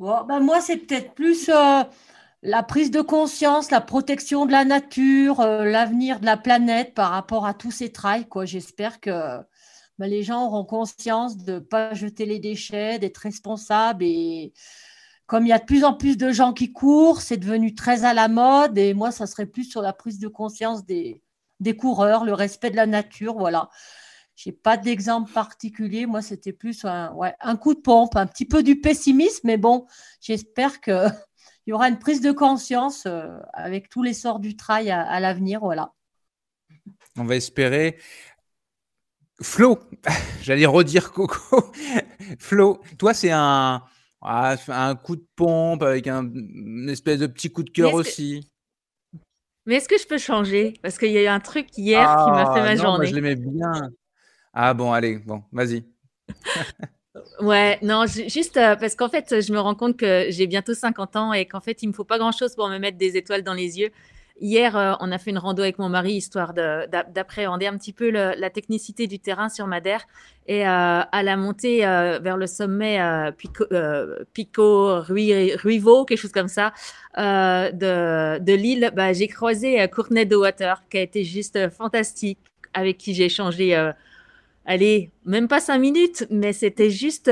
Bon, 0.00 0.24
ben 0.24 0.40
moi, 0.40 0.60
c'est 0.60 0.76
peut-être 0.76 1.14
plus 1.14 1.48
euh, 1.48 1.84
la 2.42 2.62
prise 2.64 2.90
de 2.90 3.00
conscience, 3.00 3.70
la 3.70 3.80
protection 3.80 4.44
de 4.44 4.50
la 4.50 4.64
nature, 4.64 5.38
euh, 5.40 5.64
l'avenir 5.64 6.18
de 6.18 6.26
la 6.26 6.36
planète 6.36 6.94
par 6.94 7.10
rapport 7.10 7.46
à 7.46 7.54
tous 7.54 7.70
ces 7.70 7.92
trails. 7.92 8.26
J'espère 8.42 9.00
que 9.00 9.38
ben, 9.98 10.06
les 10.08 10.24
gens 10.24 10.46
auront 10.46 10.64
conscience 10.64 11.36
de 11.36 11.54
ne 11.54 11.58
pas 11.60 11.94
jeter 11.94 12.26
les 12.26 12.40
déchets, 12.40 12.98
d'être 12.98 13.18
responsables 13.18 14.02
et 14.02 14.52
comme 15.26 15.46
il 15.46 15.50
y 15.50 15.52
a 15.52 15.60
de 15.60 15.64
plus 15.64 15.84
en 15.84 15.94
plus 15.94 16.16
de 16.16 16.32
gens 16.32 16.52
qui 16.52 16.72
courent, 16.72 17.20
c'est 17.20 17.36
devenu 17.36 17.76
très 17.76 18.04
à 18.04 18.14
la 18.14 18.26
mode. 18.26 18.76
Et 18.76 18.94
moi, 18.94 19.12
ça 19.12 19.28
serait 19.28 19.46
plus 19.46 19.62
sur 19.62 19.80
la 19.80 19.92
prise 19.92 20.18
de 20.18 20.26
conscience 20.26 20.84
des 20.84 21.22
coureurs, 21.78 22.24
le 22.24 22.32
respect 22.32 22.70
de 22.70 22.76
la 22.76 22.86
nature. 22.86 23.34
Voilà. 23.38 23.70
Je 24.42 24.48
n'ai 24.48 24.56
pas 24.56 24.78
d'exemple 24.78 25.30
particulier. 25.30 26.06
Moi, 26.06 26.22
c'était 26.22 26.54
plus 26.54 26.86
un, 26.86 27.12
ouais, 27.12 27.34
un 27.40 27.56
coup 27.56 27.74
de 27.74 27.80
pompe, 27.80 28.16
un 28.16 28.26
petit 28.26 28.46
peu 28.46 28.62
du 28.62 28.80
pessimisme. 28.80 29.42
Mais 29.44 29.58
bon, 29.58 29.86
j'espère 30.22 30.80
qu'il 30.80 31.14
y 31.66 31.72
aura 31.74 31.90
une 31.90 31.98
prise 31.98 32.22
de 32.22 32.32
conscience 32.32 33.04
euh, 33.04 33.36
avec 33.52 33.90
tous 33.90 34.02
les 34.02 34.14
sorts 34.14 34.40
du 34.40 34.56
trail 34.56 34.90
à, 34.90 35.02
à 35.02 35.20
l'avenir. 35.20 35.60
Voilà. 35.60 35.92
On 37.18 37.24
va 37.24 37.36
espérer. 37.36 37.98
Flo, 39.42 39.78
j'allais 40.40 40.64
redire 40.64 41.12
Coco. 41.12 41.70
Flo, 42.38 42.80
toi, 42.98 43.12
c'est 43.12 43.32
un 43.32 43.82
ah, 44.22 44.56
un 44.68 44.94
coup 44.94 45.16
de 45.16 45.26
pompe 45.36 45.82
avec 45.82 46.06
un, 46.06 46.24
une 46.24 46.88
espèce 46.88 47.18
de 47.18 47.26
petit 47.26 47.50
coup 47.52 47.62
de 47.62 47.70
cœur 47.70 47.92
aussi. 47.92 48.50
Mais 49.66 49.74
est-ce 49.74 49.88
que 49.88 49.98
je 49.98 50.06
peux 50.06 50.18
changer? 50.18 50.72
Parce 50.82 50.96
qu'il 50.96 51.10
y 51.10 51.18
a 51.18 51.24
eu 51.24 51.26
un 51.26 51.40
truc 51.40 51.76
hier 51.76 52.08
ah, 52.08 52.24
qui 52.24 52.30
m'a 52.30 52.54
fait 52.54 52.62
ma 52.62 52.74
non, 52.74 52.82
journée. 52.82 52.96
Moi, 52.96 53.04
je 53.04 53.14
l'aimais 53.14 53.36
bien. 53.36 53.90
Ah 54.52 54.74
bon, 54.74 54.92
allez, 54.92 55.18
bon, 55.18 55.42
vas-y. 55.52 55.84
ouais, 57.40 57.78
non, 57.82 58.04
juste 58.06 58.56
euh, 58.56 58.76
parce 58.76 58.96
qu'en 58.96 59.08
fait, 59.08 59.40
je 59.40 59.52
me 59.52 59.60
rends 59.60 59.74
compte 59.74 59.96
que 59.96 60.26
j'ai 60.30 60.46
bientôt 60.46 60.74
50 60.74 61.16
ans 61.16 61.32
et 61.32 61.46
qu'en 61.46 61.60
fait, 61.60 61.82
il 61.82 61.88
me 61.88 61.92
faut 61.92 62.04
pas 62.04 62.18
grand-chose 62.18 62.54
pour 62.56 62.68
me 62.68 62.78
mettre 62.78 62.98
des 62.98 63.16
étoiles 63.16 63.42
dans 63.42 63.54
les 63.54 63.78
yeux. 63.78 63.90
Hier, 64.40 64.76
euh, 64.76 64.94
on 65.00 65.12
a 65.12 65.18
fait 65.18 65.30
une 65.30 65.38
rando 65.38 65.62
avec 65.62 65.78
mon 65.78 65.88
mari, 65.90 66.14
histoire 66.14 66.54
d'appréhender 66.54 67.66
un 67.66 67.76
petit 67.76 67.92
peu 67.92 68.10
la 68.10 68.50
technicité 68.50 69.06
du 69.06 69.18
terrain 69.18 69.50
sur 69.50 69.66
Madère. 69.66 70.06
Et 70.46 70.66
euh, 70.66 71.02
à 71.02 71.22
la 71.22 71.36
montée 71.36 71.80
vers 71.80 72.38
le 72.38 72.46
sommet 72.46 72.98
Pico, 73.36 73.66
Pico 74.32 75.00
Ruivo, 75.02 76.06
quelque 76.06 76.18
chose 76.18 76.32
comme 76.32 76.48
ça, 76.48 76.72
de, 77.16 78.38
de 78.38 78.52
l'île, 78.54 78.92
bah, 78.96 79.12
j'ai 79.12 79.28
croisé 79.28 79.86
Courtney 79.88 80.24
de 80.24 80.36
Water, 80.36 80.82
qui 80.88 80.96
a 80.96 81.02
été 81.02 81.22
juste 81.22 81.68
fantastique, 81.68 82.38
avec 82.72 82.96
qui 82.96 83.12
j'ai 83.12 83.26
échangé, 83.26 83.92
allez, 84.66 85.10
même 85.24 85.48
pas 85.48 85.60
cinq 85.60 85.78
minutes, 85.78 86.26
mais 86.30 86.52
c'était 86.52 86.90
juste 86.90 87.30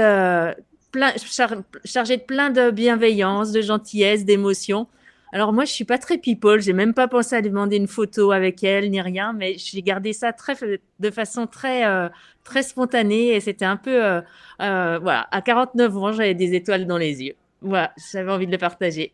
plein, 0.93 1.13
char, 1.17 1.55
chargé 1.85 2.17
de 2.17 2.23
plein 2.23 2.51
de 2.51 2.71
bienveillance, 2.71 3.53
de 3.53 3.61
gentillesse, 3.61 4.25
d'émotion. 4.25 4.87
Alors 5.33 5.53
moi, 5.53 5.65
je 5.65 5.73
suis 5.73 5.85
pas 5.85 5.99
très 5.99 6.17
people, 6.17 6.61
j'ai 6.61 6.73
même 6.73 6.95
pas 6.95 7.07
pensé 7.07 7.37
à 7.37 7.41
lui 7.41 7.51
demander 7.51 7.77
une 7.77 7.87
photo 7.87 8.33
avec 8.33 8.65
elle 8.65 8.91
ni 8.91 9.01
rien, 9.01 9.35
mais 9.35 9.57
j'ai 9.59 9.83
gardé 9.83 10.15
ça 10.15 10.33
très 10.33 10.55
de 10.99 11.11
façon 11.11 11.47
très 11.47 11.87
euh, 11.87 12.09
très 12.45 12.63
spontanée 12.63 13.35
et 13.35 13.41
c'était 13.41 13.67
un 13.67 13.77
peu 13.77 14.03
euh, 14.03 14.23
euh, 14.63 14.99
voilà, 15.03 15.29
à 15.31 15.43
49 15.43 15.97
ans, 15.99 16.13
j'avais 16.13 16.35
des 16.35 16.55
étoiles 16.55 16.87
dans 16.87 16.97
les 16.97 17.23
yeux. 17.23 17.35
Voilà, 17.61 17.93
j'avais 18.11 18.33
envie 18.33 18.47
de 18.47 18.53
le 18.53 18.59
partager. 18.59 19.13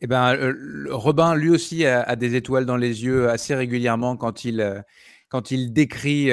Eh 0.00 0.06
ben, 0.06 0.54
Robin, 0.90 1.34
lui 1.34 1.50
aussi, 1.50 1.84
a, 1.84 2.14
des 2.14 2.36
étoiles 2.36 2.64
dans 2.64 2.76
les 2.76 3.04
yeux 3.04 3.28
assez 3.28 3.56
régulièrement 3.56 4.16
quand 4.16 4.44
il 4.44 4.84
quand 5.28 5.50
il 5.50 5.72
décrit 5.72 6.30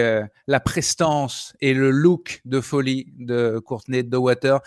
la 0.47 0.59
prestance 0.59 1.53
et 1.61 1.73
le 1.73 1.91
look 1.91 2.41
de 2.45 2.61
folie 2.61 3.13
de 3.17 3.59
Courtney 3.59 4.03
de 4.03 4.17
Water. 4.17 4.59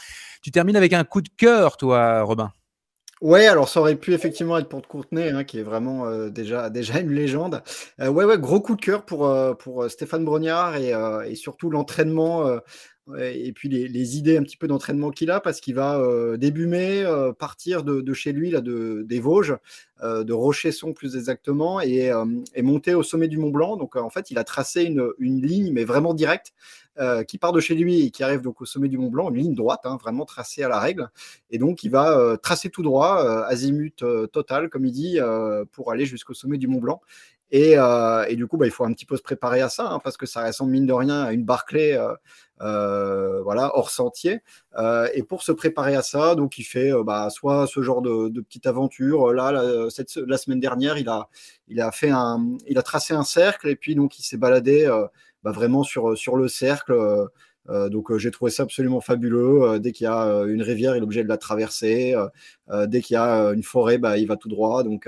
Tu 0.43 0.51
termines 0.51 0.77
avec 0.77 0.93
un 0.93 1.05
coup 1.05 1.23
de 1.23 1.31
cœur, 1.37 1.77
toi, 1.77 2.23
Robin. 2.23 2.53
Ouais, 3.21 3.47
alors 3.49 3.69
ça 3.69 3.81
aurait 3.81 3.97
pu 3.97 4.15
effectivement 4.15 4.59
être 4.59 4.69
pour 4.69 4.87
Courtenay, 4.87 5.31
hein, 5.31 5.43
qui 5.43 5.59
est 5.59 5.65
vraiment 5.65 6.07
euh, 6.07 6.31
déjà, 6.31 6.71
déjà 6.71 7.01
une 7.01 7.11
légende. 7.11 7.63
Euh, 8.01 8.09
ouais, 8.09 8.25
ouais, 8.25 8.39
gros 8.39 8.61
coup 8.61 8.77
de 8.77 8.81
cœur 8.81 9.05
pour, 9.05 9.27
euh, 9.27 9.55
pour 9.55 9.91
Stéphane 9.91 10.25
Brognard 10.25 10.77
et 10.77 11.35
surtout 11.35 11.69
l'entraînement 11.69 12.49
et, 13.19 13.53
puis 13.53 13.69
les, 13.69 14.19
idées 14.19 14.37
un 14.37 14.43
petit 14.43 14.57
peu 14.57 14.67
d'entraînement 14.67 15.11
qu'il 15.11 15.31
a, 15.31 15.41
parce 15.41 15.61
qu'il 15.61 15.75
va 15.75 16.03
débumer, 16.37 17.05
partir 17.39 17.83
de, 17.85 18.13
chez 18.13 18.33
lui, 18.33 18.51
là, 18.51 18.61
de, 18.61 19.05
des 19.07 19.21
Vosges, 19.21 19.57
de 20.03 20.33
Rochesson 20.33 20.93
plus 20.93 21.17
exactement, 21.17 21.81
et, 21.81 22.11
monter 22.63 22.95
au 22.95 23.03
sommet 23.03 23.29
du 23.29 23.39
Mont 23.39 23.51
Blanc. 23.51 23.77
Donc 23.77 23.97
en 23.97 24.11
fait, 24.11 24.31
il 24.31 24.39
a 24.39 24.45
tracé 24.45 24.85
une, 24.85 25.09
une 25.19 25.41
ligne, 25.41 25.73
mais 25.73 25.85
vraiment 25.85 26.15
directe, 26.15 26.53
qui 27.27 27.39
part 27.39 27.53
de 27.53 27.61
chez 27.61 27.75
lui 27.75 28.07
et 28.07 28.11
qui 28.11 28.23
arrive 28.23 28.41
donc 28.43 28.61
au 28.61 28.67
sommet 28.67 28.89
du 28.89 28.99
Mont 28.99 29.11
Blanc, 29.11 29.31
une 29.31 29.37
ligne 29.37 29.55
droite, 29.55 29.81
hein, 29.85 29.97
vraiment 30.01 30.25
tracée 30.25 30.63
à 30.63 30.69
la 30.69 30.79
règle. 30.79 31.09
Et 31.51 31.59
donc, 31.59 31.85
il 31.85 31.91
va 31.91 32.37
tracer 32.43 32.69
tout 32.69 32.83
droit, 32.83 33.45
azimut 33.47 34.05
total, 34.33 34.69
comme 34.69 34.85
il 34.85 34.93
dit, 34.93 35.19
pour 35.73 35.93
aller 35.93 36.05
jusqu'au 36.05 36.35
sommet 36.35 36.59
du 36.59 36.69
Mont 36.69 36.81
Blanc. 36.81 37.01
Euh, 37.55 38.25
et, 38.29 38.37
du 38.37 38.47
coup, 38.47 38.57
bah, 38.57 38.67
il 38.67 38.71
faut 38.71 38.85
un 38.85 38.93
petit 38.93 39.07
peu 39.07 39.17
se 39.17 39.23
préparer 39.23 39.61
à 39.61 39.69
ça, 39.69 39.91
hein, 39.91 40.01
parce 40.03 40.17
que 40.17 40.27
ça 40.27 40.45
ressemble 40.45 40.73
mine 40.73 40.87
de 40.87 40.93
rien 40.93 41.23
à 41.25 41.33
une 41.33 41.45
Barclay, 41.45 41.95
euh, 41.97 42.15
euh, 42.61 43.43
voilà, 43.43 43.77
hors 43.77 43.91
sentier. 43.91 44.41
et 45.15 45.23
pour 45.23 45.43
se 45.43 45.53
préparer 45.53 45.97
à 45.97 46.03
ça, 46.03 46.35
donc 46.35 46.59
il 46.59 46.65
fait 46.65 46.93
bah, 47.05 47.31
soit 47.31 47.67
ce 47.67 47.83
genre 47.83 48.03
de, 48.03 48.41
petite 48.41 48.67
aventure. 48.67 49.33
Là, 49.33 49.53
la, 49.53 49.91
cette, 49.91 50.17
la 50.17 50.39
semaine 50.39 50.61
dernière, 50.61 50.99
il 50.99 51.09
a, 51.09 51.29
il 51.69 51.81
a 51.81 51.91
fait 51.93 52.11
un, 52.11 52.57
il 52.67 52.79
a 52.79 52.83
tracé 52.83 53.15
un 53.15 53.25
cercle 53.25 53.69
et 53.69 53.77
puis 53.77 53.95
donc 53.95 54.19
il 54.19 54.23
s'est 54.23 54.37
baladé 54.37 54.87
bah, 55.43 55.53
vraiment 55.53 55.83
sur 55.85 56.17
sur 56.17 56.37
le 56.37 56.49
cercle. 56.49 56.95
Donc 57.69 58.17
j'ai 58.17 58.31
trouvé 58.31 58.51
ça 58.51 58.63
absolument 58.63 59.01
fabuleux. 59.01 59.79
dès 59.79 59.93
qu'il 59.93 60.05
y 60.05 60.09
a 60.09 60.45
une 60.47 60.63
rivière, 60.63 60.97
il 60.97 61.01
est 61.01 61.03
obligé 61.03 61.23
de 61.23 61.29
la 61.29 61.37
traverser. 61.37 62.15
dès 62.87 63.01
qu'il 63.03 63.15
y 63.15 63.19
a 63.19 63.53
une 63.53 63.63
forêt, 63.63 63.99
bah, 63.99 64.17
il 64.19 64.27
va 64.27 64.37
tout 64.37 64.49
droit. 64.49 64.83
Donc 64.83 65.07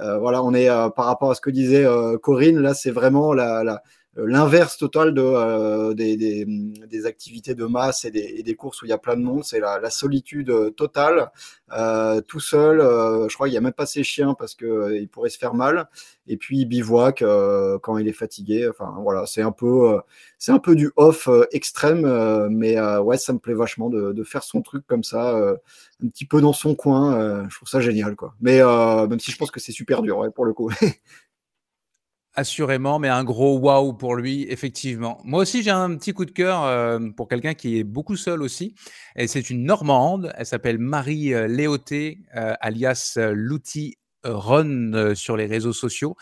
euh, 0.00 0.18
voilà, 0.18 0.42
on 0.42 0.52
est 0.52 0.68
euh, 0.68 0.90
par 0.90 1.06
rapport 1.06 1.30
à 1.30 1.34
ce 1.34 1.40
que 1.40 1.50
disait 1.50 1.84
euh, 1.84 2.18
Corinne, 2.18 2.58
là 2.58 2.74
c'est 2.74 2.90
vraiment 2.90 3.32
la, 3.32 3.82
l'inverse 4.16 4.76
total 4.78 5.14
de, 5.14 5.92
des, 5.92 7.06
activités 7.06 7.54
de 7.54 7.64
masse 7.66 8.04
et 8.04 8.10
des, 8.10 8.54
courses 8.54 8.82
où 8.82 8.86
il 8.86 8.88
y 8.88 8.92
a 8.92 8.98
plein 8.98 9.16
de 9.16 9.22
monde, 9.22 9.44
c'est 9.44 9.60
la, 9.60 9.90
solitude 9.90 10.74
totale, 10.76 11.30
tout 12.26 12.40
seul. 12.40 12.78
je 12.78 13.34
crois 13.34 13.46
qu'il 13.46 13.52
n'y 13.52 13.58
a 13.58 13.60
même 13.60 13.72
pas 13.72 13.86
ses 13.86 14.02
chiens 14.02 14.34
parce 14.34 14.54
qu'il 14.54 15.08
pourrait 15.12 15.30
se 15.30 15.38
faire 15.38 15.54
mal. 15.54 15.88
Et 16.26 16.36
puis 16.36 16.58
il 16.58 16.66
bivouac 16.66 17.22
quand 17.82 17.98
il 17.98 18.08
est 18.08 18.12
fatigué. 18.12 18.68
Enfin 18.68 18.94
voilà, 19.02 19.26
c'est 19.26 19.42
un 19.42 19.52
peu, 19.52 19.98
c'est 20.38 20.52
un 20.52 20.58
peu 20.58 20.74
du 20.74 20.90
off 20.96 21.28
extrême, 21.52 22.48
mais 22.50 22.80
ouais, 22.80 23.18
ça 23.18 23.32
me 23.32 23.38
plaît 23.38 23.54
vachement 23.54 23.90
de, 23.90 24.12
de, 24.12 24.24
faire 24.24 24.42
son 24.42 24.62
truc 24.62 24.86
comme 24.86 25.04
ça 25.04 25.56
un 26.02 26.08
petit 26.08 26.26
peu 26.26 26.40
dans 26.40 26.52
son 26.52 26.74
coin. 26.74 27.14
Euh, 27.14 27.44
je 27.48 27.56
trouve 27.56 27.68
ça 27.68 27.80
génial, 27.80 28.16
quoi. 28.16 28.34
Mais 28.40 28.60
euh, 28.60 29.06
même 29.06 29.20
si 29.20 29.30
je 29.30 29.36
pense 29.36 29.50
que 29.50 29.60
c'est 29.60 29.72
super 29.72 30.02
dur 30.02 30.22
pour 30.34 30.44
le 30.44 30.52
coup. 30.52 30.70
Assurément, 32.36 32.98
mais 32.98 33.08
un 33.08 33.24
gros 33.24 33.58
waouh 33.58 33.94
pour 33.94 34.14
lui, 34.14 34.46
effectivement. 34.50 35.18
Moi 35.24 35.40
aussi, 35.40 35.62
j'ai 35.62 35.70
un 35.70 35.96
petit 35.96 36.12
coup 36.12 36.26
de 36.26 36.30
cœur 36.30 36.64
euh, 36.64 36.98
pour 37.16 37.28
quelqu'un 37.28 37.54
qui 37.54 37.78
est 37.78 37.84
beaucoup 37.84 38.16
seul 38.16 38.42
aussi. 38.42 38.74
Et 39.16 39.26
c'est 39.26 39.48
une 39.50 39.64
Normande. 39.64 40.32
Elle 40.36 40.46
s'appelle 40.46 40.78
Marie 40.78 41.32
Léoté, 41.48 42.20
alias 42.60 43.18
Louti 43.32 43.96
Run 44.26 45.14
sur 45.14 45.36
les 45.36 45.46
réseaux 45.46 45.72
sociaux. 45.72 46.16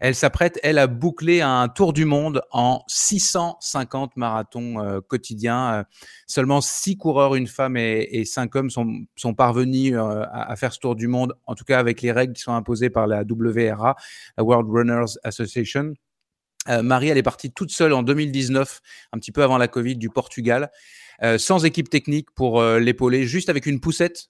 Elle 0.00 0.14
s'apprête, 0.14 0.58
elle, 0.62 0.78
à 0.78 0.86
boucler 0.86 1.40
un 1.40 1.68
tour 1.68 1.92
du 1.92 2.04
monde 2.04 2.42
en 2.50 2.82
650 2.88 4.16
marathons 4.16 4.80
euh, 4.80 5.00
quotidiens. 5.00 5.74
Euh, 5.74 5.84
seulement 6.26 6.60
six 6.60 6.96
coureurs, 6.96 7.34
une 7.34 7.46
femme 7.46 7.76
et, 7.76 8.24
cinq 8.24 8.54
hommes 8.56 8.70
sont, 8.70 9.34
parvenus 9.34 9.94
euh, 9.94 10.24
à, 10.32 10.54
faire 10.56 10.72
ce 10.72 10.80
tour 10.80 10.96
du 10.96 11.08
monde, 11.08 11.34
en 11.46 11.54
tout 11.54 11.64
cas 11.64 11.78
avec 11.78 12.02
les 12.02 12.12
règles 12.12 12.34
qui 12.34 12.42
sont 12.42 12.52
imposées 12.52 12.90
par 12.90 13.06
la 13.06 13.22
WRA, 13.22 13.96
la 14.36 14.44
World 14.44 14.68
Runners 14.68 15.18
Association. 15.24 15.94
Marie, 16.82 17.10
elle 17.10 17.18
est 17.18 17.22
partie 17.22 17.52
toute 17.52 17.70
seule 17.70 17.92
en 17.92 18.02
2019, 18.02 18.80
un 19.12 19.18
petit 19.18 19.30
peu 19.30 19.44
avant 19.44 19.56
la 19.56 19.68
Covid, 19.68 19.94
du 19.94 20.10
Portugal. 20.10 20.72
Sans 21.38 21.64
équipe 21.64 21.88
technique 21.88 22.30
pour 22.32 22.62
l'épauler, 22.62 23.24
juste 23.24 23.48
avec 23.48 23.66
une 23.66 23.80
poussette 23.80 24.28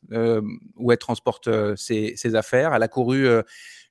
où 0.76 0.92
elle 0.92 0.98
transporte 0.98 1.48
ses, 1.76 2.34
affaires. 2.34 2.74
Elle 2.74 2.82
a 2.82 2.88
couru 2.88 3.26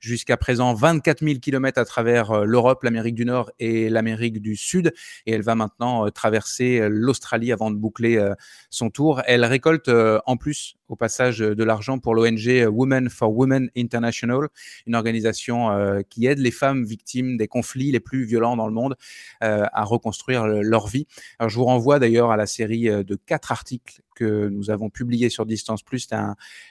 jusqu'à 0.06 0.38
présent 0.38 0.74
24 0.74 1.26
000 1.26 1.40
km 1.40 1.80
à 1.80 1.86
travers 1.86 2.32
euh, 2.32 2.46
l'Europe, 2.46 2.84
l'Amérique 2.84 3.16
du 3.16 3.26
Nord 3.26 3.52
et 3.60 3.90
l'Amérique 3.90 4.42
du 4.42 4.56
Sud. 4.56 4.94
Et 5.26 5.34
elle 5.34 5.42
va 5.42 5.56
maintenant 5.56 6.06
euh, 6.06 6.10
traverser 6.10 6.80
euh, 6.80 6.90
l'Australie 6.90 7.52
avant 7.52 7.72
de 7.72 7.76
boucler 7.76 8.22
son 8.70 8.90
tour. 8.90 9.22
Elle 9.26 9.44
récolte 9.44 9.90
en 9.90 10.38
plus 10.38 10.76
au 10.90 10.96
passage 10.96 11.40
de 11.40 11.64
l'argent 11.64 12.00
pour 12.00 12.16
l'ONG 12.16 12.68
Women 12.72 13.10
for 13.10 13.36
Women 13.36 13.70
International, 13.76 14.48
une 14.86 14.96
organisation 14.96 15.70
qui 16.10 16.28
aide 16.28 16.40
les 16.40 16.52
femmes 16.52 16.86
victimes 16.86 17.38
des 17.38 17.48
conflits 17.48 17.92
les 17.92 18.00
plus 18.00 18.26
violents 18.26 18.56
dans 18.56 18.68
le 18.68 18.74
monde 18.74 18.96
à 19.42 19.84
reconstruire 19.84 20.46
leur 20.46 20.88
vie. 20.88 21.08
Je 21.46 21.56
vous 21.56 21.66
renvoie 21.66 22.00
d'ailleurs 22.00 22.32
à 22.32 22.38
la 22.38 22.46
série 22.46 22.84
de 22.86 23.16
quatre 23.26 23.52
articles 23.52 24.02
que 24.16 24.48
nous 24.48 24.70
avons 24.70 24.90
publiés 24.90 25.30
sur 25.30 25.46
Distance 25.46 25.84
Plus. 25.84 26.08
C'est 26.10 26.16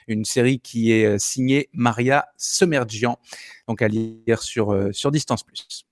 une 0.07 0.25
série 0.25 0.59
qui 0.59 0.91
est 0.91 1.19
signée 1.19 1.69
Maria 1.73 2.27
Semergian 2.37 3.19
donc 3.67 3.81
à 3.81 3.87
lire 3.87 4.41
sur, 4.41 4.73
euh, 4.73 4.91
sur 4.91 5.11
Distance 5.11 5.43
Plus. 5.43 5.85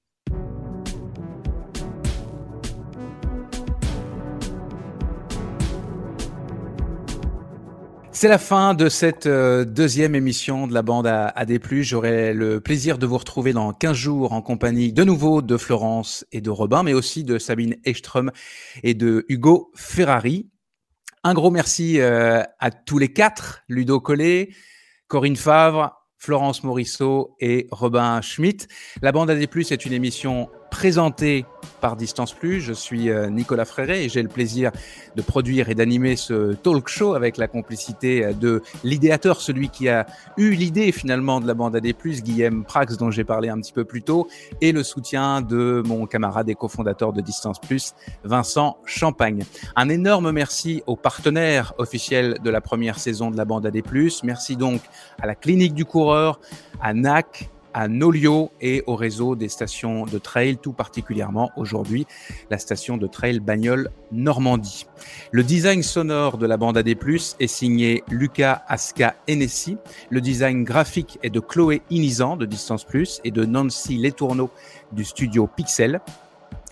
C'est 8.23 8.29
la 8.29 8.37
fin 8.37 8.73
de 8.73 8.87
cette 8.87 9.25
euh, 9.25 9.65
deuxième 9.65 10.15
émission 10.15 10.65
de 10.65 10.73
la 10.73 10.81
bande 10.81 11.07
à, 11.07 11.27
à 11.27 11.43
des 11.43 11.59
plus. 11.59 11.83
J'aurai 11.83 12.33
le 12.33 12.61
plaisir 12.61 12.97
de 12.97 13.05
vous 13.05 13.17
retrouver 13.17 13.51
dans 13.51 13.73
15 13.73 13.97
jours 13.97 14.31
en 14.31 14.41
compagnie 14.41 14.93
de 14.93 15.03
nouveau 15.03 15.41
de 15.41 15.57
Florence 15.57 16.25
et 16.31 16.39
de 16.39 16.49
Robin, 16.49 16.83
mais 16.83 16.93
aussi 16.93 17.25
de 17.25 17.37
Sabine 17.37 17.75
Ekström 17.83 18.31
et 18.81 18.93
de 18.93 19.25
Hugo 19.27 19.73
Ferrari. 19.75 20.49
Un 21.25 21.33
gros 21.33 21.51
merci 21.51 21.99
euh, 21.99 22.43
à 22.59 22.71
tous 22.71 22.97
les 22.97 23.11
quatre, 23.11 23.63
Ludo 23.67 23.99
Collet, 23.99 24.51
Corinne 25.09 25.35
Favre, 25.35 25.91
Florence 26.17 26.63
Morisseau 26.63 27.35
et 27.41 27.67
Robin 27.71 28.21
Schmitt. 28.21 28.69
La 29.01 29.11
bande 29.11 29.31
AD+, 29.31 29.41
est 29.41 29.85
une 29.85 29.91
émission 29.91 30.47
présenté 30.73 31.45
par 31.81 31.95
Distance 31.95 32.33
Plus. 32.33 32.59
Je 32.59 32.73
suis 32.73 33.11
euh, 33.11 33.29
Nicolas 33.29 33.63
Fréré 33.63 34.05
et 34.05 34.09
j'ai 34.09 34.23
le 34.23 34.27
plaisir 34.27 34.71
de 35.15 35.21
produire 35.21 35.69
et 35.69 35.75
d'animer 35.75 36.15
ce 36.15 36.53
talk 36.53 36.87
show 36.87 37.13
avec 37.13 37.37
la 37.37 37.47
complicité 37.47 38.25
euh, 38.25 38.33
de 38.33 38.63
l'idéateur, 38.83 39.39
celui 39.39 39.69
qui 39.69 39.87
a 39.87 40.07
eu 40.35 40.49
l'idée 40.49 40.91
finalement 40.91 41.39
de 41.39 41.45
la 41.45 41.53
bande 41.53 41.75
AD+, 41.75 41.93
Guillaume 42.03 42.63
Prax, 42.63 42.97
dont 42.97 43.11
j'ai 43.11 43.23
parlé 43.23 43.49
un 43.49 43.59
petit 43.59 43.71
peu 43.71 43.85
plus 43.85 44.01
tôt, 44.01 44.27
et 44.61 44.71
le 44.71 44.81
soutien 44.81 45.41
de 45.41 45.83
mon 45.85 46.07
camarade 46.07 46.49
et 46.49 46.55
cofondateur 46.55 47.13
de 47.13 47.21
Distance 47.21 47.61
Plus, 47.61 47.93
Vincent 48.23 48.77
Champagne. 48.85 49.43
Un 49.75 49.89
énorme 49.89 50.31
merci 50.31 50.81
aux 50.87 50.95
partenaires 50.95 51.73
officiels 51.77 52.39
de 52.43 52.49
la 52.49 52.61
première 52.61 52.97
saison 52.97 53.29
de 53.29 53.37
la 53.37 53.45
bande 53.45 53.67
AD+. 53.67 53.83
Merci 54.23 54.55
donc 54.55 54.81
à 55.21 55.27
la 55.27 55.35
Clinique 55.35 55.75
du 55.75 55.85
Coureur, 55.85 56.39
à 56.81 56.95
NAC, 56.95 57.51
à 57.73 57.87
Nolio 57.87 58.51
et 58.61 58.83
au 58.87 58.95
réseau 58.95 59.35
des 59.35 59.49
stations 59.49 60.05
de 60.05 60.17
trail, 60.17 60.57
tout 60.57 60.73
particulièrement 60.73 61.51
aujourd'hui 61.57 62.05
la 62.49 62.57
station 62.57 62.97
de 62.97 63.07
trail 63.07 63.39
Bagnole 63.39 63.89
Normandie. 64.11 64.85
Le 65.31 65.43
design 65.43 65.83
sonore 65.83 66.37
de 66.37 66.45
la 66.45 66.57
bande 66.57 66.77
AD+, 66.77 66.87
est 66.87 67.47
signé 67.47 68.03
Lucas 68.09 68.63
Aska 68.67 69.15
Enessi. 69.29 69.77
Le 70.09 70.21
design 70.21 70.63
graphique 70.63 71.19
est 71.23 71.29
de 71.29 71.39
Chloé 71.39 71.81
Inizan 71.89 72.37
de 72.37 72.45
Distance 72.45 72.83
Plus 72.83 73.19
et 73.23 73.31
de 73.31 73.45
Nancy 73.45 73.97
Letourneau 73.97 74.49
du 74.91 75.03
studio 75.03 75.47
Pixel. 75.47 76.01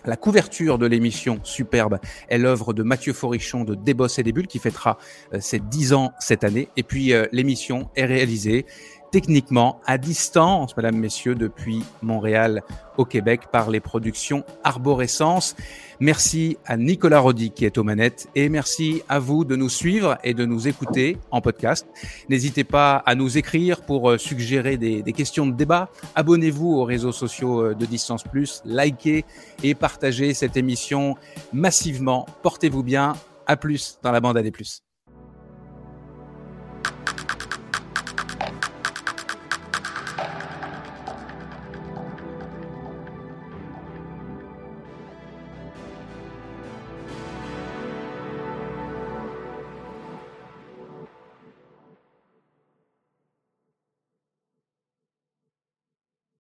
La 0.04 0.16
couverture 0.16 0.78
de 0.78 0.86
l'émission 0.86 1.38
superbe 1.44 2.00
est 2.28 2.38
l'œuvre 2.38 2.72
de 2.72 2.82
Mathieu 2.82 3.12
Forichon 3.12 3.62
de 3.62 3.76
Déboss 3.76 4.18
et 4.18 4.24
des 4.24 4.32
Bulles 4.32 4.48
qui 4.48 4.58
fêtera 4.58 4.98
euh, 5.32 5.38
ses 5.40 5.60
10 5.60 5.92
ans 5.92 6.12
cette 6.18 6.42
année. 6.42 6.68
Et 6.76 6.82
puis 6.82 7.12
euh, 7.12 7.26
l'émission 7.30 7.88
est 7.94 8.04
réalisée 8.04 8.66
techniquement 9.12 9.78
à 9.86 9.98
distance, 9.98 10.76
mesdames, 10.76 10.96
messieurs, 10.96 11.36
depuis 11.36 11.84
Montréal 12.02 12.62
au 12.96 13.04
Québec 13.04 13.42
par 13.52 13.70
les 13.70 13.78
productions 13.78 14.42
Arborescence. 14.64 15.54
Merci 16.00 16.56
à 16.66 16.76
Nicolas 16.76 17.20
Rodi 17.20 17.50
qui 17.50 17.64
est 17.64 17.78
aux 17.78 17.84
manettes 17.84 18.28
et 18.34 18.48
merci 18.48 19.02
à 19.08 19.18
vous 19.18 19.44
de 19.44 19.54
nous 19.54 19.68
suivre 19.68 20.18
et 20.24 20.34
de 20.34 20.44
nous 20.44 20.66
écouter 20.66 21.18
en 21.30 21.40
podcast. 21.40 21.86
N'hésitez 22.28 22.64
pas 22.64 22.96
à 23.06 23.14
nous 23.14 23.38
écrire 23.38 23.82
pour 23.82 24.10
euh, 24.10 24.18
suggérer 24.18 24.78
des, 24.78 25.02
des 25.02 25.12
questions 25.12 25.46
de 25.46 25.52
débat. 25.52 25.90
Abonnez-vous 26.14 26.72
aux 26.72 26.84
réseaux 26.84 27.12
sociaux 27.12 27.66
euh, 27.66 27.74
de 27.74 27.86
Distance 27.86 28.24
Plus, 28.24 28.62
likez 28.64 29.24
et 29.62 29.74
partagez 29.74 30.34
cette 30.34 30.56
émission 30.56 31.16
massivement. 31.52 32.26
Portez-vous 32.42 32.82
bien. 32.82 33.12
À 33.44 33.56
plus 33.56 33.98
dans 34.02 34.12
la 34.12 34.20
bande 34.20 34.36
à 34.38 34.42
des 34.42 34.52
plus. 34.52 34.82